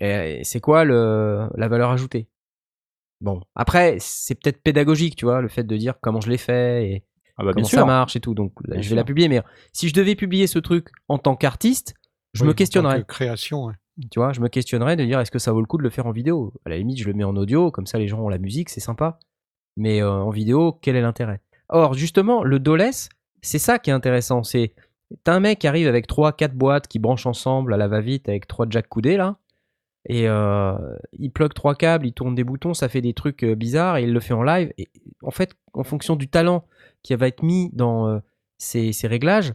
Et, 0.00 0.40
et 0.40 0.44
c'est 0.44 0.60
quoi 0.60 0.84
le, 0.84 1.48
la 1.56 1.66
valeur 1.68 1.90
ajoutée? 1.90 2.28
Bon, 3.20 3.40
après, 3.54 3.96
c'est 4.00 4.34
peut-être 4.34 4.62
pédagogique, 4.62 5.16
tu 5.16 5.24
vois, 5.24 5.40
le 5.40 5.48
fait 5.48 5.64
de 5.64 5.76
dire 5.76 5.94
comment 6.00 6.20
je 6.20 6.30
l'ai 6.30 6.38
fait 6.38 6.88
et 6.88 7.04
Ah 7.36 7.44
bah, 7.44 7.50
comment 7.52 7.66
sûr. 7.66 7.80
ça 7.80 7.84
marche 7.84 8.14
et 8.16 8.20
tout. 8.20 8.34
Donc, 8.34 8.52
là, 8.66 8.80
je 8.80 8.88
vais 8.88 8.96
la 8.96 9.04
publier. 9.04 9.28
Mais 9.28 9.42
si 9.72 9.88
je 9.88 9.94
devais 9.94 10.14
publier 10.14 10.46
ce 10.46 10.58
truc 10.58 10.88
en 11.08 11.18
tant 11.18 11.34
qu'artiste, 11.36 11.94
je 12.34 12.42
Oui, 12.42 12.46
me 12.46 12.50
en 12.50 12.52
tant 12.52 12.56
questionnerais 12.58 13.00
que 13.02 13.06
Création, 13.06 13.64
ouais. 13.64 13.74
tu 14.10 14.20
vois, 14.20 14.32
je 14.32 14.40
me 14.40 14.48
questionnerais 14.48 14.94
de 14.96 15.04
dire 15.04 15.18
est-ce 15.18 15.30
que 15.32 15.38
ça 15.40 15.52
vaut 15.52 15.60
le 15.60 15.66
coup 15.66 15.78
de 15.78 15.82
le 15.82 15.90
faire 15.90 16.06
en 16.06 16.12
vidéo? 16.12 16.52
À 16.64 16.70
la 16.70 16.76
limite, 16.78 16.98
je 17.00 17.06
le 17.06 17.14
mets 17.14 17.24
en 17.24 17.34
audio, 17.36 17.70
comme 17.72 17.86
ça 17.86 17.98
les 17.98 18.06
gens 18.06 18.20
ont 18.20 18.28
la 18.28 18.38
musique, 18.38 18.68
c'est 18.68 18.80
sympa. 18.80 19.18
Mais 19.76 20.00
euh, 20.02 20.10
en 20.10 20.30
vidéo, 20.30 20.78
quel 20.80 20.94
est 20.96 21.00
l'intérêt? 21.02 21.40
Or, 21.68 21.94
justement, 21.94 22.42
le 22.44 22.58
DOLES, 22.60 23.08
c'est 23.42 23.58
ça 23.58 23.78
qui 23.78 23.90
est 23.90 23.92
intéressant. 23.92 24.42
C'est 24.42 24.74
t'as 25.24 25.34
un 25.34 25.40
mec 25.40 25.58
qui 25.60 25.66
arrive 25.66 25.88
avec 25.88 26.06
trois, 26.06 26.32
quatre 26.32 26.54
boîtes 26.54 26.86
qui 26.86 26.98
branchent 26.98 27.26
ensemble 27.26 27.72
à 27.74 27.76
la 27.76 27.88
va-vite 27.88 28.28
avec 28.28 28.46
trois 28.46 28.66
jacks 28.68 28.88
coudés 28.88 29.16
là, 29.16 29.36
et 30.06 30.28
euh, 30.28 30.76
il 31.18 31.30
plug 31.30 31.52
trois 31.52 31.74
câbles, 31.74 32.06
il 32.06 32.12
tourne 32.12 32.34
des 32.34 32.44
boutons, 32.44 32.74
ça 32.74 32.88
fait 32.88 33.00
des 33.00 33.14
trucs 33.14 33.44
euh, 33.44 33.54
bizarres 33.54 33.98
et 33.98 34.04
il 34.04 34.12
le 34.12 34.20
fait 34.20 34.34
en 34.34 34.42
live. 34.42 34.72
Et 34.78 34.88
en 35.22 35.30
fait, 35.30 35.54
en 35.74 35.84
fonction 35.84 36.16
du 36.16 36.28
talent 36.28 36.64
qui 37.02 37.14
va 37.14 37.28
être 37.28 37.42
mis 37.42 37.70
dans 37.72 38.08
euh, 38.08 38.18
ces, 38.58 38.92
réglages, 39.04 39.54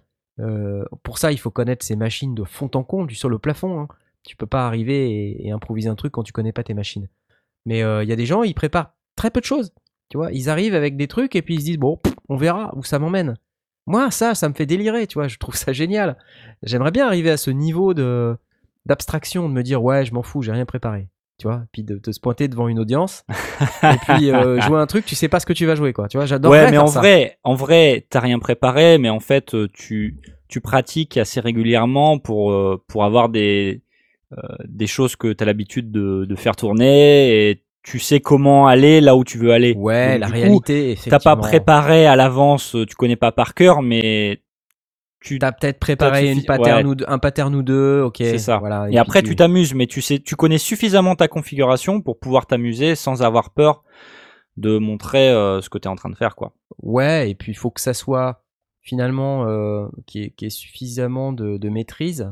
pour 1.04 1.18
ça, 1.18 1.32
il 1.32 1.38
faut 1.38 1.52
connaître 1.52 1.86
ces 1.86 1.96
machines 1.96 2.34
de 2.34 2.44
fond 2.44 2.70
en 2.74 2.84
comble, 2.84 3.08
du 3.08 3.16
sol 3.16 3.34
au 3.34 3.40
plafond. 3.40 3.80
hein. 3.80 3.88
Tu 4.24 4.36
peux 4.36 4.48
pas 4.48 4.66
arriver 4.66 5.46
et, 5.46 5.52
improviser 5.52 5.90
un 5.90 5.96
truc 5.96 6.14
quand 6.14 6.24
tu 6.24 6.32
connais 6.32 6.54
pas 6.54 6.64
tes 6.64 6.74
machines. 6.74 7.10
Mais 7.66 7.80
il 7.80 8.10
y 8.10 8.12
a 8.12 8.16
des 8.16 8.26
gens, 8.26 8.44
ils 8.44 8.56
préparent 8.56 8.96
très 9.16 9.30
peu 9.30 9.42
de 9.42 9.46
choses. 9.46 9.74
Tu 10.10 10.18
vois, 10.18 10.32
ils 10.32 10.50
arrivent 10.50 10.76
avec 10.76 10.96
des 10.96 11.08
trucs 11.08 11.36
et 11.36 11.42
puis 11.42 11.56
ils 11.56 11.60
se 11.60 11.66
disent 11.66 11.78
bon, 11.78 12.00
on 12.30 12.38
verra 12.38 12.74
où 12.76 12.84
ça 12.84 13.00
m'emmène. 13.00 13.36
Moi, 13.86 14.10
ça, 14.12 14.34
ça 14.34 14.48
me 14.48 14.54
fait 14.54 14.66
délirer. 14.66 15.08
Tu 15.08 15.16
vois, 15.16 15.28
je 15.28 15.38
trouve 15.38 15.56
ça 15.56 15.74
génial. 15.74 16.18
J'aimerais 16.64 16.92
bien 16.92 17.06
arriver 17.06 17.30
à 17.30 17.38
ce 17.38 17.52
niveau 17.52 17.94
de 17.94 18.38
d'abstraction, 18.86 19.50
de 19.50 19.54
me 19.54 19.64
dire 19.64 19.84
ouais, 19.84 20.06
je 20.06 20.14
m'en 20.14 20.24
fous, 20.24 20.42
j'ai 20.42 20.52
rien 20.52 20.66
préparé. 20.66 21.10
Tu 21.40 21.48
vois, 21.48 21.64
puis 21.72 21.84
de, 21.84 21.98
de 21.98 22.12
se 22.12 22.20
pointer 22.20 22.48
devant 22.48 22.68
une 22.68 22.80
audience 22.80 23.26
et 23.82 23.98
puis 24.08 24.32
euh, 24.32 24.62
jouer 24.62 24.80
un 24.80 24.86
truc, 24.86 25.04
tu 25.04 25.16
sais 25.16 25.28
pas 25.28 25.40
ce 25.40 25.48
que 25.48 25.54
tu 25.54 25.66
vas 25.66 25.74
jouer 25.74 25.92
quoi. 25.92 26.08
Tu 26.08 26.18
vois, 26.18 26.28
j'adore. 26.28 26.52
Ouais, 26.52 26.70
mais 26.70 26.78
en 26.78 26.86
vrai, 26.86 27.40
en 27.44 27.56
vrai, 27.56 28.06
t'as 28.10 28.20
rien 28.20 28.38
préparé, 28.38 29.00
mais 29.00 29.10
en 29.10 29.20
fait, 29.20 29.56
euh, 29.56 29.68
tu, 29.74 30.20
tu 30.48 30.62
pratiques 30.62 31.18
assez 31.18 31.40
régulièrement 31.40 32.20
pour, 32.20 32.52
euh, 32.52 32.82
pour 32.88 33.04
avoir 33.04 33.30
des, 33.30 33.82
euh, 34.38 34.38
des 34.66 34.88
choses 34.88 35.16
que 35.16 35.34
t'as 35.34 35.46
l'habitude 35.46 35.92
de, 35.92 36.26
de 36.26 36.36
faire 36.36 36.56
tourner 36.56 37.50
et 37.50 37.64
tu 37.84 38.00
sais 38.00 38.20
comment 38.20 38.68
aller 38.68 39.02
là 39.02 39.16
où 39.16 39.24
tu 39.24 39.38
veux 39.38 39.52
aller. 39.52 39.74
Ouais, 39.74 40.14
Donc, 40.14 40.22
la 40.22 40.28
réalité. 40.28 40.98
T'as 41.10 41.20
pas 41.20 41.36
préparé 41.36 42.06
à 42.06 42.16
l'avance, 42.16 42.76
euh, 42.76 42.86
tu 42.86 42.96
connais 42.96 43.18
pas 43.18 43.32
par 43.32 43.54
cœur, 43.56 43.82
mais 43.82 44.43
tu 45.24 45.40
T'as 45.40 45.54
peut-être 45.54 45.80
préparé 45.80 46.26
T'as 46.26 46.34
une 46.34 46.44
pattern 46.44 46.80
ouais. 46.80 46.92
ou 46.92 46.96
deux- 46.96 47.06
un 47.08 47.18
pattern 47.18 47.56
ou 47.56 47.64
deux, 47.64 48.02
ok. 48.02 48.18
C'est 48.20 48.38
ça. 48.38 48.58
Voilà, 48.58 48.88
Et, 48.92 48.98
après, 48.98 49.24
tu 49.24 49.36
t'amuses, 49.36 49.74
mais 49.74 49.88
tu 49.88 50.02
sais, 50.02 50.20
tu 50.20 50.36
connais 50.36 50.58
suffisamment 50.58 51.16
ta 51.16 51.30
configuration 51.30 52.02
pour 52.02 52.20
pouvoir 52.20 52.46
t'amuser 52.46 52.96
sans 52.96 53.24
avoir 53.24 53.52
peur 53.52 53.84
de 54.58 54.78
montrer 54.78 55.30
euh, 55.30 55.62
ce 55.62 55.70
que 55.70 55.78
tu 55.78 55.88
es 55.88 55.88
en 55.88 55.96
train 55.96 56.10
de 56.10 56.16
faire, 56.16 56.36
quoi. 56.36 56.54
Ouais, 56.82 57.30
et 57.30 57.36
puis 57.36 57.54
il 57.54 57.56
faut 57.56 57.72
que 57.72 57.80
ça 57.80 57.94
soit 57.94 58.44
finalement 58.82 59.48
euh, 59.48 59.88
qui 60.06 60.34
est, 60.38 60.50
suffisamment 60.50 61.32
de, 61.32 61.58
de 61.58 61.70
maîtrise 61.70 62.30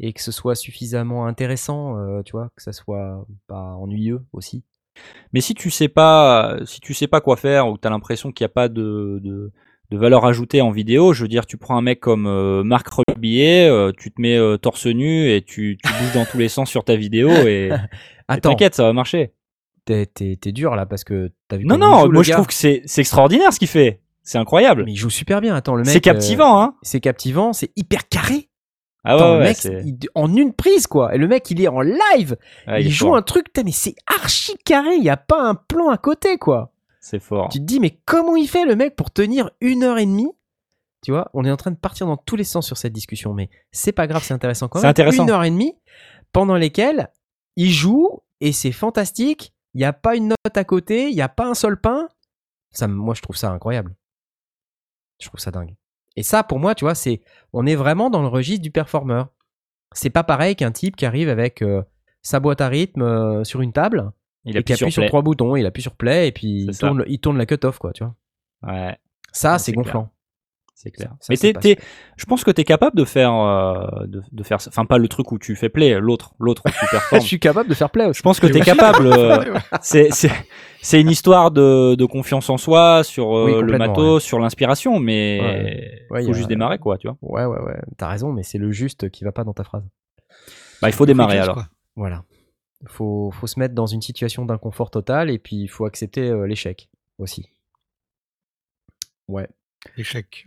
et 0.00 0.12
que 0.12 0.20
ce 0.20 0.32
soit 0.32 0.56
suffisamment 0.56 1.26
intéressant, 1.26 1.96
euh, 1.96 2.22
tu 2.22 2.32
vois, 2.32 2.50
que 2.56 2.62
ça 2.62 2.72
soit 2.72 3.24
pas 3.46 3.76
ennuyeux 3.76 4.24
aussi. 4.32 4.64
Mais 5.32 5.40
si 5.40 5.54
tu 5.54 5.70
sais 5.70 5.88
pas, 5.88 6.56
si 6.64 6.80
tu 6.80 6.92
sais 6.92 7.06
pas 7.06 7.20
quoi 7.20 7.36
faire 7.36 7.68
ou 7.68 7.74
que 7.74 7.80
tu 7.80 7.86
as 7.86 7.90
l'impression 7.90 8.32
qu'il 8.32 8.44
n'y 8.44 8.50
a 8.50 8.54
pas 8.54 8.68
de, 8.68 9.20
de, 9.22 9.52
de 9.90 9.96
valeur 9.98 10.24
ajoutée 10.26 10.60
en 10.60 10.70
vidéo, 10.70 11.12
je 11.12 11.22
veux 11.22 11.28
dire, 11.28 11.46
tu 11.46 11.56
prends 11.56 11.76
un 11.76 11.82
mec 11.82 12.00
comme 12.00 12.26
euh, 12.26 12.62
Marc 12.64 12.86
Rebillet, 12.88 13.68
euh, 13.70 13.92
tu 13.96 14.10
te 14.12 14.20
mets 14.20 14.36
euh, 14.36 14.56
torse 14.56 14.86
nu 14.86 15.30
et 15.30 15.42
tu, 15.42 15.78
tu 15.82 15.92
bouges 15.92 16.12
dans 16.14 16.24
tous 16.24 16.38
les 16.38 16.48
sens 16.48 16.68
sur 16.68 16.84
ta 16.84 16.96
vidéo 16.96 17.28
et, 17.30 17.70
t'inquiète, 18.42 18.74
ça 18.74 18.82
va 18.82 18.92
marcher. 18.92 19.32
t'es, 19.84 20.06
t'es- 20.06 20.36
t'es 20.40 20.52
dur 20.52 20.74
là 20.74 20.86
parce 20.86 21.04
que 21.04 21.30
t'as 21.48 21.56
vu 21.56 21.64
Non, 21.66 21.78
non, 21.78 22.04
joue, 22.06 22.12
moi 22.12 22.22
je 22.24 22.32
trouve 22.32 22.46
que 22.48 22.54
c'est 22.54 22.82
c'est 22.86 23.00
extraordinaire 23.02 23.52
ce 23.52 23.58
qu'il 23.60 23.68
fait. 23.68 24.00
C'est 24.22 24.38
incroyable. 24.38 24.82
Mais 24.86 24.92
il 24.92 24.96
joue 24.96 25.10
super 25.10 25.40
bien. 25.40 25.54
Attends, 25.54 25.76
le 25.76 25.84
mec. 25.84 25.92
C'est 25.92 26.00
captivant, 26.00 26.60
hein. 26.60 26.70
euh, 26.74 26.78
c'est 26.82 26.98
captivant, 27.00 27.52
c'est 27.52 27.70
hyper 27.76 28.08
carré. 28.08 28.48
Ah 29.04 29.14
Attends, 29.14 29.24
ouais, 29.24 29.32
le 29.34 29.38
ouais, 29.70 29.80
mec, 29.82 29.84
il- 30.02 30.08
en 30.16 30.34
une 30.34 30.52
prise 30.52 30.88
quoi. 30.88 31.14
Et 31.14 31.18
le 31.18 31.28
mec, 31.28 31.48
il 31.52 31.62
est 31.62 31.68
en 31.68 31.80
live. 31.80 32.36
ouais, 32.66 32.80
il 32.80 32.88
est 32.88 32.90
joue 32.90 33.06
fort. 33.06 33.16
un 33.16 33.22
truc, 33.22 33.46
mais 33.64 33.70
c'est 33.70 33.94
archi 34.20 34.56
carré. 34.64 34.96
Il 34.96 35.04
y 35.04 35.10
a 35.10 35.16
pas 35.16 35.40
un 35.40 35.54
plan 35.54 35.90
à 35.90 35.96
côté 35.96 36.38
quoi. 36.38 36.72
C'est 37.08 37.20
fort. 37.20 37.50
Tu 37.50 37.60
te 37.60 37.64
dis, 37.64 37.78
mais 37.78 38.00
comment 38.04 38.34
il 38.34 38.48
fait 38.48 38.64
le 38.64 38.74
mec 38.74 38.96
pour 38.96 39.12
tenir 39.12 39.52
une 39.60 39.84
heure 39.84 39.98
et 39.98 40.06
demie? 40.06 40.32
Tu 41.04 41.12
vois, 41.12 41.30
on 41.34 41.44
est 41.44 41.50
en 41.52 41.56
train 41.56 41.70
de 41.70 41.76
partir 41.76 42.04
dans 42.08 42.16
tous 42.16 42.34
les 42.34 42.42
sens 42.42 42.66
sur 42.66 42.76
cette 42.76 42.92
discussion, 42.92 43.32
mais 43.32 43.48
c'est 43.70 43.92
pas 43.92 44.08
grave, 44.08 44.24
c'est 44.24 44.34
intéressant 44.34 44.66
quand 44.66 44.80
C'est 44.80 44.86
même. 44.86 44.90
intéressant. 44.90 45.22
Une 45.22 45.30
heure 45.30 45.44
et 45.44 45.50
demie 45.50 45.78
pendant 46.32 46.56
lesquelles 46.56 47.08
il 47.54 47.70
joue 47.70 48.24
et 48.40 48.50
c'est 48.50 48.72
fantastique. 48.72 49.54
Il 49.74 49.78
n'y 49.78 49.84
a 49.84 49.92
pas 49.92 50.16
une 50.16 50.30
note 50.30 50.56
à 50.56 50.64
côté, 50.64 51.08
il 51.08 51.14
n'y 51.14 51.22
a 51.22 51.28
pas 51.28 51.46
un 51.46 51.54
seul 51.54 51.80
pain. 51.80 52.08
Ça, 52.72 52.88
moi, 52.88 53.14
je 53.14 53.22
trouve 53.22 53.36
ça 53.36 53.52
incroyable. 53.52 53.94
Je 55.20 55.28
trouve 55.28 55.38
ça 55.38 55.52
dingue. 55.52 55.76
Et 56.16 56.24
ça, 56.24 56.42
pour 56.42 56.58
moi, 56.58 56.74
tu 56.74 56.84
vois, 56.86 56.96
c'est, 56.96 57.20
on 57.52 57.66
est 57.66 57.76
vraiment 57.76 58.10
dans 58.10 58.22
le 58.22 58.28
registre 58.28 58.62
du 58.62 58.72
performeur. 58.72 59.28
C'est 59.94 60.10
pas 60.10 60.24
pareil 60.24 60.56
qu'un 60.56 60.72
type 60.72 60.96
qui 60.96 61.06
arrive 61.06 61.28
avec 61.28 61.62
euh, 61.62 61.84
sa 62.22 62.40
boîte 62.40 62.60
à 62.60 62.66
rythme 62.66 63.02
euh, 63.02 63.44
sur 63.44 63.60
une 63.60 63.72
table 63.72 64.10
Il 64.46 64.56
appuie 64.56 64.76
sur 64.76 64.90
sur, 64.92 65.06
trois 65.06 65.22
boutons, 65.22 65.56
il 65.56 65.66
appuie 65.66 65.82
sur 65.82 65.94
play 65.96 66.28
et 66.28 66.32
puis 66.32 66.64
il 66.68 66.74
ça. 66.74 66.86
tourne, 66.88 67.04
il 67.06 67.18
tourne 67.18 67.36
la 67.38 67.46
cut-off, 67.46 67.78
quoi, 67.78 67.92
tu 67.92 68.04
vois. 68.04 68.14
Ouais, 68.72 68.96
Ça, 69.32 69.58
c'est 69.58 69.72
gonflant. 69.72 70.10
c'est 70.74 70.90
clair. 70.90 71.14
Ça, 71.20 71.26
Mais 71.30 71.52
t'es- 71.52 71.78
je 72.16 72.24
pense 72.26 72.44
que 72.44 72.50
tu 72.50 72.60
es 72.60 72.64
capable 72.64 72.96
de 72.96 73.04
faire, 73.04 73.32
euh, 73.34 74.06
de, 74.06 74.22
de 74.30 74.42
faire, 74.42 74.60
ça. 74.60 74.70
enfin 74.72 74.84
pas 74.84 74.98
le 74.98 75.08
truc 75.08 75.32
où 75.32 75.38
tu 75.38 75.56
fais 75.56 75.68
play, 75.68 75.98
l'autre, 76.00 76.34
l'autre 76.38 76.62
où 76.66 76.70
tu 76.70 76.86
Je 77.20 77.26
suis 77.26 77.40
capable 77.40 77.68
de 77.68 77.74
faire 77.74 77.90
play 77.90 78.04
aussi. 78.06 78.18
Je 78.18 78.22
pense 78.22 78.40
que 78.40 78.46
tu 78.46 78.56
es 78.56 78.60
capable. 78.60 79.06
euh, 79.06 79.54
c'est, 79.82 80.10
c'est, 80.12 80.30
c'est 80.82 81.00
une 81.00 81.10
histoire 81.10 81.50
de, 81.50 81.94
de 81.96 82.04
confiance 82.04 82.48
en 82.50 82.56
soi 82.58 83.02
sur 83.04 83.36
euh, 83.36 83.60
Oui, 83.60 83.62
le 83.72 83.78
matos, 83.78 84.22
sur 84.22 84.38
l'inspiration, 84.38 84.98
mais 85.00 85.40
Ouais. 85.40 86.02
Ouais, 86.10 86.22
faut 86.24 86.32
juste 86.34 86.48
démarrer 86.48 86.78
quoi, 86.78 86.98
tu 86.98 87.08
vois. 87.08 87.16
Ouais, 87.22 87.44
ouais, 87.46 87.60
ouais. 87.64 87.80
T'as 87.96 88.08
raison, 88.08 88.32
mais 88.32 88.42
c'est 88.42 88.58
le 88.58 88.70
juste 88.70 89.10
qui 89.10 89.24
va 89.24 89.32
pas 89.32 89.44
dans 89.44 89.54
ta 89.54 89.64
phrase. 89.64 89.84
Bah 90.82 90.88
il 90.88 90.92
faut 90.94 91.06
démarrer 91.06 91.38
alors. 91.38 91.54
quoi. 91.54 91.66
Voilà. 91.96 92.22
Faut, 92.86 93.30
faut 93.32 93.46
se 93.46 93.58
mettre 93.58 93.74
dans 93.74 93.86
une 93.86 94.02
situation 94.02 94.44
d'inconfort 94.44 94.90
total 94.90 95.30
et 95.30 95.38
puis 95.38 95.56
il 95.56 95.68
faut 95.68 95.86
accepter 95.86 96.28
euh, 96.28 96.46
l'échec 96.46 96.88
aussi. 97.18 97.48
Ouais. 99.28 99.48
L'échec. 99.96 100.46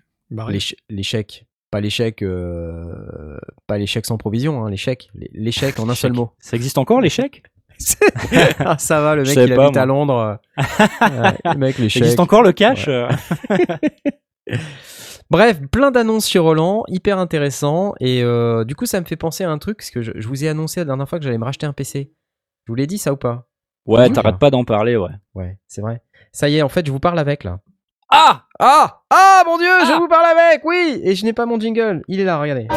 L'échec. 0.89 1.45
Pas 1.71 1.82
l'échec, 1.82 2.21
euh, 2.21 3.38
pas 3.67 3.77
l'échec 3.77 4.05
sans 4.05 4.17
provision, 4.17 4.63
hein, 4.65 4.69
l'échec. 4.69 5.09
L'é- 5.13 5.30
L'échec 5.34 5.80
en 5.80 5.88
un 5.89 5.95
seul 5.95 6.13
mot. 6.13 6.32
Ça 6.39 6.55
existe 6.55 6.77
encore 6.77 7.01
l'échec? 7.01 7.43
Ah, 8.59 8.77
ça 8.77 9.01
va, 9.01 9.15
le 9.15 9.23
mec 9.23 9.30
il 9.38 9.55
pas, 9.55 9.63
habite 9.63 9.75
moi. 9.75 9.82
à 9.82 9.86
Londres. 9.86 10.39
Ouais, 10.57 11.38
le 11.45 11.57
mec, 11.57 11.77
l'échec. 11.77 12.01
existe 12.01 12.19
encore 12.19 12.43
le 12.43 12.51
cash? 12.51 12.88
Ouais. 12.88 13.07
Bref, 15.30 15.61
plein 15.71 15.91
d'annonces 15.91 16.25
sur 16.25 16.43
Roland, 16.43 16.84
hyper 16.88 17.19
intéressant. 17.19 17.93
Et 17.99 18.23
euh, 18.23 18.63
du 18.65 18.75
coup, 18.75 18.86
ça 18.86 18.99
me 18.99 19.05
fait 19.05 19.15
penser 19.15 19.43
à 19.43 19.51
un 19.51 19.59
truc, 19.59 19.77
parce 19.77 19.91
que 19.91 20.01
je, 20.01 20.11
je 20.15 20.27
vous 20.27 20.43
ai 20.43 20.49
annoncé 20.49 20.80
la 20.80 20.86
dernière 20.86 21.07
fois 21.07 21.19
que 21.19 21.25
j'allais 21.25 21.38
me 21.38 21.45
racheter 21.45 21.65
un 21.67 21.73
PC. 21.73 22.11
Je 22.70 22.72
vous 22.72 22.76
l'ai 22.76 22.86
dit 22.86 22.99
ça 22.99 23.11
ou 23.11 23.17
pas? 23.17 23.47
Ouais, 23.88 24.11
t'arrêtes 24.11 24.38
pas 24.38 24.51
d'en 24.51 24.63
parler, 24.63 24.95
ouais. 24.95 25.09
Ouais, 25.34 25.57
c'est 25.67 25.82
vrai. 25.82 26.03
Ça 26.32 26.49
y 26.49 26.57
est, 26.57 26.61
en 26.61 26.70
fait, 26.70 26.86
je 26.86 26.91
vous 26.91 26.99
parle 26.99 27.17
avec 27.17 27.43
là. 27.43 27.61
Ah 28.11 28.45
Ah 28.59 29.01
Ah 29.09 29.41
mon 29.47 29.57
dieu, 29.57 29.65
je 29.88 29.91
Ah 29.91 29.97
vous 29.99 30.07
parle 30.07 30.38
avec, 30.38 30.63
oui 30.65 31.01
Et 31.03 31.15
je 31.15 31.26
n'ai 31.26 31.34
pas 31.34 31.47
mon 31.47 31.59
jingle, 31.59 32.03
il 32.07 32.20
est 32.20 32.24
là, 32.26 32.39
regardez. 32.39 32.67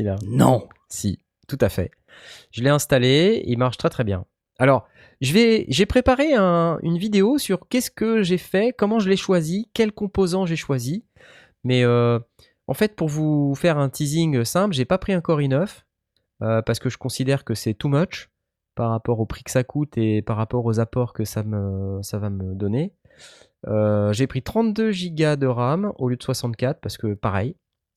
Là. 0.00 0.16
Non. 0.28 0.68
Si, 0.90 1.18
tout 1.48 1.56
à 1.62 1.70
fait. 1.70 1.90
Je 2.50 2.62
l'ai 2.62 2.68
installé, 2.68 3.42
il 3.46 3.56
marche 3.56 3.78
très 3.78 3.88
très 3.88 4.04
bien. 4.04 4.26
Alors, 4.58 4.86
je 5.22 5.32
vais, 5.32 5.64
j'ai 5.68 5.86
préparé 5.86 6.34
un- 6.34 6.76
une 6.82 6.98
vidéo 6.98 7.38
sur 7.38 7.66
qu'est-ce 7.70 7.90
que 7.90 8.22
j'ai 8.22 8.36
fait, 8.36 8.74
comment 8.76 8.98
je 8.98 9.08
l'ai 9.08 9.16
choisi, 9.16 9.70
quels 9.72 9.92
composants 9.92 10.44
j'ai 10.44 10.56
choisi. 10.56 11.06
Mais 11.64 11.82
euh, 11.82 12.18
en 12.66 12.74
fait, 12.74 12.94
pour 12.94 13.08
vous 13.08 13.54
faire 13.54 13.78
un 13.78 13.88
teasing 13.88 14.44
simple, 14.44 14.74
j'ai 14.74 14.84
pas 14.84 14.98
pris 14.98 15.14
un 15.14 15.22
Core 15.22 15.40
i9 15.40 15.66
euh, 16.42 16.60
parce 16.60 16.78
que 16.78 16.90
je 16.90 16.98
considère 16.98 17.42
que 17.46 17.54
c'est 17.54 17.72
too 17.72 17.88
much 17.88 18.28
par 18.76 18.90
rapport 18.90 19.18
au 19.18 19.26
prix 19.26 19.42
que 19.42 19.50
ça 19.50 19.64
coûte 19.64 19.98
et 19.98 20.22
par 20.22 20.36
rapport 20.36 20.64
aux 20.64 20.78
apports 20.78 21.12
que 21.12 21.24
ça, 21.24 21.42
me, 21.42 22.00
ça 22.02 22.18
va 22.18 22.30
me 22.30 22.54
donner. 22.54 22.92
Euh, 23.66 24.12
j'ai 24.12 24.28
pris 24.28 24.42
32 24.42 24.92
Go 24.92 25.36
de 25.36 25.46
RAM 25.46 25.92
au 25.96 26.08
lieu 26.08 26.16
de 26.16 26.22
64 26.22 26.80
parce 26.80 26.96
que 26.96 27.14
pareil. 27.14 27.56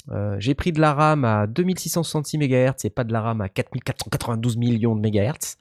Euh, 0.09 0.37
j'ai 0.39 0.55
pris 0.55 0.71
de 0.71 0.79
la 0.79 0.93
RAM 0.93 1.25
à 1.25 1.45
2666 1.45 2.37
MHz 2.39 2.85
et 2.85 2.89
pas 2.89 3.03
de 3.03 3.13
la 3.13 3.21
RAM 3.21 3.41
à 3.41 3.49
4492 3.49 4.57
millions 4.57 4.95
de 4.95 5.01
MHz 5.07 5.57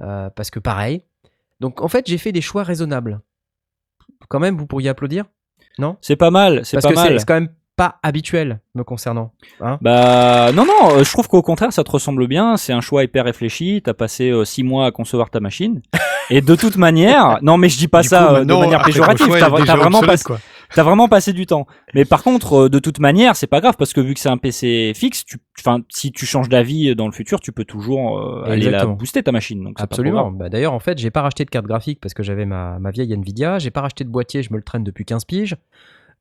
euh, 0.00 0.30
parce 0.30 0.50
que 0.50 0.60
pareil. 0.60 1.02
Donc 1.60 1.82
en 1.82 1.88
fait, 1.88 2.06
j'ai 2.06 2.16
fait 2.16 2.32
des 2.32 2.40
choix 2.40 2.62
raisonnables. 2.62 3.20
Quand 4.28 4.40
même, 4.40 4.56
vous 4.56 4.66
pourriez 4.66 4.88
applaudir? 4.88 5.24
Non? 5.78 5.96
C'est 6.00 6.16
pas 6.16 6.30
mal, 6.30 6.64
c'est 6.64 6.76
Parce 6.76 6.84
pas 6.84 6.90
que 6.90 6.96
c'est 6.96 7.08
mal. 7.10 7.20
c'est 7.20 7.26
quand 7.26 7.34
même 7.40 7.50
pas 7.82 7.98
habituel 8.04 8.60
me 8.76 8.84
concernant. 8.84 9.32
Hein 9.60 9.78
Bah 9.80 10.52
non 10.52 10.64
non, 10.64 10.90
euh, 10.92 11.02
je 11.04 11.10
trouve 11.10 11.26
qu'au 11.26 11.42
contraire 11.42 11.72
ça 11.72 11.82
te 11.82 11.90
ressemble 11.90 12.28
bien. 12.28 12.56
C'est 12.56 12.72
un 12.72 12.80
choix 12.80 13.02
hyper 13.02 13.24
réfléchi. 13.24 13.82
T'as 13.84 13.92
passé 13.92 14.30
euh, 14.30 14.44
six 14.44 14.62
mois 14.62 14.86
à 14.86 14.90
concevoir 14.92 15.30
ta 15.30 15.40
machine. 15.40 15.82
Et 16.30 16.40
de 16.40 16.54
toute 16.54 16.76
manière, 16.76 17.38
non 17.42 17.56
mais 17.56 17.68
je 17.68 17.76
dis 17.78 17.88
pas 17.88 18.02
Du 18.02 18.08
ça 18.08 18.24
coup, 18.24 18.34
euh, 18.36 18.44
de 18.44 18.54
manière 18.54 18.82
péjorative. 18.84 19.26
T'as 19.36 19.48
vraiment 19.48 19.98
obsolète, 19.98 20.06
passé, 20.06 20.24
quoi. 20.24 20.38
t'as 20.72 20.82
vraiment 20.84 21.08
passé 21.08 21.32
du 21.32 21.44
temps. 21.46 21.66
Mais 21.92 22.04
par 22.04 22.22
contre, 22.22 22.66
euh, 22.66 22.68
de 22.68 22.78
toute 22.78 23.00
manière, 23.00 23.34
c'est 23.34 23.48
pas 23.48 23.60
grave 23.60 23.74
parce 23.76 23.92
que 23.92 24.00
vu 24.00 24.14
que 24.14 24.20
c'est 24.20 24.28
un 24.28 24.38
PC 24.38 24.92
fixe, 24.94 25.24
tu, 25.24 25.38
enfin 25.58 25.80
si 25.88 26.12
tu 26.12 26.24
changes 26.24 26.48
d'avis 26.48 26.94
dans 26.94 27.06
le 27.06 27.12
futur, 27.12 27.40
tu 27.40 27.50
peux 27.50 27.64
toujours 27.64 28.20
euh, 28.20 28.44
aller 28.46 28.70
la 28.70 28.86
booster 28.86 29.24
ta 29.24 29.32
machine. 29.32 29.62
Donc 29.62 29.80
Absolument. 29.80 30.30
Bah, 30.30 30.48
D'ailleurs, 30.48 30.72
en 30.72 30.80
fait, 30.80 30.98
j'ai 30.98 31.10
pas 31.10 31.22
racheté 31.22 31.44
de 31.44 31.50
carte 31.50 31.66
graphique 31.66 31.98
parce 32.00 32.14
que 32.14 32.22
j'avais 32.22 32.46
ma, 32.46 32.78
ma 32.78 32.92
vieille 32.92 33.12
Nvidia. 33.12 33.58
J'ai 33.58 33.72
pas 33.72 33.80
racheté 33.80 34.04
de 34.04 34.08
boîtier, 34.10 34.42
je 34.44 34.52
me 34.52 34.56
le 34.56 34.62
traîne 34.62 34.84
depuis 34.84 35.04
15 35.04 35.24
piges. 35.24 35.56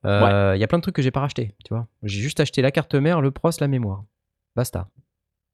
Il 0.03 0.57
y 0.59 0.63
a 0.63 0.67
plein 0.67 0.77
de 0.79 0.81
trucs 0.83 0.95
que 0.95 1.01
j'ai 1.01 1.11
pas 1.11 1.19
racheté, 1.21 1.55
tu 1.65 1.73
vois. 1.73 1.87
J'ai 2.03 2.19
juste 2.21 2.39
acheté 2.39 2.61
la 2.61 2.71
carte 2.71 2.95
mère, 2.95 3.21
le 3.21 3.31
pros, 3.31 3.49
la 3.59 3.67
mémoire. 3.67 4.03
Basta. 4.55 4.87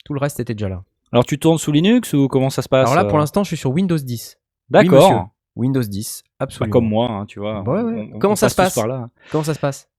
Tout 0.05 0.13
le 0.13 0.19
reste 0.19 0.39
était 0.39 0.53
déjà 0.53 0.69
là. 0.69 0.83
Alors 1.11 1.25
tu 1.25 1.37
tournes 1.39 1.57
sous 1.57 1.71
Linux 1.71 2.13
ou 2.13 2.27
comment 2.27 2.49
ça 2.49 2.61
se 2.61 2.69
passe 2.69 2.89
Alors 2.89 2.95
là, 3.01 3.05
pour 3.05 3.17
euh 3.17 3.21
l'instant, 3.21 3.43
je 3.43 3.49
suis 3.49 3.57
sur 3.57 3.71
Windows 3.71 3.97
10. 3.97 4.37
Oui, 4.73 4.79
monsieur. 4.79 4.89
D'accord. 4.99 5.29
Windows 5.55 5.81
10, 5.81 6.23
Pas 6.37 6.43
absolument. 6.43 6.71
comme 6.71 6.87
moi, 6.89 7.09
hein, 7.09 7.25
tu 7.25 7.39
vois. 7.39 7.61
Ouais, 7.63 7.81
ouais. 7.81 8.09
On- 8.11 8.15
on- 8.15 8.19
Comment 8.19 8.33
on 8.33 8.35
ça 8.35 8.49
se 8.49 8.55
passe 8.55 8.75
par 8.75 8.87
là. 8.87 9.09
Comment 9.31 9.43
ça 9.43 9.53
se 9.53 9.59
passe 9.59 9.89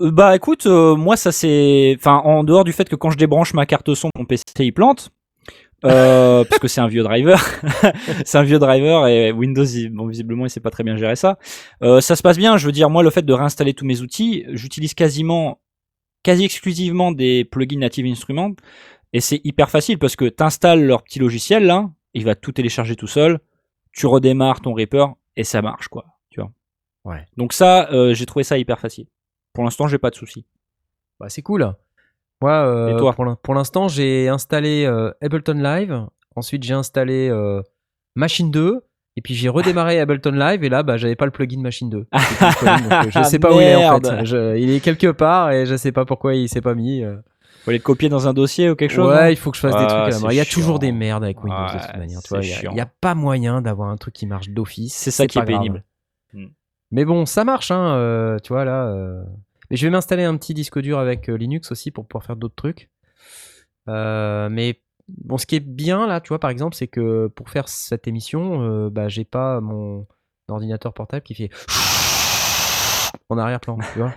Euh, 0.00 0.10
Bah 0.10 0.36
écoute, 0.36 0.66
euh, 0.66 0.94
moi 0.96 1.16
ça 1.16 1.32
c'est, 1.32 1.94
enfin 1.98 2.16
en 2.24 2.44
dehors 2.44 2.62
du 2.64 2.72
fait 2.72 2.88
que 2.88 2.94
quand 2.96 3.10
je 3.10 3.16
débranche 3.16 3.54
ma 3.54 3.64
carte 3.66 3.94
son, 3.94 4.10
mon 4.16 4.24
PC 4.26 4.42
il 4.58 4.72
plante, 4.72 5.10
euh, 5.84 6.44
parce 6.44 6.60
que 6.60 6.68
c'est 6.68 6.80
un 6.80 6.88
vieux 6.88 7.02
driver, 7.02 7.40
c'est 8.24 8.38
un 8.38 8.42
vieux 8.42 8.58
driver 8.58 9.06
et 9.06 9.30
Windows, 9.30 9.64
bon 9.92 10.06
visiblement 10.06 10.44
il 10.44 10.50
sait 10.50 10.60
pas 10.60 10.70
très 10.70 10.82
bien 10.82 10.96
gérer 10.96 11.16
ça. 11.16 11.38
Euh, 11.82 12.00
ça 12.00 12.16
se 12.16 12.22
passe 12.22 12.36
bien, 12.36 12.56
je 12.56 12.66
veux 12.66 12.72
dire 12.72 12.90
moi 12.90 13.02
le 13.02 13.10
fait 13.10 13.22
de 13.22 13.32
réinstaller 13.32 13.74
tous 13.74 13.84
mes 13.84 14.00
outils, 14.00 14.44
j'utilise 14.48 14.94
quasiment, 14.94 15.60
quasi 16.22 16.44
exclusivement 16.44 17.12
des 17.12 17.44
plugins 17.44 17.78
Native 17.78 18.06
Instruments 18.06 18.54
et 19.12 19.20
c'est 19.20 19.40
hyper 19.44 19.70
facile 19.70 19.98
parce 19.98 20.16
que 20.16 20.24
t'installes 20.24 20.84
leur 20.84 21.02
petit 21.02 21.20
logiciel 21.20 21.64
là, 21.64 21.90
il 22.14 22.24
va 22.24 22.34
tout 22.34 22.52
télécharger 22.52 22.96
tout 22.96 23.06
seul, 23.06 23.38
tu 23.92 24.06
redémarres 24.06 24.60
ton 24.60 24.74
Reaper 24.74 25.14
et 25.36 25.44
ça 25.44 25.62
marche 25.62 25.88
quoi, 25.88 26.06
tu 26.30 26.40
vois. 26.40 26.50
Ouais. 27.04 27.24
Donc 27.36 27.52
ça, 27.52 27.88
euh, 27.92 28.14
j'ai 28.14 28.26
trouvé 28.26 28.42
ça 28.42 28.58
hyper 28.58 28.80
facile. 28.80 29.06
Pour 29.52 29.64
l'instant, 29.64 29.86
j'ai 29.86 29.98
pas 29.98 30.10
de 30.10 30.16
soucis. 30.16 30.44
Bah, 31.20 31.28
c'est 31.28 31.42
cool. 31.42 31.74
Moi, 32.40 32.52
euh, 32.52 32.94
Et 32.94 32.96
toi 32.98 33.12
pour 33.12 33.24
l'in- 33.24 33.36
pour 33.42 33.54
l'instant, 33.54 33.88
j'ai 33.88 34.28
installé 34.28 34.84
euh, 34.86 35.10
Ableton 35.20 35.54
Live. 35.54 36.06
Ensuite, 36.36 36.62
j'ai 36.62 36.74
installé 36.74 37.28
euh, 37.30 37.62
Machine 38.14 38.50
2. 38.50 38.80
Et 39.16 39.20
puis, 39.20 39.34
j'ai 39.34 39.48
redémarré 39.48 39.98
Ableton 40.00 40.30
Live. 40.32 40.62
Et 40.62 40.68
là, 40.68 40.82
bah, 40.84 40.96
j'avais 40.96 41.16
pas 41.16 41.24
le 41.24 41.32
plugin 41.32 41.60
Machine 41.60 41.90
2. 41.90 42.04
qui 42.04 42.34
était 42.34 42.46
disponible, 42.46 42.82
donc, 42.88 42.92
euh, 42.92 43.10
je 43.10 43.22
sais 43.28 43.38
pas 43.40 43.50
où 43.52 43.60
il 43.60 43.62
est 43.66 43.86
en 43.88 44.00
fait. 44.00 44.24
Je- 44.24 44.56
il 44.56 44.70
est 44.70 44.80
quelque 44.80 45.10
part 45.10 45.50
et 45.50 45.66
je 45.66 45.76
sais 45.76 45.90
pas 45.92 46.04
pourquoi 46.04 46.34
il 46.34 46.48
s'est 46.48 46.60
pas 46.60 46.74
mis. 46.74 47.02
euh. 47.02 47.16
Faut 47.64 47.70
aller 47.70 47.78
le 47.78 47.82
copier 47.82 48.08
dans 48.08 48.28
un 48.28 48.32
dossier 48.34 48.70
ou 48.70 48.76
quelque 48.76 48.92
chose 48.92 49.10
ouais, 49.10 49.18
hein 49.18 49.28
il 49.30 49.36
faut 49.36 49.50
que 49.50 49.56
je 49.56 49.60
fasse 49.62 49.72
des 49.74 49.82
Ah, 49.82 49.86
trucs 49.86 49.98
à 50.00 50.08
la 50.10 50.18
main. 50.20 50.28
Il 50.30 50.36
y 50.36 50.40
a 50.40 50.44
chiant. 50.44 50.60
toujours 50.60 50.78
des 50.78 50.92
merdes 50.92 51.24
avec 51.24 51.42
Windows 51.42 51.66
de 51.74 51.78
toute 51.84 51.96
manière. 51.96 52.20
Tu 52.22 52.28
vois, 52.28 52.38
il 52.38 52.48
y 52.48 52.52
a- 52.52 52.56
chiant. 52.56 52.70
il 52.72 52.78
y 52.78 52.80
a, 52.80 52.86
pas 52.86 53.16
moyen 53.16 53.60
d'avoir 53.60 53.88
un 53.88 53.96
truc 53.96 54.14
qui 54.14 54.26
marche 54.26 54.48
d'office. 54.50 54.94
C'est 54.94 55.10
ça 55.10 55.26
qui 55.26 55.38
est 55.40 55.44
pénible. 55.44 55.82
Hmm. 56.32 56.46
Mais 56.92 57.04
bon, 57.04 57.26
ça 57.26 57.42
marche, 57.44 57.72
hein, 57.72 57.94
euh, 57.96 58.38
tu 58.38 58.52
vois 58.52 58.64
là. 58.64 58.84
euh. 58.86 59.22
Mais 59.70 59.76
je 59.76 59.86
vais 59.86 59.90
m'installer 59.90 60.24
un 60.24 60.36
petit 60.36 60.54
disque 60.54 60.78
dur 60.80 60.98
avec 60.98 61.28
euh, 61.28 61.34
Linux 61.36 61.70
aussi 61.72 61.90
pour 61.90 62.06
pouvoir 62.06 62.24
faire 62.24 62.36
d'autres 62.36 62.54
trucs. 62.54 62.90
Euh, 63.88 64.48
mais 64.50 64.80
bon, 65.08 65.38
ce 65.38 65.46
qui 65.46 65.56
est 65.56 65.60
bien 65.60 66.06
là, 66.06 66.20
tu 66.20 66.28
vois, 66.28 66.38
par 66.40 66.50
exemple, 66.50 66.74
c'est 66.76 66.88
que 66.88 67.26
pour 67.28 67.50
faire 67.50 67.68
cette 67.68 68.06
émission, 68.08 68.62
euh, 68.62 68.90
bah, 68.90 69.08
j'ai 69.08 69.24
pas 69.24 69.60
mon 69.60 70.06
ordinateur 70.48 70.94
portable 70.94 71.22
qui 71.22 71.34
fait 71.34 71.50
en 73.28 73.38
arrière-plan, 73.38 73.78
tu 73.92 73.98
vois. 73.98 74.14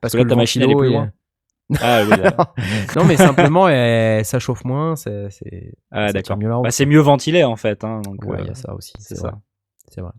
Parce 0.00 0.14
que 0.14 0.18
là, 0.18 0.24
ta 0.24 0.36
machine, 0.36 0.62
elle 0.62 0.70
est 0.70 0.76
plus 0.76 0.88
est- 0.88 0.92
loin. 0.92 1.12
Ah 1.80 2.02
oui, 2.04 2.10
non, 2.96 3.04
mais 3.04 3.16
simplement, 3.16 3.68
eh, 3.68 4.22
ça 4.24 4.40
chauffe 4.40 4.64
moins, 4.64 4.96
c'est 4.96 5.30
c'est- 5.30 5.72
Ah, 5.92 6.12
d'accord. 6.12 6.36
mieux. 6.36 6.48
Bah, 6.64 6.72
c'est 6.72 6.84
mieux 6.84 6.98
ventilé 6.98 7.44
en 7.44 7.54
fait. 7.54 7.84
Hein, 7.84 8.02
donc, 8.02 8.24
Ouais, 8.24 8.38
il 8.40 8.42
euh, 8.42 8.46
y 8.48 8.50
a 8.50 8.54
ça 8.56 8.74
aussi, 8.74 8.92
c'est 8.98 9.14
ça. 9.14 9.38
C'est 9.88 10.00
vrai. 10.00 10.10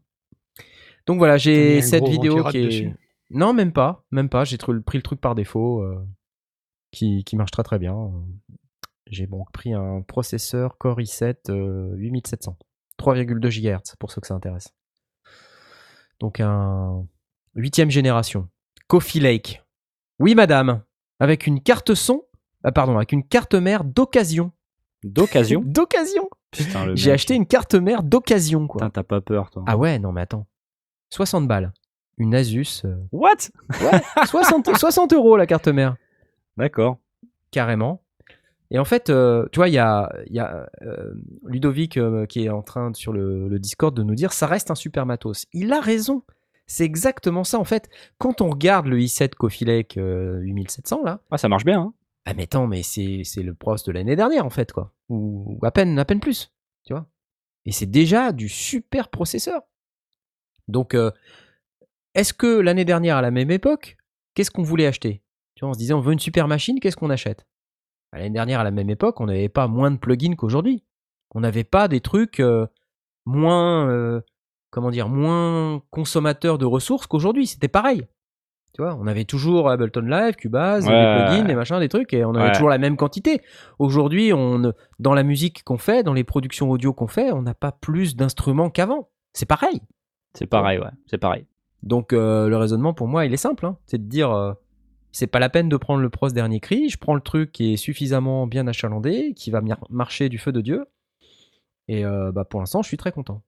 Donc 1.07 1.18
voilà, 1.18 1.36
j'ai 1.36 1.82
cette 1.82 2.07
vidéo 2.07 2.43
qui 2.45 2.57
est. 2.57 2.66
dessus. 2.66 2.95
Non, 3.34 3.53
même 3.53 3.71
pas, 3.71 4.05
même 4.11 4.29
pas. 4.29 4.43
J'ai 4.43 4.57
pris 4.57 4.97
le 4.97 5.01
truc 5.01 5.21
par 5.21 5.36
défaut, 5.36 5.82
euh, 5.82 6.05
qui, 6.91 7.23
qui 7.23 7.36
marche 7.36 7.51
très 7.51 7.63
très 7.63 7.79
bien. 7.79 8.11
J'ai 9.07 9.27
donc 9.27 9.51
pris 9.51 9.73
un 9.73 10.01
processeur 10.01 10.77
Core 10.77 10.99
i7 10.99 11.49
euh, 11.49 11.93
8700, 11.95 12.57
3,2 12.99 13.49
GHz 13.49 13.95
pour 13.99 14.11
ceux 14.11 14.21
que 14.21 14.27
ça 14.27 14.36
intéresse. 14.36 14.73
Donc 16.19 16.39
un 16.39 17.05
huitième 17.55 17.89
génération, 17.89 18.47
Coffee 18.88 19.19
Lake. 19.19 19.63
Oui, 20.19 20.36
madame, 20.36 20.84
avec 21.19 21.47
une 21.47 21.61
carte 21.61 21.95
son, 21.95 22.25
ah, 22.63 22.71
pardon, 22.71 22.95
avec 22.97 23.11
une 23.11 23.23
carte 23.23 23.55
mère 23.55 23.84
d'occasion. 23.84 24.51
D'occasion. 25.03 25.61
D'occasion. 25.65 26.29
J'ai 26.93 27.11
acheté 27.11 27.34
une 27.34 27.47
carte 27.47 27.75
mère 27.75 28.03
d'occasion, 28.03 28.67
quoi. 28.67 28.89
T'as 28.89 29.03
pas 29.03 29.21
peur 29.21 29.49
toi. 29.49 29.63
Ah 29.67 29.77
ouais, 29.77 29.97
non 29.99 30.11
mais 30.11 30.21
attends. 30.21 30.47
60 31.09 31.47
balles. 31.47 31.73
Une 32.18 32.36
Asus. 32.36 32.82
euh, 32.86 32.95
What? 33.12 33.49
Ouais, 33.82 34.01
60, 34.26 34.78
60 34.78 35.14
euros 35.14 35.38
la 35.38 35.47
carte 35.47 35.68
mère. 35.68 35.95
D'accord. 36.57 36.97
Carrément. 37.51 38.03
Et 38.70 38.80
en 38.80 38.86
fait, 38.86 39.09
euh, 39.09 39.47
tu 39.51 39.57
vois, 39.59 39.68
il 39.68 39.74
y 39.74 39.80
a, 39.80 40.09
il 40.28 40.34
y 40.36 40.39
a 40.39 40.70
euh, 40.84 41.14
Ludovic 41.45 41.97
euh, 41.97 42.26
qui 42.26 42.45
est 42.45 42.49
en 42.49 42.62
train 42.62 42.91
de- 42.91 42.95
sur 42.95 43.12
le, 43.12 43.49
le 43.49 43.59
Discord 43.59 43.93
de 43.95 44.03
nous 44.03 44.16
dire 44.16 44.32
ça 44.32 44.47
reste 44.47 44.72
un 44.72 44.76
super 44.76 45.05
matos. 45.05 45.45
Il 45.53 45.74
a 45.74 45.82
raison. 45.82 46.24
C'est 46.68 46.86
exactement 46.86 47.43
ça 47.43 47.59
en 47.59 47.66
fait. 47.66 47.89
Quand 48.18 48.39
on 48.39 48.49
regarde 48.49 48.86
le 48.86 48.97
i7 48.99 49.34
Coffee 49.36 49.66
Lake 49.66 49.97
euh, 49.97 50.39
8700 50.41 51.03
là, 51.03 51.20
Ah, 51.32 51.38
ça 51.38 51.49
marche 51.49 51.66
bien. 51.66 51.82
Hein. 51.82 51.93
ah 52.26 52.34
mais 52.34 52.43
attends, 52.43 52.66
mais 52.68 52.82
c'est 52.82 53.24
c'est 53.26 53.43
le 53.43 53.53
pros 53.53 53.76
de 53.86 53.91
l'année 53.91 54.16
dernière 54.16 54.45
en 54.45 54.49
fait 54.49 54.72
quoi. 54.72 54.93
Ou, 55.09 55.57
ou 55.62 55.66
à 55.66 55.72
peine 55.72 55.99
à 55.99 56.05
peine 56.05 56.22
plus, 56.22 56.53
tu 56.86 56.93
vois. 56.93 57.07
Et 57.66 57.74
c'est 57.74 57.88
déjà 57.91 58.32
du 58.32 58.47
super 58.47 59.09
processeur. 59.09 59.64
Donc 60.70 60.93
euh, 60.95 61.12
est-ce 62.16 62.34
que 62.34 62.59
l'année 62.59 62.86
dernière 62.86 63.18
à 63.18 63.22
la 63.22 63.32
même 63.32 63.51
époque, 63.51 63.97
qu'est-ce 64.36 64.51
qu'on 64.51 64.64
voulait 64.64 64.88
acheter? 64.88 65.22
Tu 65.55 65.62
vois, 65.62 65.70
on 65.70 65.74
se 65.74 65.80
disait 65.80 65.93
on 65.93 66.01
veut 66.01 66.14
une 66.14 66.20
super 66.20 66.47
machine, 66.47 66.80
qu'est-ce 66.80 66.97
qu'on 66.97 67.09
achète? 67.09 67.45
Bah, 68.12 68.18
L'année 68.20 68.32
dernière 68.34 68.59
à 68.59 68.64
la 68.64 68.72
même 68.72 68.89
époque, 68.89 69.20
on 69.22 69.26
n'avait 69.28 69.49
pas 69.49 69.68
moins 69.68 69.91
de 69.91 69.97
plugins 69.97 70.36
qu'aujourd'hui. 70.36 70.84
On 71.34 71.39
n'avait 71.39 71.64
pas 71.64 71.88
des 71.88 72.01
trucs 72.01 72.39
euh, 72.39 72.68
moins 73.26 73.88
euh, 73.89 74.22
comment 74.70 74.89
dire, 74.91 75.07
moins 75.09 75.82
consommateurs 75.91 76.57
de 76.57 76.66
ressources 76.66 77.07
qu'aujourd'hui, 77.07 77.47
c'était 77.47 77.68
pareil. 77.68 78.07
Tu 78.74 78.82
vois, 78.82 78.95
on 78.95 79.05
avait 79.05 79.26
toujours 79.26 79.70
Ableton 79.70 80.01
Live, 80.01 80.36
Cubase, 80.36 80.88
Ouais, 80.88 80.91
des 80.93 81.26
plugins, 81.26 81.43
des 81.45 81.55
machins, 81.55 81.80
des 81.80 81.89
trucs, 81.89 82.14
et 82.14 82.24
on 82.24 82.34
avait 82.36 82.45
Ouais. 82.45 82.51
toujours 82.53 82.70
la 82.70 82.78
même 82.78 82.96
quantité. 82.96 83.42
Aujourd'hui, 83.79 84.32
on, 84.32 84.71
dans 85.00 85.13
la 85.13 85.24
musique 85.24 85.63
qu'on 85.66 85.78
fait, 85.78 86.04
dans 86.04 86.13
les 86.13 86.24
productions 86.24 86.70
audio 86.71 86.93
qu'on 86.93 87.08
fait, 87.08 87.33
on 87.33 87.42
n'a 87.42 87.54
pas 87.54 87.74
plus 87.74 88.16
d'instruments 88.16 88.70
qu'avant. 88.70 89.09
C'est 89.33 89.46
pareil. 89.46 89.82
C'est 90.36 90.47
pareil, 90.47 90.79
ouais. 90.79 90.89
C'est 91.08 91.17
pareil. 91.17 91.46
Donc 91.83 92.13
euh, 92.13 92.47
le 92.47 92.58
raisonnement 92.58 92.93
pour 92.93 93.08
moi, 93.08 93.25
il 93.25 93.33
est 93.33 93.37
simple. 93.37 93.66
hein. 93.66 93.78
C'est 93.86 93.97
de 93.97 94.08
dire, 94.08 94.32
euh, 94.32 94.53
c'est 95.12 95.28
pas 95.28 95.39
la 95.39 95.49
peine 95.49 95.70
de 95.70 95.78
prendre 95.78 96.01
le 96.01 96.09
pros 96.09 96.29
dernier 96.29 96.59
cri. 96.59 96.89
Je 96.89 96.97
prends 96.97 97.16
le 97.16 97.21
truc 97.21 97.51
qui 97.51 97.74
est 97.74 97.78
suffisamment 97.78 98.47
bien 98.47 98.67
achalandé, 98.67 99.33
qui 99.36 99.51
va 99.51 99.62
marcher 99.89 100.29
du 100.29 100.37
feu 100.37 100.51
de 100.51 100.62
Dieu. 100.62 100.86
Et 101.87 102.05
euh, 102.05 102.32
bah, 102.32 102.45
pour 102.45 102.59
l'instant, 102.59 102.82
je 102.82 102.87
suis 102.87 102.97
très 102.97 103.12
content. 103.12 103.41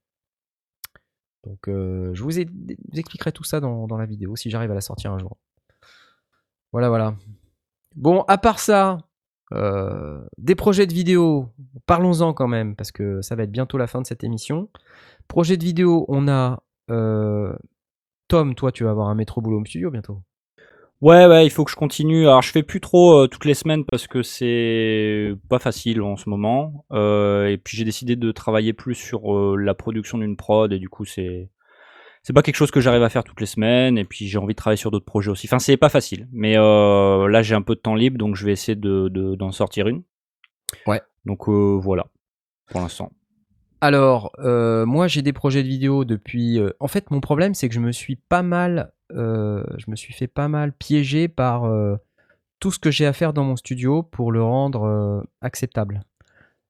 Donc 1.45 1.59
je 1.67 2.23
vous, 2.23 2.39
ai- 2.39 2.45
vous 2.45 2.99
expliquerai 2.99 3.33
tout 3.33 3.43
ça 3.43 3.59
dans, 3.59 3.85
la 3.97 4.05
vidéo 4.05 4.35
si 4.37 4.49
j'arrive 4.49 4.71
à 4.71 4.75
la 4.75 4.81
sortir 4.81 5.11
un 5.11 5.19
jour. 5.19 5.37
Voilà, 6.71 6.87
voilà. 6.87 7.15
Bon, 7.95 8.21
à 8.29 8.37
part 8.37 8.59
ça, 8.59 8.99
des 9.51 10.55
projets 10.55 10.87
de 10.87 10.93
vidéo, 10.93 11.49
parlons-en 11.85 12.33
quand 12.33 12.47
même, 12.47 12.77
parce 12.77 12.93
que 12.93 13.21
ça 13.21 13.35
va 13.35 13.43
être 13.43 13.51
bientôt 13.51 13.77
la 13.77 13.87
fin 13.87 14.01
de 14.01 14.07
cette 14.07 14.23
émission. 14.23 14.69
Projet 15.27 15.57
de 15.57 15.65
vidéo, 15.65 16.05
on 16.07 16.29
a 16.29 16.63
Tom, 18.27 18.55
toi, 18.55 18.71
tu 18.71 18.83
vas 18.83 18.91
avoir 18.91 19.09
un 19.09 19.15
métro 19.15 19.41
boulot 19.41 19.57
home 19.57 19.65
studio 19.65 19.91
bientôt. 19.91 20.21
Ouais, 21.01 21.25
ouais, 21.25 21.45
il 21.45 21.49
faut 21.49 21.65
que 21.65 21.71
je 21.71 21.75
continue. 21.75 22.27
Alors, 22.27 22.41
je 22.41 22.49
fais 22.51 22.63
plus 22.63 22.79
trop 22.79 23.23
euh, 23.23 23.27
toutes 23.27 23.43
les 23.45 23.53
semaines 23.53 23.83
parce 23.83 24.07
que 24.07 24.23
c'est 24.23 25.33
pas 25.49 25.59
facile 25.59 26.01
en 26.01 26.15
ce 26.15 26.29
moment. 26.29 26.85
Euh, 26.93 27.47
et 27.47 27.57
puis, 27.57 27.75
j'ai 27.75 27.83
décidé 27.83 28.15
de 28.15 28.31
travailler 28.31 28.71
plus 28.71 28.95
sur 28.95 29.35
euh, 29.35 29.57
la 29.57 29.73
production 29.73 30.17
d'une 30.17 30.37
prod 30.37 30.71
et 30.71 30.79
du 30.79 30.87
coup, 30.89 31.03
c'est 31.05 31.49
c'est 32.25 32.31
pas 32.31 32.41
quelque 32.41 32.55
chose 32.55 32.71
que 32.71 32.79
j'arrive 32.79 33.03
à 33.03 33.09
faire 33.09 33.25
toutes 33.25 33.41
les 33.41 33.45
semaines. 33.45 33.97
Et 33.97 34.05
puis, 34.05 34.27
j'ai 34.29 34.37
envie 34.37 34.53
de 34.53 34.57
travailler 34.57 34.77
sur 34.77 34.91
d'autres 34.91 35.05
projets 35.05 35.29
aussi. 35.29 35.45
Enfin, 35.47 35.59
c'est 35.59 35.75
pas 35.75 35.89
facile. 35.89 36.29
Mais 36.31 36.57
euh, 36.57 37.27
là, 37.27 37.41
j'ai 37.41 37.55
un 37.55 37.61
peu 37.61 37.75
de 37.75 37.81
temps 37.81 37.95
libre, 37.95 38.17
donc 38.17 38.35
je 38.37 38.45
vais 38.45 38.53
essayer 38.53 38.77
de 38.77 39.09
de- 39.09 39.35
d'en 39.35 39.51
sortir 39.51 39.87
une. 39.89 40.03
Ouais. 40.87 41.01
Donc 41.25 41.49
euh, 41.49 41.77
voilà, 41.81 42.07
pour 42.69 42.79
l'instant. 42.81 43.11
Alors, 43.83 44.31
euh, 44.39 44.85
moi, 44.85 45.09
j'ai 45.09 45.21
des 45.21 45.33
projets 45.33 45.61
de 45.61 45.67
vidéo 45.67 46.05
depuis. 46.05 46.57
euh, 46.57 46.69
En 46.79 46.87
fait, 46.87 47.11
mon 47.11 47.19
problème, 47.19 47.53
c'est 47.53 47.67
que 47.67 47.75
je 47.75 47.81
me 47.81 47.91
suis 47.91 48.15
pas 48.15 48.41
mal, 48.41 48.93
euh, 49.11 49.61
je 49.77 49.91
me 49.91 49.97
suis 49.97 50.13
fait 50.13 50.27
pas 50.27 50.47
mal 50.47 50.71
piéger 50.71 51.27
par 51.27 51.69
tout 52.61 52.71
ce 52.71 52.79
que 52.79 52.91
j'ai 52.91 53.05
à 53.05 53.11
faire 53.11 53.33
dans 53.33 53.43
mon 53.43 53.57
studio 53.57 54.01
pour 54.01 54.31
le 54.31 54.41
rendre 54.41 55.25
acceptable. 55.41 55.99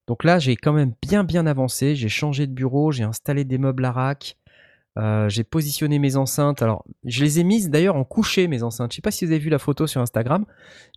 Donc 0.08 0.24
là, 0.24 0.40
j'ai 0.40 0.56
quand 0.56 0.74
même 0.74 0.94
bien 1.04 1.24
bien 1.24 1.46
avancé. 1.46 1.96
J'ai 1.96 2.10
changé 2.10 2.48
de 2.48 2.52
bureau, 2.52 2.92
j'ai 2.92 3.04
installé 3.04 3.44
des 3.44 3.60
meubles 3.60 3.86
à 3.86 3.92
rack, 3.92 4.40
j'ai 5.28 5.44
positionné 5.44 6.00
mes 6.00 6.16
enceintes. 6.16 6.64
Alors, 6.64 6.84
je 7.06 7.24
les 7.24 7.40
ai 7.40 7.44
mises 7.44 7.70
d'ailleurs 7.70 7.96
en 7.96 8.06
couché 8.06 8.48
mes 8.48 8.64
enceintes. 8.64 8.92
Je 8.92 8.96
sais 8.96 9.02
pas 9.04 9.12
si 9.12 9.24
vous 9.24 9.32
avez 9.32 9.40
vu 9.40 9.52
la 9.52 9.60
photo 9.60 9.86
sur 9.86 10.02
Instagram. 10.02 10.48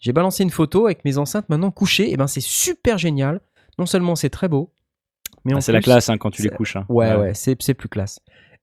J'ai 0.01 0.15
balancé 0.15 0.45
une 0.45 0.51
photo 0.51 0.87
avec 0.87 1.05
mes 1.05 1.19
enceintes 1.19 1.51
maintenant 1.51 1.71
couchées. 1.71 2.11
Et 2.11 2.17
ben, 2.17 2.27
c'est 2.27 2.41
super 2.41 2.97
génial. 2.97 3.43
Non 3.79 3.85
seulement 3.85 4.17
c'est 4.17 4.31
très 4.31 4.49
beau, 4.49 4.73
mais 5.45 5.55
en 5.55 5.59
Ah, 5.59 5.61
c'est 5.61 5.73
la 5.73 5.81
classe 5.81 6.09
hein, 6.09 6.19
quand 6.19 6.31
tu 6.31 6.43
les 6.43 6.51
couches. 6.51 6.77
hein. 6.77 6.87
Ouais, 6.89 7.15
ouais, 7.17 7.35
c'est, 7.35 7.61
c'est 7.63 7.75
plus 7.75 7.89
classe. 7.89 8.21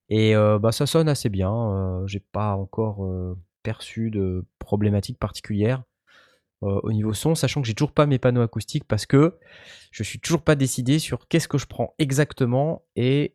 Et 0.09 0.35
euh, 0.35 0.59
bah, 0.59 0.71
ça 0.71 0.85
sonne 0.85 1.07
assez 1.09 1.29
bien. 1.29 1.51
euh, 1.53 2.07
j'ai 2.07 2.19
pas 2.19 2.55
encore 2.55 3.05
euh, 3.05 3.37
perçu 3.63 4.11
de 4.11 4.45
problématique 4.59 5.17
particulière 5.17 5.83
euh, 6.63 6.79
au 6.83 6.91
niveau 6.91 7.13
son, 7.13 7.35
sachant 7.35 7.61
que 7.61 7.67
j'ai 7.67 7.73
toujours 7.73 7.93
pas 7.93 8.05
mes 8.05 8.19
panneaux 8.19 8.41
acoustiques 8.41 8.85
parce 8.87 9.05
que 9.05 9.37
je 9.91 10.03
suis 10.03 10.19
toujours 10.19 10.41
pas 10.41 10.55
décidé 10.55 10.99
sur 10.99 11.27
qu'est-ce 11.27 11.47
que 11.47 11.57
je 11.57 11.65
prends 11.67 11.93
exactement 11.99 12.83
et 12.95 13.31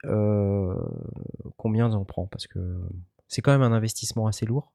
combien 1.56 1.90
j'en 1.90 2.04
prends 2.04 2.26
parce 2.26 2.46
que 2.46 2.58
c'est 3.28 3.42
quand 3.42 3.52
même 3.52 3.62
un 3.62 3.72
investissement 3.72 4.26
assez 4.26 4.46
lourd. 4.46 4.72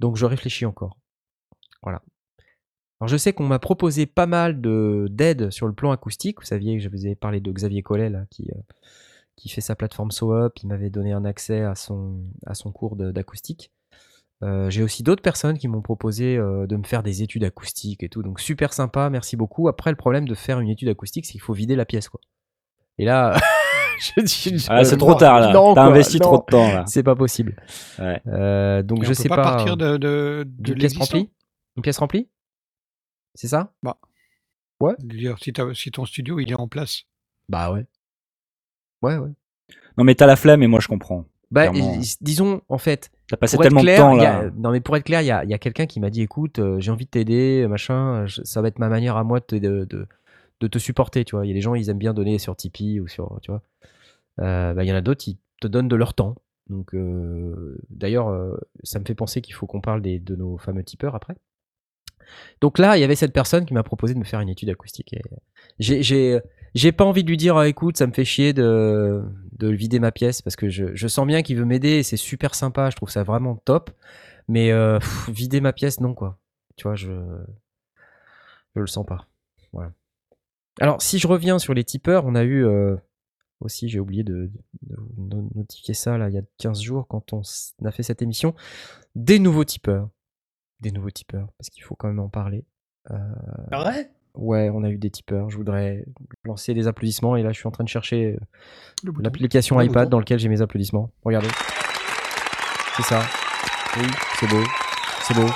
Donc 0.00 0.16
je 0.16 0.24
réfléchis 0.26 0.66
encore. 0.66 0.96
Voilà. 1.82 2.02
Alors 3.00 3.08
je 3.08 3.16
sais 3.16 3.32
qu'on 3.32 3.46
m'a 3.46 3.58
proposé 3.60 4.06
pas 4.06 4.26
mal 4.26 4.60
de 4.60 5.06
d'aide 5.10 5.50
sur 5.50 5.66
le 5.66 5.72
plan 5.72 5.92
acoustique. 5.92 6.40
Vous 6.40 6.46
saviez 6.46 6.76
que 6.76 6.82
je 6.82 6.88
vous 6.88 7.06
ai 7.06 7.14
parlé 7.14 7.40
de 7.40 7.52
Xavier 7.52 7.82
Collet 7.82 8.10
là, 8.10 8.22
qui, 8.30 8.50
euh, 8.50 8.58
qui 9.36 9.48
fait 9.48 9.60
sa 9.60 9.76
plateforme 9.76 10.10
SoUp. 10.10 10.52
Il 10.62 10.68
m'avait 10.68 10.90
donné 10.90 11.12
un 11.12 11.24
accès 11.24 11.60
à 11.62 11.74
son, 11.76 12.20
à 12.46 12.54
son 12.54 12.72
cours 12.72 12.96
de- 12.96 13.12
d'acoustique. 13.12 13.70
Euh, 14.42 14.68
J'ai 14.70 14.82
aussi 14.82 15.02
d'autres 15.02 15.22
personnes 15.22 15.58
qui 15.58 15.68
m'ont 15.68 15.82
proposé 15.82 16.36
euh, 16.36 16.66
de 16.66 16.76
me 16.76 16.84
faire 16.84 17.02
des 17.04 17.22
études 17.22 17.44
acoustiques 17.44 18.02
et 18.02 18.08
tout. 18.08 18.22
Donc 18.22 18.40
super 18.40 18.72
sympa, 18.72 19.10
merci 19.10 19.36
beaucoup. 19.36 19.68
Après 19.68 19.90
le 19.90 19.96
problème 19.96 20.26
de 20.28 20.34
faire 20.34 20.58
une 20.60 20.68
étude 20.68 20.88
acoustique, 20.88 21.24
c'est 21.26 21.32
qu'il 21.32 21.40
faut 21.40 21.52
vider 21.54 21.76
la 21.76 21.84
pièce 21.84 22.08
quoi. 22.08 22.20
Et 22.98 23.04
là, 23.04 23.36
je 24.00 24.20
dis, 24.22 24.66
Ah, 24.68 24.84
c'est 24.84 24.94
euh, 24.94 24.98
trop 24.98 25.14
tard 25.14 25.38
là. 25.38 25.52
T'as 25.52 25.84
investi 25.84 26.18
non, 26.18 26.24
trop 26.24 26.38
de 26.38 26.50
temps 26.50 26.72
là. 26.72 26.84
C'est 26.88 27.04
pas 27.04 27.14
possible. 27.14 27.54
Ouais. 28.00 28.20
Euh, 28.26 28.82
donc 28.82 29.02
Et 29.02 29.06
je 29.06 29.10
on 29.10 29.14
sais 29.14 29.28
peut 29.28 29.36
pas, 29.36 29.36
pas. 29.36 29.54
partir 29.56 29.76
de, 29.76 29.96
de, 29.98 30.44
de 30.48 30.50
D'une 30.72 30.74
pièce 30.78 30.96
remplie? 30.96 31.30
Une 31.76 31.82
pièce 31.82 31.98
remplie? 31.98 32.28
C'est 33.34 33.48
ça? 33.48 33.72
Je 35.00 35.06
veux 35.06 35.18
dire, 35.18 35.36
si, 35.38 35.90
ton 35.90 36.04
studio 36.04 36.38
il 36.38 36.50
est 36.50 36.54
en 36.60 36.68
place. 36.68 37.02
Bah 37.48 37.72
ouais. 37.72 37.86
Ouais, 39.02 39.16
ouais. 39.16 39.30
Non 39.96 40.04
mais 40.04 40.14
t'as 40.14 40.26
la 40.26 40.36
flemme 40.36 40.62
et 40.62 40.66
moi 40.66 40.80
je 40.80 40.88
comprends. 40.88 41.24
Bah, 41.50 41.68
Clairement. 41.68 42.00
disons, 42.20 42.60
en 42.68 42.78
fait, 42.78 43.10
T'as 43.28 43.36
passé 43.38 43.56
tellement 43.58 43.80
clair, 43.80 43.96
de 43.96 44.02
temps 44.02 44.18
a- 44.18 44.44
là. 44.44 44.50
non 44.56 44.70
mais 44.70 44.80
pour 44.80 44.96
être 44.96 45.04
clair, 45.04 45.22
il 45.22 45.26
y 45.26 45.30
a, 45.30 45.44
il 45.44 45.50
y 45.50 45.54
a 45.54 45.58
quelqu'un 45.58 45.86
qui 45.86 45.98
m'a 45.98 46.10
dit, 46.10 46.20
écoute, 46.22 46.58
euh, 46.58 46.78
j'ai 46.78 46.90
envie 46.90 47.06
de 47.06 47.10
t'aider, 47.10 47.66
machin, 47.68 48.26
je- 48.26 48.42
ça 48.44 48.60
va 48.60 48.68
être 48.68 48.78
ma 48.78 48.88
manière 48.88 49.16
à 49.16 49.24
moi 49.24 49.40
de, 49.40 49.44
te- 49.44 49.56
de, 49.56 49.84
de, 49.84 50.06
de 50.60 50.66
te 50.66 50.78
supporter, 50.78 51.24
tu 51.24 51.36
vois. 51.36 51.46
Il 51.46 51.48
y 51.48 51.52
a 51.52 51.54
des 51.54 51.60
gens, 51.62 51.74
ils 51.74 51.88
aiment 51.88 51.98
bien 51.98 52.12
donner 52.14 52.38
sur 52.38 52.54
Tipeee 52.54 53.00
ou 53.00 53.08
sur, 53.08 53.38
tu 53.42 53.50
vois. 53.50 53.62
Euh, 54.40 54.74
bah, 54.74 54.84
il 54.84 54.88
y 54.88 54.92
en 54.92 54.96
a 54.96 55.00
d'autres, 55.00 55.26
ils 55.26 55.38
te 55.60 55.66
donnent 55.68 55.88
de 55.88 55.96
leur 55.96 56.14
temps. 56.14 56.34
Donc, 56.68 56.94
euh, 56.94 57.78
d'ailleurs, 57.88 58.28
euh, 58.28 58.56
ça 58.82 58.98
me 58.98 59.04
fait 59.06 59.14
penser 59.14 59.40
qu'il 59.40 59.54
faut 59.54 59.66
qu'on 59.66 59.80
parle 59.80 60.02
des, 60.02 60.18
de 60.18 60.36
nos 60.36 60.58
fameux 60.58 60.84
tipeurs 60.84 61.14
après. 61.14 61.36
Donc 62.60 62.78
là, 62.78 62.96
il 62.96 63.00
y 63.00 63.04
avait 63.04 63.14
cette 63.14 63.32
personne 63.32 63.64
qui 63.66 63.74
m'a 63.74 63.82
proposé 63.82 64.14
de 64.14 64.18
me 64.18 64.24
faire 64.24 64.40
une 64.40 64.48
étude 64.48 64.70
acoustique. 64.70 65.14
J'ai, 65.78 66.92
pas 66.92 67.04
envie 67.04 67.24
de 67.24 67.28
lui 67.28 67.36
dire, 67.36 67.56
Ah, 67.56 67.68
écoute, 67.68 67.96
ça 67.96 68.06
me 68.06 68.12
fait 68.12 68.24
chier 68.24 68.52
de, 68.52 69.22
de 69.52 69.68
vider 69.68 69.98
ma 69.98 70.12
pièce 70.12 70.42
parce 70.42 70.56
que 70.56 70.68
je, 70.68 71.08
sens 71.08 71.26
bien 71.26 71.42
qu'il 71.42 71.56
veut 71.56 71.64
m'aider 71.64 71.98
et 71.98 72.02
c'est 72.02 72.16
super 72.16 72.54
sympa. 72.54 72.90
Je 72.90 72.96
trouve 72.96 73.10
ça 73.10 73.22
vraiment 73.22 73.56
top. 73.56 73.90
Mais 74.48 74.72
euh, 74.72 74.98
vider 75.28 75.60
ma 75.60 75.72
pièce, 75.72 76.00
non, 76.00 76.14
quoi. 76.14 76.38
Tu 76.76 76.84
vois, 76.84 76.94
je, 76.94 77.10
le 78.74 78.86
sens 78.86 79.04
pas. 79.04 79.26
Alors, 80.80 81.02
si 81.02 81.18
je 81.18 81.26
reviens 81.26 81.58
sur 81.58 81.74
les 81.74 81.82
tipeurs, 81.82 82.24
on 82.24 82.36
a 82.36 82.44
eu 82.44 82.64
euh, 82.64 82.94
aussi, 83.60 83.88
j'ai 83.88 83.98
oublié 83.98 84.22
de, 84.22 84.50
notifier 85.54 85.94
ça 85.94 86.16
là, 86.18 86.28
il 86.28 86.34
y 86.34 86.38
a 86.38 86.42
15 86.58 86.80
jours 86.80 87.08
quand 87.08 87.32
on 87.32 87.42
a 87.84 87.90
fait 87.90 88.02
cette 88.02 88.22
émission, 88.22 88.54
des 89.14 89.38
nouveaux 89.38 89.64
tipeurs. 89.64 90.08
Des 90.80 90.92
nouveaux 90.92 91.10
tipeurs, 91.10 91.48
parce 91.58 91.70
qu'il 91.70 91.82
faut 91.82 91.94
quand 91.96 92.08
même 92.08 92.20
en 92.20 92.28
parler. 92.28 92.64
Euh, 93.10 93.16
Ouais? 93.72 94.10
Ouais, 94.34 94.70
on 94.72 94.84
a 94.84 94.90
eu 94.90 94.98
des 94.98 95.10
tipeurs. 95.10 95.50
Je 95.50 95.56
voudrais 95.56 96.04
lancer 96.44 96.72
des 96.72 96.86
applaudissements 96.86 97.34
et 97.34 97.42
là, 97.42 97.50
je 97.50 97.58
suis 97.58 97.66
en 97.66 97.72
train 97.72 97.82
de 97.82 97.88
chercher 97.88 98.36
euh, 99.04 99.12
l'application 99.18 99.80
iPad 99.80 100.04
bouton. 100.04 100.10
dans 100.10 100.18
lequel 100.20 100.38
j'ai 100.38 100.48
mes 100.48 100.60
applaudissements. 100.60 101.10
Regardez. 101.24 101.48
C'est 102.96 103.02
ça. 103.02 103.20
Oui, 103.96 104.06
c'est 104.38 104.48
beau. 104.48 104.62
C'est 105.22 105.34
beau. 105.34 105.48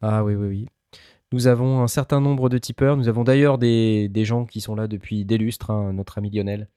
Ah 0.00 0.22
oui, 0.22 0.34
oui, 0.34 0.46
oui. 0.48 0.66
Nous 1.32 1.46
avons 1.46 1.80
un 1.82 1.88
certain 1.88 2.20
nombre 2.20 2.48
de 2.48 2.58
tipeurs. 2.58 2.96
Nous 2.96 3.08
avons 3.08 3.24
d'ailleurs 3.24 3.58
des, 3.58 4.08
des 4.08 4.24
gens 4.24 4.44
qui 4.44 4.60
sont 4.60 4.74
là 4.74 4.86
depuis 4.86 5.24
des 5.24 5.38
lustres, 5.38 5.70
hein, 5.70 5.92
notre 5.92 6.18
ami 6.18 6.30
Lionel. 6.30 6.68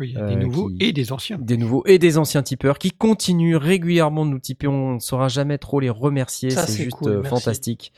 Oui, 0.00 0.08
il 0.08 0.14
y 0.14 0.16
a 0.16 0.22
euh, 0.24 0.28
des 0.28 0.36
nouveaux 0.36 0.68
qui- 0.68 0.76
et 0.80 0.92
des 0.92 1.12
anciens. 1.12 1.38
Des 1.38 1.56
nouveaux 1.56 1.84
et 1.86 1.98
des 1.98 2.18
anciens 2.18 2.42
tipeurs 2.42 2.78
qui 2.78 2.90
continuent 2.90 3.56
régulièrement 3.56 4.24
de 4.26 4.30
nous 4.30 4.38
tiper. 4.40 4.66
On 4.66 4.94
ne 4.94 4.98
saura 4.98 5.28
jamais 5.28 5.58
trop 5.58 5.78
les 5.78 5.90
remercier. 5.90 6.50
C'est 6.50 6.84
juste 6.84 6.96
cool, 6.96 7.12
euh, 7.12 7.22
fantastique. 7.22 7.92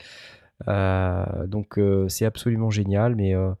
Euh, 0.67 1.25
donc 1.47 1.77
euh, 1.77 2.07
c'est 2.09 2.25
absolument 2.25 2.69
génial. 2.69 3.15
Mais 3.15 3.33
euh, 3.35 3.51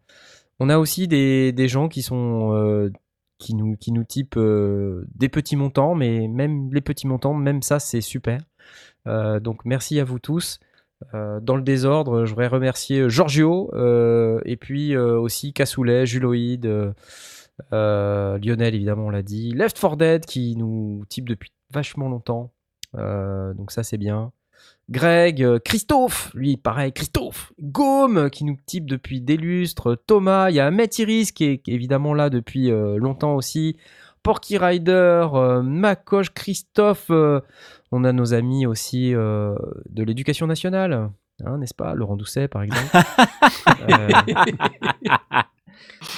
on 0.59 0.69
a 0.69 0.77
aussi 0.77 1.07
des, 1.07 1.51
des 1.51 1.67
gens 1.67 1.87
qui 1.89 2.01
sont 2.01 2.53
euh, 2.53 2.91
qui 3.39 3.55
nous 3.55 3.75
qui 3.75 3.91
nous 3.91 4.03
typent 4.03 4.37
euh, 4.37 5.05
des 5.15 5.29
petits 5.29 5.55
montants, 5.55 5.95
mais 5.95 6.27
même 6.27 6.69
les 6.73 6.81
petits 6.81 7.07
montants, 7.07 7.33
même 7.33 7.61
ça 7.61 7.79
c'est 7.79 8.01
super. 8.01 8.39
Euh, 9.07 9.39
donc 9.39 9.65
merci 9.65 9.99
à 9.99 10.03
vous 10.03 10.19
tous. 10.19 10.59
Euh, 11.13 11.41
dans 11.41 11.57
le 11.57 11.63
désordre, 11.63 12.23
je 12.23 12.29
voudrais 12.29 12.47
remercier 12.47 13.09
Giorgio 13.09 13.69
euh, 13.73 14.39
et 14.45 14.55
puis 14.55 14.95
euh, 14.95 15.19
aussi 15.19 15.51
Cassoulet, 15.51 16.05
Juloïde, 16.05 16.93
euh, 17.71 18.37
Lionel 18.39 18.75
évidemment 18.75 19.07
on 19.07 19.09
l'a 19.09 19.21
dit, 19.23 19.51
Left 19.51 19.79
4 19.79 19.97
Dead 19.97 20.25
qui 20.25 20.55
nous 20.55 21.03
type 21.09 21.27
depuis 21.29 21.51
vachement 21.71 22.09
longtemps, 22.09 22.51
Euh, 22.95 23.53
donc 23.55 23.71
ça 23.71 23.81
c'est 23.83 23.97
bien. 23.97 24.31
Greg, 24.89 25.43
euh, 25.43 25.59
Christophe, 25.59 26.31
lui 26.35 26.57
pareil, 26.57 26.93
Christophe, 26.93 27.51
Gaume 27.59 28.29
qui 28.29 28.45
nous 28.45 28.57
type 28.65 28.85
depuis 28.85 29.19
des 29.21 29.37
lustres, 29.37 29.95
Thomas, 30.05 30.49
il 30.51 30.55
y 30.55 30.59
a 30.59 30.67
Ahmed 30.67 30.97
Iris 30.99 31.31
qui 31.31 31.45
est, 31.45 31.57
qui 31.57 31.71
est 31.71 31.73
évidemment 31.73 32.13
là 32.13 32.29
depuis 32.29 32.69
longtemps 32.69 33.35
aussi, 33.35 33.75
Porky 34.21 34.57
Rider, 34.57 35.27
Macoche, 35.63 36.33
Christophe, 36.33 37.09
on 37.09 38.03
a 38.03 38.11
nos 38.13 38.33
amis 38.33 38.65
aussi 38.67 39.11
de 39.11 40.03
l'éducation 40.03 40.45
nationale, 40.47 41.09
hein, 41.43 41.57
n'est-ce 41.57 41.73
pas? 41.73 41.93
Laurent 41.95 42.15
Doucet 42.15 42.47
par 42.47 42.61
exemple. 42.61 42.89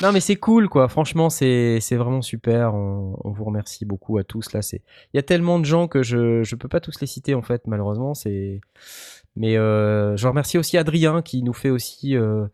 Non 0.01 0.11
mais 0.11 0.19
c'est 0.19 0.35
cool 0.35 0.69
quoi, 0.69 0.87
franchement 0.87 1.29
c'est 1.29 1.79
c'est 1.81 1.95
vraiment 1.95 2.21
super, 2.21 2.73
on, 2.75 3.17
on 3.23 3.31
vous 3.31 3.43
remercie 3.45 3.85
beaucoup 3.85 4.17
à 4.17 4.23
tous 4.23 4.51
là, 4.53 4.61
c'est 4.61 4.81
il 5.13 5.17
y 5.17 5.19
a 5.19 5.23
tellement 5.23 5.59
de 5.59 5.65
gens 5.65 5.87
que 5.87 6.03
je 6.03 6.43
je 6.43 6.55
peux 6.55 6.67
pas 6.67 6.79
tous 6.79 6.99
les 7.01 7.07
citer 7.07 7.35
en 7.35 7.41
fait 7.41 7.67
malheureusement, 7.67 8.13
c'est 8.13 8.61
mais 9.35 9.57
euh, 9.57 10.15
je 10.17 10.27
remercie 10.27 10.57
aussi 10.57 10.77
Adrien 10.77 11.21
qui 11.21 11.43
nous 11.43 11.53
fait 11.53 11.69
aussi 11.69 12.15
euh, 12.15 12.45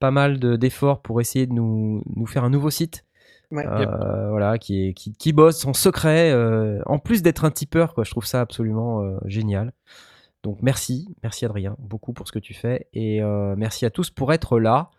pas 0.00 0.10
mal 0.10 0.38
de- 0.38 0.56
d'efforts 0.56 1.00
pour 1.00 1.20
essayer 1.20 1.46
de 1.46 1.52
nous 1.52 2.02
nous 2.14 2.26
faire 2.26 2.44
un 2.44 2.50
nouveau 2.50 2.70
site. 2.70 3.04
Ouais. 3.52 3.64
Euh, 3.64 4.28
voilà, 4.30 4.58
qui, 4.58 4.88
est, 4.88 4.92
qui, 4.92 5.12
qui 5.14 5.32
bosse 5.32 5.64
en 5.66 5.72
secret, 5.72 6.34
en 6.84 6.98
plus 6.98 7.22
d'être 7.22 7.44
un 7.44 7.52
tipeur, 7.52 7.94
quoi. 7.94 8.02
Je 8.02 8.10
trouve 8.10 8.26
ça 8.26 8.40
absolument 8.40 9.08
génial. 9.24 9.72
Donc 10.42 10.58
merci, 10.62 11.08
merci 11.22 11.44
Adrien, 11.44 11.76
beaucoup 11.78 12.12
pour 12.12 12.26
ce 12.26 12.32
que 12.32 12.38
tu 12.40 12.54
fais 12.54 12.88
et 12.92 13.20
merci 13.56 13.86
à 13.86 13.90
tous 13.90 14.10
pour 14.10 14.32
être 14.32 14.58
là. 14.58 14.90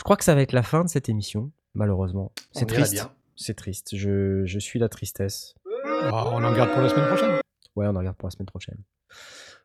Je 0.00 0.02
crois 0.02 0.16
que 0.16 0.24
ça 0.24 0.34
va 0.34 0.40
être 0.40 0.52
la 0.54 0.62
fin 0.62 0.82
de 0.82 0.88
cette 0.88 1.10
émission, 1.10 1.50
malheureusement. 1.74 2.32
C'est 2.52 2.64
triste. 2.64 3.06
C'est 3.36 3.52
triste. 3.52 3.94
Je, 3.94 4.46
je 4.46 4.58
suis 4.58 4.78
la 4.78 4.88
tristesse. 4.88 5.54
Ah, 6.04 6.30
on 6.32 6.42
en 6.42 6.54
garde 6.56 6.70
pour 6.72 6.80
la 6.80 6.88
semaine 6.88 7.06
prochaine. 7.06 7.32
Ouais, 7.76 7.86
on 7.86 7.94
en 7.94 7.98
regarde 7.98 8.16
pour 8.16 8.26
la 8.28 8.30
semaine 8.30 8.46
prochaine. 8.46 8.78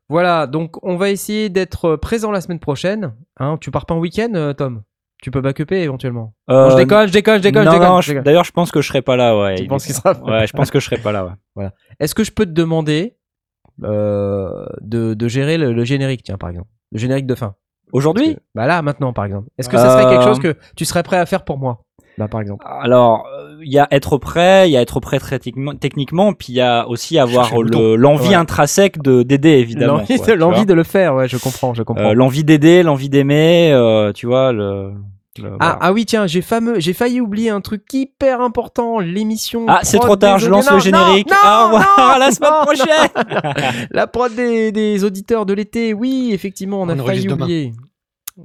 Voilà, 0.09 0.45
donc 0.45 0.75
on 0.85 0.97
va 0.97 1.09
essayer 1.09 1.47
d'être 1.47 1.95
présent 1.95 2.31
la 2.31 2.41
semaine 2.41 2.59
prochaine. 2.59 3.15
Hein, 3.37 3.57
tu 3.61 3.71
pars 3.71 3.85
pas 3.85 3.95
en 3.95 3.99
week-end, 3.99 4.33
euh, 4.35 4.51
Tom? 4.51 4.83
Tu 5.21 5.31
peux 5.31 5.39
backuper 5.39 5.81
éventuellement. 5.83 6.33
Euh, 6.49 6.65
Non, 6.65 6.69
je 6.71 6.75
déconne, 6.75 7.07
je 7.07 7.13
déconne, 7.13 7.37
je 7.37 7.43
déconne, 7.43 7.63
non, 7.63 8.01
je 8.01 8.09
déconne. 8.09 8.23
D'ailleurs, 8.25 8.43
je 8.43 8.51
pense 8.51 8.71
que 8.71 8.81
je 8.81 8.89
serai 8.89 9.01
pas 9.03 9.15
là. 9.15 9.39
Ouais, 9.39 9.55
Tu 9.55 9.63
Il 9.63 9.67
penses 9.69 9.85
qu'il 9.85 9.95
sera- 9.95 10.21
Ouais, 10.21 10.45
je 10.47 10.51
pense 10.51 10.69
que 10.69 10.81
je 10.81 10.85
serai 10.85 10.97
pas 10.97 11.13
là. 11.13 11.37
Ouais. 11.55 11.69
Est-ce 12.01 12.13
que 12.13 12.25
je 12.25 12.33
peux 12.33 12.45
te 12.45 12.51
demander 12.51 13.15
euh, 13.83 14.65
de, 14.81 15.13
de 15.13 15.27
gérer 15.29 15.57
le, 15.57 15.71
le 15.71 15.83
générique, 15.85 16.23
tiens, 16.23 16.37
par 16.37 16.49
exemple? 16.49 16.67
Le 16.91 16.99
générique 16.99 17.25
de 17.25 17.35
fin. 17.35 17.55
Aujourd'hui 17.91 18.35
que- 18.35 18.39
Bah 18.55 18.67
là, 18.67 18.81
maintenant, 18.81 19.13
par 19.13 19.25
exemple. 19.25 19.47
Est-ce 19.57 19.69
que 19.69 19.77
ça 19.77 19.89
serait 19.91 20.05
Euh, 20.05 20.09
quelque 20.09 20.23
chose 20.23 20.39
que 20.39 20.55
tu 20.75 20.85
serais 20.85 21.03
prêt 21.03 21.17
à 21.17 21.25
faire 21.25 21.43
pour 21.43 21.57
moi? 21.57 21.79
Là, 22.17 22.27
par 22.29 22.39
exemple. 22.39 22.65
Alors, 22.65 23.25
euh, 23.27 23.57
il 23.61 23.71
y 23.73 23.77
a 23.77 23.87
être 23.91 24.17
prêt, 24.17 24.69
il 24.69 24.71
y 24.71 24.77
a 24.77 24.81
être 24.81 25.01
prêt 25.01 25.19
très 25.19 25.37
techniquement, 25.37 25.75
techniquement, 25.75 26.31
puis 26.33 26.47
il 26.53 26.55
y 26.55 26.61
a 26.61 26.87
aussi 26.87 27.19
avoir 27.19 27.61
le 27.61 27.69
le- 27.69 27.95
l'envie 27.97 28.29
Ouais. 28.29 28.35
intrinsèque 28.35 29.01
de 29.01 29.21
d'aider 29.23 29.49
évidemment. 29.57 29.97
L'envie 30.37 30.65
de, 30.65 30.73
le 30.73 30.83
faire, 30.83 31.13
ouais, 31.15 31.27
je 31.27 31.35
comprends, 31.37 31.73
je 31.73 31.83
comprends. 31.83 32.11
Euh, 32.11 32.13
l'envie 32.13 32.45
d'aider, 32.45 32.83
l'envie 32.83 33.09
d'aimer, 33.09 33.71
euh, 33.73 34.13
tu 34.13 34.27
vois 34.27 34.53
le. 34.53 34.93
Ah, 35.59 35.77
ah 35.81 35.93
oui, 35.93 36.05
tiens, 36.05 36.27
j'ai 36.27 36.41
fameux, 36.41 36.79
j'ai 36.79 36.93
failli 36.93 37.19
oublier 37.21 37.49
un 37.49 37.61
truc 37.61 37.83
hyper 37.93 38.41
important, 38.41 38.99
l'émission. 38.99 39.65
Ah, 39.67 39.79
c'est 39.83 39.99
trop 39.99 40.15
tard, 40.15 40.37
des 40.37 40.45
je 40.45 40.49
lance 40.49 40.67
le 40.69 40.73
Non, 40.75 40.79
générique. 40.79 41.29
non, 41.29 41.35
Au 41.43 41.65
revoir, 41.65 41.95
non, 41.97 42.03
à 42.05 42.17
la 42.19 42.31
semaine 42.31 42.51
non, 42.51 42.61
prochaine. 42.65 43.87
La 43.91 44.07
prod 44.07 44.33
des, 44.33 44.71
des 44.71 45.03
auditeurs 45.03 45.45
de 45.45 45.53
l'été, 45.53 45.93
oui, 45.93 46.29
effectivement, 46.33 46.81
on 46.81 46.85
a 46.89 46.95
failli 46.95 47.01
enregistre 47.01 47.29
demain. 47.33 47.45
oublier. 47.45 47.73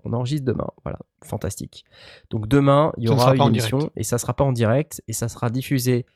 On 0.04 0.12
enregistre 0.12 0.44
demain, 0.46 0.68
voilà, 0.84 0.98
fantastique. 1.24 1.84
Donc 2.30 2.46
demain, 2.48 2.92
il 2.96 3.04
y 3.04 3.08
aura 3.08 3.18
sera 3.18 3.30
pas 3.30 3.36
une 3.36 3.42
en 3.42 3.48
émission 3.48 3.78
direct. 3.78 3.92
et 3.96 4.02
ça 4.04 4.18
sera 4.18 4.34
pas 4.34 4.44
en 4.44 4.52
direct 4.52 5.02
et 5.08 5.12
ça 5.12 5.28
sera 5.28 5.50
diffusé 5.50 6.06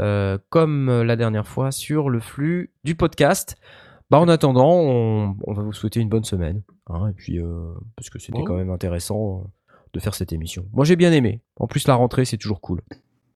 euh, 0.00 0.36
comme 0.48 0.88
euh, 0.88 1.04
la 1.04 1.14
dernière 1.14 1.46
fois 1.46 1.70
sur 1.70 2.10
le 2.10 2.18
flux 2.18 2.72
du 2.82 2.96
podcast. 2.96 3.56
Bah 4.10 4.18
en 4.18 4.26
attendant, 4.28 4.68
on, 4.80 5.36
on 5.46 5.52
va 5.52 5.62
vous 5.62 5.72
souhaiter 5.72 6.00
une 6.00 6.08
bonne 6.08 6.24
semaine, 6.24 6.62
hein, 6.88 7.06
et 7.08 7.12
puis 7.12 7.38
euh, 7.38 7.72
parce 7.96 8.10
que 8.10 8.18
c'était 8.18 8.38
Bon. 8.38 8.44
quand 8.44 8.56
même 8.56 8.70
intéressant 8.70 9.42
euh, 9.44 9.48
de 9.94 10.00
faire 10.00 10.14
cette 10.14 10.32
émission. 10.32 10.66
Moi 10.72 10.84
j'ai 10.84 10.96
bien 10.96 11.12
aimé. 11.12 11.40
En 11.58 11.66
plus 11.66 11.86
la 11.88 11.94
rentrée 11.94 12.24
c'est 12.26 12.36
toujours 12.36 12.60
cool. 12.60 12.82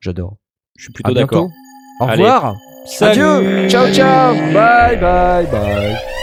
J'adore. 0.00 0.36
Je 0.76 0.84
suis 0.84 0.92
plutôt 0.92 1.14
bientôt. 1.14 1.34
d'accord. 1.36 1.50
Au 2.00 2.04
Allez. 2.04 2.22
revoir. 2.22 2.56
Salut. 2.86 3.22
Adieu. 3.22 3.68
Ciao 3.68 3.92
ciao. 3.92 4.34
Bye 4.52 4.98
bye 5.00 5.46
bye. 5.46 6.17